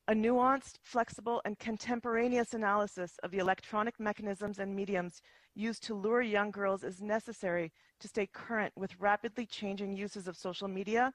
[0.07, 5.21] A nuanced, flexible, and contemporaneous analysis of the electronic mechanisms and mediums
[5.53, 10.35] used to lure young girls is necessary to stay current with rapidly changing uses of
[10.35, 11.13] social media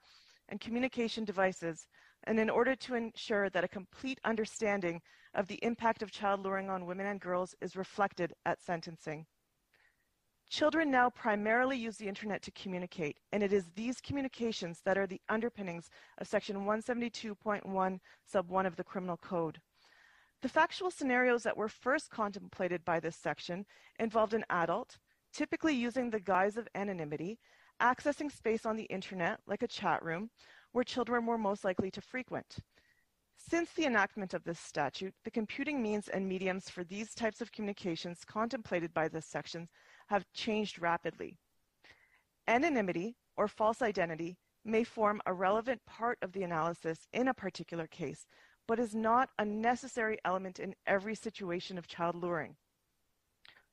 [0.49, 1.87] and communication devices,
[2.25, 5.01] and in order to ensure that a complete understanding
[5.35, 9.27] of the impact of child luring on women and girls is reflected at sentencing.
[10.51, 15.07] Children now primarily use the internet to communicate, and it is these communications that are
[15.07, 19.61] the underpinnings of Section 172.1, sub 1 of the Criminal Code.
[20.43, 23.65] The factual scenarios that were first contemplated by this section
[23.99, 24.99] involved an adult,
[25.33, 27.39] typically using the guise of anonymity,
[27.81, 30.31] accessing space on the internet, like a chat room,
[30.75, 32.57] where children were most likely to frequent.
[33.37, 37.53] Since the enactment of this statute, the computing means and mediums for these types of
[37.53, 39.69] communications contemplated by this section
[40.09, 41.39] have changed rapidly.
[42.49, 47.87] Anonymity or false identity may form a relevant part of the analysis in a particular
[47.87, 48.27] case,
[48.67, 52.57] but is not a necessary element in every situation of child luring.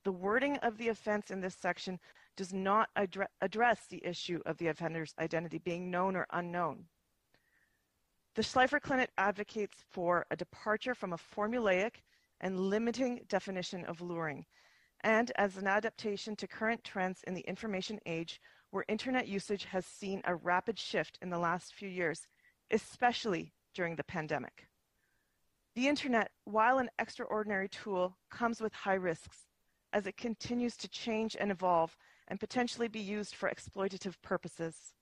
[0.03, 1.99] The wording of the offense in this section
[2.35, 6.85] does not addre address the issue of the offender's identity being known or unknown.
[8.35, 11.95] The Schleifer Clinic advocates for a departure from a formulaic
[12.39, 14.45] and limiting definition of luring
[15.03, 19.85] and as an adaptation to current trends in the information age where internet usage has
[19.85, 22.27] seen a rapid shift in the last few years,
[22.71, 24.67] especially during the pandemic.
[25.75, 29.47] The internet, while an extraordinary tool, comes with high risks
[29.93, 34.93] as it continues to change and evolve and potentially be used for exploitative purposes.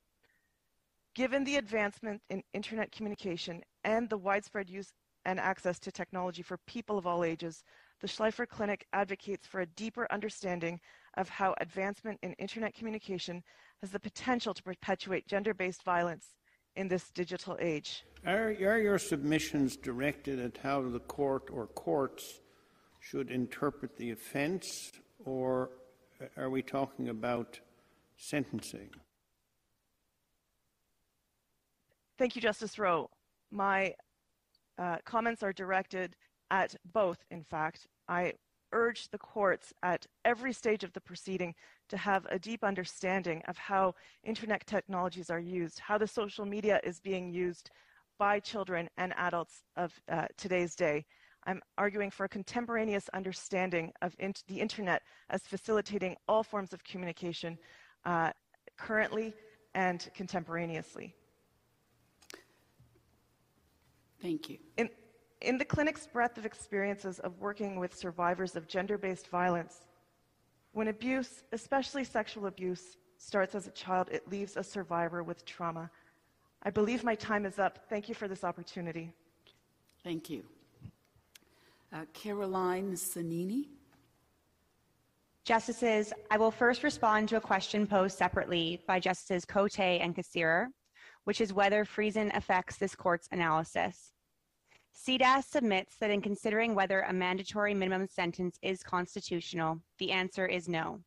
[1.16, 4.94] Given the advancement in internet communication and the widespread use
[5.26, 7.64] and access to technology for people of all ages,
[8.00, 10.80] the Schleifer Clinic advocates for a deeper understanding
[11.18, 13.44] of how advancement in internet communication
[13.82, 16.36] has the potential to perpetuate gender-based violence
[16.76, 18.06] in this digital age.
[18.26, 22.40] Are, are your submissions directed at how the court or courts
[23.02, 24.92] should interpret the offense,
[25.26, 25.72] or
[26.38, 27.60] are we talking about
[28.18, 28.90] sentencing?
[32.18, 33.10] Thank you, Justice Rowe.
[33.52, 33.94] My
[34.78, 36.16] uh, comments are directed
[36.52, 37.88] at both, in fact.
[38.08, 38.34] I
[38.72, 41.56] urge the courts at every stage of the proceeding
[41.90, 46.80] to have a deep understanding of how internet technologies are used, how the social media
[46.84, 47.72] is being used
[48.20, 51.06] by children and adults of uh, today's day.
[51.50, 54.16] I'm arguing for a contemporaneous understanding of
[54.48, 57.58] the internet as facilitating all forms of communication
[58.06, 58.30] uh,
[58.78, 59.34] currently
[59.74, 61.16] and contemporaneously.
[64.22, 64.60] Thank you.
[64.78, 64.92] In,
[65.42, 69.88] in the clinic's breadth of experiences of working with survivors of gender-based violence,
[70.74, 75.90] when abuse, especially sexual abuse, starts as a child, it leaves a survivor with trauma.
[76.62, 77.88] I believe my time is up.
[77.90, 79.12] Thank you for this opportunity.
[80.04, 80.44] Thank you.
[81.92, 83.66] Uh, Caroline Sanini.
[85.44, 90.68] Justices, I will first respond to a question posed separately by Justices Cote and Kassirer,
[91.24, 94.14] which is whether Friesen affects this court's analysis.
[94.96, 100.70] CDAS submits that in considering whether a mandatory minimum sentence is constitutional, the answer is
[100.70, 101.00] no.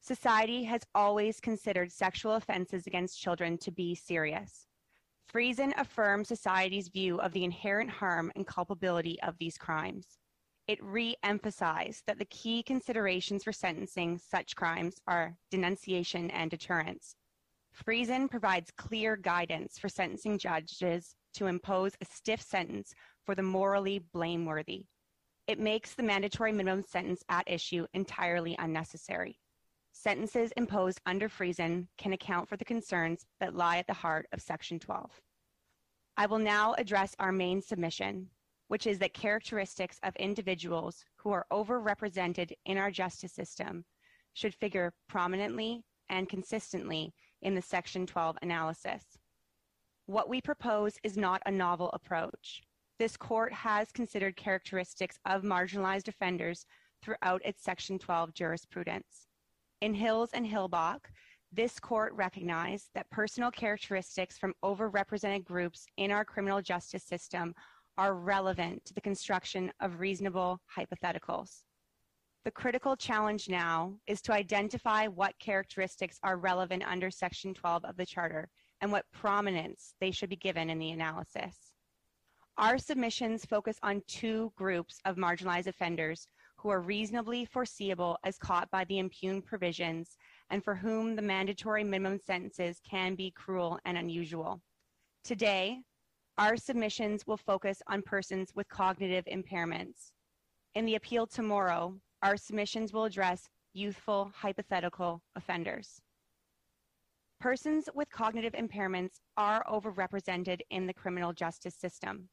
[0.00, 4.66] Society has always considered sexual offenses against children to be serious.
[5.32, 10.18] Friesen affirms society's view of the inherent harm and culpability of these crimes.
[10.68, 17.16] It re emphasized that the key considerations for sentencing such crimes are denunciation and deterrence.
[17.74, 24.00] Friesen provides clear guidance for sentencing judges to impose a stiff sentence for the morally
[24.12, 24.86] blameworthy.
[25.46, 29.38] It makes the mandatory minimum sentence at issue entirely unnecessary.
[29.98, 34.42] Sentences imposed under Friesen can account for the concerns that lie at the heart of
[34.42, 35.22] Section 12.
[36.18, 38.28] I will now address our main submission,
[38.68, 43.86] which is that characteristics of individuals who are overrepresented in our justice system
[44.34, 49.02] should figure prominently and consistently in the Section 12 analysis.
[50.04, 52.62] What we propose is not a novel approach.
[52.98, 56.66] This court has considered characteristics of marginalized offenders
[57.02, 59.26] throughout its Section 12 jurisprudence.
[59.82, 61.00] In Hills and Hillbach,
[61.52, 67.54] this court recognized that personal characteristics from overrepresented groups in our criminal justice system
[67.98, 71.62] are relevant to the construction of reasonable hypotheticals.
[72.44, 77.96] The critical challenge now is to identify what characteristics are relevant under Section 12 of
[77.96, 78.48] the Charter
[78.80, 81.74] and what prominence they should be given in the analysis.
[82.56, 86.28] Our submissions focus on two groups of marginalized offenders
[86.66, 90.16] who are reasonably foreseeable as caught by the impugned provisions
[90.50, 94.60] and for whom the mandatory minimum sentences can be cruel and unusual.
[95.22, 95.78] Today,
[96.38, 100.10] our submissions will focus on persons with cognitive impairments.
[100.74, 106.00] In the appeal tomorrow, our submissions will address youthful hypothetical offenders.
[107.38, 112.28] Persons with cognitive impairments are overrepresented in the criminal justice system.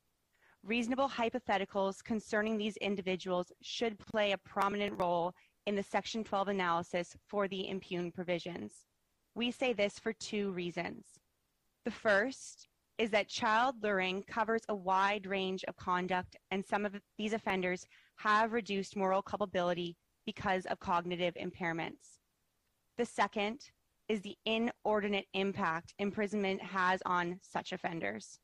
[0.66, 5.34] Reasonable hypotheticals concerning these individuals should play a prominent role
[5.66, 8.86] in the Section 12 analysis for the impugned provisions.
[9.36, 11.06] We say this for two reasons.
[11.84, 16.96] The first is that child luring covers a wide range of conduct, and some of
[17.18, 17.86] these offenders
[18.16, 22.20] have reduced moral culpability because of cognitive impairments.
[22.98, 23.60] The second
[24.08, 28.40] is the inordinate impact imprisonment has on such offenders.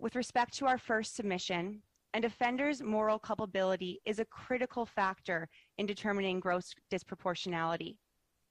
[0.00, 1.82] With respect to our first submission,
[2.14, 7.96] an offender's moral culpability is a critical factor in determining gross disproportionality.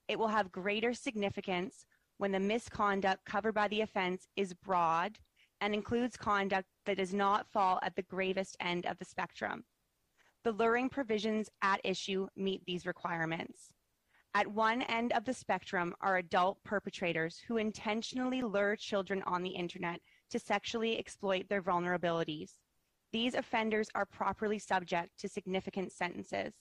[0.10, 1.86] It will have greater significance
[2.18, 5.18] when the misconduct covered by the offense is broad
[5.62, 9.64] and includes conduct that does not fall at the gravest end of the spectrum.
[10.44, 13.72] The luring provisions at issue meet these requirements.
[14.34, 19.50] At one end of the spectrum are adult perpetrators who intentionally lure children on the
[19.50, 22.52] internet to sexually exploit their vulnerabilities.
[23.12, 26.54] These offenders are properly subject to significant sentences.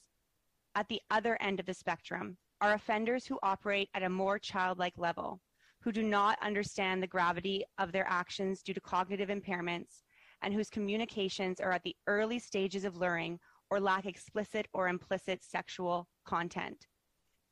[0.75, 4.97] At the other end of the spectrum are offenders who operate at a more childlike
[4.97, 5.41] level,
[5.81, 10.03] who do not understand the gravity of their actions due to cognitive impairments,
[10.43, 13.39] and whose communications are at the early stages of luring
[13.71, 16.87] or lack explicit or implicit sexual content.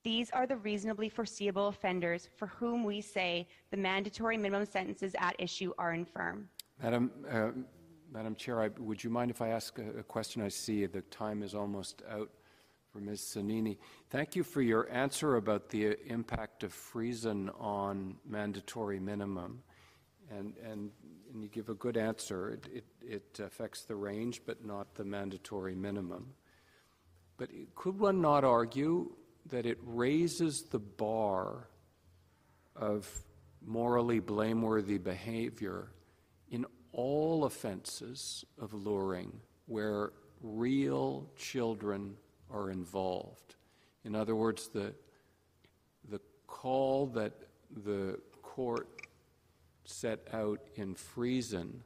[0.04, 5.34] These are the reasonably foreseeable offenders for whom we say the mandatory minimum sentences at
[5.38, 6.46] issue are infirm.
[6.82, 7.52] Madam, uh,
[8.12, 10.42] Madam Chair, I, would you mind if I ask a, a, question?
[10.42, 12.30] I see the time is almost out
[12.92, 13.22] for Ms.
[13.22, 13.78] Sonnini.
[14.10, 19.62] Thank you for your answer about the impact of Friesen on mandatory minimum.
[20.30, 20.90] And, and,
[21.32, 22.50] and you give a good answer.
[22.50, 26.34] It, it, it affects the range, but not the mandatory minimum.
[27.38, 29.10] But could one not argue
[29.50, 31.68] that it raises the bar
[32.76, 33.08] of
[33.64, 35.90] morally blameworthy behavior
[36.50, 39.32] in all offenses of luring
[39.66, 42.16] where real children
[42.50, 43.56] are involved.
[44.04, 44.94] In other words, the,
[46.10, 47.32] the call that
[47.84, 48.88] the court
[49.84, 51.80] set out in Friesen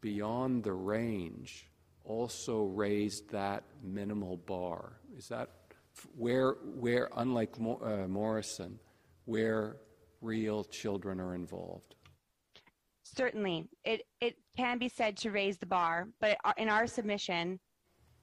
[0.00, 1.66] beyond the range
[2.04, 4.92] also raised that minimal bar.
[5.16, 5.50] Is that
[6.16, 8.78] where, where unlike uh, Morrison,
[9.24, 9.76] where
[10.20, 11.94] real children are involved?
[13.02, 13.68] Certainly.
[13.84, 17.60] It, it can be said to raise the bar, but in our submission,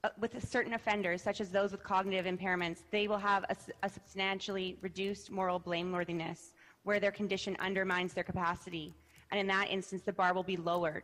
[0.03, 3.89] uh, with certain offenders, such as those with cognitive impairments, they will have a, a
[3.89, 8.93] substantially reduced moral blameworthiness where their condition undermines their capacity.
[9.29, 11.03] And in that instance, the bar will be lowered.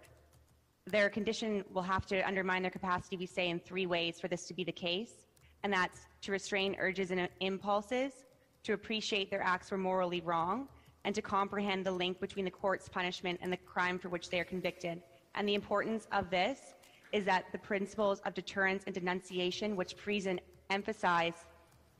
[0.88, 4.48] Their condition will have to undermine their capacity, we say, in three ways for this
[4.48, 5.27] to be the case
[5.64, 8.26] and that's to restrain urges and impulses,
[8.64, 10.68] to appreciate their acts were morally wrong,
[11.06, 14.40] and to comprehend the link between the court's punishment and the crime for which they
[14.40, 15.02] are convicted.
[15.36, 16.74] And the importance of this
[17.14, 21.46] is that the principles of deterrence and denunciation, which Friesen emphasize,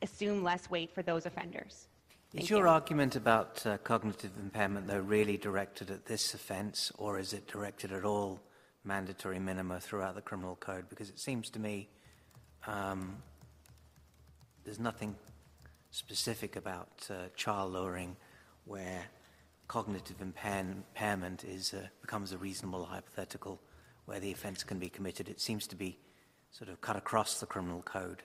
[0.02, 1.88] assume less weight for those offenders.
[2.30, 2.68] Thank is your you.
[2.68, 7.90] argument about uh, cognitive impairment, though, really directed at this offence, or is it directed
[7.92, 8.40] at all
[8.84, 10.88] mandatory minima throughout the criminal code?
[10.90, 11.88] Because it seems to me
[12.66, 13.16] um,
[14.68, 15.16] there's nothing
[15.92, 18.14] specific about uh, child luring
[18.66, 19.02] where
[19.66, 23.58] cognitive impairment is, uh, becomes a reasonable hypothetical
[24.04, 25.30] where the offence can be committed.
[25.30, 25.98] It seems to be
[26.50, 28.22] sort of cut across the criminal code.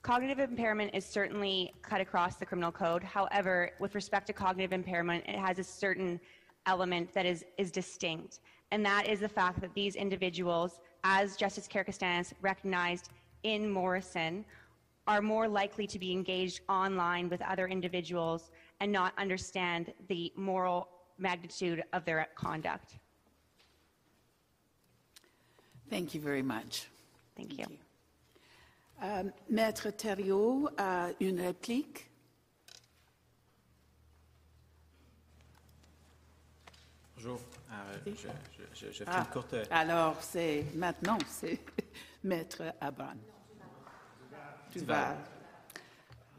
[0.00, 3.04] Cognitive impairment is certainly cut across the criminal code.
[3.04, 6.18] However, with respect to cognitive impairment, it has a certain
[6.64, 8.40] element that is, is distinct.
[8.70, 13.10] And that is the fact that these individuals, as Justice Karakatsanis recognized
[13.42, 14.46] in Morrison,
[15.10, 20.88] are more likely to be engaged online with other individuals and not understand the moral
[21.18, 22.94] magnitude of their conduct.
[25.90, 26.86] Thank you very much.
[27.36, 27.66] Thank you.
[29.02, 32.06] Euh, Maître Thériault a une réplique.
[37.16, 37.40] Bonjour.
[37.72, 39.54] Euh, je, je, je, je fais Ah, une courte.
[39.54, 41.58] Euh, ah, alors, c'est maintenant, c'est
[42.22, 43.16] Maître Abran.
[44.72, 45.16] Duval.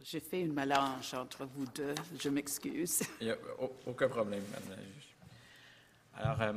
[0.03, 3.01] J'ai fait une mélange entre vous deux, je m'excuse.
[3.21, 5.15] Il n'y a au- aucun problème, Madame la juge.
[6.15, 6.53] Alors, euh,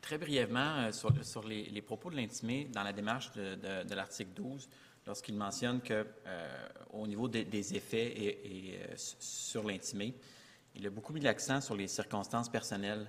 [0.00, 3.88] très brièvement, euh, sur, sur les, les propos de l'intimé dans la démarche de, de-
[3.88, 4.68] de l'article 12,
[5.06, 10.14] lorsqu'il mentionne que euh, au niveau des, des effets et, sur l'intimé,
[10.74, 13.06] il a beaucoup mis l'accent sur les circonstances personnelles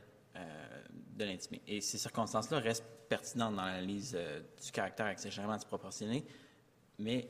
[1.16, 1.62] de l'intimé.
[1.68, 4.18] Et ces circonstances-là restent pertinentes dans l'analyse
[4.66, 6.24] du caractère exagérément disproportionné,
[7.02, 7.28] mais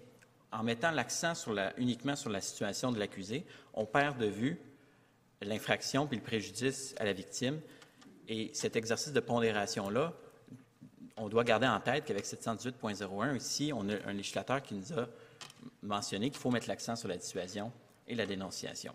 [0.52, 1.34] en mettant l'accent
[1.78, 4.60] uniquement sur la situation de l'accusé, on perd de vue
[5.42, 7.60] l'infraction puis le préjudice à la victime.
[8.28, 10.14] Et cet exercice de pondération-là,
[11.18, 15.08] on doit garder en tête qu'avec 718.01, ici, on a un législateur qui nous a
[15.82, 17.72] mentionné qu'il faut mettre l'accent sur la dissuasion
[18.08, 18.94] et la dénonciation.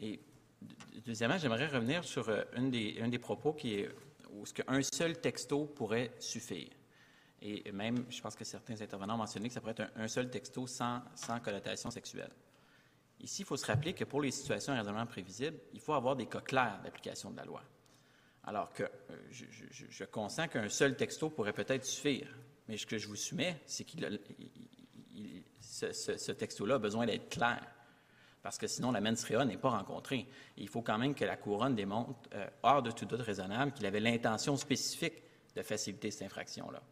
[0.00, 0.20] Et
[0.60, 2.68] deux- deuxièmement, j'aimerais revenir sur euh, un
[3.08, 3.90] des propos qui est
[4.32, 6.70] où ce qu'un seul texto pourrait suffire.
[7.44, 10.30] Et même, je pense que certains intervenants ont mentionné que ça pourrait être un, seul
[10.30, 12.30] texto sans, sans connotation sexuelle.
[13.20, 16.26] Ici, il faut se rappeler que pour les situations raisonnablement prévisibles, il faut avoir des
[16.26, 17.62] cas clairs d'application de la loi.
[18.44, 18.88] Alors que euh,
[19.30, 22.28] je, consens qu'un seul texto pourrait peut-être suffire,
[22.68, 23.96] mais ce que je vous soumets, c'est que
[25.60, 27.64] ce, texto-là a besoin d'être clair,
[28.42, 30.26] parce que sinon la mens rea n'est pas rencontrée.
[30.56, 33.86] Il faut quand même que la couronne démontre, euh, hors de tout doute raisonnable, qu'il
[33.86, 35.22] avait l'intention spécifique
[35.54, 36.82] de faciliter cette infraction-là.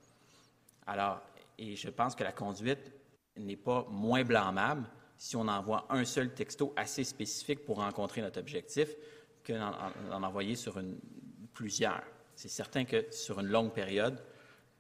[0.87, 1.21] Alors,
[1.59, 2.93] et je pense que la conduite
[3.37, 4.87] n'est pas moins blâmable
[5.17, 8.89] si on envoie un seul texto assez spécifique pour rencontrer notre objectif
[9.45, 10.81] que d'en envoyer sur
[11.53, 12.03] plusieurs.
[12.35, 14.19] C'est certain que sur une longue période,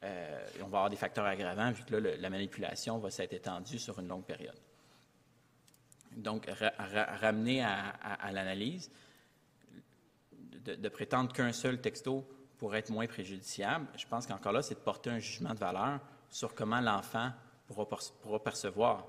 [0.02, 3.78] euh, on va avoir des facteurs aggravants vu que là, la manipulation va s'être étendue
[3.78, 4.56] sur une longue période.
[6.12, 8.90] Donc, ra- ra- ramener à, l'analyse,
[10.64, 12.26] de prétendre qu'un seul texto
[12.60, 15.98] pourrait être moins préjudiciable, je pense qu'encore là, c'est de porter un jugement de valeur
[16.28, 17.32] sur comment l'enfant
[17.66, 19.06] pourra, perce- pourra percevoir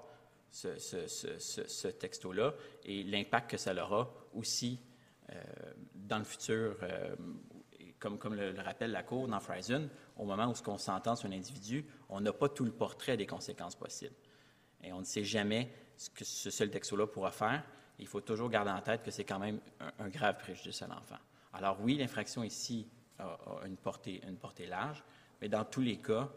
[0.49, 2.53] ce, texto-là
[2.85, 4.79] et l'impact que ça aura aussi
[5.29, 5.35] euh,
[5.93, 7.13] dans le futur, euh,
[7.99, 11.33] comme, le, le rappelle la Cour dans Friesen, au moment où on s'entend sur un
[11.33, 14.15] individu, on n'a pas tout le portrait des conséquences possibles.
[14.81, 17.63] Et on ne sait jamais ce que ce seul texto-là pourra faire.
[17.99, 19.59] Il faut toujours garder en tête que c'est quand même
[19.99, 21.19] un grave préjudice à l'enfant.
[21.51, 22.87] Alors oui, l'infraction ici
[23.21, 25.03] a, une, portée, une portée large,
[25.41, 26.29] mais dans tous les cas,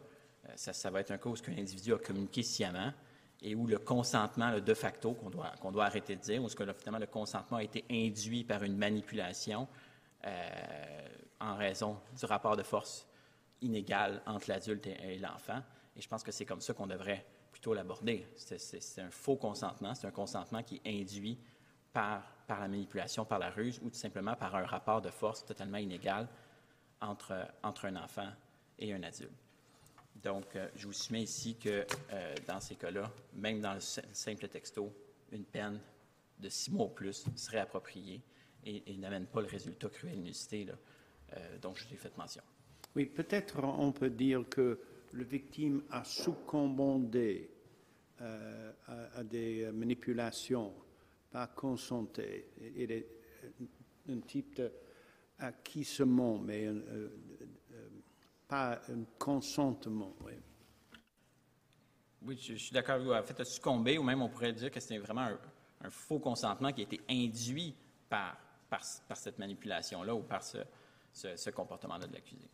[0.48, 2.92] euh, ça, ça va être un cas où un individu a communiqué sciemment
[3.44, 6.48] et où le consentement, le de facto, qu'on doit, qu'on doit arrêter de dire, où
[6.48, 9.68] ce que, finalement le consentement a été induit par une manipulation
[10.26, 11.08] euh,
[11.40, 13.06] en raison du rapport de force
[13.60, 15.60] inégal entre l'adulte et, l'enfant.
[15.96, 18.26] Et je pense que c'est comme ça qu'on devrait plutôt l'aborder.
[18.34, 21.38] C'est un faux consentement, c'est un consentement qui est induit
[21.92, 25.44] par, par la manipulation, par la ruse ou tout simplement par un rapport de force
[25.44, 26.26] totalement inégal
[27.00, 28.28] entre, entre un enfant
[28.78, 29.30] et un adulte.
[30.22, 34.00] Donc, euh, je vous soumets ici que euh, dans ces cas-là, même dans le si-
[34.12, 34.92] simple texto,
[35.32, 35.80] une peine
[36.38, 38.22] de six mois ou plus serait appropriée
[38.64, 40.74] et, n'amène pas le résultat cruel inusité là,
[41.36, 42.42] euh, dont je vous ai fait mention.
[42.96, 44.78] Oui, peut-être on peut dire que
[45.12, 47.50] le victime a succombé
[48.20, 50.72] à, à des manipulations
[51.30, 52.46] pas consentées.
[52.76, 53.06] Il est
[54.08, 54.62] un type
[55.38, 57.08] d'acquissement, mais un, euh,
[57.72, 57.88] euh,
[58.48, 60.14] pas un consentement.
[60.24, 60.32] oui.
[62.26, 63.12] Oui, je, je suis d'accord avec vous.
[63.12, 65.38] En fait, a succombé, ou même on pourrait dire que c'était vraiment un,
[65.82, 67.74] un faux consentement qui a été induit
[68.08, 68.38] par,
[68.70, 70.58] par, par cette manipulation-là ou par ce,
[71.12, 72.48] ce- ce comportement-là de l'accusé?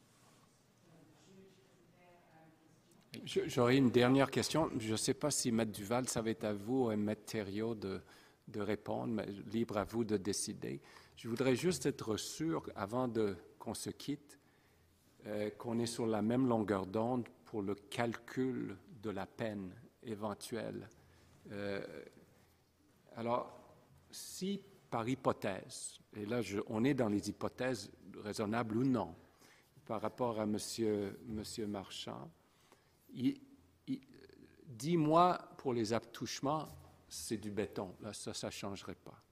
[3.24, 4.70] J'aurais une dernière question.
[4.78, 7.74] Je ne sais pas si Maître Duval, ça va être à vous et Maître Thériault
[7.74, 8.00] de,
[8.48, 10.80] de répondre, mais libre à vous de décider.
[11.20, 13.06] Je voudrais juste être sûr, avant
[13.58, 14.38] qu'on se quitte,
[15.26, 19.70] euh, qu'on est sur la même longueur d'onde pour le calcul de la peine
[20.02, 20.88] éventuelle.
[21.50, 21.84] Euh,
[23.16, 23.52] alors,
[24.10, 29.14] si par hypothèse, et là je- on est dans les hypothèses raisonnables ou non,
[29.84, 32.30] par rapport à Monsieur, Monsieur Marchand,
[34.96, 36.66] mois pour les attouchements,
[37.10, 37.94] c'est du béton.
[38.00, 39.22] Là, ça ne changerait pas.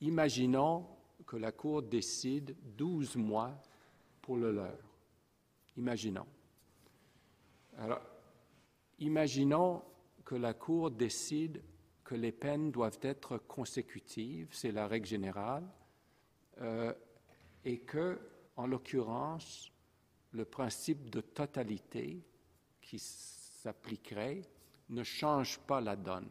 [0.00, 0.86] Imaginons
[1.26, 3.60] que la Cour décide 12 mois
[4.22, 4.78] pour le leur.
[5.76, 6.26] Imaginons.
[7.76, 8.00] Alors,
[8.98, 9.82] imaginons
[10.24, 11.62] que la Cour décide
[12.04, 15.68] que les peines doivent être consécutives, c'est la règle générale,
[16.60, 16.92] euh,
[17.64, 18.18] et que,
[18.56, 19.70] en l'occurrence,
[20.32, 22.24] le principe de totalité
[22.80, 24.42] qui s'appliquerait
[24.88, 26.28] ne change pas la donne.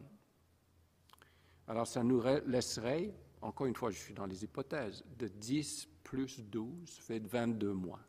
[1.68, 6.40] Alors, ça nous laisserait, encore une fois, je suis dans les hypothèses, de 10 plus
[6.40, 8.00] 12 fait 22 mois,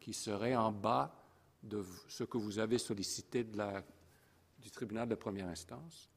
[0.00, 1.14] qui serait en bas
[1.62, 6.08] de ce que vous avez sollicité du tribunal de première instance.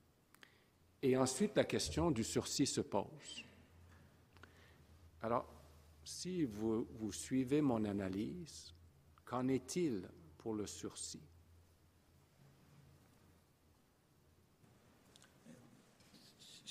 [1.01, 3.43] Et ensuite, la question du sursis se pose.
[5.23, 5.47] Alors,
[6.03, 8.73] si vous suivez mon analyse,
[9.25, 11.21] qu'en est-il pour le sursis?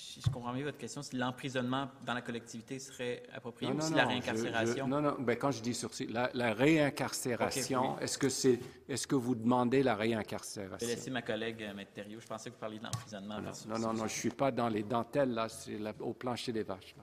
[0.19, 4.05] je comprends bien votre question, si l'emprisonnement dans la collectivité serait approprié ou si la
[4.05, 4.87] réincarcération?
[4.87, 8.59] non, non, ben, quand je dis sursis, la, la réincarcération, est-ce que c'est,
[8.89, 10.77] est-ce que vous demandez la réincarcération?
[10.79, 13.39] Je vais laisser ma collègue, euh, Maître Je pensais que vous parliez de l'emprisonnement.
[13.39, 16.51] Non, non, non, non, je ne suis pas dans les dentelles, là, c'est au plancher
[16.51, 16.95] des vaches.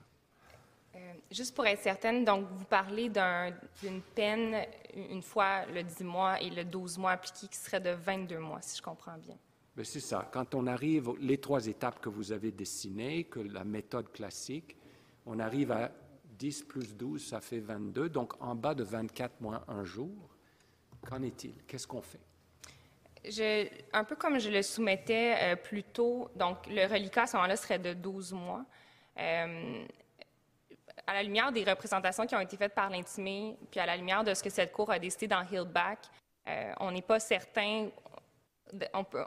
[0.95, 6.41] Euh, juste pour être certaine, donc vous parlez d'une peine une fois le 10 mois
[6.41, 9.37] et le 12 mois appliqué qui serait de 22 mois, si je comprends bien.
[9.79, 10.27] Ben, c'est ça.
[10.33, 14.75] Quand on arrive, les trois étapes que vous avez dessinées, que la méthode classique,
[15.25, 15.89] on arrive à
[16.37, 20.35] 10 plus 12, ça fait 22, donc en bas de 24 moins un jour.
[21.07, 21.53] Qu'en est-il?
[21.65, 22.19] Qu'est-ce qu'on fait?
[23.23, 27.37] Je, un peu comme je le soumettais euh, plus tôt, donc le reliquat à ce
[27.37, 28.65] moment-là serait de 12 mois.
[29.17, 29.85] Euh,
[31.07, 34.25] à la lumière des représentations qui ont été faites par l'intimé, puis à la lumière
[34.25, 35.99] de ce que cette Cour a décidé dans Hillback,
[36.49, 37.89] euh, on n'est pas certain,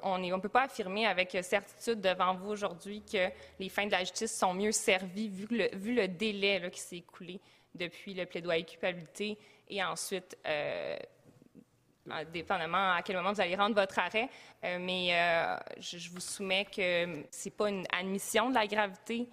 [0.03, 4.01] on ne peut pas affirmer avec certitude devant vous aujourd'hui que les fins de la
[4.01, 7.41] justice sont mieux servies vu le, vu le délai qui s'est écoulé
[7.75, 9.39] depuis le plaidoyer culpabilité
[9.69, 10.97] et ensuite, euh,
[12.33, 14.29] dépendamment à quel moment vous allez rendre votre arrêt.
[14.65, 19.29] Euh, mais euh, je, vous soumets que ce n'est pas une admission de la gravité.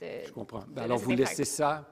[0.00, 0.64] de, je comprends.
[0.68, 1.86] Ben alors, vous laissez ça,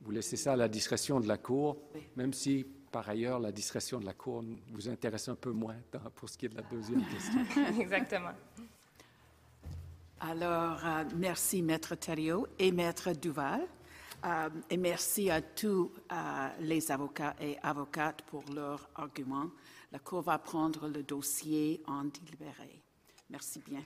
[0.00, 1.76] vous laissez ça à la discrétion de la Cour,
[2.16, 2.66] même si
[2.96, 4.42] par ailleurs, la discrétion de la Cour
[4.72, 5.76] vous intéresse un peu moins
[6.14, 7.44] pour ce qui est de la deuxième question.
[7.78, 8.30] Exactement.
[10.18, 13.66] Alors, euh, merci, Maître Thériault et Maître Duval.
[14.24, 19.50] Euh, et merci à tous euh, les avocats et avocates pour leurs arguments.
[19.92, 22.80] La Cour va prendre le dossier en délibéré.
[23.28, 23.82] Merci bien.